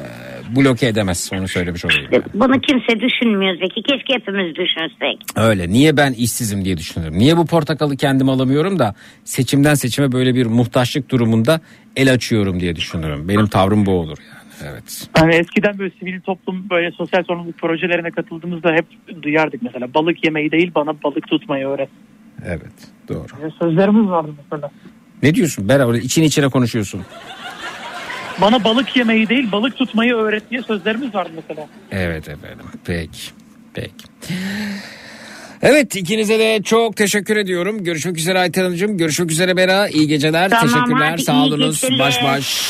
bloke 0.56 0.86
edemez. 0.86 1.30
Onu 1.34 1.48
söylemiş 1.48 1.84
olayım. 1.84 2.10
Bunu 2.34 2.60
kimse 2.60 3.00
düşünmüyor 3.00 3.54
Zeki. 3.54 3.82
Keşke 3.82 4.14
hepimiz 4.14 4.54
düşünsek. 4.56 5.18
Öyle. 5.36 5.68
Niye 5.68 5.96
ben 5.96 6.12
işsizim 6.12 6.64
diye 6.64 6.76
düşünüyorum. 6.76 7.18
Niye 7.18 7.36
bu 7.36 7.46
portakalı 7.46 7.96
kendim 7.96 8.28
alamıyorum 8.28 8.78
da 8.78 8.94
seçimden 9.24 9.74
seçime 9.74 10.12
böyle 10.12 10.34
bir 10.34 10.46
muhtaçlık 10.46 11.10
durumunda 11.10 11.60
el 11.96 12.12
açıyorum 12.12 12.60
diye 12.60 12.76
düşünüyorum. 12.76 13.28
Benim 13.28 13.46
tavrım 13.46 13.86
bu 13.86 13.92
olur 13.92 14.18
yani. 14.28 14.31
Evet. 14.70 15.08
Hani 15.12 15.34
eskiden 15.34 15.78
böyle 15.78 15.92
sivil 16.00 16.20
toplum 16.20 16.70
böyle 16.70 16.90
sosyal 16.90 17.24
sorumluluk 17.24 17.58
projelerine 17.58 18.10
katıldığımızda 18.10 18.72
hep 18.72 18.86
duyardık 19.22 19.62
mesela 19.62 19.94
balık 19.94 20.24
yemeyi 20.24 20.50
değil 20.50 20.72
bana 20.74 21.02
balık 21.02 21.28
tutmayı 21.28 21.66
öğret. 21.66 21.88
Evet. 22.46 22.72
Doğru. 23.08 23.26
Böyle 23.42 23.54
Sözlerimiz 23.60 24.10
vardı 24.10 24.30
mesela. 24.36 24.70
Ne 25.22 25.34
diyorsun? 25.34 25.68
Beraber 25.68 25.94
için 25.94 26.22
içine 26.22 26.48
konuşuyorsun. 26.48 27.02
Bana 28.40 28.64
balık 28.64 28.96
yemeyi 28.96 29.28
değil 29.28 29.52
balık 29.52 29.76
tutmayı 29.76 30.14
öğret 30.14 30.50
diye 30.50 30.62
sözlerimiz 30.62 31.14
vardı 31.14 31.30
mesela. 31.34 31.68
Evet 31.90 32.28
efendim. 32.28 32.66
Peki. 32.84 33.30
Peki. 33.74 34.04
Evet 35.62 35.96
ikinize 35.96 36.38
de 36.38 36.62
çok 36.64 36.96
teşekkür 36.96 37.36
ediyorum. 37.36 37.84
Görüşmek 37.84 38.18
üzere 38.18 38.38
Ayten 38.38 38.62
Hanımcığım. 38.62 38.98
Görüşmek 38.98 39.30
üzere 39.30 39.56
Bera. 39.56 39.88
İyi 39.88 40.08
geceler. 40.08 40.50
Tamam, 40.50 40.66
Teşekkürler. 40.66 41.18
Sağ 41.18 41.44
olunuz. 41.44 41.80
geceler. 41.80 41.98
Baş 41.98 42.22
baş. 42.24 42.60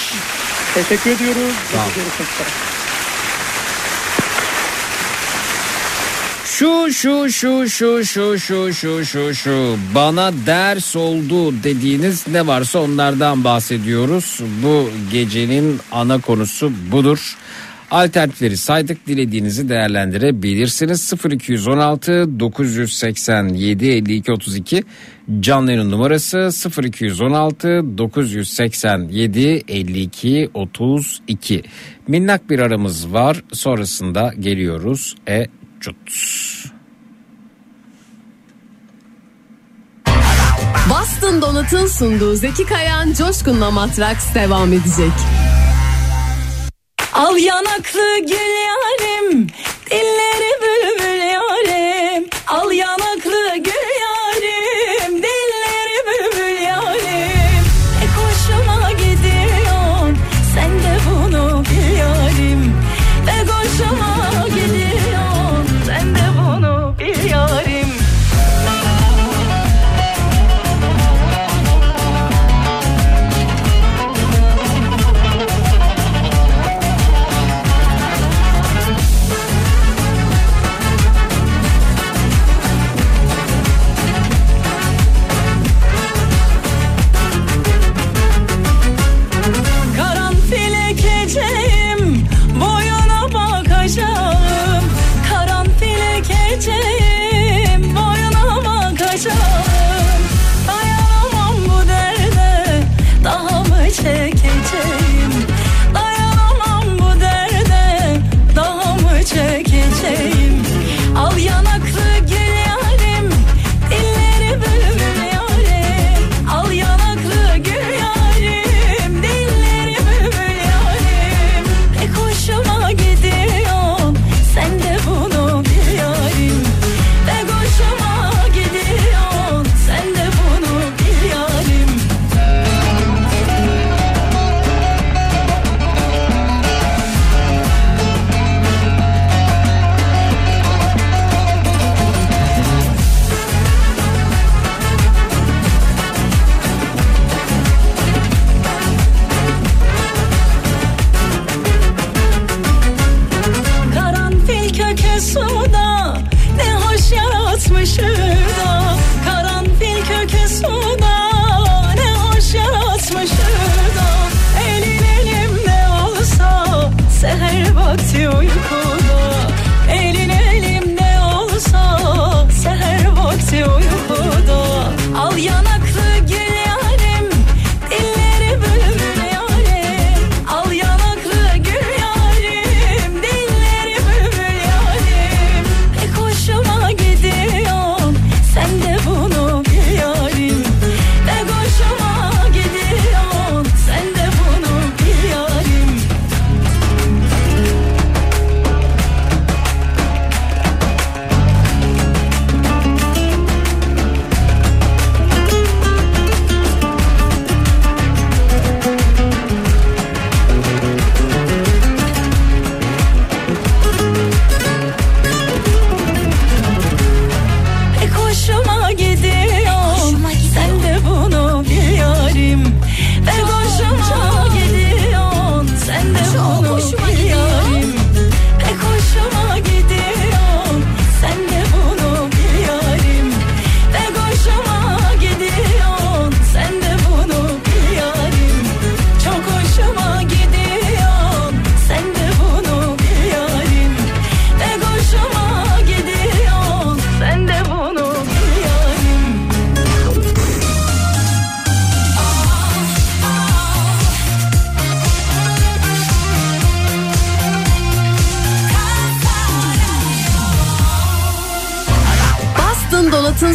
Teşekkür 0.74 1.10
ediyoruz. 1.10 1.52
Üzere. 1.70 2.48
Şu 6.44 6.92
şu 6.92 7.30
şu 7.30 7.68
şu 7.68 8.04
şu 8.04 8.38
şu 8.38 8.72
şu 8.74 9.04
şu 9.04 9.34
şu 9.34 9.76
bana 9.94 10.32
ders 10.46 10.96
oldu 10.96 11.54
dediğiniz 11.64 12.28
ne 12.28 12.46
varsa 12.46 12.78
onlardan 12.78 13.44
bahsediyoruz. 13.44 14.40
Bu 14.62 14.90
gecenin 15.12 15.80
ana 15.92 16.20
konusu 16.20 16.72
budur. 16.92 17.36
Alternatifleri 17.92 18.56
saydık 18.56 19.06
dilediğinizi 19.06 19.68
değerlendirebilirsiniz. 19.68 21.12
0216 21.30 22.40
987 22.40 23.86
52 23.86 24.32
32 24.32 24.84
canlı 25.40 25.72
yayın 25.72 25.90
numarası 25.90 26.50
0216 26.82 27.98
987 27.98 29.62
52 29.68 30.50
32 30.54 31.62
minnak 32.08 32.50
bir 32.50 32.58
aramız 32.58 33.12
var 33.12 33.44
sonrasında 33.52 34.34
geliyoruz 34.38 35.16
e 35.28 35.46
cut. 35.80 35.96
Boston 40.90 41.42
Donat'ın 41.42 41.86
sunduğu 41.86 42.34
Zeki 42.34 42.66
Kayan 42.66 43.12
Coşkun'la 43.12 43.70
Matraks 43.70 44.34
devam 44.34 44.72
edecek. 44.72 45.12
Al 47.12 47.36
yanaklı 47.36 48.18
gül 48.18 48.52
yarim 48.66 49.46
Dilleri 49.90 50.52
bülbül 50.62 51.22
yarim. 51.22 52.28
Al 52.46 52.72
yanaklı 52.72 53.56
gül 53.56 53.91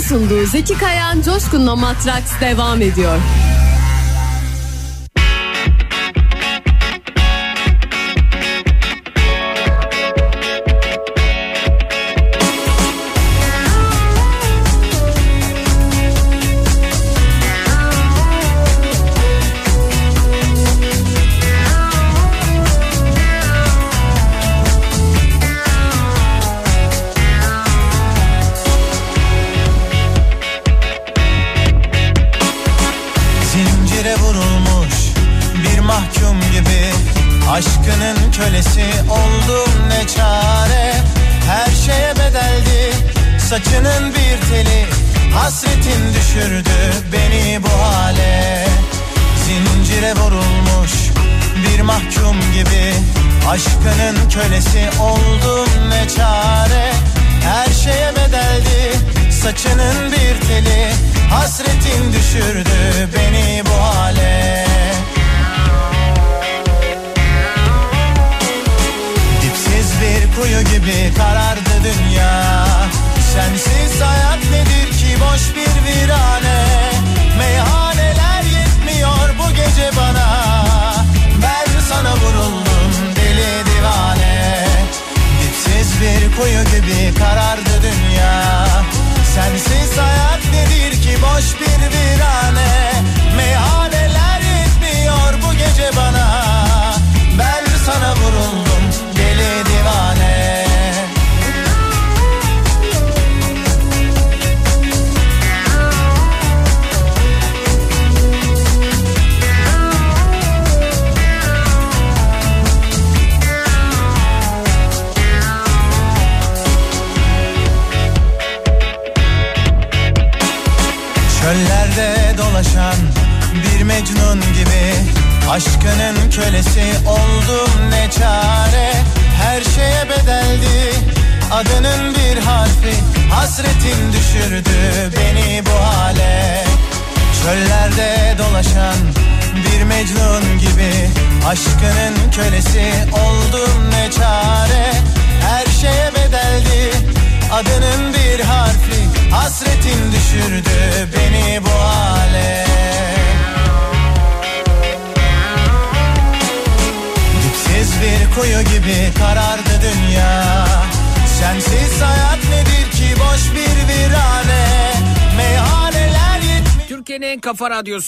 sunduğu 0.08 0.46
Zeki 0.46 0.78
Kayan 0.78 1.22
Coşkun'la 1.22 1.76
Matraks 1.76 2.32
devam 2.42 2.82
ediyor. 2.82 3.18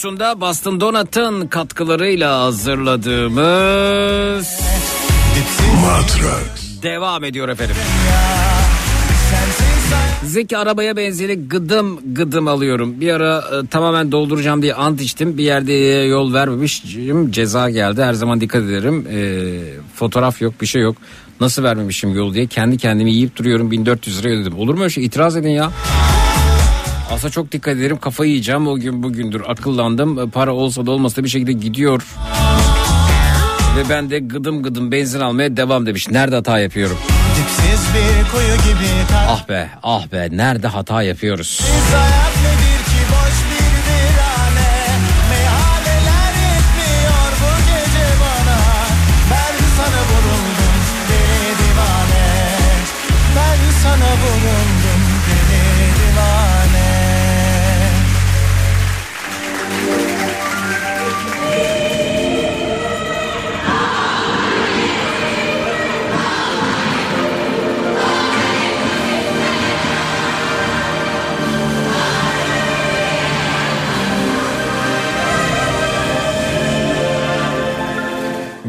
Radyosunda 0.00 0.40
Boston 0.40 0.80
Donat'ın 0.80 1.46
katkılarıyla 1.46 2.40
hazırladığımız 2.40 4.60
Matrax. 5.82 6.82
devam 6.82 7.24
ediyor 7.24 7.48
efendim. 7.48 7.76
Zeki 10.24 10.58
arabaya 10.58 10.96
benzeri 10.96 11.48
gıdım 11.48 12.14
gıdım 12.14 12.48
alıyorum. 12.48 13.00
Bir 13.00 13.12
ara 13.12 13.38
e, 13.38 13.66
tamamen 13.66 14.12
dolduracağım 14.12 14.62
diye 14.62 14.74
ant 14.74 15.00
içtim. 15.00 15.38
Bir 15.38 15.44
yerde 15.44 15.72
yol 16.08 16.34
vermemişim. 16.34 17.32
Ceza 17.32 17.70
geldi. 17.70 18.02
Her 18.02 18.12
zaman 18.12 18.40
dikkat 18.40 18.62
ederim. 18.62 19.06
E, 19.10 19.18
fotoğraf 19.94 20.42
yok 20.42 20.54
bir 20.60 20.66
şey 20.66 20.82
yok. 20.82 20.96
Nasıl 21.40 21.62
vermemişim 21.62 22.14
yol 22.14 22.34
diye 22.34 22.46
kendi 22.46 22.78
kendimi 22.78 23.12
yiyip 23.12 23.36
duruyorum. 23.36 23.70
1400 23.70 24.24
lira 24.24 24.32
ödedim. 24.32 24.58
Olur 24.58 24.74
mu 24.74 24.80
öyle 24.80 24.90
şey? 24.90 25.04
İtiraz 25.04 25.36
edin 25.36 25.48
ya. 25.48 25.70
Aslında 27.10 27.30
çok 27.30 27.52
dikkat 27.52 27.76
ederim. 27.76 27.96
Kafayı 27.96 28.30
yiyeceğim. 28.30 28.66
O 28.68 28.76
gün 28.76 29.02
bugündür 29.02 29.42
akıllandım. 29.46 30.18
E, 30.18 30.26
Para 30.30 30.52
olsa 30.54 30.86
da 30.86 30.90
olmasa 30.90 31.16
da 31.16 31.24
bir 31.24 31.28
şekilde 31.28 31.52
gidiyor. 31.52 32.02
Ve 33.76 33.88
ben 33.88 34.10
de 34.10 34.18
gıdım 34.18 34.62
gıdım 34.62 34.92
benzin 34.92 35.20
almaya 35.20 35.56
devam 35.56 35.86
demiş. 35.86 36.08
Nerede 36.08 36.34
hata 36.36 36.58
yapıyorum? 36.58 36.96
Dipsiz 37.36 37.86
bir 37.94 38.30
kuyu 38.30 38.54
gibi 38.56 38.90
Ah 39.12 39.48
be 39.48 39.70
ah 39.82 40.12
be 40.12 40.28
nerede 40.32 40.66
hata 40.68 41.02
yapıyoruz? 41.02 41.60
hayat 41.62 42.69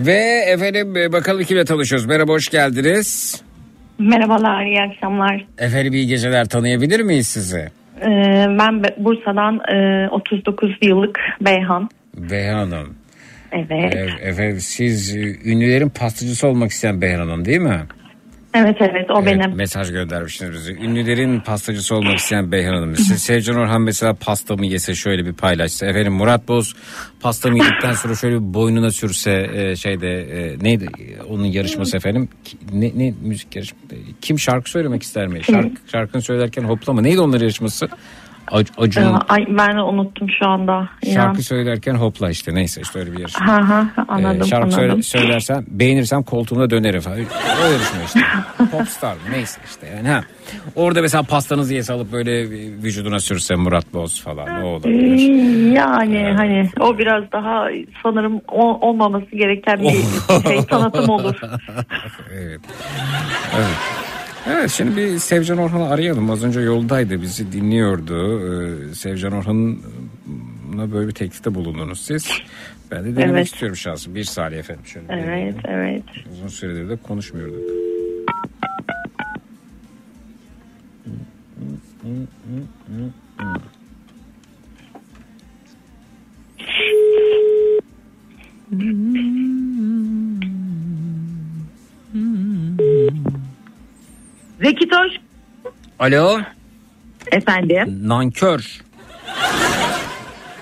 Ve 0.06 0.44
efendim 0.48 0.98
e, 0.98 1.12
bakalım 1.12 1.44
kimle 1.44 1.66
tanışıyoruz. 1.66 2.06
Merhaba 2.08 2.32
hoş 2.32 2.50
geldiniz. 2.50 3.42
Merhabalar, 4.00 4.66
iyi 4.66 4.82
akşamlar. 4.82 5.46
Efendim 5.58 5.94
iyi 5.94 6.08
geceler 6.08 6.46
tanıyabilir 6.50 7.00
miyiz 7.00 7.28
sizi? 7.28 7.70
Ee, 8.02 8.46
ben 8.60 8.84
Be- 8.84 8.96
Bursa'dan 8.98 9.60
e, 9.76 10.10
39 10.10 10.78
yıllık 10.82 11.20
Beyhan. 11.42 11.90
Beyhan 12.18 12.54
Hanım. 12.72 12.96
Evet. 13.52 13.96
E, 13.96 14.28
efendim 14.30 14.60
siz 14.60 15.16
e, 15.16 15.20
ünlülerin 15.46 15.90
pastacısı 15.90 16.48
olmak 16.48 16.72
isteyen 16.72 17.02
Beyhan 17.02 17.20
Hanım 17.20 17.46
değil 17.46 17.60
mi? 17.60 17.80
Evet 18.54 18.78
evet 18.80 19.12
o 19.12 19.22
Evet, 19.22 19.40
benim. 19.40 19.56
Mesaj 19.56 19.92
göndermişsiniz. 19.92 20.70
Ünlülerin 20.70 21.40
pastacısı 21.40 21.96
olmak 21.96 22.18
isteyen 22.18 22.52
Beyhan 22.52 22.74
Hanım. 22.74 22.96
Siz 22.96 23.24
Sevcan 23.24 23.56
Orhan 23.56 23.82
mesela 23.82 24.14
pastamı 24.14 24.66
yese 24.66 24.96
şöyle 24.96 25.26
bir 25.26 25.34
paylaşsa. 25.34 25.86
Efendim 25.86 26.14
Murat 26.14 26.48
Boz 26.48 26.76
pastamı 27.22 27.58
yedikten 27.58 27.94
sonra 27.94 28.16
şöyle 28.16 28.36
bir 28.36 28.54
boynuna 28.54 28.92
sürse 28.92 29.50
e, 29.54 29.76
şeyde 29.76 30.22
e, 30.22 30.58
neydi 30.64 30.88
onun 31.30 31.46
yarışması 31.46 31.98
efendim. 31.98 32.30
Ne, 32.74 32.92
ne 32.96 33.14
müzik 33.22 33.56
yarışması? 33.56 33.86
Kim 34.22 34.40
şarkı 34.40 34.70
söylemek 34.70 35.04
ister 35.04 35.28
mi? 35.28 35.44
Şarkı, 35.44 35.90
şarkını 35.92 36.22
söylerken 36.22 36.64
hoplama. 36.64 37.02
Neydi 37.02 37.20
onların 37.20 37.44
yarışması? 37.44 37.90
Ac- 38.52 38.68
Ee, 38.78 38.82
Acun 38.82 39.20
Ay, 39.30 39.46
ben 39.50 39.78
de 39.78 39.82
unuttum 39.82 40.28
şu 40.40 40.48
anda. 40.48 40.90
İnan. 41.04 41.14
şarkı 41.14 41.44
söylerken 41.44 41.96
hopla 41.96 42.30
işte 42.30 42.56
neyse 42.56 42.82
işte 42.82 43.00
öyle 43.00 43.12
bir 43.14 43.20
yarışma. 43.20 43.48
Ha 43.48 43.70
ha 43.70 44.06
anladım 44.08 44.42
Ee, 44.42 44.46
şarkı 44.46 44.56
anladım. 44.66 44.72
söyle- 44.72 45.04
söylersem 45.04 45.66
beğenirsem 45.68 46.24
koltuğumda 46.24 46.70
dönerim 46.70 47.02
falan. 47.02 47.18
O 47.18 47.66
yarışma 47.72 48.00
işte. 48.06 48.20
Popstar 48.72 49.14
mı? 49.14 49.20
neyse 49.32 49.62
işte 49.66 49.88
yani 49.96 50.08
ha. 50.10 50.22
Orada 50.76 51.02
mesela 51.02 51.24
pastanızı 51.24 51.74
yese 51.74 51.94
alıp 51.94 52.12
böyle 52.12 52.50
vücuduna 52.84 53.20
sürse 53.20 53.56
Murat 53.56 53.94
Boz 53.94 54.22
falan 54.24 54.60
ne 54.62 54.66
olabilir? 54.66 55.30
Ee, 55.30 55.74
Yani 55.74 56.34
hani 56.38 56.70
o 56.80 56.98
biraz 56.98 57.32
daha 57.32 57.66
sanırım 58.04 58.42
o- 58.48 58.88
olmaması 58.90 59.26
gereken 59.36 59.80
bir 59.80 59.90
şey 60.48 60.62
sanatım 60.70 61.10
olur. 61.10 61.36
evet. 62.34 62.62
Evet. 63.56 64.11
Evet 64.48 64.72
şimdi 64.72 64.96
bir 64.98 65.20
Sevcan 65.20 65.58
Orhan'ı 65.58 65.90
arayalım. 65.90 66.30
Az 66.32 66.44
önce 66.44 66.60
yoldaydı 66.60 67.22
bizi 67.22 67.52
dinliyordu. 67.52 68.40
Ee, 68.40 68.96
Sevcan 68.96 69.34
Orhan'la 69.34 70.92
böyle 70.92 71.08
bir 71.08 71.14
teklifte 71.14 71.56
bulundunuz 71.56 72.02
siz. 72.02 72.28
Ben 72.92 73.04
de 73.04 73.16
denemek 73.16 73.32
Evet. 73.36 73.46
istiyorum 73.48 73.76
şahsen. 73.76 74.16
Bir 74.16 74.24
saniye 74.24 74.60
efendim. 74.60 74.86
Şöyle 74.86 75.06
Evet 75.10 75.24
deneyeyim. 75.28 75.56
evet. 75.66 76.04
Uzun 76.34 76.48
süredir 76.48 76.90
de 76.90 76.96
konuşmuyorduk. 76.98 77.62
Alo. 96.00 96.40
Efendim? 97.32 98.00
Nankör. 98.04 98.82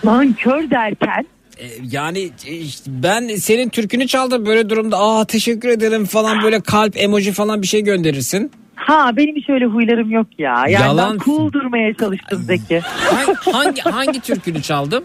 Nankör 0.03 0.69
derken? 0.71 1.25
E, 1.57 1.65
Yani 1.91 2.29
e, 2.47 2.55
işte 2.55 2.91
ben 3.03 3.27
senin 3.27 3.69
türkünü 3.69 4.07
çaldım 4.07 4.45
böyle 4.45 4.69
durumda 4.69 4.97
aa 4.99 5.25
teşekkür 5.25 5.69
ederim 5.69 6.05
falan 6.05 6.43
böyle 6.43 6.61
kalp 6.61 6.97
emoji 6.97 7.31
falan 7.31 7.61
bir 7.61 7.67
şey 7.67 7.83
gönderirsin. 7.83 8.51
Ha 8.75 9.11
benim 9.17 9.35
hiç 9.35 9.49
öyle 9.49 9.65
huylarım 9.65 10.11
yok 10.11 10.27
ya. 10.37 10.55
Yani 10.67 10.71
Yalan. 10.71 11.13
ben 11.13 11.19
cool 11.25 11.51
durmaya 11.51 11.93
çalıştım 11.93 12.43
Zeki. 12.43 12.79
Hangi, 12.79 13.51
hangi, 13.51 13.81
hangi 13.81 14.19
türkünü 14.19 14.61
çaldım? 14.61 15.03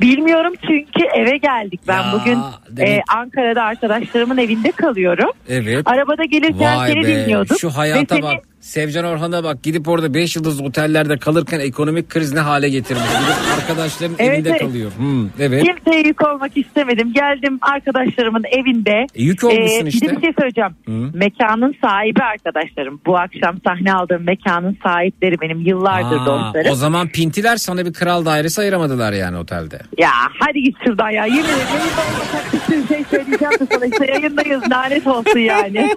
Bilmiyorum 0.00 0.52
çünkü 0.66 1.04
eve 1.14 1.36
geldik. 1.36 1.80
Ben 1.88 1.96
Ya, 2.02 2.12
bugün 2.20 2.38
demek- 2.70 2.98
e, 2.98 3.02
Ankara'da 3.16 3.62
arkadaşlarımın 3.62 4.36
evinde 4.38 4.70
kalıyorum. 4.72 5.30
Evet. 5.48 5.82
Arabada 5.88 6.24
gelirken 6.24 6.78
Vay 6.78 6.88
seni 6.92 7.02
be 7.02 7.06
dinliyorduk. 7.08 7.58
şu 7.60 7.70
hayata 7.70 8.22
bak. 8.22 8.34
Sevcan 8.62 9.04
Orhan'a 9.04 9.44
bak 9.44 9.62
gidip 9.62 9.88
orada 9.88 10.14
5 10.14 10.36
yıldız 10.36 10.60
otellerde 10.60 11.16
kalırken 11.18 11.60
ekonomik 11.60 12.08
kriz 12.10 12.32
ne 12.34 12.40
hale 12.40 12.68
getirmiş. 12.68 13.02
Gidip 13.04 13.58
arkadaşların 13.58 14.16
Evet, 14.18 14.34
evinde 14.34 14.50
evet. 14.50 14.60
kalıyor. 14.60 14.90
Hmm, 14.96 15.28
evet. 15.40 15.64
Kimseye 15.64 16.02
yük 16.06 16.28
olmak 16.28 16.56
istemedim. 16.56 17.12
Geldim 17.12 17.58
arkadaşlarımın 17.62 18.42
evinde. 18.52 19.06
E, 19.14 19.22
yük 19.22 19.44
olmuşsun 19.44 19.86
Ee, 19.86 19.88
işte. 19.88 20.16
Bir 20.16 20.20
şey 20.20 20.32
söyleyeceğim. 20.38 20.70
Hı. 20.86 21.10
Mekanın 21.18 21.74
sahibi 21.84 22.22
arkadaşlarım. 22.22 23.00
Bu 23.06 23.18
akşam 23.18 23.56
sahne 23.66 23.92
aldığım 23.94 24.22
mekanın 24.26 24.76
sahipleri 24.82 25.40
benim 25.40 25.60
yıllardır 25.60 26.16
Aa, 26.20 26.26
dostlarım. 26.26 26.70
o 26.72 26.74
zaman 26.74 27.08
pintiler 27.08 27.56
sana 27.56 27.86
bir 27.86 27.92
kral 27.92 28.24
dairesi 28.24 28.60
ayıramadılar 28.60 29.12
yani 29.12 29.36
otelde. 29.36 29.78
Ya 29.98 30.10
hadi 30.40 30.62
git 30.62 30.76
şuradan 30.86 31.10
ya. 31.10 31.26
Yemin 31.26 31.44
ederim 31.44 32.82
bir 32.82 32.88
şey 32.94 33.04
söyleyeceğim 33.10 33.52
de 33.60 33.66
sana. 33.72 33.84
İşte 33.86 34.06
yayındayız 34.12 34.62
lanet 34.70 35.06
olsun 35.06 35.38
yani. 35.38 35.88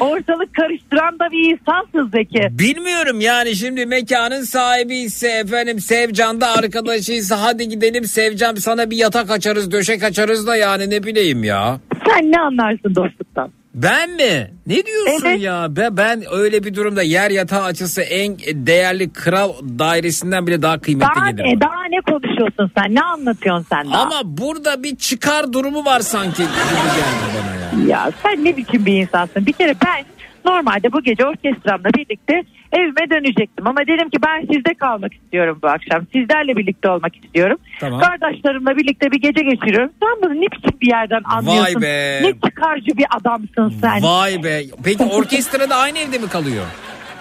Ortalık 0.00 0.54
karıştıran 0.72 1.18
da 1.18 1.30
bir 1.32 1.50
insansın 1.52 2.10
Zeki. 2.14 2.58
Bilmiyorum 2.58 3.20
yani 3.20 3.56
şimdi 3.56 3.86
mekanın 3.86 4.42
sahibi 4.42 4.96
ise 4.96 5.28
efendim 5.28 5.80
Sevcan 5.80 6.40
da 6.40 6.48
arkadaşıysa 6.48 7.42
hadi 7.42 7.68
gidelim 7.68 8.04
Sevcan 8.04 8.54
sana 8.54 8.90
bir 8.90 8.96
yatak 8.96 9.30
açarız 9.30 9.72
döşek 9.72 10.02
açarız 10.02 10.46
da 10.46 10.56
yani 10.56 10.90
ne 10.90 11.02
bileyim 11.02 11.44
ya. 11.44 11.80
Sen 12.08 12.32
ne 12.32 12.40
anlarsın 12.40 12.94
dostluktan? 12.94 13.50
Ben 13.74 14.10
mi? 14.10 14.50
Ne 14.66 14.86
diyorsun 14.86 15.28
ya? 15.28 15.66
Ben, 15.70 15.96
ben 15.96 16.22
öyle 16.32 16.64
bir 16.64 16.74
durumda 16.74 17.02
yer 17.02 17.30
yatağı 17.30 17.62
açısı 17.64 18.02
en 18.02 18.38
değerli 18.38 19.12
kral 19.12 19.52
dairesinden 19.78 20.46
bile 20.46 20.62
daha 20.62 20.78
kıymetli 20.80 21.08
Daha 21.16 21.30
gelir. 21.30 21.44
ne, 21.44 21.60
daha 21.60 21.84
ne 21.90 22.00
konuşuyorsun 22.00 22.70
sen? 22.78 22.94
Ne 22.94 23.00
anlatıyorsun 23.02 23.66
sen 23.72 23.92
daha? 23.92 24.02
Ama 24.02 24.20
burada 24.24 24.82
bir 24.82 24.96
çıkar 24.96 25.52
durumu 25.52 25.84
var 25.84 26.00
sanki 26.00 26.42
gibi 26.42 26.48
geldi 26.96 27.28
bana 27.34 27.82
ya. 27.82 27.88
Ya 27.88 28.10
sen 28.22 28.44
ne 28.44 28.56
biçim 28.56 28.86
bir 28.86 28.92
insansın? 29.02 29.46
Bir 29.46 29.52
kere 29.52 29.74
ben 29.86 30.04
normalde 30.48 30.92
bu 30.92 31.02
gece 31.02 31.26
orkestramla 31.26 31.88
birlikte 31.94 32.42
evime 32.72 33.10
dönecektim. 33.10 33.66
Ama 33.66 33.80
dedim 33.80 34.10
ki 34.10 34.18
ben 34.26 34.40
sizde 34.54 34.74
kalmak 34.74 35.14
istiyorum 35.14 35.58
bu 35.62 35.68
akşam. 35.68 36.06
Sizlerle 36.12 36.56
birlikte 36.56 36.90
olmak 36.90 37.24
istiyorum. 37.24 37.58
Tamam. 37.80 38.00
Kardeşlerimle 38.00 38.76
birlikte 38.76 39.10
bir 39.10 39.20
gece 39.20 39.42
geçiriyorum. 39.42 39.90
Sen 40.02 40.22
bunu 40.22 40.40
ne 40.40 40.46
biçim 40.46 40.80
bir 40.80 40.86
yerden 40.86 41.20
anlıyorsun? 41.24 41.82
be. 41.82 42.20
Ne 42.22 42.32
çıkarcı 42.48 42.86
bir 42.96 43.06
adamsın 43.10 43.74
sen. 43.80 44.02
Vay 44.02 44.42
be. 44.44 44.62
Peki 44.84 45.04
orkestrada 45.04 45.76
aynı 45.76 45.98
evde 45.98 46.18
mi 46.18 46.28
kalıyor? 46.28 46.64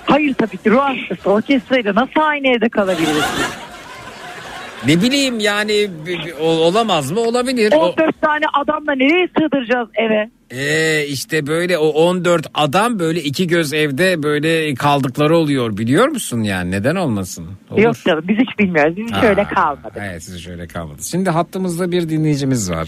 Hayır 0.05 0.33
tabii 0.33 0.57
ki 0.57 0.69
ruh 0.71 0.79
hastası. 0.81 1.29
Orkestrayla 1.29 1.95
nasıl 1.95 2.19
aynı 2.21 2.47
evde 2.47 2.69
kalabiliriz? 2.69 3.25
Ne 4.85 5.01
bileyim 5.01 5.39
yani 5.39 5.89
o- 6.41 6.45
olamaz 6.45 7.11
mı? 7.11 7.19
Olabilir. 7.19 7.73
O, 7.75 7.79
14 7.79 8.21
tane 8.21 8.45
adamla 8.53 8.95
nereye 8.95 9.27
sığdıracağız 9.37 9.89
eve? 9.95 10.29
Ee, 10.51 11.05
işte 11.07 11.47
böyle 11.47 11.77
o 11.77 11.87
14 11.87 12.47
adam 12.53 12.99
böyle 12.99 13.23
iki 13.23 13.47
göz 13.47 13.73
evde 13.73 14.23
böyle 14.23 14.75
kaldıkları 14.75 15.37
oluyor 15.37 15.77
biliyor 15.77 16.07
musun 16.07 16.43
yani 16.43 16.71
neden 16.71 16.95
olmasın? 16.95 17.45
Olur. 17.71 17.81
Yok 17.81 17.95
canım 18.05 18.23
biz 18.27 18.37
hiç 18.37 18.59
bilmiyoruz. 18.59 18.97
Biz 18.97 19.05
hiç 19.07 19.13
Aa, 19.23 19.25
öyle 19.27 19.43
kalmadık. 19.43 19.97
Evet 19.97 20.23
siz 20.23 20.43
şöyle 20.43 20.67
kalmadı. 20.67 21.03
Şimdi 21.03 21.29
hattımızda 21.29 21.91
bir 21.91 22.09
dinleyicimiz 22.09 22.71
var. 22.71 22.87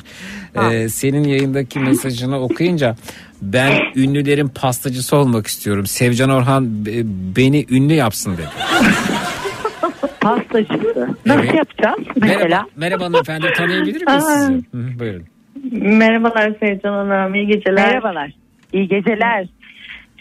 Ee, 0.71 0.89
senin 0.89 1.23
yayındaki 1.23 1.79
mesajını 1.79 2.39
okuyunca 2.41 2.95
ben 3.41 3.73
ünlülerin 3.95 4.47
pastacısı 4.47 5.15
olmak 5.15 5.47
istiyorum. 5.47 5.87
Sevcan 5.87 6.29
Orhan 6.29 6.85
be- 6.85 6.91
beni 7.35 7.65
ünlü 7.69 7.93
yapsın 7.93 8.33
dedi. 8.33 8.47
Pastacısı. 10.22 11.07
Nasıl 11.25 11.39
Evet. 11.43 11.53
yapacağız 11.56 11.99
mesela? 12.22 12.38
Merhaba, 12.48 12.65
merhaba 12.75 13.03
hanımefendi 13.06 13.53
tanıyabilir 13.53 14.06
miyiz 14.07 14.23
sizi? 14.23 14.53
Hı, 14.53 14.99
buyurun. 14.99 15.23
Merhabalar 15.98 16.51
Sevcan 16.59 16.93
Hanım, 17.07 17.35
iyi 17.35 17.48
geceler. 17.48 17.88
Merhabalar. 17.88 18.31
İyi 18.73 18.88
geceler. 18.88 19.48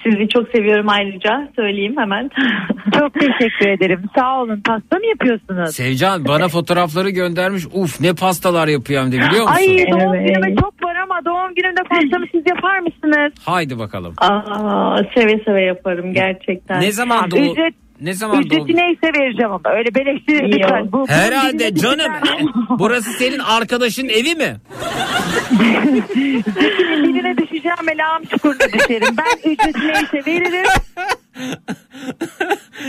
Sizi 0.05 0.29
çok 0.29 0.49
seviyorum 0.49 0.89
ayrıca, 0.89 1.49
söyleyeyim 1.57 1.95
hemen. 1.99 2.31
Çok 2.99 3.15
teşekkür 3.15 3.69
ederim. 3.69 4.03
Sağ 4.19 4.41
olun. 4.43 4.61
Pasta 4.61 4.97
mı 4.97 5.07
yapıyorsunuz? 5.07 5.75
Sevcan 5.77 6.25
bana 6.25 6.49
fotoğrafları 6.49 7.11
göndermiş. 7.11 7.67
Uf 7.73 8.01
ne 8.01 8.15
pastalar 8.15 8.69
yapıyor 8.69 9.03
hem 9.03 9.13
de 9.13 9.17
biliyor 9.17 9.43
musun? 9.49 9.55
Ay 9.57 9.67
doğum 9.91 10.15
Evet. 10.15 10.29
günüme 10.29 10.57
çok 10.57 10.85
var 10.85 10.97
ama 10.97 11.25
doğum 11.25 11.55
günümde 11.55 11.81
pastamı 11.91 12.27
siz 12.33 12.43
yapar 12.47 12.79
mısınız? 12.79 13.33
Haydi 13.45 13.79
bakalım. 13.79 14.15
Aa, 14.19 14.97
seve 15.15 15.41
seve 15.45 15.63
yaparım 15.63 16.13
gerçekten. 16.15 16.81
Ne 16.81 16.93
zaman 16.93 17.31
doğum? 17.31 17.43
ücret- 17.45 17.75
Ne 18.01 18.13
zaman 18.15 18.41
Ücreti 18.41 18.57
doğum? 18.57 18.77
neyse 18.77 19.07
vereceğim 19.21 19.53
ama 19.53 19.61
öyle 19.77 19.95
beleşti 19.95 20.33
lütfen. 20.53 20.93
Bu, 20.93 21.07
Herhalde 21.09 21.75
canım. 21.75 21.99
diline- 21.99 22.53
Burası 22.79 23.11
senin 23.13 23.39
arkadaşın 23.39 24.09
evi 24.09 24.35
mi? 24.35 24.57
Zikinin 26.09 27.05
diline 27.15 27.37
düşeceğim 27.37 27.89
elağım 27.95 28.25
çukuruna 28.25 28.73
düşerim. 28.73 29.17
Ben 29.19 29.51
ücreti 29.51 29.89
neyse 29.89 30.27
veririm. 30.27 30.67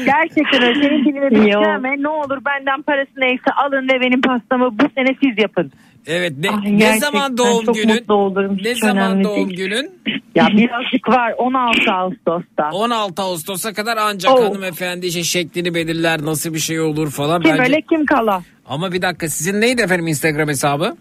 Gerçekten 0.05 0.63
öyle 0.63 0.81
senin 0.81 1.05
diline 1.05 1.31
düşeceğim. 1.31 2.03
Ne 2.03 2.07
olur 2.09 2.37
benden 2.45 2.81
parası 2.81 3.11
neyse 3.17 3.51
alın 3.65 3.87
ve 3.89 4.01
benim 4.01 4.21
pastamı 4.21 4.79
bu 4.79 4.83
sene 4.95 5.15
siz 5.23 5.37
yapın. 5.43 5.71
Evet 6.09 6.33
ne, 6.37 6.49
Ay, 6.49 6.79
ne 6.79 6.99
zaman 6.99 7.37
doğum 7.37 7.65
çok 7.65 7.75
günün? 7.75 7.95
mutlu 7.95 8.13
olurum. 8.13 8.57
Ne 8.63 8.71
Hiç 8.71 8.79
zaman 8.79 9.23
doğum 9.23 9.49
değil. 9.49 9.57
günün? 9.57 9.91
Ya 10.35 10.47
birazcık 10.47 11.09
var 11.09 11.33
16 11.37 11.91
Ağustos'ta. 11.91 12.69
16 12.71 13.21
Ağustos'a 13.21 13.73
kadar 13.73 13.97
ancak 13.97 14.31
Oh. 14.39 14.45
hanımefendi 14.45 15.05
işte 15.05 15.23
şeklini 15.23 15.73
belirler 15.75 16.21
nasıl 16.25 16.53
bir 16.53 16.59
şey 16.59 16.79
olur 16.79 17.11
falan. 17.11 17.41
Kim 17.41 17.51
Bence... 17.51 17.63
öyle 17.63 17.81
kim 17.89 18.05
kala. 18.05 18.41
Ama 18.65 18.91
bir 18.91 19.01
dakika 19.01 19.29
sizin 19.29 19.61
neydi 19.61 19.81
efendim 19.81 20.07
Instagram 20.07 20.47
hesabı? 20.49 20.95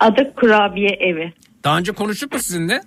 Adı 0.00 0.34
Kurabiye 0.34 0.88
Evi. 0.88 1.32
Daha 1.64 1.78
önce 1.78 1.92
konuştuk 1.92 2.32
mu 2.32 2.38
sizinle? 2.38 2.80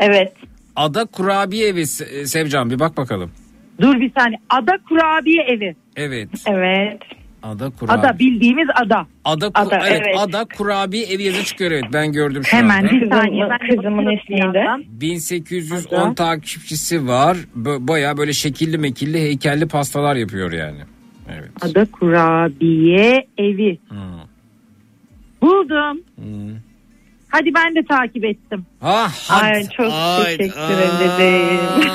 Evet. 0.00 0.32
Ada 0.76 1.04
Kurabiye 1.04 1.68
Evi 1.68 1.80
Se- 1.80 2.26
Sevcan 2.26 2.70
bir 2.70 2.78
bak 2.78 2.96
bakalım. 2.96 3.30
Dur 3.80 4.00
bir 4.00 4.12
saniye. 4.18 4.38
Ada 4.50 4.72
kurabiye 4.88 5.42
evi. 5.42 5.76
Evet. 5.96 6.28
Evet. 6.46 7.02
Ada 7.44 7.70
Kurabiye. 7.70 7.98
Ada 8.00 8.18
bildiğimiz 8.18 8.68
ada. 8.74 9.06
Ada, 9.24 9.46
Ku- 9.46 9.50
Ada, 9.54 9.88
evet, 9.88 10.02
evet. 10.06 10.16
Ada 10.18 10.44
Kurabiye 10.56 11.06
Evi 11.06 11.22
yazı 11.22 11.44
çıkıyor 11.44 11.70
evet 11.70 11.84
ben 11.92 12.12
gördüm 12.12 12.44
şu 12.44 12.56
Hemen 12.56 12.82
anda. 12.82 12.90
bir 12.90 13.10
saniye. 13.10 13.42
Kızımın- 13.44 13.50
Ben 13.50 13.68
kızımın 13.76 13.98
bakıyorum 14.06 14.18
ismi 14.24 14.36
bir 14.48 14.54
de. 14.54 14.58
yandan. 14.58 14.84
1810 14.88 15.98
Ada. 16.06 16.14
takipçisi 16.14 17.08
var. 17.08 17.36
Baya 17.54 18.16
böyle 18.16 18.32
şekilli 18.32 18.78
mekilli 18.78 19.18
heykelli 19.20 19.68
pastalar 19.68 20.16
yapıyor 20.16 20.52
yani. 20.52 20.78
Evet. 21.32 21.50
Ada 21.62 21.84
kurabiye 21.84 23.26
evi. 23.38 23.78
Hmm. 23.88 23.98
Buldum. 25.42 26.00
Hmm. 26.16 26.54
Hadi 27.28 27.54
ben 27.54 27.74
de 27.74 27.82
takip 27.88 28.24
ettim. 28.24 28.66
Ah, 28.82 29.12
hadi. 29.28 29.44
Ay 29.54 29.64
çok 29.76 29.92
Ay, 29.92 30.36
teşekkür 30.36 30.60
ederim. 30.60 31.90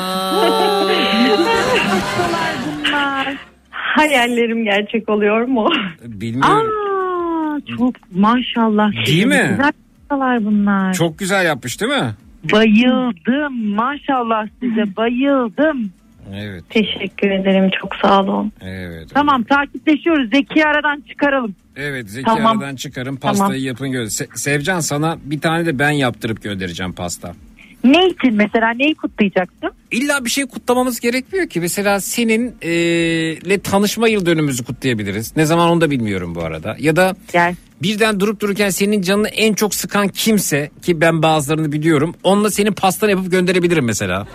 Pastalar 1.79 2.55
bunlar. 2.65 3.48
Hayallerim 3.99 4.63
gerçek 4.63 5.09
oluyor 5.09 5.41
mu? 5.41 5.69
Bilmiyorum. 6.05 6.67
Aa, 6.67 7.59
çok 7.77 7.95
maşallah. 8.15 8.91
Değil 9.07 9.25
mi? 9.25 9.47
Güzel 9.49 9.71
pastalar 10.09 10.45
bunlar. 10.45 10.93
Çok 10.93 11.19
güzel 11.19 11.45
yapmış 11.45 11.81
değil 11.81 11.91
mi? 11.91 12.15
Bayıldım. 12.51 13.75
Maşallah 13.75 14.47
size 14.59 14.95
bayıldım. 14.97 15.91
Evet. 16.35 16.63
Teşekkür 16.69 17.29
ederim. 17.31 17.69
Çok 17.81 17.95
sağ 17.95 18.21
olun. 18.21 18.51
Evet. 18.61 19.07
Tamam 19.13 19.43
takipleşiyoruz. 19.43 20.29
Zeki 20.29 20.65
aradan 20.65 21.03
çıkaralım. 21.09 21.55
Evet 21.75 22.09
Zeki 22.09 22.25
Tamam. 22.25 22.59
aradan 22.61 22.75
çıkarın 22.75 23.15
pastayı 23.15 23.49
Tamam. 23.49 23.65
yapın 23.65 23.91
gönder. 23.91 24.05
Se- 24.05 24.37
Sevcan 24.37 24.79
sana 24.79 25.17
bir 25.23 25.41
tane 25.41 25.65
de 25.65 25.79
ben 25.79 25.89
yaptırıp 25.89 26.43
göndereceğim 26.43 26.93
pasta. 26.93 27.33
Ne 27.83 28.07
için 28.07 28.33
mesela 28.33 28.69
neyi 28.69 28.95
kutlayacaksın? 28.95 29.71
İlla 29.91 30.25
bir 30.25 30.29
şey 30.29 30.45
kutlamamız 30.45 30.99
gerekmiyor 30.99 31.47
ki. 31.47 31.59
Mesela 31.59 31.99
senin 31.99 32.55
e, 33.49 33.59
tanışma 33.59 34.07
yıl 34.07 34.25
dönümümüzü 34.25 34.63
kutlayabiliriz. 34.63 35.35
Ne 35.35 35.45
zaman 35.45 35.69
onu 35.69 35.81
da 35.81 35.91
bilmiyorum 35.91 36.35
bu 36.35 36.43
arada. 36.43 36.75
Ya 36.79 36.95
da 36.95 37.15
Gel. 37.33 37.55
birden 37.81 38.19
durup 38.19 38.39
dururken 38.39 38.69
senin 38.69 39.01
canını 39.01 39.27
en 39.27 39.53
çok 39.53 39.75
sıkan 39.75 40.07
kimse 40.07 40.71
ki 40.81 41.01
ben 41.01 41.21
bazılarını 41.21 41.71
biliyorum. 41.71 42.15
Onunla 42.23 42.51
senin 42.51 42.71
pastanı 42.71 43.11
yapıp 43.11 43.31
gönderebilirim 43.31 43.85
mesela. 43.85 44.27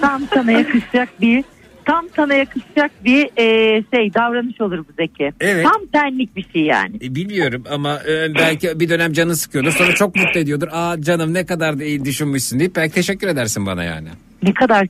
Tam 0.00 0.22
sana 0.34 0.52
yakışacak 0.52 1.20
bir 1.20 1.44
tam 1.88 2.06
sana 2.16 2.34
yakışacak 2.34 2.90
bir 3.04 3.30
e, 3.36 3.46
şey 3.94 4.14
davranış 4.14 4.60
olur 4.60 4.78
bu 4.78 4.92
Zeki. 4.98 5.32
Evet. 5.40 5.66
Tam 5.72 5.82
senlik 5.94 6.36
bir 6.36 6.46
şey 6.52 6.62
yani. 6.62 6.96
E, 6.96 7.14
bilmiyorum 7.14 7.64
ama 7.70 7.98
e, 8.08 8.34
belki 8.34 8.80
bir 8.80 8.88
dönem 8.88 9.12
canı 9.12 9.36
sıkıyordur. 9.36 9.72
Sonra 9.72 9.94
çok 9.94 10.16
mutlu 10.16 10.40
ediyordur. 10.40 10.68
Aa 10.72 11.02
canım 11.02 11.34
ne 11.34 11.46
kadar 11.46 11.78
da 11.78 11.84
iyi 11.84 12.04
düşünmüşsün 12.04 12.58
deyip 12.58 12.76
belki 12.76 12.94
teşekkür 12.94 13.28
edersin 13.28 13.66
bana 13.66 13.84
yani. 13.84 14.08
Ne 14.42 14.54
kadar 14.54 14.86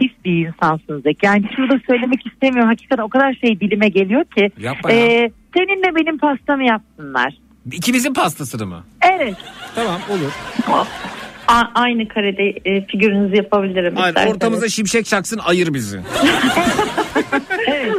pis 0.00 0.10
bir 0.24 0.46
insansın 0.46 1.00
Zeki. 1.00 1.26
Yani 1.26 1.44
şurada 1.56 1.80
söylemek 1.86 2.26
istemiyorum. 2.26 2.68
Hakikaten 2.68 3.02
o 3.02 3.08
kadar 3.08 3.34
şey 3.34 3.60
dilime 3.60 3.88
geliyor 3.88 4.24
ki. 4.24 4.50
Yapma 4.58 4.92
ya. 4.92 5.06
Ee, 5.06 5.30
seninle 5.56 5.94
benim 5.96 6.18
pastamı 6.18 6.64
yapsınlar. 6.64 7.34
İkimizin 7.72 8.14
pastasını 8.14 8.66
mı? 8.66 8.84
Evet. 9.14 9.34
Tamam 9.74 10.00
olur. 10.10 10.32
A- 11.48 11.70
aynı 11.74 12.08
karede 12.08 12.42
e, 12.64 12.86
figürünüzü 12.86 13.36
yapabilirim. 13.36 13.96
Hayır, 13.96 14.08
isterseniz. 14.08 14.34
ortamıza 14.36 14.68
şimşek 14.68 15.06
çaksın 15.06 15.40
ayır 15.44 15.74
bizi. 15.74 16.00
evet. 17.68 17.94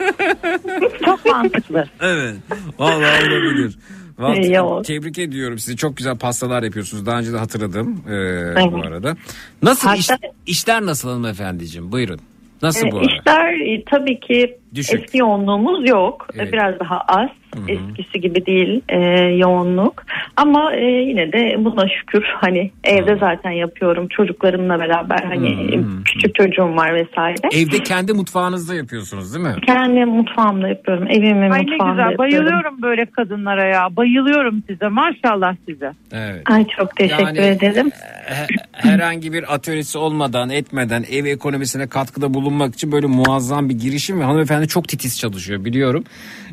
Çok 1.04 1.24
mantıklı. 1.26 1.84
Evet. 2.00 2.36
Vallahi 2.78 3.22
olabilir. 3.24 3.78
Vallahi 4.18 4.38
Eyvallah. 4.40 4.82
tebrik 4.82 5.18
ediyorum 5.18 5.58
sizi. 5.58 5.76
Çok 5.76 5.96
güzel 5.96 6.18
pastalar 6.18 6.62
yapıyorsunuz. 6.62 7.06
Daha 7.06 7.18
önce 7.18 7.32
de 7.32 7.36
hatırladım 7.38 8.02
ee, 8.06 8.10
bu 8.10 8.76
Evet. 8.76 8.86
arada. 8.86 9.16
Nasıl 9.62 9.88
Hatta- 9.88 9.98
iş- 9.98 10.10
işler 10.46 10.86
nasıl 10.86 11.08
hanımefendiciğim? 11.08 11.92
Buyurun. 11.92 12.20
Nasıl 12.62 12.86
Ee, 12.86 12.90
bu 12.92 12.98
ara? 12.98 13.04
İşler 13.04 13.74
e, 13.74 13.84
tabii 13.90 14.20
ki 14.20 14.58
Düşük. 14.74 15.00
eski 15.04 15.18
yoğunluğumuz 15.18 15.88
yok. 15.88 16.26
E, 16.34 16.36
Evet. 16.42 16.52
Biraz 16.52 16.80
daha 16.80 17.00
az. 17.00 17.28
Hı 17.54 17.60
hı. 17.60 17.66
Eskisi 17.70 18.20
gibi 18.20 18.46
değil 18.46 18.80
e, 18.88 18.98
yoğunluk. 19.36 20.02
Ama 20.36 20.74
e, 20.74 20.84
yine 20.84 21.32
de 21.32 21.54
buna 21.58 21.88
şükür 21.88 22.24
hani 22.40 22.70
evde 22.84 23.16
zaten 23.16 23.50
yapıyorum 23.50 24.08
çocuklarımla 24.08 24.80
beraber 24.80 25.18
hani 25.28 25.76
Hı. 25.76 26.02
küçük 26.04 26.34
çocuğum 26.34 26.76
var 26.76 26.94
vesaire. 26.94 27.36
Evde 27.52 27.82
kendi 27.82 28.12
mutfağınızda 28.12 28.74
yapıyorsunuz 28.74 29.34
değil 29.34 29.46
mi? 29.46 29.54
Kendi 29.66 30.04
mutfağımda 30.04 30.68
yapıyorum. 30.68 31.06
Evimin 31.10 31.50
Ay 31.50 31.60
ne 31.66 31.70
mutfağında 31.70 31.92
güzel. 31.92 32.10
yapıyorum. 32.10 32.18
Bayılıyorum 32.18 32.82
böyle 32.82 33.06
kadınlara 33.06 33.64
ya. 33.64 33.96
Bayılıyorum 33.96 34.62
size. 34.68 34.88
Maşallah 34.88 35.54
size. 35.68 35.92
Evet. 36.12 36.42
Ay 36.50 36.66
çok 36.78 36.96
teşekkür 36.96 37.24
Yani- 37.24 37.38
ederim. 37.38 37.90
He- 38.26 38.46
herhangi 38.72 39.32
bir 39.32 39.54
atölyesi 39.54 39.98
olmadan 39.98 40.50
etmeden 40.50 41.04
ev 41.10 41.24
ekonomisine 41.24 41.86
katkıda 41.88 42.34
bulunmak 42.34 42.74
için 42.74 42.92
böyle 42.92 43.06
muazzam 43.06 43.68
bir 43.68 43.74
girişim 43.78 44.20
ve 44.20 44.24
hanımefendi 44.24 44.59
çok 44.66 44.88
titiz 44.88 45.18
çalışıyor 45.18 45.64
biliyorum. 45.64 46.04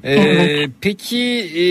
Ee, 0.04 0.14
Evet. 0.14 0.70
Peki 0.82 1.18
e, 1.56 1.64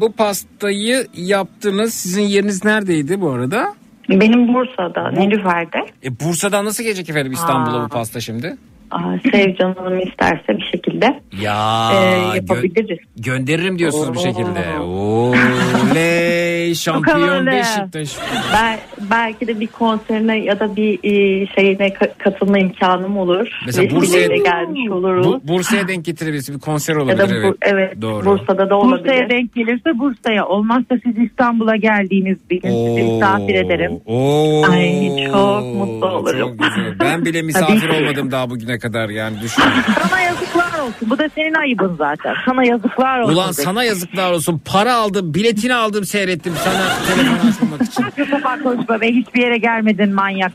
bu 0.00 0.12
pastayı 0.12 1.06
yaptınız 1.16 1.94
sizin 1.94 2.22
yeriniz 2.22 2.64
neredeydi 2.64 3.20
bu 3.20 3.30
arada? 3.30 3.74
Benim 4.08 4.54
Bursa'da, 4.54 5.10
Nilüfer'de. 5.10 5.78
E, 6.04 6.20
Bursa'dan 6.20 6.64
nasıl 6.64 6.84
gelecek 6.84 7.10
efendim 7.10 7.32
İstanbul'a 7.32 7.84
bu 7.84 7.88
pasta 7.88 8.20
şimdi? 8.20 8.56
Aa, 8.90 9.00
Sevcan 9.32 9.74
Hanım 9.74 10.00
isterse 10.00 10.48
bir 10.58 10.68
şekilde 10.72 11.20
Ya 11.40 11.90
e, 11.92 11.96
gö- 11.96 12.36
yapabiliriz. 12.36 12.98
gönderirim 13.16 13.78
diyorsunuz 13.78 14.12
bir 14.14 14.18
şekilde. 14.18 14.78
Oley 14.80 16.43
şampiyon 16.74 17.20
Bakalım. 17.20 17.46
Beşiktaş. 17.46 18.16
Bel- 18.54 18.78
belki 19.10 19.46
de 19.46 19.60
bir 19.60 19.66
konserine 19.66 20.38
ya 20.38 20.60
da 20.60 20.76
bir 20.76 20.94
e, 20.94 21.46
şeyine 21.46 21.86
ka- 21.88 22.18
katılma 22.18 22.58
imkanım 22.58 23.16
olur. 23.18 23.48
Mesela 23.66 23.96
Bursa'ya- 23.96 24.36
gelmiş 24.36 24.90
oluruz. 24.90 25.26
Bu, 25.26 25.40
Bursa'ya 25.48 25.88
denk 25.88 26.04
getirebiliriz 26.04 26.54
bir 26.54 26.58
konser 26.60 26.94
ya 26.94 27.02
olabilir 27.02 27.18
da 27.18 27.28
bu, 27.42 27.46
evet. 27.46 27.56
evet, 27.62 28.02
Doğru. 28.02 28.24
Bursa'da 28.26 28.70
da 28.70 28.76
olabilir. 28.76 29.04
Bursa'ya 29.04 29.30
denk 29.30 29.54
gelirse 29.54 29.98
Bursa'ya. 29.98 30.46
Olmazsa 30.46 30.94
siz 31.04 31.18
İstanbul'a 31.18 31.76
geldiğiniz 31.76 32.38
bir 32.50 32.60
gün 32.62 32.70
sizi 32.70 33.02
misafir 33.12 33.54
ederim. 33.54 33.92
Oo, 34.06 34.64
Ay, 34.70 35.26
çok 35.26 35.74
mutlu 35.74 36.06
olurum. 36.08 36.38
Çok 36.40 36.58
güzel. 36.58 36.98
Ben 37.00 37.24
bile 37.24 37.42
misafir 37.42 37.88
olmadım 37.88 38.30
daha 38.30 38.50
bugüne 38.50 38.78
kadar 38.78 39.08
yani 39.08 39.40
düşün. 39.42 39.62
Sana 40.08 40.20
yazıklar 40.20 40.78
olsun. 40.80 41.10
Bu 41.10 41.18
da 41.18 41.28
senin 41.34 41.54
ayıbın 41.54 41.94
zaten. 41.98 42.34
Sana 42.46 42.64
yazıklar 42.64 43.20
olsun. 43.20 43.32
Ulan 43.34 43.52
sana 43.52 43.84
yazıklar 43.84 44.32
olsun. 44.32 44.60
Para 44.64 44.94
aldım, 44.94 45.34
biletini 45.34 45.74
aldım 45.74 46.04
seyrettim 46.04 46.52
sana 46.64 46.92
telefon 47.06 47.48
açmamak 47.48 47.82
için. 47.82 48.04
Sapan 48.30 48.62
konuşma 48.62 49.00
be. 49.00 49.08
Hiçbir 49.08 49.40
yere 49.42 49.58
gelmedin 49.58 50.14
manyak. 50.14 50.52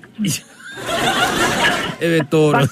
Evet 2.02 2.32
doğru. 2.32 2.58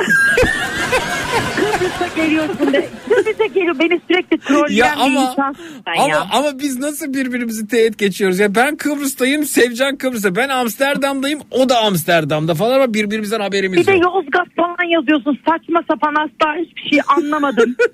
Kıbrıs'a 1.98 2.22
geliyorsun 2.22 2.74
de. 2.74 2.90
Kıbrıs'a 3.09 3.45
geliyor. 3.45 3.80
Beni 3.80 4.01
sürekli 4.08 4.38
trolleyen 4.38 4.95
bir 4.95 5.01
ama- 5.01 5.34
sen 5.35 5.56
ama 5.98 6.08
ya. 6.08 6.27
ama 6.32 6.59
biz 6.59 6.80
nasıl 6.80 7.14
birbirimizi 7.14 7.67
teğet 7.67 7.98
geçiyoruz 7.98 8.40
ya 8.40 8.56
ben 8.56 8.76
Kıbrıs'tayım 8.77 9.43
Sevcan 9.43 9.95
Kıbrıs'ta 9.95 10.35
ben 10.35 10.50
Amsterdam'dayım 10.50 11.40
o 11.51 11.69
da 11.69 11.80
Amsterdam'da 11.80 12.56
falan 12.56 12.76
ama 12.76 12.93
birbirimizden 12.93 13.40
haberimiz 13.40 13.80
Bir 13.80 13.85
de 13.85 13.92
yok. 13.92 14.03
Yozgat 14.16 14.48
falan 14.56 14.90
yazıyorsun. 14.90 15.40
Saçma 15.50 15.80
sapan 15.92 16.16
asla 16.16 16.56
hiçbir 16.61 16.90
şey 16.90 17.00
anlamadım. 17.17 17.76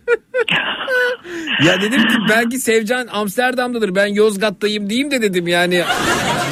Ya 1.66 1.82
dedim 1.82 2.08
ki 2.08 2.16
belki 2.30 2.60
Sevcan 2.60 3.08
Amsterdam'dadır 3.08 3.96
ben 3.96 4.06
Yozgat'tayım 4.08 4.90
diyeyim 4.90 5.12
de 5.12 5.22
dedim 5.22 5.48
yani 5.48 5.84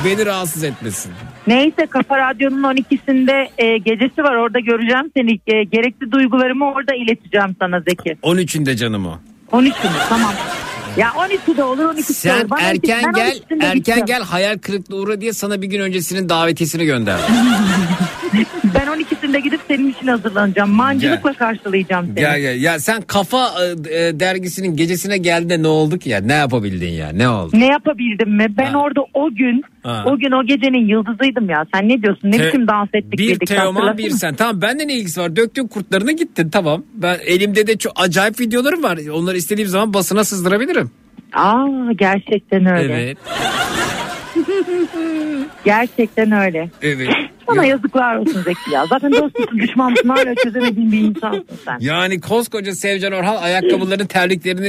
beni 0.05 0.25
rahatsız 0.25 0.63
etmesin. 0.63 1.11
Neyse 1.51 1.85
Kafa 1.89 2.17
Radyo'nun 2.17 2.63
12'sinde 2.63 3.47
e, 3.57 3.77
gecesi 3.77 4.23
var. 4.23 4.35
Orada 4.35 4.59
göreceğim 4.59 5.11
seni. 5.17 5.31
E, 5.47 5.63
gerekli 5.63 6.11
duygularımı 6.11 6.65
orada 6.71 6.95
ileteceğim 6.95 7.55
sana 7.59 7.79
Zeki. 7.79 8.17
13'ünde 8.23 8.75
canım 8.75 9.05
o. 9.07 9.19
13 9.51 9.69
mü? 9.83 9.89
Tamam. 10.09 10.33
Ya 10.97 11.07
12'de 11.09 11.63
olur 11.63 11.83
12'de 11.83 12.01
Sen 12.03 12.39
olur. 12.39 12.49
Bana 12.49 12.61
erken 12.61 13.13
gel 13.15 13.31
12'sinde 13.31 13.55
erken 13.55 13.73
gideceğim. 13.73 14.05
gel 14.05 14.23
hayal 14.23 14.57
kırıklığı 14.57 14.95
uğra 14.95 15.21
diye 15.21 15.33
sana 15.33 15.61
bir 15.61 15.67
gün 15.67 15.79
öncesinin 15.79 16.29
davetiyesini 16.29 16.85
gönder. 16.85 17.19
Ben 18.75 18.87
12'sinde 18.87 19.39
gidip 19.39 19.59
senin 19.67 19.91
için 19.91 20.07
hazırlanacağım. 20.07 20.69
Mancılıkla 20.69 21.33
karşılayacağım 21.33 22.05
seni. 22.05 22.15
Gel 22.15 22.39
gel. 22.39 22.61
Ya 22.61 22.79
sen 22.79 23.01
kafa 23.01 23.47
e, 23.47 23.95
e, 23.97 24.19
dergisinin 24.19 24.75
gecesine 24.75 25.17
geldiğinde 25.17 25.63
ne 25.63 25.67
oldu 25.67 25.97
ki 25.99 26.09
ya? 26.09 26.19
Ne 26.19 26.33
yapabildin 26.33 26.89
ya? 26.89 27.09
Ne 27.09 27.29
oldu? 27.29 27.51
Ne 27.53 27.65
yapabildim 27.67 28.35
mi? 28.35 28.45
Ben 28.57 28.65
Ha. 28.73 28.77
orada 28.79 29.01
o 29.13 29.29
gün 29.35 29.63
Ha. 29.83 30.03
o 30.07 30.17
gün 30.17 30.31
o 30.31 30.45
gecenin 30.45 30.87
yıldızıydım 30.87 31.49
ya. 31.49 31.65
Sen 31.73 31.89
ne 31.89 32.01
diyorsun? 32.01 32.31
Ne 32.31 32.37
Te- 32.37 32.47
biçim 32.47 32.67
dans 32.67 32.89
ettik 32.93 33.11
Bir 33.11 33.17
birlikte 33.17 33.45
Teoman 33.45 33.81
hatırlasana. 33.81 33.97
bir 33.97 34.09
sen. 34.11 34.35
Tamam 34.35 34.61
bende 34.61 34.87
ne 34.87 34.93
ilgisi 34.97 35.21
var? 35.21 35.35
Döktün 35.35 35.67
kurtlarını 35.67 36.11
gittin 36.11 36.49
tamam. 36.49 36.83
Ben 36.93 37.17
elimde 37.25 37.67
de 37.67 37.77
çok 37.77 37.93
acayip 37.95 38.39
videolarım 38.39 38.83
var. 38.83 38.99
Onları 39.13 39.37
istediğim 39.37 39.69
zaman 39.69 39.93
basına 39.93 40.23
sızdırabilirim. 40.23 40.91
Aa 41.33 41.65
gerçekten 41.95 42.65
öyle. 42.65 42.93
Evet. 42.93 43.17
Gerçekten 45.65 46.31
öyle. 46.31 46.69
Evet. 46.81 47.09
Sana 47.47 47.65
yazıklar 47.65 48.15
olsun 48.15 48.41
Zeki 48.43 48.71
ya. 48.71 48.85
Zaten 48.87 49.11
dostsun 49.11 49.59
düşman 49.59 49.91
mısın 49.91 50.09
hala 50.09 50.35
çözemediğin 50.35 50.91
bir 50.91 50.97
insansın 50.99 51.45
sen. 51.65 51.77
Yani 51.79 52.21
koskoca 52.21 52.75
Sevcan 52.75 53.11
Orhan 53.13 53.35
ayakkabıların 53.35 54.05
terliklerini 54.05 54.67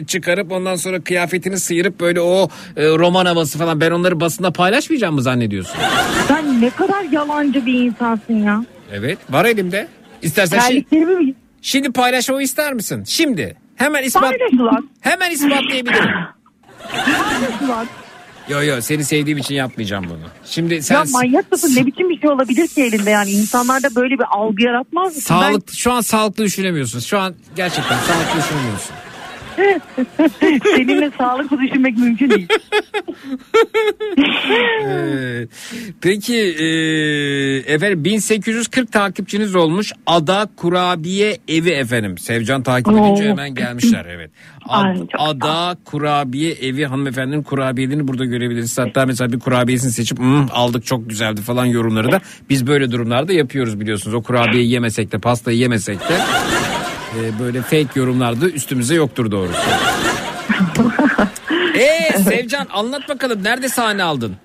e, 0.00 0.04
çıkarıp 0.04 0.52
ondan 0.52 0.74
sonra 0.76 1.00
kıyafetini 1.00 1.58
sıyırıp 1.60 2.00
böyle 2.00 2.20
o 2.20 2.48
e, 2.76 2.84
roman 2.86 3.26
havası 3.26 3.58
falan 3.58 3.80
ben 3.80 3.90
onları 3.90 4.20
basında 4.20 4.50
paylaşmayacağım 4.50 5.14
mı 5.14 5.22
zannediyorsun? 5.22 5.76
Sen 6.28 6.60
ne 6.60 6.70
kadar 6.70 7.04
yalancı 7.04 7.66
bir 7.66 7.74
insansın 7.74 8.34
ya. 8.34 8.64
Evet 8.92 9.18
var 9.30 9.44
elimde. 9.44 9.88
İstersen 10.22 10.58
şi- 10.58 10.62
Terliklerimi 10.68 11.14
mi? 11.16 11.34
şimdi 11.62 11.92
paylaşmamı 11.92 12.42
ister 12.42 12.72
misin? 12.72 13.04
Şimdi 13.06 13.56
hemen 13.76 14.02
ispat 14.02 14.34
hemen 15.00 15.30
ispatlayabilirim. 15.30 16.10
Yo 18.48 18.62
yo 18.62 18.80
seni 18.80 19.04
sevdiğim 19.04 19.38
için 19.38 19.54
yapmayacağım 19.54 20.04
bunu. 20.08 20.18
Şimdi 20.44 20.82
sen 20.82 20.94
Ya 20.94 21.04
manyak 21.12 21.52
mısın? 21.52 21.72
Ne 21.76 21.86
biçim 21.86 22.10
bir 22.10 22.20
şey 22.20 22.30
olabilir 22.30 22.68
ki 22.68 22.82
elinde 22.82 23.10
yani? 23.10 23.30
insanlarda 23.30 23.94
böyle 23.96 24.14
bir 24.14 24.24
algı 24.30 24.62
yaratmaz 24.62 25.06
mısın? 25.16 25.20
sağlık 25.20 25.72
şu 25.72 25.92
an 25.92 26.00
sağlıklı 26.00 26.44
düşünemiyorsun. 26.44 27.00
Şu 27.00 27.18
an 27.18 27.34
gerçekten 27.56 27.98
sağlıklı 27.98 28.40
düşünemiyorsun. 28.42 28.94
Seninle 30.76 31.10
sağlıklı 31.18 31.58
düşünmek 31.60 31.98
mümkün 31.98 32.30
değil. 32.30 32.48
Ee, 34.86 35.46
peki 36.00 36.36
e, 36.36 36.66
efendim 37.74 38.04
1840 38.04 38.92
takipçiniz 38.92 39.54
olmuş 39.54 39.92
Ada 40.06 40.48
Kurabiye 40.56 41.38
Evi 41.48 41.70
efendim. 41.70 42.18
Sevcan 42.18 42.62
takip 42.62 42.88
edince 42.92 43.24
Oo. 43.24 43.28
hemen 43.28 43.54
gelmişler 43.54 44.06
evet. 44.10 44.30
Ad- 44.68 44.84
Ay, 44.84 44.96
çok 44.96 45.08
Ada 45.18 45.76
Kurabiye 45.84 46.52
Evi 46.52 46.84
hanımefendinin 46.86 47.42
kurabiyelerini 47.42 48.08
burada 48.08 48.24
görebilirsiniz. 48.24 48.78
Hatta 48.88 49.06
mesela 49.06 49.32
bir 49.32 49.38
kurabiyesini 49.40 49.92
seçip 49.92 50.18
"Hmm, 50.18 50.46
aldık 50.52 50.86
çok 50.86 51.08
güzeldi 51.08 51.40
falan 51.42 51.64
yorumları 51.66 52.12
da 52.12 52.20
biz 52.50 52.66
böyle 52.66 52.90
durumlarda 52.90 53.32
yapıyoruz 53.32 53.80
biliyorsunuz. 53.80 54.14
O 54.14 54.22
kurabiyeyi 54.22 54.70
yemesek 54.70 55.12
de 55.12 55.18
pastayı 55.18 55.58
yemesek 55.58 56.00
de 56.00 56.14
e, 57.18 57.38
böyle 57.40 57.62
fake 57.62 58.00
yorumlar 58.00 58.40
da 58.40 58.48
üstümüze 58.50 58.94
yoktur 58.94 59.30
doğrusu. 59.30 59.60
Eee 61.74 62.10
Sevcan 62.18 62.66
anlat 62.72 63.08
bakalım 63.08 63.44
nerede 63.44 63.68
sahne 63.68 64.02
aldın? 64.02 64.36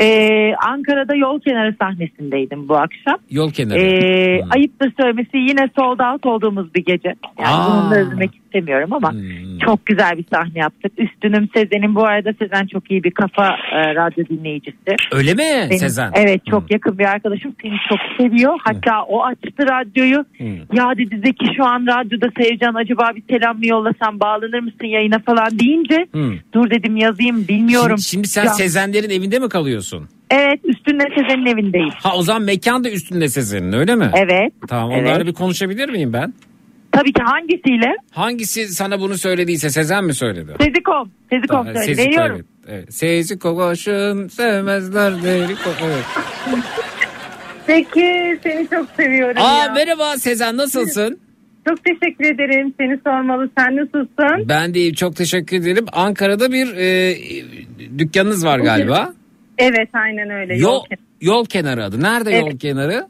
Ee, 0.00 0.52
Ankara'da 0.54 1.14
yol 1.16 1.40
kenarı 1.40 1.74
sahnesindeydim 1.78 2.68
bu 2.68 2.76
akşam. 2.76 3.18
Yol 3.30 3.50
kenarı. 3.52 3.78
Ee, 3.80 4.22
Hmm. 4.42 4.50
Ayıptır 4.52 4.92
söylemesi 5.00 5.36
yine 5.36 5.68
sold 5.78 6.00
out 6.00 6.26
olduğumuz 6.26 6.74
bir 6.74 6.84
gece. 6.84 7.14
Yani 7.38 7.48
Aa. 7.54 7.82
bunu 7.82 7.90
da 7.90 8.00
üzmek 8.00 8.30
istemiyorum 8.56 8.92
ama 8.92 9.12
Hmm. 9.12 9.58
çok 9.58 9.86
güzel 9.86 10.18
bir 10.18 10.24
sahne 10.34 10.58
yaptık. 10.58 10.92
Üstünüm 10.98 11.48
Sezen'in 11.54 11.94
bu 11.94 12.04
arada 12.06 12.32
Sezen 12.38 12.66
çok 12.66 12.90
iyi 12.90 13.04
bir 13.04 13.10
kafa 13.10 13.48
e, 13.48 13.94
radyo 13.94 14.24
dinleyicisi. 14.28 14.96
Öyle 15.12 15.34
mi 15.34 15.42
Benim- 15.70 15.78
Sezen? 15.78 16.10
Evet 16.14 16.46
çok 16.50 16.70
yakın 16.72 16.98
bir 16.98 17.04
arkadaşım 17.04 17.54
seni 17.62 17.74
çok 17.88 17.98
seviyor. 18.18 18.58
Hatta 18.64 19.02
o 19.02 19.22
açtı 19.24 19.62
radyoyu. 19.70 20.24
Hmm. 20.36 20.56
Ya 20.72 20.92
dedi 20.98 21.20
Zeki 21.24 21.46
şu 21.56 21.64
an 21.64 21.86
radyoda 21.86 22.28
Sevcan 22.38 22.74
acaba 22.74 23.10
bir 23.16 23.22
selam 23.34 23.58
mı 23.58 23.66
yollasam 23.66 24.20
bağlanır 24.20 24.60
mısın 24.60 24.86
yayına 24.86 25.18
falan 25.18 25.58
deyince 25.58 26.06
Hmm. 26.12 26.32
dur 26.54 26.70
dedim 26.70 26.96
yazayım 26.96 27.48
bilmiyorum. 27.48 27.88
Şimdi, 27.98 28.02
şimdi 28.02 28.28
sen 28.28 28.44
Ya- 28.44 28.50
Sezenlerin 28.50 29.10
evinde 29.10 29.38
mi 29.38 29.48
kalıyorsun? 29.48 30.08
Evet 30.30 30.60
üstünde 30.64 31.04
Sezen'in 31.18 31.46
evindeyim. 31.46 31.90
Ha 32.02 32.10
o 32.16 32.22
zaman 32.22 32.42
mekan 32.42 32.84
da 32.84 32.90
üstünde 32.90 33.28
Sezen'in 33.28 33.72
öyle 33.72 33.94
mi? 33.94 34.10
Evet. 34.14 34.52
Tamam 34.68 34.90
Evet. 34.92 35.08
onlarla 35.08 35.26
bir 35.26 35.32
konuşabilir 35.32 35.88
miyim 35.88 36.12
ben? 36.12 36.34
Tabii 36.92 37.12
ki 37.12 37.22
hangisiyle? 37.22 37.96
Hangisi 38.10 38.68
sana 38.68 39.00
bunu 39.00 39.18
söylediyse 39.18 39.70
Sezen 39.70 40.04
mi 40.04 40.14
söyledi? 40.14 40.52
Sezikom. 40.60 41.10
Sezikom 41.30 41.56
Tamam, 41.56 41.74
söyle. 41.74 41.86
Seziko, 41.86 42.08
Veriyorum. 42.08 42.36
Evet, 42.36 42.46
evet. 42.68 42.94
Seziko 42.94 43.56
koşun 43.56 44.28
sevmezler 44.28 45.22
deriko. 45.22 45.70
Evet. 45.84 46.04
Peki 47.66 48.38
seni 48.42 48.68
çok 48.70 48.86
seviyorum 48.96 49.42
Aa 49.42 49.64
ya. 49.64 49.72
merhaba 49.72 50.16
Sezen 50.18 50.56
nasılsın? 50.56 51.18
Çok 51.68 51.78
teşekkür 51.84 52.24
ederim. 52.24 52.74
Seni 52.80 52.98
sormalı. 53.06 53.50
Sen 53.58 53.76
nasılsın? 53.76 54.48
Ben 54.48 54.74
de 54.74 54.78
iyiyim 54.78 54.94
çok 54.94 55.16
teşekkür 55.16 55.56
ederim. 55.56 55.86
Ankara'da 55.92 56.52
bir 56.52 56.76
e, 56.76 57.16
dükkanınız 57.98 58.44
var 58.44 58.58
galiba. 58.58 59.12
Evet 59.58 59.88
aynen 59.92 60.30
öyle. 60.30 60.56
Yol 60.56 60.84
yol 61.20 61.44
kenarı 61.44 61.84
adı. 61.84 62.02
Nerede 62.02 62.30
Evet. 62.30 62.42
yol 62.52 62.58
kenarı? 62.58 63.06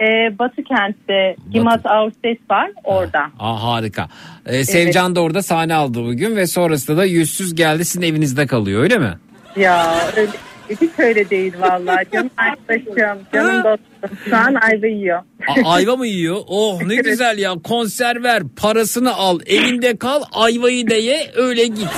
Ee, 0.00 0.38
Batı 0.38 0.62
kentte 0.64 1.36
Gimat 1.52 1.86
Austes 1.86 2.36
var 2.50 2.70
orada. 2.84 3.20
Aa, 3.38 3.62
harika. 3.62 4.08
Ee, 4.46 4.64
Sevcan 4.64 5.16
da 5.16 5.20
orada 5.20 5.42
sahne 5.42 5.74
aldı 5.74 6.04
bugün 6.04 6.36
ve 6.36 6.46
sonrasında 6.46 6.96
da 6.96 7.04
yüzsüz 7.04 7.54
geldi 7.54 7.84
sizin 7.84 8.02
evinizde 8.02 8.46
kalıyor 8.46 8.82
öyle 8.82 8.98
mi? 8.98 9.14
Ya 9.56 9.94
öyle, 10.16 10.30
hiç 10.70 10.90
öyle 10.98 11.30
değil 11.30 11.52
vallahi. 11.60 12.04
Canım 12.12 12.30
arkadaşım, 12.36 13.18
canım 13.34 13.64
dostum. 13.64 14.18
Şu 14.30 14.36
an 14.36 14.54
ayva 14.54 14.86
yiyor. 14.86 15.22
A- 15.64 15.70
ayva 15.72 15.96
mı 15.96 16.06
yiyor? 16.06 16.36
Oh 16.46 16.82
ne 16.82 16.96
güzel 17.04 17.38
ya 17.38 17.54
konserver 17.64 18.42
parasını 18.56 19.14
al 19.14 19.40
evinde 19.46 19.96
kal 19.96 20.22
ayvayı 20.32 20.90
da 20.90 20.94
ye 20.94 21.30
öyle 21.36 21.66
git. 21.66 21.88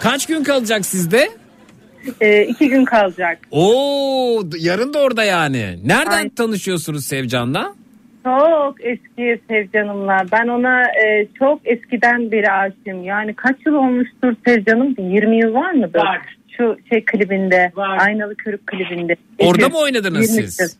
Kaç 0.00 0.26
gün 0.26 0.44
kalacak 0.44 0.86
sizde? 0.86 1.28
Ee, 2.20 2.42
iki 2.44 2.68
gün 2.68 2.84
kalacak. 2.84 3.38
Oo 3.50 4.42
yarın 4.58 4.94
da 4.94 4.98
orada 4.98 5.24
yani. 5.24 5.78
Nereden 5.84 6.28
tanışıyorsunuz 6.28 7.04
Sevcan'la? 7.04 7.74
Çok 8.24 8.84
eski 8.84 9.40
Sevcan'ımla. 9.48 10.18
Ben 10.32 10.48
ona 10.48 10.82
e, 10.82 11.26
çok 11.38 11.60
eskiden 11.64 12.32
beri 12.32 12.50
aşığım. 12.50 13.04
Yani 13.04 13.34
kaç 13.34 13.56
yıl 13.66 13.74
olmuştur 13.74 14.34
Sevcan'ım? 14.46 14.94
20 14.98 15.38
yıl 15.38 15.54
var 15.54 15.72
mıdır? 15.72 15.98
Var. 15.98 16.36
Şu 16.56 16.76
şey 16.92 17.04
klibinde. 17.04 17.72
Aynalı 17.76 18.34
Körük 18.34 18.66
klibinde. 18.66 19.16
Orada 19.38 19.62
Eski- 19.62 19.72
mı 19.72 19.78
oynadınız 19.78 20.36
20 20.36 20.48
siz? 20.48 20.76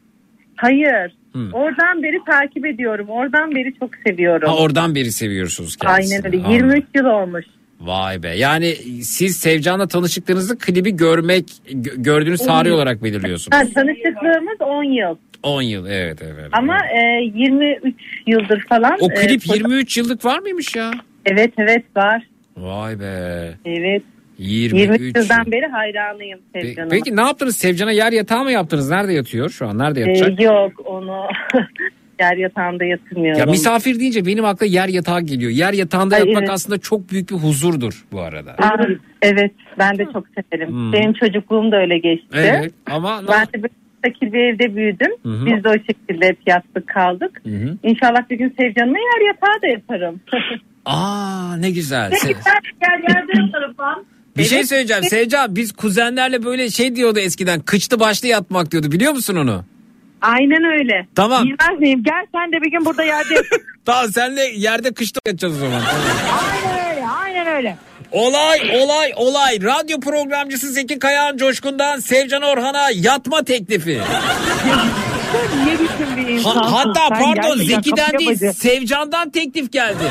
Hayır. 0.56 1.12
Hı. 1.32 1.38
Oradan 1.52 2.02
beri 2.02 2.18
takip 2.26 2.66
ediyorum. 2.66 3.08
Oradan 3.08 3.54
beri 3.54 3.74
çok 3.78 3.90
seviyorum. 4.06 4.48
Ha, 4.48 4.56
oradan 4.56 4.94
beri 4.94 5.12
seviyorsunuz 5.12 5.76
kendisini. 5.76 6.14
Aynen 6.16 6.26
öyle. 6.26 6.36
Anladım. 6.46 6.52
23 6.70 6.84
yıl 6.94 7.04
olmuş. 7.04 7.44
Vay 7.80 8.22
be. 8.22 8.28
Yani 8.28 8.74
siz 9.02 9.36
Sevcan'la 9.36 9.88
tanıştıklarınızda 9.88 10.54
klibi 10.58 10.96
görmek 10.96 11.44
gö- 11.68 12.02
gördüğünüz 12.02 12.40
tarih 12.40 12.72
olarak 12.72 13.04
belirliyorsunuz. 13.04 13.58
Ha, 13.58 13.62
tanışıklığımız 13.74 14.60
10 14.60 14.82
yıl. 14.84 15.16
10 15.42 15.62
yıl 15.62 15.86
evet 15.86 16.22
evet. 16.22 16.48
Ama 16.52 16.78
e, 16.86 17.22
23 17.34 17.94
yıldır 18.26 18.60
falan. 18.68 18.96
O 19.00 19.08
klip 19.08 19.50
e, 19.50 19.54
23 19.54 19.96
yıllık 19.96 20.24
var 20.24 20.38
mıymış 20.38 20.76
ya? 20.76 20.90
Evet 21.26 21.52
evet 21.58 21.84
var. 21.96 22.22
Vay 22.56 23.00
be. 23.00 23.54
Evet. 23.64 24.02
23 24.38 24.80
23 25.00 25.16
yıldan 25.16 25.52
beri 25.52 25.66
hayranıyım 25.66 26.40
Sevcan'ıma. 26.52 26.90
Peki 26.90 27.16
ne 27.16 27.20
yaptınız? 27.20 27.56
Sevcan'a 27.56 27.92
yer 27.92 28.12
yatağı 28.12 28.44
mı 28.44 28.52
yaptınız? 28.52 28.90
Nerede 28.90 29.12
yatıyor 29.12 29.50
şu 29.50 29.68
an? 29.68 29.78
Nerede 29.78 30.00
yatacak? 30.00 30.40
Ee, 30.40 30.44
yok 30.44 30.72
onu 30.84 31.26
yer 32.20 32.36
yatağında 32.36 32.84
yatırmıyorum. 32.84 33.40
ya 33.40 33.46
misafir 33.46 34.00
deyince 34.00 34.26
benim 34.26 34.44
akla 34.44 34.66
yer 34.66 34.88
yatağı 34.88 35.20
geliyor. 35.20 35.50
Yer 35.50 35.72
yatağında 35.72 36.14
Ay, 36.14 36.20
yatmak 36.20 36.38
evet. 36.42 36.50
aslında 36.50 36.78
çok 36.78 37.10
büyük 37.10 37.30
bir 37.30 37.34
huzurdur 37.34 38.04
bu 38.12 38.20
arada. 38.20 38.50
Aa, 38.52 38.76
evet 39.22 39.52
ben 39.78 39.98
de 39.98 40.04
çok 40.12 40.24
severim. 40.28 40.68
Hmm. 40.68 40.92
Benim 40.92 41.12
çocukluğum 41.12 41.72
da 41.72 41.76
öyle 41.76 41.98
geçti. 41.98 42.28
Evet 42.34 42.72
ama 42.90 43.22
Ben 43.28 43.46
de 43.46 43.62
böyle 43.62 43.74
müstakil 44.04 44.32
bir 44.32 44.38
evde 44.38 44.76
büyüdüm. 44.76 45.12
Hı 45.22 45.28
hı. 45.28 45.46
Biz 45.46 45.64
de 45.64 45.68
o 45.68 45.72
şekilde 45.72 46.26
hep 46.26 46.38
yattık 46.46 46.88
kaldık. 46.88 47.40
Hı 47.44 47.50
hı. 47.50 47.76
İnşallah 47.82 48.30
bir 48.30 48.38
gün 48.38 48.54
Sevcan'ıma 48.60 48.98
yer 48.98 49.26
yatağı 49.26 49.62
da 49.62 49.66
yaparım. 49.66 50.20
Aa 50.84 51.56
ne 51.56 51.70
güzel. 51.70 52.10
Se- 52.12 52.26
Gel 52.80 53.02
yerde 53.16 53.42
yatarım 53.42 53.74
ben. 53.78 54.04
bir 54.36 54.44
şey 54.44 54.64
söyleyeceğim 54.64 55.02
Sevcan 55.04 55.56
biz 55.56 55.72
kuzenlerle 55.72 56.44
böyle 56.44 56.70
şey 56.70 56.96
diyordu 56.96 57.18
eskiden 57.18 57.60
kıçlı 57.60 58.00
başlı 58.00 58.28
yatmak 58.28 58.70
diyordu 58.72 58.92
biliyor 58.92 59.12
musun 59.12 59.36
onu? 59.36 59.64
Aynen 60.22 60.64
öyle. 60.64 61.06
Tamam. 61.14 61.44
Bilmez 61.44 61.80
miyim? 61.80 62.02
Gel 62.02 62.26
sen 62.34 62.52
de 62.52 62.64
bir 62.64 62.70
gün 62.70 62.84
burada 62.84 63.02
yerde. 63.04 63.34
Tamam 63.84 64.12
senle 64.12 64.42
yerde 64.44 64.94
kışta 64.94 65.20
yatacağız 65.26 65.56
o 65.56 65.58
zaman. 65.58 65.82
aynen 66.52 66.90
öyle. 66.96 67.06
Aynen 67.24 67.46
öyle. 67.46 67.76
Olay 68.12 68.60
olay 68.82 69.12
olay 69.16 69.62
radyo 69.62 70.00
programcısı 70.00 70.72
Zeki 70.72 70.98
Kayağan 70.98 71.36
Coşkun'dan 71.36 72.00
Sevcan 72.00 72.42
Orhan'a 72.42 72.90
yatma 72.94 73.44
teklifi. 73.44 74.00
Niye 75.64 75.74
biçim 75.74 76.16
bir 76.16 76.22
Ha- 76.24 76.30
insansın? 76.30 76.60
hatta 76.72 77.08
Sen 77.08 77.18
pardon 77.18 77.34
gerçekten 77.34 77.64
Zeki'den 77.76 78.04
kapıya 78.06 78.18
değil 78.18 78.30
bacı- 78.30 78.52
Sevcan'dan 78.58 79.30
teklif 79.30 79.72
geldi. 79.72 80.04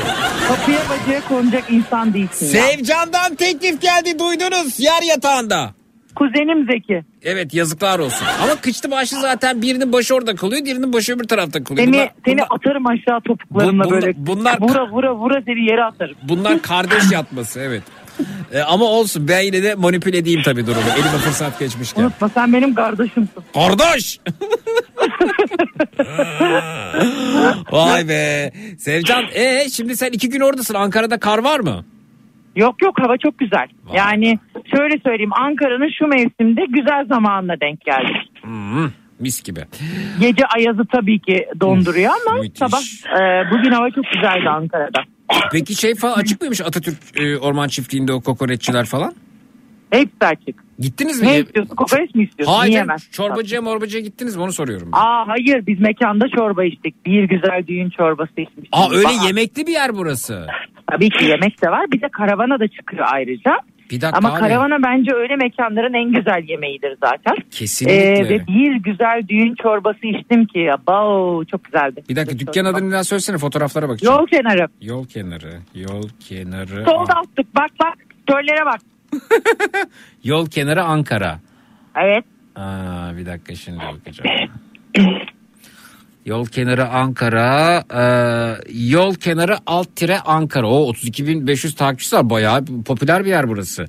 Kapıya 0.48 0.78
bacaya 0.90 1.20
konacak 1.28 1.64
insan 1.70 2.14
değilsin 2.14 2.46
ya. 2.46 2.52
Sevcan'dan 2.62 3.34
teklif 3.34 3.80
geldi 3.80 4.18
duydunuz 4.18 4.80
yer 4.80 5.02
yatağında. 5.02 5.74
Kuzenim 6.18 6.66
Zeki. 6.72 7.02
Evet 7.22 7.54
yazıklar 7.54 7.98
olsun. 7.98 8.26
Ama 8.42 8.56
kıçlı 8.56 8.90
başlı 8.90 9.20
zaten 9.20 9.62
birinin 9.62 9.92
başı 9.92 10.14
orada 10.14 10.34
kalıyor 10.34 10.64
diğerinin 10.64 10.92
başı 10.92 11.14
öbür 11.16 11.24
tarafta 11.24 11.64
kalıyor. 11.64 11.86
Seni, 11.86 11.94
Bunlar, 11.96 12.10
seni 12.24 12.34
bunlar, 12.34 12.46
atarım 12.50 12.86
aşağı 12.86 13.20
topuklarımla 13.20 13.84
Bu- 13.84 13.88
bunlar- 13.90 14.02
böyle. 14.02 14.14
bunlar- 14.16 14.60
Vura 14.60 14.90
vura 14.90 15.14
vura 15.14 15.42
seni 15.46 15.70
yere 15.70 15.84
atarım. 15.84 16.14
bunlar 16.22 16.62
kardeş 16.62 17.02
yatması 17.12 17.60
evet. 17.60 17.82
Ee, 18.52 18.60
ama 18.60 18.84
olsun 18.84 19.28
ben 19.28 19.40
yine 19.40 19.62
de 19.62 19.74
manipüle 19.74 20.18
edeyim 20.18 20.40
tabii 20.44 20.66
durumu. 20.66 20.82
Elime 20.94 21.08
fırsat 21.18 21.58
geçmişken. 21.58 22.02
Unutma 22.02 22.28
sen 22.28 22.52
benim 22.52 22.74
kardeşimsin. 22.74 23.42
Kardeş! 23.54 24.20
Vay 27.72 28.08
be. 28.08 28.52
Sevcan 28.78 29.24
e 29.34 29.68
şimdi 29.72 29.96
sen 29.96 30.10
iki 30.10 30.28
gün 30.28 30.40
oradasın. 30.40 30.74
Ankara'da 30.74 31.18
kar 31.18 31.38
var 31.38 31.60
mı? 31.60 31.84
Yok 32.58 32.82
yok 32.82 32.94
hava 33.00 33.16
çok 33.16 33.38
güzel. 33.38 33.66
Yani 33.94 34.38
şöyle 34.76 34.98
söyleyeyim 34.98 35.32
Ankara'nın 35.32 35.90
şu 35.98 36.06
mevsimde 36.06 36.64
güzel 36.68 37.06
zamanla 37.08 37.60
denk 37.60 37.80
geldi. 37.80 38.12
Hmm, 38.42 38.90
mis 39.18 39.42
gibi. 39.42 39.60
Gece 40.20 40.46
ayazı 40.46 40.86
tabii 40.92 41.18
ki 41.18 41.46
donduruyor 41.60 42.12
ama 42.26 42.42
sabah 42.54 42.80
e, 43.20 43.50
bugün 43.50 43.70
hava 43.70 43.90
çok 43.90 44.04
güzeldi 44.14 44.48
Ankara'da. 44.48 45.02
Peki 45.52 45.74
şey 45.74 45.94
falan 45.94 46.18
açık 46.18 46.40
mıymış 46.40 46.60
Atatürk 46.60 46.98
e, 47.16 47.38
Orman 47.38 47.68
Çiftliği'nde 47.68 48.12
o 48.12 48.20
kokoreççiler 48.20 48.86
falan? 48.86 49.14
Hepsi 49.90 50.26
açık. 50.26 50.67
Gittiniz 50.78 51.20
mi? 51.20 51.26
Ne 51.26 51.38
istiyorsun? 51.40 51.76
Kokoreç 51.76 52.14
mi 52.14 52.22
istiyorsun? 52.24 52.54
Hayır. 52.54 52.70
Yiyemezsin. 52.72 53.10
Çorbacıya 53.12 53.62
morbacıya 53.62 54.02
gittiniz 54.02 54.36
mi 54.36 54.42
onu 54.42 54.52
soruyorum. 54.52 54.90
ben. 54.92 54.98
Aa 54.98 55.28
hayır 55.28 55.66
biz 55.66 55.80
mekanda 55.80 56.28
çorba 56.36 56.64
içtik. 56.64 57.06
Bir 57.06 57.24
güzel 57.24 57.66
düğün 57.66 57.90
çorbası 57.90 58.32
içmiştik. 58.36 58.68
Aa 58.72 58.90
öyle 58.92 59.08
Aa, 59.08 59.26
yemekli 59.26 59.66
bir 59.66 59.72
yer 59.72 59.94
burası. 59.96 60.46
Tabii 60.90 61.10
ki 61.10 61.24
yemek 61.24 61.62
de 61.62 61.70
var. 61.70 61.86
Bir 61.92 62.00
de 62.00 62.08
karavana 62.12 62.60
da 62.60 62.68
çıkıyor 62.68 63.06
ayrıca. 63.12 63.56
Bir 63.90 64.00
dakika 64.00 64.18
Ama 64.18 64.32
abi. 64.32 64.40
karavana 64.40 64.82
bence 64.82 65.14
öyle 65.14 65.36
mekanların 65.36 65.94
en 65.94 66.12
güzel 66.12 66.44
yemeğidir 66.48 66.96
zaten. 67.04 67.36
Kesinlikle. 67.50 68.18
Ee, 68.18 68.28
ve 68.28 68.46
bir 68.46 68.76
güzel 68.76 69.22
düğün 69.28 69.54
çorbası 69.62 70.06
içtim 70.06 70.46
ki 70.46 70.58
ya 70.58 70.76
bao 70.86 71.44
çok 71.44 71.64
güzeldi. 71.64 72.02
Bir 72.08 72.16
dakika 72.16 72.38
dükkan 72.38 72.64
adını 72.64 72.86
bir 72.86 72.92
daha 72.92 73.04
söylesene 73.04 73.38
fotoğraflara 73.38 73.88
bakacağım. 73.88 74.18
Yol 74.20 74.26
kenarı. 74.26 74.68
Yol 74.82 75.06
kenarı. 75.06 75.52
Yol 75.74 76.08
kenarı. 76.28 76.84
Solda 76.84 77.12
attık 77.12 77.54
bak 77.56 77.70
bak 77.84 77.94
göllere 78.26 78.66
bak. 78.66 78.80
Yol 80.24 80.46
kenarı 80.46 80.84
Ankara. 80.84 81.40
Evet. 81.96 82.24
Aa, 82.56 83.16
bir 83.16 83.26
dakika 83.26 83.54
şimdi 83.54 83.78
bakacağım. 83.78 84.50
Yol 86.26 86.46
kenarı 86.46 86.88
Ankara. 86.88 87.84
e, 87.94 88.02
yol 88.72 89.14
kenarı 89.14 89.56
alt 89.66 89.96
tire 89.96 90.20
Ankara. 90.20 90.66
O 90.66 90.92
32.500 90.92 91.74
takipçisi 91.76 92.16
var. 92.16 92.30
Bayağı 92.30 92.64
popüler 92.64 93.24
bir 93.24 93.30
yer 93.30 93.48
burası. 93.48 93.86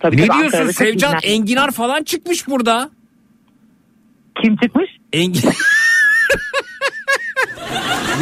Tabii 0.00 0.16
ne 0.16 0.22
diyorsun 0.22 0.44
Ankara'da 0.44 0.72
Sevcan? 0.72 1.14
Enginar 1.22 1.70
falan 1.70 2.02
çıkmış 2.02 2.48
burada. 2.48 2.90
Kim 4.42 4.56
çıkmış? 4.56 4.90
Engin... 5.12 5.42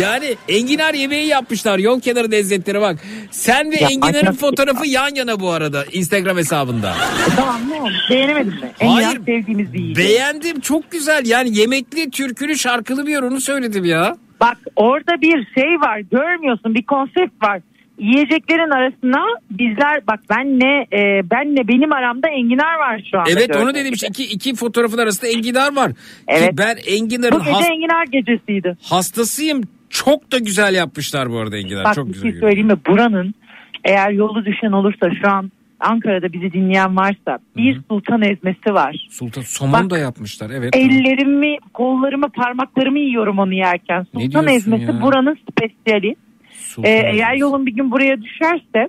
yani 0.02 0.36
enginar 0.48 0.94
yemeği 0.94 1.26
yapmışlar 1.26 1.78
yol 1.78 2.00
kenarı 2.00 2.30
lezzetleri 2.30 2.80
bak. 2.80 2.96
Sen 3.30 3.70
ve 3.70 3.76
Ya, 3.76 3.88
enginarın 3.90 4.14
acayip. 4.18 4.40
fotoğrafı 4.40 4.86
yan 4.88 5.14
yana 5.14 5.40
bu 5.40 5.50
arada 5.50 5.84
Instagram 5.92 6.36
hesabında. 6.36 6.90
E, 6.90 7.36
tamam 7.36 7.60
ne 7.70 7.80
oldu? 7.82 7.92
Beğenemedin 8.10 8.52
mi? 8.52 8.70
En 8.80 8.88
Hayır. 8.88 9.18
Sevdiğimiz 9.26 9.72
bir. 9.72 9.96
Beğendim 9.96 10.60
çok 10.60 10.90
güzel 10.90 11.26
yani 11.26 11.58
yemekli 11.58 12.10
türkülü 12.10 12.58
şarkılı 12.58 13.06
bir 13.06 13.12
yer 13.12 13.22
onu 13.22 13.40
söyledim 13.40 13.84
ya. 13.84 14.16
Bak 14.40 14.56
orada 14.76 15.20
bir 15.20 15.46
şey 15.54 15.80
var 15.80 15.98
görmüyorsun 15.98 16.74
bir 16.74 16.82
konsept 16.86 17.42
var. 17.42 17.60
Yiyeceklerin 17.98 18.70
arasına 18.70 19.24
bizler 19.50 20.06
bak 20.06 20.20
benle 20.30 20.86
e, 20.92 21.30
benle 21.30 21.68
benim 21.68 21.92
aramda 21.92 22.28
enginar 22.28 22.74
var 22.78 23.02
şu 23.10 23.18
anda. 23.18 23.30
Evet 23.30 23.56
onu 23.56 23.74
dedim 23.74 23.92
işte 23.92 24.06
iki, 24.06 24.24
iki 24.24 24.54
fotoğrafın 24.54 24.98
arasında 24.98 25.30
enginar 25.30 25.76
var. 25.76 25.90
Ki 25.92 25.96
Evet. 26.28 26.50
ben 26.58 26.76
enginarın 26.86 27.34
Bu 27.40 27.44
gece 27.44 27.52
has- 27.52 27.66
enginar 27.70 28.04
gecesiydi. 28.06 28.76
hastasıyım. 28.82 29.62
Çok 29.90 30.32
da 30.32 30.38
güzel 30.38 30.74
yapmışlar 30.74 31.30
bu 31.30 31.38
arada 31.38 31.56
enginar. 31.56 31.84
Bak 31.84 31.94
çok 31.94 32.08
bir 32.08 32.12
güzel. 32.12 32.30
şey 32.30 32.40
söyleyeyim 32.40 32.66
mi 32.66 32.76
buranın 32.86 33.34
eğer 33.84 34.10
yolu 34.10 34.44
düşen 34.44 34.72
olursa 34.72 35.10
şu 35.22 35.30
an 35.30 35.52
Ankara'da 35.80 36.32
bizi 36.32 36.52
dinleyen 36.52 36.96
varsa 36.96 37.38
bir 37.56 37.80
sultan 37.88 38.22
ezmesi 38.22 38.74
var. 38.74 39.06
Sultan 39.10 39.42
somon 39.42 39.90
da 39.90 39.98
yapmışlar 39.98 40.50
evet. 40.50 40.76
Ellerimi, 40.76 41.56
kollarımı, 41.74 42.28
parmaklarımı 42.28 42.98
yiyorum 42.98 43.38
onu 43.38 43.54
yerken. 43.54 44.06
Sultan 44.14 44.48
ezmesi 44.48 44.84
ya? 44.84 45.02
buranın 45.02 45.38
spesiyali. 45.50 46.16
Sultan 46.50 46.90
Ee, 46.90 47.10
eğer 47.12 47.34
yolun 47.34 47.66
bir 47.66 47.72
gün 47.72 47.90
buraya 47.90 48.22
düşerse 48.22 48.88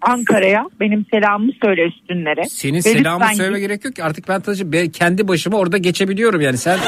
Ankara'ya 0.00 0.70
benim 0.80 1.06
selamımı 1.10 1.52
söyle 1.64 1.82
üstünlere. 1.86 2.44
Senin 2.44 2.74
Ve 2.74 2.82
selamı 2.82 3.24
söyleme 3.34 3.58
git. 3.60 3.68
gerek 3.68 3.84
yok 3.84 3.96
ki 3.96 4.04
artık 4.04 4.28
ben 4.28 4.42
ben 4.64 4.88
kendi 4.88 5.28
başıma 5.28 5.58
orada 5.58 5.78
geçebiliyorum 5.78 6.40
yani 6.40 6.58
sen. 6.58 6.78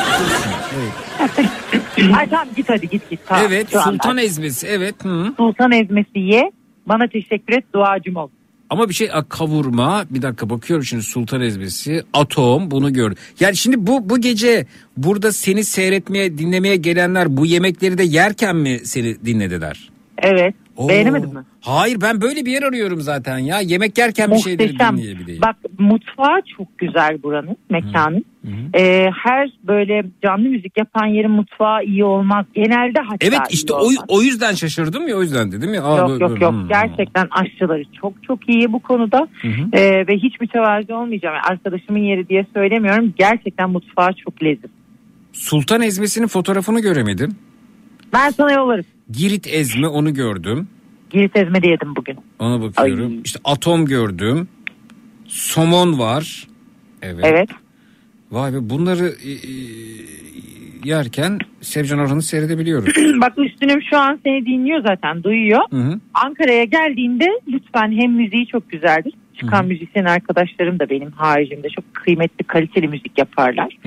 evet. 0.76 1.50
Ay 1.98 2.28
tamam 2.30 2.48
git 2.56 2.68
hadi 2.68 2.88
git 2.88 3.10
git. 3.10 3.20
Tamam, 3.26 3.44
evet 3.48 3.70
şu 3.70 3.80
anda. 3.80 3.90
sultan 3.90 4.18
ezmesi 4.18 4.66
evet. 4.66 5.04
Hı. 5.04 5.34
Sultan 5.36 5.72
ezmesi 5.72 6.18
ye. 6.18 6.52
Bana 6.86 7.08
teşekkür 7.08 7.52
et 7.52 7.64
duacım 7.74 8.16
ol. 8.16 8.28
Ama 8.70 8.88
bir 8.88 8.94
şey 8.94 9.10
kavurma 9.28 10.04
bir 10.10 10.22
dakika 10.22 10.50
bakıyorum 10.50 10.84
şimdi 10.84 11.02
sultan 11.02 11.40
ezmesi 11.40 12.02
atom 12.12 12.70
bunu 12.70 12.92
gördüm. 12.92 13.16
Yani 13.40 13.56
şimdi 13.56 13.86
bu 13.86 14.08
bu 14.10 14.20
gece 14.20 14.66
burada 14.96 15.32
seni 15.32 15.64
seyretmeye 15.64 16.38
dinlemeye 16.38 16.76
gelenler 16.76 17.36
bu 17.36 17.46
yemekleri 17.46 17.98
de 17.98 18.02
yerken 18.02 18.56
mi 18.56 18.78
seni 18.84 19.24
dinlediler? 19.24 19.90
Evet. 20.18 20.54
Oo. 20.76 20.88
Beğenemedin 20.88 21.34
mi? 21.34 21.40
Hayır 21.60 22.00
ben 22.00 22.20
böyle 22.20 22.44
bir 22.46 22.52
yer 22.52 22.62
arıyorum 22.62 23.00
zaten 23.00 23.38
ya. 23.38 23.60
Yemek 23.60 23.98
yerken 23.98 24.30
bir 24.30 24.36
şeyleri 24.38 24.78
dinleyebileyim. 24.78 25.42
Bak 25.42 25.56
mutfağı 25.78 26.40
çok 26.56 26.78
güzel 26.78 27.22
buranın 27.22 27.56
mekanın. 27.70 28.24
Ee, 28.74 29.06
her 29.24 29.50
böyle 29.64 30.04
canlı 30.22 30.48
müzik 30.48 30.78
yapan 30.78 31.06
yerin 31.06 31.30
mutfağı 31.30 31.84
iyi 31.84 32.04
olmaz. 32.04 32.46
Genelde 32.54 33.00
hatta 33.00 33.16
Evet 33.26 33.40
işte 33.50 33.72
o, 33.72 33.76
olmaz. 33.76 33.96
o 34.08 34.22
yüzden 34.22 34.54
şaşırdım 34.54 35.08
ya 35.08 35.16
o 35.16 35.22
yüzden 35.22 35.52
dedim 35.52 35.74
ya. 35.74 35.84
Aa, 35.84 35.98
Yok 35.98 36.20
yok 36.20 36.40
yok 36.40 36.52
Hmm. 36.52 36.68
gerçekten 36.68 37.28
aşçıları 37.30 37.82
çok 38.00 38.12
çok 38.22 38.48
iyi 38.48 38.72
bu 38.72 38.78
konuda 38.78 39.28
Ee, 39.72 40.06
ve 40.08 40.16
hiç 40.16 40.40
mütevazi 40.40 40.94
olmayacağım 40.94 41.34
Yani 41.34 41.44
arkadaşımın 41.50 41.98
yeri 42.00 42.28
diye 42.28 42.46
söylemiyorum 42.54 43.14
gerçekten 43.18 43.70
mutfağı 43.70 44.12
çok 44.24 44.42
leziz. 44.42 44.70
Sultan 45.32 45.82
ezmesinin 45.82 46.26
fotoğrafını 46.26 46.80
göremedim. 46.80 47.36
Ben 48.12 48.30
sana 48.30 48.52
yollarım. 48.52 48.84
Girit 49.10 49.46
ezme 49.46 49.88
onu 49.88 50.14
gördüm. 50.14 50.68
Girit 51.10 51.36
ezme 51.36 51.62
de 51.62 51.68
yedim 51.68 51.96
bugün. 51.96 52.18
Ona 52.38 52.62
bakıyorum. 52.62 53.22
İşte 53.24 53.40
atom 53.44 53.86
gördüm. 53.86 54.48
Somon 55.26 55.98
var. 55.98 56.46
Evet. 57.02 57.24
Evet. 57.24 57.48
Vay 58.30 58.52
be 58.52 58.70
bunları 58.70 59.06
e, 59.06 59.30
e, 59.30 59.40
yerken 60.84 61.38
Sevcan 61.60 61.98
Orhan'ı 61.98 62.22
seyredebiliyoruz. 62.22 62.94
Bak 63.20 63.38
üstünüm 63.38 63.82
şu 63.90 63.98
an 63.98 64.20
seni 64.24 64.46
dinliyor 64.46 64.82
zaten 64.86 65.22
duyuyor. 65.22 65.60
Hı 65.70 65.76
hı. 65.76 66.00
Ankara'ya 66.14 66.64
geldiğinde 66.64 67.40
lütfen 67.48 67.92
hem 67.92 68.12
müziği 68.12 68.46
çok 68.46 68.70
güzeldir. 68.70 69.14
Çıkan 69.40 69.66
müzisyen 69.66 70.04
arkadaşlarım 70.04 70.78
da 70.78 70.90
benim 70.90 71.10
haricimde 71.10 71.68
çok 71.68 71.94
kıymetli 71.94 72.44
kaliteli 72.44 72.88
müzik 72.88 73.18
yaparlar. 73.18 73.78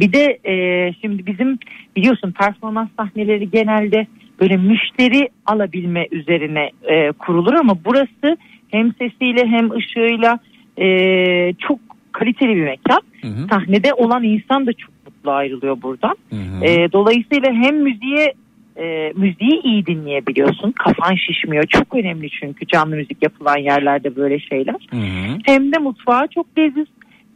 Bir 0.00 0.12
de 0.12 0.38
e, 0.44 0.54
şimdi 1.00 1.26
bizim 1.26 1.58
biliyorsun 1.96 2.32
performans 2.32 2.88
sahneleri 2.96 3.50
genelde 3.50 4.06
böyle 4.40 4.56
müşteri 4.56 5.28
alabilme 5.46 6.06
üzerine 6.10 6.70
e, 6.82 7.12
kurulur 7.12 7.54
ama 7.54 7.76
burası 7.84 8.36
hem 8.70 8.92
sesiyle 8.94 9.46
hem 9.46 9.70
ışığıyla 9.70 10.38
e, 10.78 10.88
çok 11.52 11.78
kaliteli 12.12 12.56
bir 12.56 12.64
mekan. 12.64 13.00
Sahnede 13.50 13.94
olan 13.94 14.22
insan 14.22 14.66
da 14.66 14.72
çok 14.72 14.90
mutlu 15.06 15.30
ayrılıyor 15.30 15.82
buradan. 15.82 16.16
E, 16.62 16.92
dolayısıyla 16.92 17.52
hem 17.52 17.76
müziğe 17.82 18.34
e, 18.76 19.12
müziği 19.16 19.60
iyi 19.64 19.86
dinleyebiliyorsun. 19.86 20.72
Kafan 20.72 21.14
şişmiyor. 21.14 21.64
Çok 21.64 21.94
önemli 21.94 22.30
çünkü 22.30 22.66
canlı 22.66 22.96
müzik 22.96 23.22
yapılan 23.22 23.58
yerlerde 23.58 24.16
böyle 24.16 24.38
şeyler. 24.40 24.88
Hem 25.46 25.72
de 25.72 25.78
mutfağı 25.78 26.26
çok 26.34 26.58
leziz. 26.58 26.86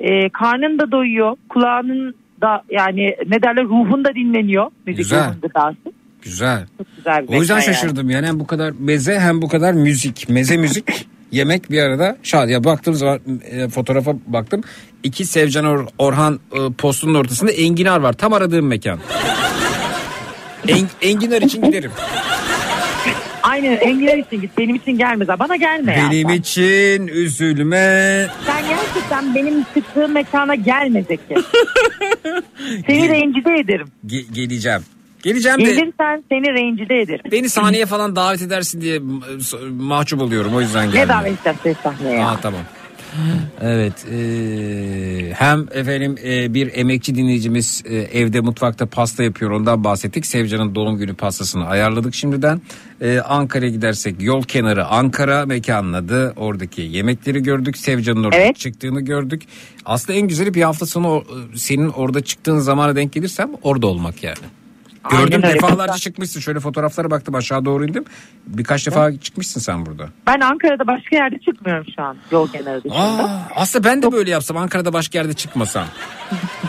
E, 0.00 0.28
karnın 0.28 0.78
da 0.78 0.92
doyuyor. 0.92 1.36
Kulağının 1.48 2.14
da 2.40 2.62
yani 2.70 3.16
ne 3.26 3.42
derler 3.42 3.64
ruhun 3.64 4.04
da 4.04 4.14
dinleniyor. 4.14 4.70
Müzik 4.86 4.98
Güzel. 4.98 5.34
gıdası. 5.42 6.01
Güzel. 6.22 6.66
Güzel 6.96 7.28
bir 7.28 7.34
O 7.36 7.40
yüzden 7.40 7.56
mekan 7.56 7.72
yani. 7.72 7.80
şaşırdım 7.80 8.10
yani 8.10 8.26
hem 8.26 8.40
bu 8.40 8.46
kadar 8.46 8.72
meze 8.78 9.20
hem 9.20 9.42
bu 9.42 9.48
kadar 9.48 9.72
müzik. 9.72 10.28
Meze 10.28 10.56
müzik 10.56 11.08
yemek 11.32 11.70
bir 11.70 11.82
arada 11.82 12.16
şahane. 12.22 12.52
Ya 12.52 12.64
baktığım 12.64 12.94
zaman 12.94 13.20
e, 13.50 13.68
fotoğrafa 13.68 14.14
baktım. 14.26 14.60
İki 15.02 15.24
Sevcan 15.24 15.64
Or- 15.64 15.88
Orhan 15.98 16.40
e, 16.52 16.72
postunun 16.78 17.14
ortasında 17.14 17.50
enginar 17.52 18.00
var. 18.00 18.12
Tam 18.12 18.32
aradığım 18.32 18.66
mekan. 18.66 18.98
En- 20.68 20.88
enginar 21.10 21.42
için 21.42 21.62
giderim. 21.62 21.90
Aynen 23.42 23.76
enginar 23.76 24.18
için 24.18 24.40
git. 24.40 24.58
Benim 24.58 24.76
için 24.76 24.92
gelmez. 24.98 25.28
ha. 25.28 25.38
Bana 25.38 25.56
gelme 25.56 25.92
ya. 25.98 26.08
Benim 26.10 26.30
için 26.30 27.06
üzülme. 27.06 28.26
Sen 28.46 28.62
gerçekten 28.68 29.34
benim 29.34 29.64
çıktığım 29.74 30.12
mekana 30.12 30.54
gelme 30.54 31.02
Zeki. 31.02 31.34
Seni 32.86 33.08
rencide 33.08 33.58
ederim. 33.60 33.86
Ge- 34.06 34.32
geleceğim. 34.32 34.82
Geleceğim 35.22 35.58
de 35.58 35.62
Gelirsen 35.62 36.24
seni 36.28 36.46
rencide 36.54 37.00
ederim. 37.00 37.20
beni 37.32 37.48
sahneye 37.48 37.86
falan 37.86 38.16
davet 38.16 38.42
edersin 38.42 38.80
diye 38.80 38.96
e, 38.96 39.00
mahcup 39.78 40.22
oluyorum 40.22 40.54
o 40.54 40.60
yüzden 40.60 40.88
Ne 40.88 40.92
geldim. 40.92 41.08
davet 41.08 41.46
edeceğiz 41.46 41.78
sahneye? 41.82 42.24
Aa, 42.24 42.36
tamam. 42.42 42.60
Evet 43.62 44.06
e, 44.12 45.32
hem 45.34 45.66
efendim 45.74 46.16
e, 46.24 46.54
bir 46.54 46.70
emekçi 46.74 47.14
dinleyicimiz 47.14 47.82
e, 47.86 47.96
evde 47.96 48.40
mutfakta 48.40 48.86
pasta 48.86 49.22
yapıyor 49.22 49.50
ondan 49.50 49.84
bahsettik. 49.84 50.26
Sevcan'ın 50.26 50.74
doğum 50.74 50.98
günü 50.98 51.14
pastasını 51.14 51.66
ayarladık 51.66 52.14
şimdiden. 52.14 52.60
E, 53.00 53.18
Ankara'ya 53.20 53.70
gidersek 53.70 54.14
yol 54.22 54.42
kenarı 54.42 54.86
Ankara 54.86 55.46
mekanın 55.46 55.92
adı 55.92 56.32
oradaki 56.36 56.82
yemekleri 56.82 57.42
gördük. 57.42 57.76
Sevcan'ın 57.78 58.24
orada 58.24 58.52
çıktığını 58.52 59.00
gördük. 59.00 59.42
Aslında 59.84 60.18
en 60.18 60.28
güzeli 60.28 60.54
bir 60.54 60.62
hafta 60.62 60.86
sonu 60.86 61.08
o- 61.08 61.24
senin 61.54 61.88
orada 61.88 62.20
çıktığın 62.20 62.58
zamana 62.58 62.96
denk 62.96 63.12
gelirsem 63.12 63.50
orada 63.62 63.86
olmak 63.86 64.22
yani. 64.22 64.36
Aynen 65.04 65.24
Gördüm 65.26 65.40
öyle. 65.44 65.54
defalarca 65.54 65.94
çıkmışsın. 65.94 66.40
Şöyle 66.40 66.60
fotoğraflara 66.60 67.10
baktım 67.10 67.34
aşağı 67.34 67.64
doğru 67.64 67.86
indim. 67.86 68.04
Birkaç 68.46 68.86
defa 68.86 69.12
çıkmışsın 69.18 69.60
sen 69.60 69.86
burada. 69.86 70.08
Ben 70.26 70.40
Ankara'da 70.40 70.86
başka 70.86 71.16
yerde 71.16 71.38
çıkmıyorum 71.38 71.86
şu 71.96 72.02
an 72.02 72.16
yol 72.30 72.48
kenarı 72.52 72.84
dışında. 72.84 72.98
Aa, 73.00 73.48
aslında 73.56 73.84
ben 73.88 74.02
de 74.02 74.12
böyle 74.12 74.30
yapsam 74.30 74.56
Ankara'da 74.56 74.92
başka 74.92 75.18
yerde 75.18 75.32
çıkmasam. 75.32 75.86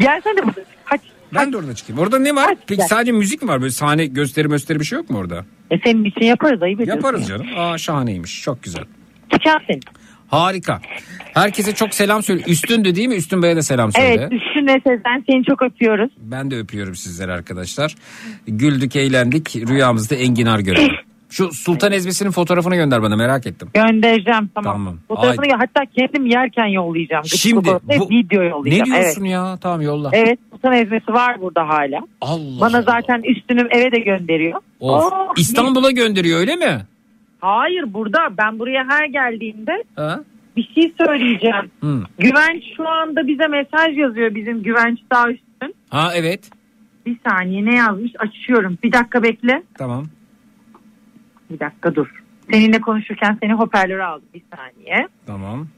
Gelsene 0.00 0.42
burada. 0.46 0.60
Kaç. 0.84 1.00
Ben 1.34 1.52
de 1.52 1.56
orada 1.56 1.74
çıkayım. 1.74 2.02
Orada 2.02 2.18
ne 2.18 2.34
var? 2.34 2.54
Peki 2.66 2.82
sadece 2.82 3.12
müzik 3.12 3.42
mi 3.42 3.48
var? 3.48 3.60
Böyle 3.60 3.72
sahne 3.72 4.06
gösteri 4.06 4.48
gösteri 4.48 4.80
bir 4.80 4.84
şey 4.84 4.98
yok 4.98 5.10
mu 5.10 5.18
orada? 5.18 5.44
E 5.70 5.78
senin 5.84 6.04
için 6.04 6.20
yaparız 6.26 6.62
ayıp 6.62 6.80
ediyorsun. 6.80 7.04
Yaparız 7.04 7.28
canım. 7.28 7.46
Aa 7.56 7.78
şahaneymiş. 7.78 8.42
Çok 8.42 8.62
güzel. 8.62 8.84
Çıkar 9.32 9.64
senin. 9.66 9.82
Harika. 10.28 10.80
Herkese 11.34 11.74
çok 11.74 11.94
selam 11.94 12.22
söyle. 12.22 12.42
Üstündü 12.46 12.94
değil 12.94 13.08
mi? 13.08 13.14
Üstün 13.14 13.42
Bey'e 13.42 13.56
de 13.56 13.62
selam 13.62 13.92
söyle. 13.92 14.08
Evet 14.08 14.30
düşünme 14.30 14.80
Sezen 14.86 15.24
seni 15.30 15.44
çok 15.44 15.62
öpüyoruz. 15.62 16.10
Ben 16.18 16.50
de 16.50 16.58
öpüyorum 16.58 16.94
sizleri 16.94 17.32
arkadaşlar. 17.32 17.94
Güldük, 18.46 18.96
eğlendik. 18.96 19.56
Rüyamızda 19.56 20.14
enginar 20.14 20.58
görelim. 20.58 20.94
Şu 21.30 21.52
Sultan 21.52 21.92
Ezmesi'nin 21.92 22.30
fotoğrafını 22.30 22.76
gönder 22.76 23.02
bana 23.02 23.16
merak 23.16 23.46
ettim. 23.46 23.68
Göndereceğim 23.74 24.50
tamam. 24.54 24.72
Tamam. 24.72 24.98
Fotoğrafını 25.08 25.52
hatta 25.58 25.80
kendim 25.96 26.26
yerken 26.26 26.66
yollayacağım. 26.66 27.24
Şimdi 27.24 27.64
bu- 27.64 28.10
video 28.10 28.42
yollayacağım. 28.42 28.90
Ne 28.90 28.94
diyorsun 28.94 29.22
evet. 29.22 29.32
ya? 29.32 29.58
Tamam 29.60 29.80
yolla. 29.80 30.10
Evet 30.12 30.38
sultan 30.52 30.72
ezmesi 30.72 31.12
var 31.12 31.40
burada 31.40 31.68
hala. 31.68 32.00
Allah 32.20 32.60
Bana 32.60 32.82
zaten 32.82 33.22
üstünüm 33.22 33.68
eve 33.70 33.92
de 33.92 33.98
gönderiyor. 33.98 34.60
Of. 34.80 35.12
Oh, 35.12 35.32
İstanbul'a 35.36 35.90
gönderiyor 35.90 36.40
öyle 36.40 36.56
mi? 36.56 36.86
Hayır 37.46 37.94
burada 37.94 38.18
ben 38.38 38.58
buraya 38.58 38.86
her 38.88 39.04
geldiğimde 39.06 39.84
Ha? 39.96 40.20
bir 40.56 40.70
şey 40.74 40.92
söyleyeceğim. 41.06 41.70
Hı. 41.80 42.02
Güvenç 42.18 42.64
şu 42.76 42.88
anda 42.88 43.26
bize 43.26 43.46
mesaj 43.46 43.98
yazıyor 43.98 44.34
bizim 44.34 44.62
Güvenç 44.62 44.98
daha 45.12 45.30
üstün. 45.30 45.74
Ha 45.90 46.10
evet. 46.14 46.50
Bir 47.06 47.16
saniye 47.28 47.64
ne 47.64 47.74
yazmış 47.76 48.12
açıyorum. 48.18 48.78
Bir 48.82 48.92
dakika 48.92 49.22
bekle. 49.22 49.62
Tamam. 49.78 50.04
Bir 51.50 51.60
dakika 51.60 51.94
dur. 51.94 52.22
Seninle 52.52 52.80
konuşurken 52.80 53.38
seni 53.42 53.52
hoparlöre 53.52 54.04
aldım 54.04 54.28
bir 54.34 54.42
saniye. 54.56 55.08
Tamam. 55.26 55.68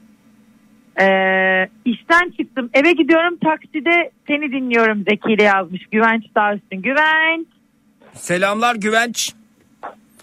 Ee, 1.01 1.69
işten 1.85 2.31
çıktım 2.37 2.69
eve 2.73 2.91
gidiyorum 2.91 3.37
takside 3.37 4.11
seni 4.27 4.51
dinliyorum 4.51 5.03
Zeki 5.09 5.33
ile 5.33 5.43
yazmış. 5.43 5.85
Güvenç 5.91 6.23
daha 6.35 6.55
üstün. 6.55 6.81
Güvenç 6.81 7.47
Selamlar 8.13 8.75
Güvenç. 8.75 9.33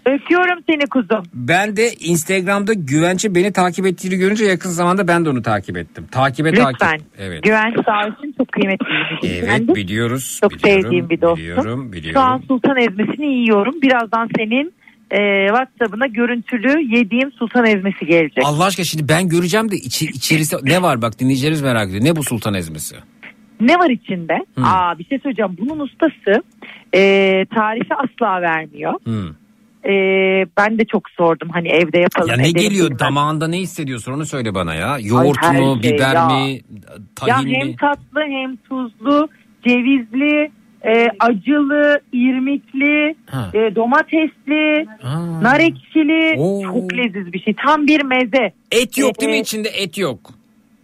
Öpüyorum 0.06 0.58
seni 0.70 0.86
kuzum. 0.86 1.22
Ben 1.34 1.76
de 1.76 1.92
Instagram'da 1.92 2.72
Güvenç'in 2.72 3.34
beni 3.34 3.52
takip 3.52 3.86
ettiğini 3.86 4.16
görünce 4.16 4.44
yakın 4.44 4.70
zamanda 4.70 5.08
ben 5.08 5.24
de 5.24 5.28
onu 5.30 5.42
takip 5.42 5.76
ettim. 5.76 6.06
Takibe 6.10 6.52
Lütfen. 6.52 6.72
takip. 6.72 7.06
Evet. 7.18 7.42
Güvenç 7.42 7.74
daha 7.86 8.08
üstün 8.08 8.34
çok 8.38 8.52
kıymetli 8.52 8.86
bir 8.86 8.94
Evet 8.96 9.22
müzisyendi. 9.22 9.74
biliyoruz. 9.74 10.38
Çok 10.40 10.50
biliyorum, 10.52 10.82
sevdiğim 10.82 11.10
bir 11.10 11.20
dostum. 11.20 11.36
Biliyorum, 11.44 11.62
Şu 11.64 11.70
an 11.70 11.92
biliyorum. 11.92 12.42
sultan 12.48 12.76
ezmesini 12.76 13.26
yiyorum. 13.26 13.82
Birazdan 13.82 14.28
senin 14.36 14.72
e, 15.10 15.46
WhatsApp'ına 15.48 16.06
görüntülü 16.06 16.96
yediğim 16.96 17.32
sultan 17.32 17.66
ezmesi 17.66 18.06
gelecek. 18.06 18.44
Allah 18.44 18.64
aşkına 18.64 18.84
şimdi 18.84 19.08
ben 19.08 19.28
göreceğim 19.28 19.70
de 19.70 19.76
içi, 19.76 20.06
içerisi 20.06 20.56
ne 20.62 20.82
var 20.82 21.02
bak 21.02 21.18
dinleyicilerimiz 21.18 21.62
merak 21.62 21.88
ediyor. 21.88 22.04
Ne 22.04 22.16
bu 22.16 22.22
sultan 22.22 22.54
ezmesi? 22.54 22.96
Ne 23.60 23.74
var 23.78 23.90
içinde? 23.90 24.34
Hmm. 24.54 24.64
Aa 24.64 24.98
bir 24.98 25.04
şey 25.04 25.18
söyleyeceğim. 25.18 25.56
Bunun 25.60 25.78
ustası 25.80 26.42
e, 26.94 27.00
tarifi 27.54 27.94
asla 27.94 28.42
vermiyor. 28.42 28.92
Hmm. 29.04 29.28
E, 29.88 29.92
ben 30.58 30.78
de 30.78 30.84
çok 30.84 31.10
sordum 31.10 31.48
hani 31.52 31.68
evde 31.68 31.98
yapalım. 31.98 32.28
Ya 32.30 32.36
ne 32.36 32.50
geliyor 32.50 32.84
bilmem. 32.86 32.98
damağında 32.98 33.48
ne 33.48 33.58
hissediyorsun 33.58 34.12
onu 34.12 34.26
söyle 34.26 34.54
bana 34.54 34.74
ya. 34.74 34.98
Yoğurt 35.00 35.42
her 35.42 35.60
mu, 35.60 35.78
şey 35.82 35.92
biber 35.92 36.14
ya. 36.14 36.26
mi, 36.28 36.52
Ya 36.52 36.60
tahin 37.16 37.54
hem 37.54 37.66
mi? 37.66 37.76
tatlı 37.76 38.20
hem 38.20 38.56
tuzlu, 38.56 39.28
cevizli, 39.68 40.50
e, 40.86 41.06
acılı, 41.20 42.00
irmikli, 42.12 43.14
Ha. 43.30 43.50
e, 43.54 43.74
domatesli, 43.74 44.86
nar 45.42 45.60
ekşili. 45.60 46.34
Oo. 46.38 46.62
Çok 46.62 46.92
leziz 46.94 47.32
bir 47.32 47.40
şey. 47.40 47.54
Tam 47.66 47.86
bir 47.86 48.02
meze. 48.04 48.52
Et 48.72 48.98
yok 48.98 49.20
değil 49.20 49.32
mi 49.32 49.38
içinde 49.38 49.68
et 49.68 49.98
yok. 49.98 50.18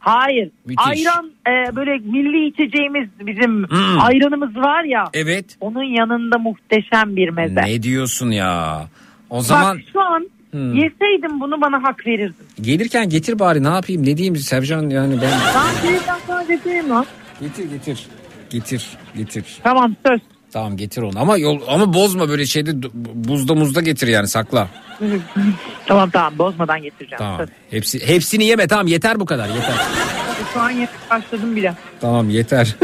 Hayır. 0.05 0.51
Müthiş. 0.67 0.87
Ayran 0.87 1.31
e, 1.49 1.77
böyle 1.77 1.99
milli 1.99 2.47
içeceğimiz 2.49 3.09
bizim 3.21 3.69
Hmm. 3.69 4.01
ayranımız 4.01 4.57
var 4.57 4.85
ya. 4.85 5.05
Evet. 5.15 5.57
Onun 5.61 5.83
yanında 5.83 6.39
muhteşem 6.39 7.17
bir 7.17 7.29
meze. 7.29 7.63
Ne 7.63 7.83
diyorsun 7.83 8.31
ya? 8.31 8.83
O 9.31 9.41
zaman 9.41 9.77
Bak 9.77 9.85
şu 9.93 10.01
an 10.01 10.29
Hmm. 10.51 10.75
yeseydim 10.75 11.41
bunu 11.41 11.61
bana 11.61 11.83
hak 11.83 12.07
verirdin. 12.07 12.35
gelirken 12.61 13.09
getir 13.09 13.39
bari 13.39 13.65
ne 13.65 13.69
yapayım 13.69 14.03
ne 14.07 14.17
diyeyim 14.17 14.37
Sevcan 14.37 14.91
yani 14.91 15.15
ben. 15.23 15.31
Ben 15.55 15.91
gelirken 15.91 16.17
sana 16.27 16.43
getireyim 16.43 16.91
lan. 16.91 17.07
Getir 17.41 17.71
getir. 17.71 18.07
Getir 18.51 18.89
getir. 19.17 19.45
Tamam 19.63 19.95
söz. 20.07 20.21
Tamam 20.53 20.77
getir 20.77 21.03
onu 21.03 21.21
ama 21.21 21.37
yol 21.37 21.61
ama 21.69 21.95
bozma 21.95 22.29
böyle 22.29 22.47
şeyde 22.47 22.71
buzda 23.15 23.55
muzda 23.55 23.81
getir 23.81 24.09
yani 24.09 24.29
sakla. 24.29 24.69
tamam 25.87 26.11
tamam 26.11 26.39
bozmadan 26.39 26.83
getireceğim. 26.83 27.19
Tamam. 27.19 27.47
Hepsi 27.71 28.09
hepsini 28.09 28.45
yeme 28.45 28.67
tamam 28.67 28.87
yeter 28.87 29.21
bu 29.21 29.27
kadar 29.27 29.49
yeter. 29.49 29.75
Şu 30.55 30.61
an 30.61 30.71
yemek 30.71 30.89
başladım 31.11 31.57
bile. 31.57 31.75
Tamam 32.01 32.31
yeter. 32.31 32.77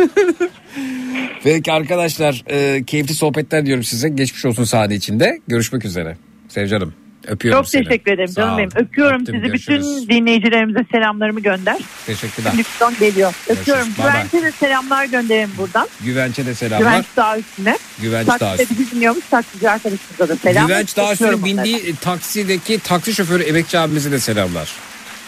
Peki 1.45 1.73
arkadaşlar 1.73 2.45
e, 2.51 2.85
keyifli 2.85 3.15
sohbetler 3.15 3.67
diyorum 3.67 3.85
size. 3.85 4.09
Geçmiş 4.09 4.45
olsun 4.45 4.65
sahne 4.65 4.95
içinde. 4.95 5.41
Görüşmek 5.49 5.85
üzere. 5.85 6.17
Sevcanım 6.49 7.08
öpüyorum 7.27 7.63
Çok 7.63 7.69
seni. 7.69 7.85
teşekkür 7.85 8.13
ederim 8.13 8.29
Sağ 8.29 8.41
canım 8.41 8.55
ol. 8.55 8.59
benim. 8.59 8.71
Öpüyorum 8.77 9.21
Öptüm, 9.21 9.35
sizi. 9.35 9.47
görüşürüz. 9.47 9.87
Bütün 10.03 10.09
dinleyicilerimize 10.09 10.81
selamlarımı 10.93 11.41
gönder. 11.41 11.77
Teşekkürler. 12.07 12.53
Lütfen 12.59 12.95
geliyor. 13.01 13.35
Öpüyorum. 13.49 13.89
Bay. 13.99 14.07
Güvenç'e 14.13 14.43
de 14.43 14.53
selamlar 14.53 15.05
gönderelim 15.05 15.51
buradan. 15.59 15.89
Güvenç'e 16.05 16.47
de 16.47 16.55
selamlar. 16.55 16.91
Güvenç 16.91 17.05
Dağ 17.17 17.39
üstüne. 17.39 17.79
Güvenç 18.03 18.29
Dağ 18.29 18.39
Takside 18.39 18.63
üstüne. 18.63 18.79
bizi 18.79 18.91
dinliyormuş. 18.91 19.25
Taksici 19.31 19.71
arkadaşımıza 19.71 20.29
da 20.29 20.37
selam. 20.37 20.67
Güvenç 20.67 20.91
Öpüyorum 20.99 21.41
onları. 21.43 21.45
bindiği 21.45 21.97
taksideki 21.97 22.79
taksi 22.79 23.15
şoförü 23.15 23.43
emekçi 23.43 23.79
abimize 23.79 24.13
de 24.13 24.19
selamlar. 24.21 24.69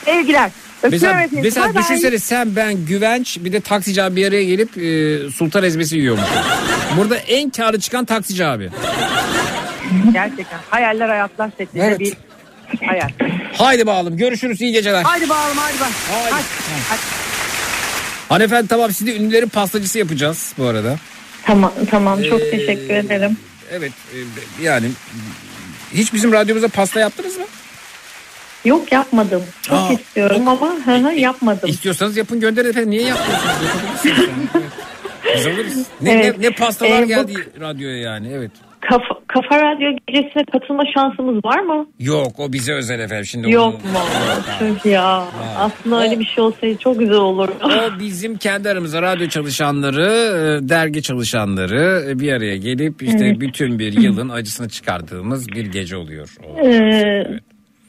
Sevgiler. 0.05 0.51
Öpüyorum 0.83 1.19
Mesela, 1.19 1.43
mesela 1.43 1.75
bay. 1.75 1.83
düşünsene 1.83 2.19
sen 2.19 2.57
ben 2.57 2.87
Güvenç 2.87 3.39
bir 3.41 3.53
de 3.53 3.61
taksici 3.61 4.03
abi 4.03 4.17
bir 4.17 4.29
araya 4.29 4.45
gelip 4.45 4.79
e, 4.79 5.19
sultan 5.31 5.65
ezmesi 5.65 5.97
yiyormuş. 5.99 6.25
Burada 6.97 7.17
en 7.17 7.51
karlı 7.51 7.81
çıkan 7.81 8.05
taksici 8.05 8.47
abi. 8.47 8.71
Gerçekten 10.13 10.59
hayaller 10.71 11.09
hayatlar 11.09 11.51
şeklinde 11.59 11.85
Evet. 11.87 12.01
bir 12.01 12.13
hayal. 12.87 13.09
Haydi 13.59 13.87
bakalım 13.87 14.17
görüşürüz 14.17 14.61
iyi 14.61 14.73
geceler. 14.73 15.03
Haydi 15.03 15.29
bakalım 15.29 15.57
hadi 15.57 15.81
bak. 15.81 15.89
Hadi. 16.31 16.45
Hadi. 16.89 17.01
Hanımefendi 18.29 18.69
tamam 18.69 18.93
sizi 18.93 19.17
ünlülerin 19.17 19.49
pastacısı 19.49 19.99
yapacağız 19.99 20.53
bu 20.59 20.65
arada. 20.67 20.97
Tamam 21.45 21.73
tamam 21.91 22.23
çok 22.23 22.41
Ee, 22.41 22.51
teşekkür 22.51 22.95
ederim. 22.95 23.37
Evet 23.73 23.93
e, 24.15 24.17
yani 24.65 24.87
hiç 25.95 26.13
bizim 26.15 26.33
radyomuza 26.33 26.69
pasta 26.69 27.01
yaptınız 27.01 27.37
mı? 27.39 27.45
Yok 28.65 28.93
yapmadım. 28.93 29.43
Çok 29.63 29.77
Aa, 29.79 29.93
istiyorum 29.93 30.49
ama 30.49 30.75
hı 30.87 30.95
hı, 30.97 31.13
yapmadım. 31.13 31.71
İstiyorsanız 31.71 32.17
yapın 32.17 32.41
gönderin 32.41 32.71
efendim. 32.71 32.91
Niye 32.91 33.03
yapmıyorsunuz? 33.03 33.55
Yapabilirsiniz 33.65 34.29
yani. 34.29 34.49
Evet. 34.55 35.37
Biz 35.37 35.47
alırız. 35.47 35.77
Ne, 36.01 36.13
Evet. 36.13 36.39
ne, 36.39 36.47
ne 36.47 36.51
pastalar 36.51 36.99
Ee, 36.99 37.03
bu- 37.05 37.09
geldi 37.09 37.35
radyoya 37.61 37.97
yani 37.97 38.33
evet. 38.33 38.51
Kafa, 38.81 39.21
Kafa 39.27 39.63
Radyo 39.63 39.97
gecesine 40.07 40.45
katılma 40.53 40.83
şansımız 40.95 41.45
var 41.45 41.59
mı? 41.61 41.87
Yok 41.99 42.33
o 42.39 42.53
bize 42.53 42.73
özel 42.73 43.01
efendim. 43.01 43.25
Şimdi 43.27 43.51
Yok 43.51 43.75
mu? 43.85 43.91
Tüh 44.59 44.91
ya. 44.91 45.25
Aslında 45.59 46.03
öyle 46.03 46.19
bir 46.21 46.25
şey 46.25 46.45
olsaydı 46.45 46.79
çok 46.79 46.99
güzel 46.99 47.17
olur. 47.17 47.49
O 47.65 48.01
bizim 48.01 48.37
kendi 48.37 48.69
aramızda 48.69 49.03
radyo 49.03 49.29
çalışanları, 49.29 50.03
e, 50.65 50.69
dergi 50.69 51.03
çalışanları 51.03 52.05
e, 52.11 52.19
bir 52.21 52.33
araya 52.33 52.57
gelip 52.57 53.03
işte 53.03 53.25
Evet. 53.27 53.41
bütün 53.41 53.79
bir 53.79 53.93
yılın 53.93 54.29
acısını 54.29 54.69
çıkardığımız 54.69 55.49
bir 55.49 55.67
gece 55.67 55.97
oluyor. 55.97 56.35
O. 56.49 56.67
Ee, 56.67 57.41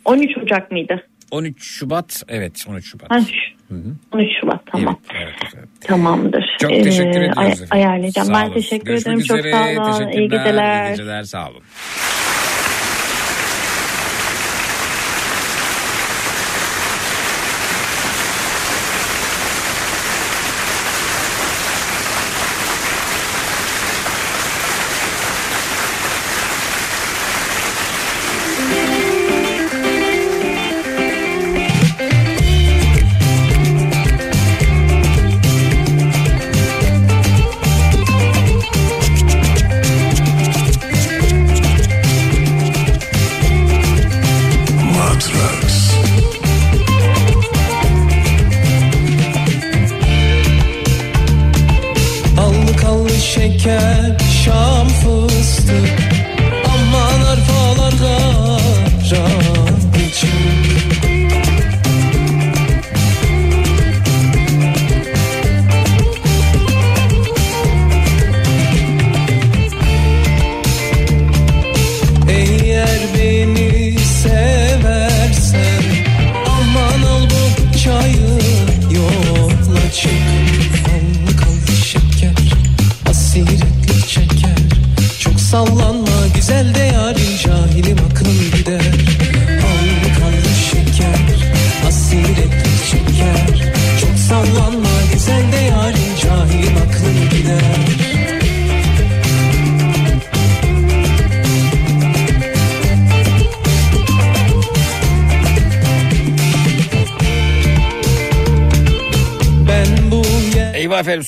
13 0.05 0.37
Ocak 0.43 0.71
mıydı? 0.71 1.03
13 1.31 1.63
Şubat 1.63 2.23
evet 2.27 2.65
13 2.69 2.85
Şubat. 2.85 3.11
Ha, 3.11 3.19
şu- 3.21 3.75
13 4.11 4.29
Şubat 4.41 4.60
tamam. 4.71 4.97
Evet 5.15 5.33
efendim. 5.45 5.69
Tamamdır. 5.87 6.57
Çok 6.61 6.71
Ee, 6.71 6.81
teşekkür 6.81 7.09
ediyoruz 7.21 7.61
ay- 7.71 7.79
ayarlayacağım. 7.81 8.27
Sağ 8.27 8.33
ben 8.33 8.45
olun. 8.45 8.53
teşekkür 8.53 8.85
Görüşmek 8.85 9.15
ederim. 9.15 9.27
Çok 9.27 9.37
üzere. 9.39 9.51
sağ 9.75 9.93
olun. 10.01 10.11
İyi 10.11 10.29
geceler. 10.29 10.85
İyi 10.85 10.89
geceler 10.91 11.23
sağ 11.23 11.49
olun. 11.49 11.61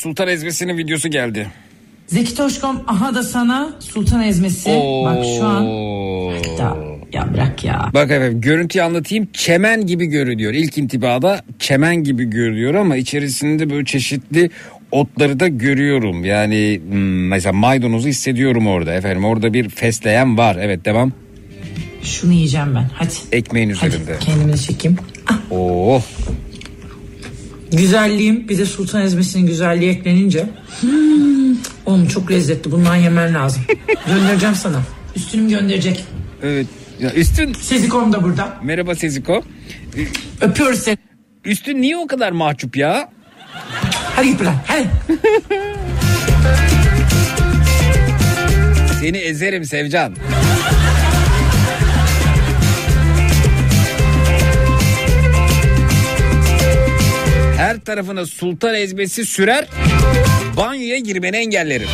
Sultan 0.03 0.27
Ezmesi'nin 0.27 0.77
videosu 0.77 1.09
geldi. 1.09 1.47
Zeki 2.07 2.35
Toşkom 2.35 2.83
aha 2.87 3.15
da 3.15 3.23
sana 3.23 3.75
sultan 3.79 4.23
ezmesi. 4.23 4.69
Bak 5.05 5.25
şu 5.37 5.45
an. 5.45 5.65
Hatta 6.35 6.77
ya 7.13 7.33
bırak 7.33 7.63
ya. 7.63 7.89
Bak 7.93 8.11
efendim 8.11 8.41
görüntüyü 8.41 8.83
anlatayım. 8.83 9.27
Çemen 9.33 9.85
gibi 9.85 10.05
görünüyor. 10.05 10.53
İlk 10.53 10.77
intibada 10.77 11.41
çemen 11.59 11.95
gibi 11.95 12.25
görünüyor 12.25 12.73
ama 12.73 12.97
içerisinde 12.97 13.69
böyle 13.69 13.85
çeşitli 13.85 14.49
otları 14.91 15.39
da 15.39 15.47
görüyorum. 15.47 16.25
Yani 16.25 16.81
hmm, 16.89 17.27
mesela 17.27 17.53
maydanozu 17.53 18.07
hissediyorum 18.07 18.67
orada 18.67 18.93
efendim. 18.93 19.25
Orada 19.25 19.53
bir 19.53 19.69
fesleğen 19.69 20.37
var. 20.37 20.57
Evet 20.61 20.85
devam. 20.85 21.11
Şunu 22.03 22.33
yiyeceğim 22.33 22.75
ben. 22.75 22.89
Hadi. 22.93 23.13
Ekmeğin 23.31 23.69
üzerinde. 23.69 24.17
Kendimi 24.19 24.53
de 24.53 24.57
çekeyim. 24.57 24.97
Oo. 25.51 26.01
Güzelliğim 27.73 28.49
bir 28.49 28.57
de 28.57 28.65
sultan 28.65 29.01
ezmesinin 29.01 29.47
güzelliği 29.47 29.91
eklenince. 29.91 30.45
Hmm, 30.81 31.55
oğlum 31.85 32.07
çok 32.07 32.31
lezzetli. 32.31 32.71
Bundan 32.71 32.95
yemen 32.95 33.33
lazım. 33.33 33.61
Göndereceğim 34.07 34.55
sana. 34.55 34.81
Üstünüm 35.15 35.49
gönderecek. 35.49 36.05
Evet. 36.43 36.67
Ya 36.99 37.13
üstün. 37.13 37.53
Sezikom 37.53 38.13
da 38.13 38.23
burada. 38.23 38.57
Merhaba 38.63 38.95
Seziko. 38.95 39.43
Öpüyoruz 40.41 40.79
seni. 40.79 40.97
Üstün 41.45 41.81
niye 41.81 41.97
o 41.97 42.07
kadar 42.07 42.31
mahcup 42.31 42.77
ya? 42.77 43.09
Hadi 44.15 44.27
git 44.27 44.39
buradan. 44.39 44.55
Hadi. 44.67 44.87
Seni 49.01 49.17
ezerim 49.17 49.65
Sevcan. 49.65 50.15
Tarafına 57.63 58.25
sultan 58.25 58.75
ezmesi 58.75 59.25
sürer. 59.25 59.67
Banyoya 60.57 60.97
girmeni 60.97 61.35
engellerim. 61.37 61.87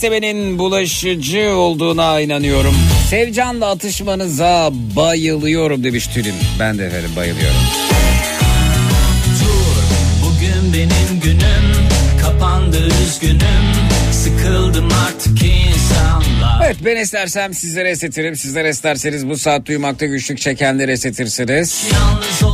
Esnemenin 0.00 0.58
bulaşıcı 0.58 1.54
olduğuna 1.56 2.20
inanıyorum. 2.20 2.74
Sevcan'la 3.10 3.70
atışmanıza 3.70 4.70
bayılıyorum 4.96 5.84
demiş 5.84 6.06
Tülin. 6.06 6.34
Ben 6.60 6.78
de 6.78 6.86
efendim 6.86 7.10
bayılıyorum. 7.16 7.56
Dur 9.40 9.82
bugün 10.22 10.72
benim 10.72 11.20
günüm 11.22 11.88
Kapandı 12.22 12.88
üzgünüm 13.04 13.40
Sıkıldım 14.12 14.88
artık 15.06 15.42
insanlar 15.42 15.59
Evet 16.70 16.84
ben 16.84 16.96
istersem 16.96 17.54
sizlere 17.54 17.90
esnetirim. 17.90 18.36
Sizler 18.36 18.64
isterseniz 18.64 19.28
bu 19.28 19.36
saat 19.36 19.66
duymakta 19.66 20.06
güçlük 20.06 20.38
çekenleri 20.38 20.90
esnetirsiniz. 20.90 21.86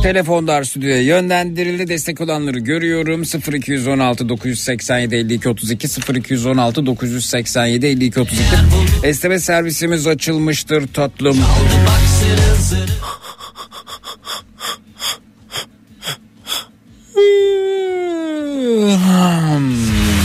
Telefonlar 0.03 0.63
stüdyoya 0.63 1.01
yönlendirildi. 1.01 1.87
Destek 1.87 2.21
olanları 2.21 2.59
görüyorum. 2.59 3.23
0216 3.53 4.29
987 4.29 5.15
52 5.15 5.49
32 5.49 5.87
0216 6.15 6.85
987 6.85 7.85
52 7.85 8.19
32. 8.19 8.43
Esneme 9.03 9.39
servisimiz 9.39 10.07
açılmıştır 10.07 10.87
tatlım. 10.87 11.37
Bak 11.87 12.01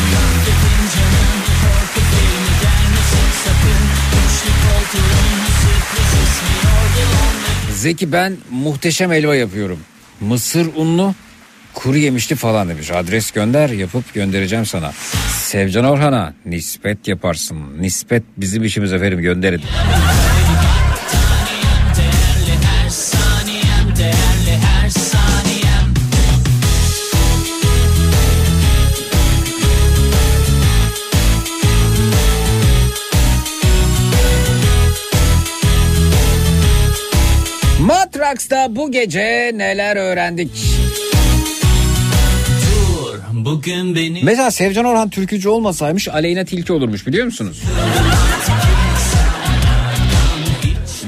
Zeki 7.74 8.12
ben 8.12 8.36
muhteşem 8.50 9.10
helva 9.12 9.34
yapıyorum. 9.36 9.78
Mısır 10.20 10.68
unlu 10.76 11.14
kuru 11.74 11.96
yemişli 11.96 12.36
falan 12.36 12.68
demiş. 12.68 12.90
Adres 12.90 13.30
gönder 13.30 13.70
yapıp 13.70 14.14
göndereceğim 14.14 14.66
sana. 14.66 14.92
Sevcan 15.38 15.84
Orhan'a 15.84 16.34
nispet 16.46 17.08
yaparsın. 17.08 17.58
Nispet 17.80 18.22
bizim 18.36 18.64
işimiz 18.64 18.92
efendim 18.92 19.20
gönderin. 19.20 19.62
Matraks'ta 38.33 38.77
bu 38.77 38.93
gece 38.93 39.52
neler 39.55 39.97
öğrendik? 39.97 40.51
Dur 42.62 43.19
bugün 43.33 43.94
benim 43.94 44.25
Mesela 44.25 44.51
Sevcan 44.51 44.85
Orhan 44.85 45.11
türkücü 45.11 45.49
olmasaymış 45.49 46.09
Aleyna 46.09 46.44
Tilki 46.44 46.73
olurmuş 46.73 47.07
biliyor 47.07 47.25
musunuz? 47.27 47.62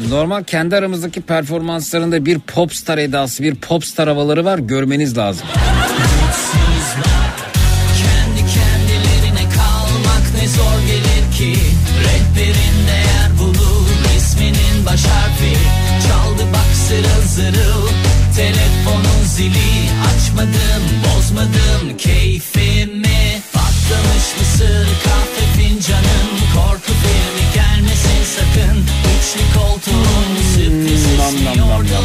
Normal 0.08 0.44
kendi 0.44 0.76
aramızdaki 0.76 1.20
performanslarında 1.20 2.26
bir 2.26 2.38
popstar 2.38 2.98
edası, 2.98 3.42
bir 3.42 3.54
popstar 3.54 4.08
havaları 4.08 4.44
var 4.44 4.58
görmeniz 4.58 5.18
lazım. 5.18 5.46
Zili 19.34 19.90
Açmadım 20.08 20.84
bozmadım. 21.04 21.96
Keyfimi 21.98 23.42
Patlamış 23.52 24.26
mısır 24.38 24.88
kahve 25.04 25.44
fincanım. 25.56 26.28
Korku 26.54 26.92
filmi 27.02 27.44
gelmesin 27.54 28.24
sakın. 28.36 28.78
Üçlü 29.14 29.58
koltuğun 29.58 30.36
sürpriz 30.54 31.06
esmiyor 31.06 31.84
da 31.84 31.98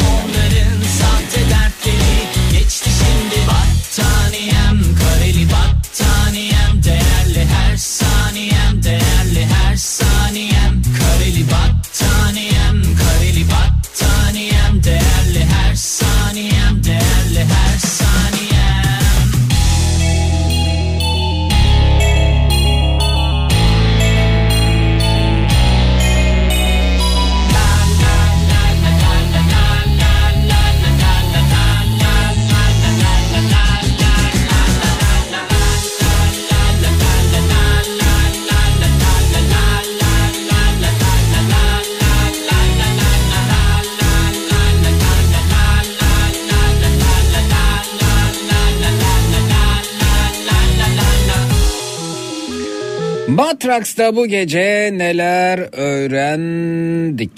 Matraks'ta 53.50 54.16
bu 54.16 54.26
gece 54.26 54.90
neler 54.92 55.58
öğrendik? 55.72 57.30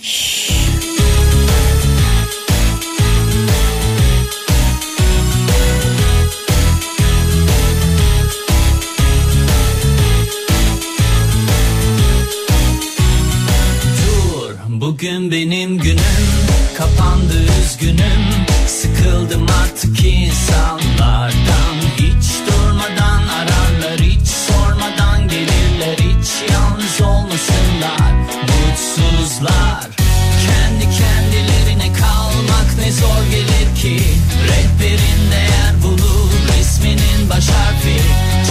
Dur 13.97 14.55
bugün 14.69 15.31
benim 15.31 15.79
günüm. 15.79 15.99
Kapandı 16.79 17.35
üzgünüm. 17.63 17.97
Sıkıldım 18.67 19.47
artık 19.63 20.05
insanlardan. 20.05 21.77
Hiç 21.97 22.27
durmadan 22.47 22.82
mutsuzlar 29.43 29.91
Kendi 30.47 30.85
kendilerine 30.99 31.93
kalmak 31.93 32.79
ne 32.79 32.93
zor 32.93 33.25
gelir 33.31 33.77
ki? 33.83 34.05
Rehberin 34.49 35.31
değer 35.33 35.83
bulur 35.83 36.33
resminin 36.59 37.31
baş 37.31 37.49
harfi. 37.49 38.01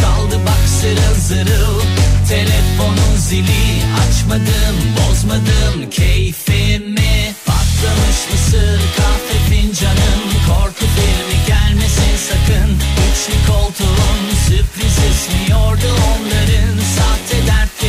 Çaldı 0.02 0.40
bak 0.46 0.70
zırıl 0.82 1.16
zırıl 1.20 1.82
telefonun 2.30 3.16
zili. 3.18 3.82
Açmadım 4.02 4.78
bozmadım 4.98 5.90
keyfimi. 5.90 7.34
Patlamış 7.46 8.20
mısır 8.32 8.82
kahve 8.98 9.38
fincanım. 9.50 10.22
Korku 10.48 10.86
filmi 10.96 11.40
gelmesin 11.48 12.16
sakın. 12.30 12.72
Üçlü 13.08 13.52
koltuğun 13.54 14.20
sürpriz 14.48 14.98
ismiyordu 15.12 15.90
onların 16.12 16.78
Sahte 16.98 17.48
dertleri 17.48 17.81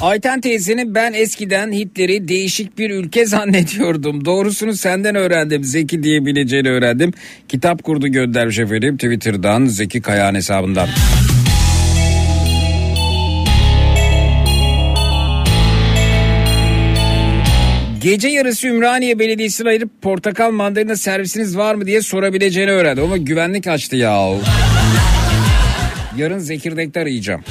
Ayten 0.00 0.40
teyzenin 0.40 0.94
ben 0.94 1.12
eskiden 1.12 1.72
Hitler'i 1.72 2.28
değişik 2.28 2.78
bir 2.78 2.90
ülke 2.90 3.26
zannediyordum. 3.26 4.24
Doğrusunu 4.24 4.74
senden 4.74 5.14
öğrendim. 5.14 5.64
Zeki 5.64 6.02
diyebileceğini 6.02 6.68
öğrendim. 6.70 7.12
Kitap 7.48 7.82
kurdu 7.82 8.08
göndermiş 8.08 8.58
efendim 8.58 8.96
Twitter'dan 8.96 9.66
Zeki 9.66 10.00
Kayağan 10.02 10.34
hesabından. 10.34 10.88
Gece 18.02 18.28
yarısı 18.28 18.68
Ümraniye 18.68 19.18
Belediyesi'ne 19.18 19.68
ayırıp 19.68 20.02
portakal 20.02 20.50
mandalina 20.50 20.96
servisiniz 20.96 21.56
var 21.56 21.74
mı 21.74 21.86
diye 21.86 22.02
sorabileceğini 22.02 22.70
öğrendim 22.70 23.04
ama 23.04 23.16
güvenlik 23.16 23.66
açtı 23.66 23.96
ya. 23.96 24.28
Yarın 26.16 26.38
Zekirdek'te 26.38 27.00
arayacağım. 27.00 27.44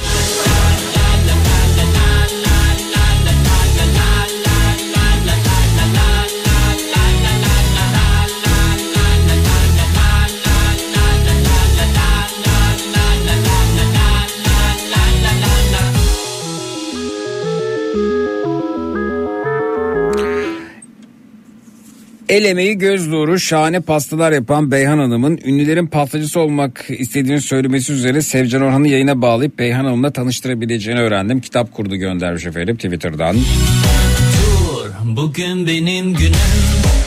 El 22.29 22.45
emeği 22.45 22.77
göz 22.77 23.07
nuru 23.07 23.39
şahane 23.39 23.79
pastalar 23.79 24.31
yapan 24.31 24.71
Beyhan 24.71 24.97
Hanım'ın 24.97 25.39
ünlülerin 25.45 25.87
pastacısı 25.87 26.39
olmak 26.39 26.85
istediğini 26.89 27.41
söylemesi 27.41 27.93
üzere 27.93 28.21
Sevcan 28.21 28.61
Orhan'ı 28.61 28.87
yayına 28.87 29.21
bağlayıp 29.21 29.59
Beyhan 29.59 29.85
Hanım'la 29.85 30.11
tanıştırabileceğini 30.11 31.01
öğrendim. 31.01 31.41
Kitap 31.41 31.73
kurdu 31.73 31.95
göndermiş 31.95 32.45
efendim 32.45 32.75
Twitter'dan. 32.75 33.35
Dur 33.35 34.89
bugün 35.03 35.67
benim 35.67 36.13
günüm 36.13 36.33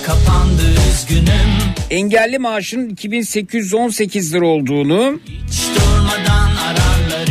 kapandı 0.07 0.63
üzgünüm 0.91 1.51
Engelli 1.91 2.39
maaşının 2.39 2.89
2818 2.89 4.35
lira 4.35 4.47
olduğunu 4.47 5.21
ararlar 6.63 7.29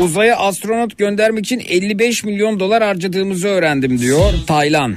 uzaya 0.00 0.36
astronot 0.36 0.98
göndermek 0.98 1.44
için 1.44 1.62
55 1.68 2.24
milyon 2.24 2.60
dolar 2.60 2.82
harcadığımızı 2.82 3.48
öğrendim 3.48 3.98
diyor 3.98 4.32
Taylan. 4.46 4.96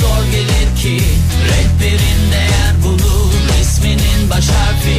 Zor 0.00 0.24
gelir 0.32 0.68
ki 0.82 1.04
Rehberin 1.48 2.32
değer 2.32 2.74
bulur. 2.84 3.32
Resminin 3.58 4.30
baş 4.30 4.48
harfi 4.48 4.98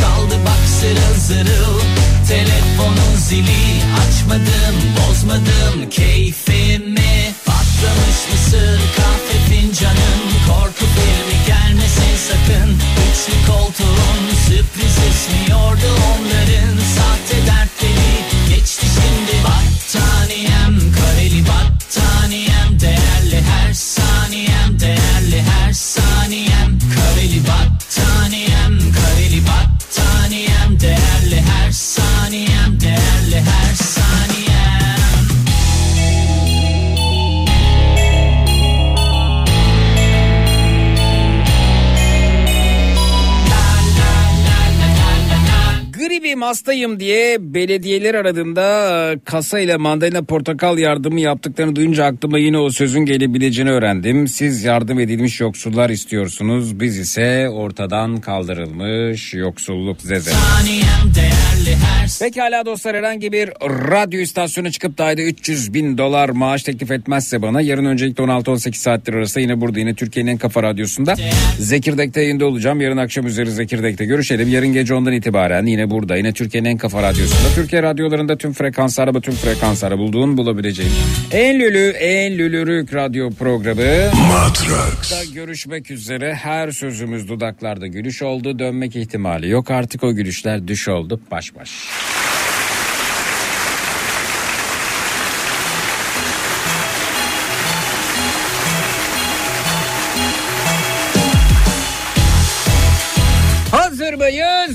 Çaldı 0.00 0.34
bak 0.46 0.62
zırıl 0.80 1.16
zırıl. 1.26 1.80
Telefonun 2.28 3.16
zili 3.28 3.64
Açmadım 4.02 4.76
bozmadım. 4.96 5.90
Keyfimi 5.90 7.34
Patlamış 7.46 8.18
mısır 8.32 8.80
kahve 8.96 9.36
fincanım. 9.48 10.20
Korku 10.48 10.84
filmi 10.94 11.38
gelmesin 11.46 12.14
sakın. 12.28 12.70
Üçlü 13.06 13.52
koltuğun 13.52 14.22
sürpriz 14.46 14.96
ismiyordu 15.10 15.88
onların 16.10 16.41
Hastayım 46.42 47.00
diye 47.00 47.36
belediyeler 47.40 48.14
aradığında 48.14 48.62
e, 49.12 49.18
kasa 49.24 49.58
ile 49.58 49.76
mandalina 49.76 50.22
portakal 50.22 50.78
yardımı 50.78 51.20
yaptıklarını 51.20 51.76
duyunca 51.76 52.04
aklıma 52.04 52.38
yine 52.38 52.58
o 52.58 52.70
sözün 52.70 53.00
gelebileceğini 53.00 53.70
öğrendim. 53.70 54.28
Siz 54.28 54.64
yardım 54.64 55.00
edilmiş 55.00 55.40
yoksullar 55.40 55.90
istiyorsunuz. 55.90 56.80
Biz 56.80 56.98
ise 56.98 57.48
ortadan 57.48 58.20
kaldırılmış 58.20 59.34
yoksulluk 59.34 60.00
zeze. 60.00 60.30
her 61.74 62.08
Pekala 62.20 62.66
dostlar 62.66 62.96
herhangi 62.96 63.32
bir 63.32 63.48
radyo 63.90 64.20
istasyonu 64.20 64.70
çıkıp 64.70 64.98
da 64.98 65.04
ayda 65.04 65.22
300 65.22 65.74
bin 65.74 65.98
dolar 65.98 66.28
maaş 66.28 66.62
teklif 66.62 66.90
etmezse 66.90 67.42
bana 67.42 67.60
yarın 67.60 67.84
öncelikle 67.84 68.24
16-18 68.24 68.74
saatler 68.74 69.14
arası 69.14 69.40
yine 69.40 69.60
burada 69.60 69.78
yine 69.78 69.94
Türkiye'nin 69.94 70.30
en 70.30 70.38
kafa 70.38 70.62
radyosunda 70.62 71.14
Zekirdek'te 71.58 72.20
yayında 72.20 72.46
olacağım. 72.46 72.80
Yarın 72.80 72.96
akşam 72.96 73.26
üzeri 73.26 73.50
Zekirdek'te 73.50 74.04
görüşelim. 74.04 74.48
Yarın 74.48 74.72
gece 74.72 74.94
ondan 74.94 75.12
itibaren 75.12 75.66
yine 75.66 75.90
burada 75.90 76.16
yine 76.16 76.31
Türkiye'nin 76.32 76.68
en 76.68 76.76
kafa 76.78 77.02
radyosunda. 77.02 77.54
Türkiye 77.54 77.82
radyolarında 77.82 78.36
tüm 78.36 78.52
frekanslarda 78.52 79.14
bütün 79.14 79.32
frekanslarda 79.32 79.98
bulduğun 79.98 80.36
bulabileceğin 80.36 80.92
en 81.32 81.60
lülü 81.60 81.88
en 81.88 82.38
lülürük 82.38 82.94
radyo 82.94 83.30
programı. 83.30 83.82
Matrax. 84.28 85.32
görüşmek 85.34 85.90
üzere. 85.90 86.34
Her 86.34 86.70
sözümüz 86.70 87.28
dudaklarda 87.28 87.86
gülüş 87.86 88.22
oldu. 88.22 88.58
Dönmek 88.58 88.96
ihtimali 88.96 89.48
yok. 89.48 89.70
Artık 89.70 90.04
o 90.04 90.14
gülüşler 90.14 90.68
düş 90.68 90.88
oldu. 90.88 91.20
Baş 91.30 91.54
baş. 91.56 91.70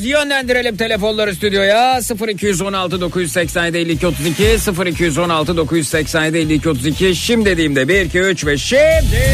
Yönlendirelim 0.07 0.77
telefonları 0.77 1.35
stüdyoya. 1.35 1.99
0216 2.27 3.01
987 3.01 3.77
52 3.77 4.07
32 4.07 4.43
0216 4.85 5.57
987 5.57 6.37
52 6.37 6.69
32 6.69 7.15
şimdi 7.15 7.45
dediğimde 7.45 7.87
1 7.87 8.01
2 8.01 8.19
3 8.19 8.45
ve 8.45 8.57
şimdi 8.57 9.27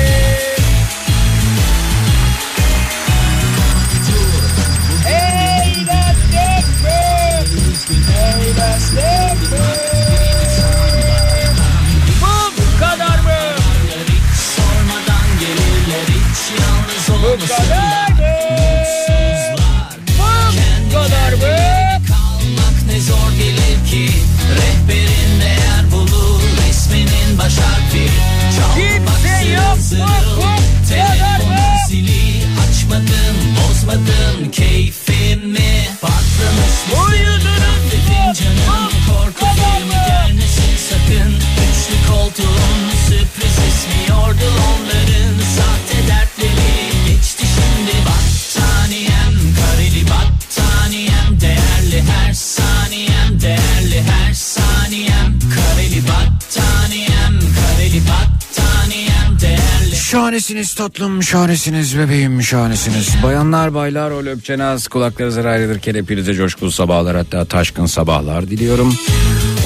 Şahanesiniz 60.13 60.73
tatlım, 60.73 61.23
şahanesiniz 61.23 61.97
bebeğim, 61.97 62.41
şahanesiniz. 62.41 63.15
Bayanlar, 63.23 63.73
baylar, 63.73 64.11
o 64.11 64.25
löpçenaz, 64.25 64.87
kulaklarınızı 64.87 65.49
ayrılırken 65.49 65.95
hepinize 65.95 66.33
coşkulu 66.33 66.71
sabahlar 66.71 67.15
hatta 67.15 67.45
taşkın 67.45 67.85
sabahlar 67.85 68.47
diliyorum. 68.47 68.93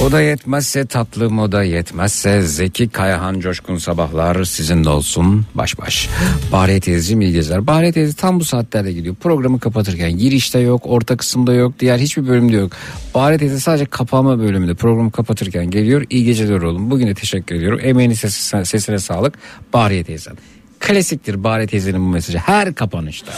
O 0.06 0.12
da 0.12 0.20
yetmezse 0.20 0.86
tatlım, 0.86 1.38
o 1.38 1.52
da 1.52 1.62
yetmezse 1.62 2.42
Zeki 2.42 2.88
Kayahan 2.88 3.40
coşkun 3.40 3.78
sabahlar 3.78 4.44
sizinle 4.44 4.88
olsun 4.88 5.46
baş 5.54 5.78
baş. 5.78 6.08
Bahriye 6.52 6.80
teyzeciğim 6.80 7.20
iyi 7.20 7.32
geceler. 7.32 7.66
Bahriye 7.66 7.92
teyze 7.92 8.12
tam 8.12 8.40
bu 8.40 8.44
saatlerde 8.44 8.92
gidiyor. 8.92 9.14
Programı 9.14 9.60
kapatırken 9.60 10.18
girişte 10.18 10.58
yok, 10.58 10.82
orta 10.84 11.16
kısımda 11.16 11.52
yok, 11.52 11.74
diğer 11.80 11.98
hiçbir 11.98 12.28
bölümde 12.28 12.56
yok. 12.56 12.72
Bahriye 13.14 13.38
teyze 13.38 13.60
sadece 13.60 13.84
kapama 13.84 14.38
bölümünde 14.38 14.74
programı 14.74 15.12
kapatırken 15.12 15.70
geliyor. 15.70 16.06
İyi 16.10 16.24
geceler 16.24 16.62
oğlum. 16.62 16.90
Bugün 16.90 17.06
de 17.06 17.14
teşekkür 17.14 17.54
ediyorum. 17.54 17.80
Emeğini 17.82 18.16
sesine, 18.16 18.64
sesine 18.64 18.98
sağlık. 18.98 19.34
Bahriye 19.72 20.04
teyzem. 20.04 20.34
Klasiktir 20.80 21.44
Bahriye 21.44 21.66
teyzenin 21.66 22.00
bu 22.00 22.08
mesajı 22.08 22.38
her 22.38 22.74
kapanışta. 22.74 23.32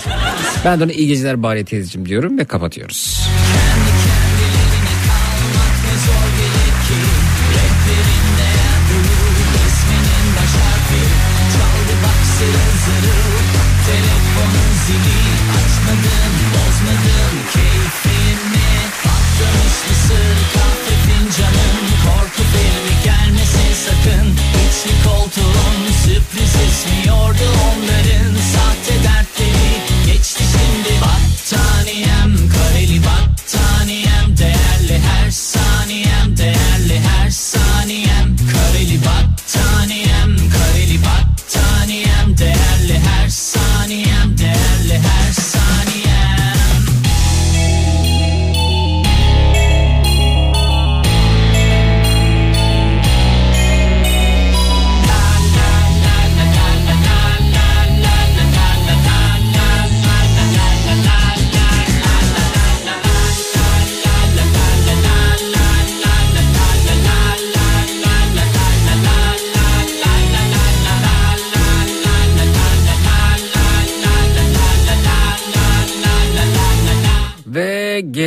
Ben 0.64 0.80
de 0.80 0.84
ona 0.84 0.92
iyi 0.92 1.06
geceler 1.06 1.42
Bahriye 1.42 1.64
teyzeciğim 1.64 2.08
diyorum 2.08 2.38
ve 2.38 2.44
kapatıyoruz. 2.44 3.28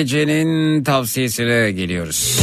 Gecenin 0.04 0.84
tavsiyesine 0.84 1.72
geliyoruz. 1.72 2.40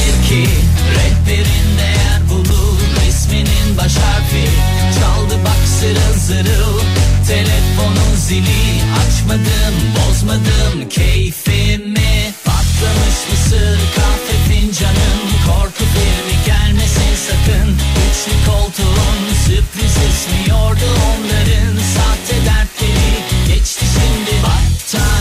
Çaldı 5.00 5.34
bak 5.44 5.68
zırıl 5.80 6.18
zırıl 6.18 6.80
Telefonun 7.28 8.16
zili. 8.16 8.62
Açmadım 9.00 9.76
bozmadım 9.96 10.88
keyfimi. 10.90 12.34
Patlamış 12.44 13.18
mısır 13.30 13.78
kahve 13.96 14.36
fincanım. 14.48 15.20
Korku 15.46 15.84
filmi 15.94 16.36
gelmesin 16.46 17.14
sakın. 17.26 17.68
Üçlü 18.04 18.50
koltuğun 18.50 19.18
sürpriz 19.46 19.96
esmiyordu 20.08 20.88
onların. 21.10 21.76
Sahte 21.94 22.36
dertleri 22.46 23.12
geçti 23.48 23.84
şimdi 23.94 24.42
Battaniyem 24.42 25.19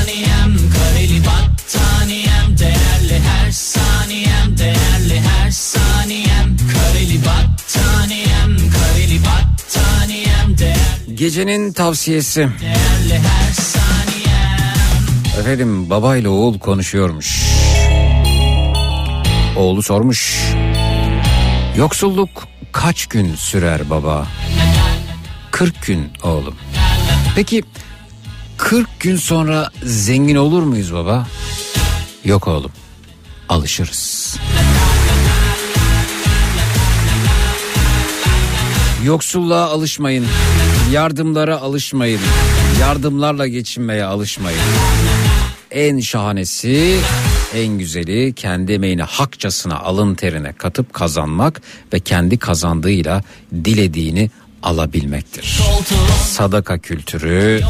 Gecenin 11.20 11.74
tavsiyesi. 11.74 12.50
Efendim 15.40 15.90
babayla 15.90 16.30
oğul 16.30 16.60
konuşuyormuş. 16.60 17.42
Oğlu 19.58 19.84
sormuş. 19.84 20.40
Yoksulluk 21.78 22.30
kaç 22.72 23.06
gün 23.06 23.36
sürer 23.36 23.90
baba? 23.90 24.28
40 25.52 25.86
gün 25.86 26.10
oğlum. 26.24 26.56
Peki 27.36 27.64
40 28.58 29.00
gün 29.00 29.16
sonra 29.18 29.70
zengin 29.84 30.36
olur 30.36 30.64
muyuz 30.64 30.94
baba? 30.94 31.28
Yok 32.26 32.48
oğlum. 32.48 32.72
Alışırız. 33.50 34.38
Yoksulluğa 39.04 39.66
alışmayın. 39.66 40.26
Yardımlara 40.92 41.58
alışmayın. 41.62 42.22
Yardımlarla 42.82 43.48
geçinmeye 43.48 44.04
alışmayın. 44.04 44.60
En 45.72 46.00
şahanesi, 46.00 46.98
en 47.56 47.68
güzeli 47.68 48.34
kendi 48.34 48.74
emeğini 48.74 49.04
hakçasına 49.04 49.80
alın 49.80 50.16
terine 50.16 50.54
katıp 50.54 50.94
kazanmak 50.94 51.62
ve 51.94 52.00
kendi 52.00 52.38
kazandığıyla 52.38 53.24
dilediğini 53.54 54.30
alabilmektir. 54.64 55.60
Sadaka 56.26 56.78
kültürü 56.78 57.62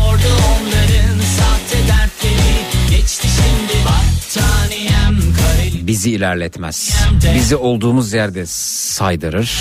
bizi 5.90 6.12
ilerletmez. 6.12 6.96
Bizi 7.36 7.56
olduğumuz 7.56 8.14
yerde 8.14 8.46
saydırır 8.46 9.52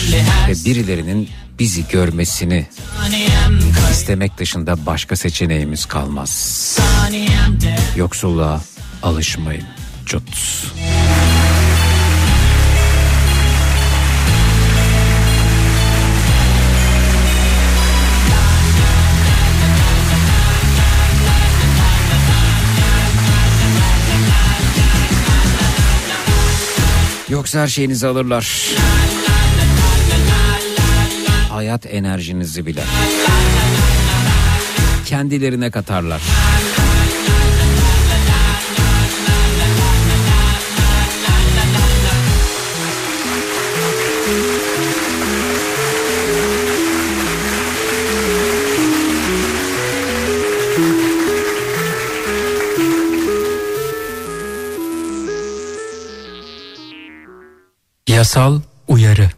ve 0.49 0.65
birilerinin 0.65 1.29
bizi 1.59 1.89
görmesini 1.89 2.67
istemek 3.91 4.39
dışında 4.39 4.87
başka 4.87 5.17
seçeneğimiz 5.17 5.87
kalmaz. 5.87 6.79
Yoksulluğa 7.97 8.61
alışmayın. 9.03 9.65
Cut. 10.07 10.23
Yoksa 27.29 27.61
her 27.61 27.69
şeyinizi 27.69 28.07
alırlar. 28.07 28.69
Hayat 31.59 31.87
enerjinizi 31.87 32.67
bile. 32.67 32.83
Kendilerine 35.07 35.71
katarlar. 35.71 36.23
Yasal 58.09 58.61
uyarı. 58.89 59.38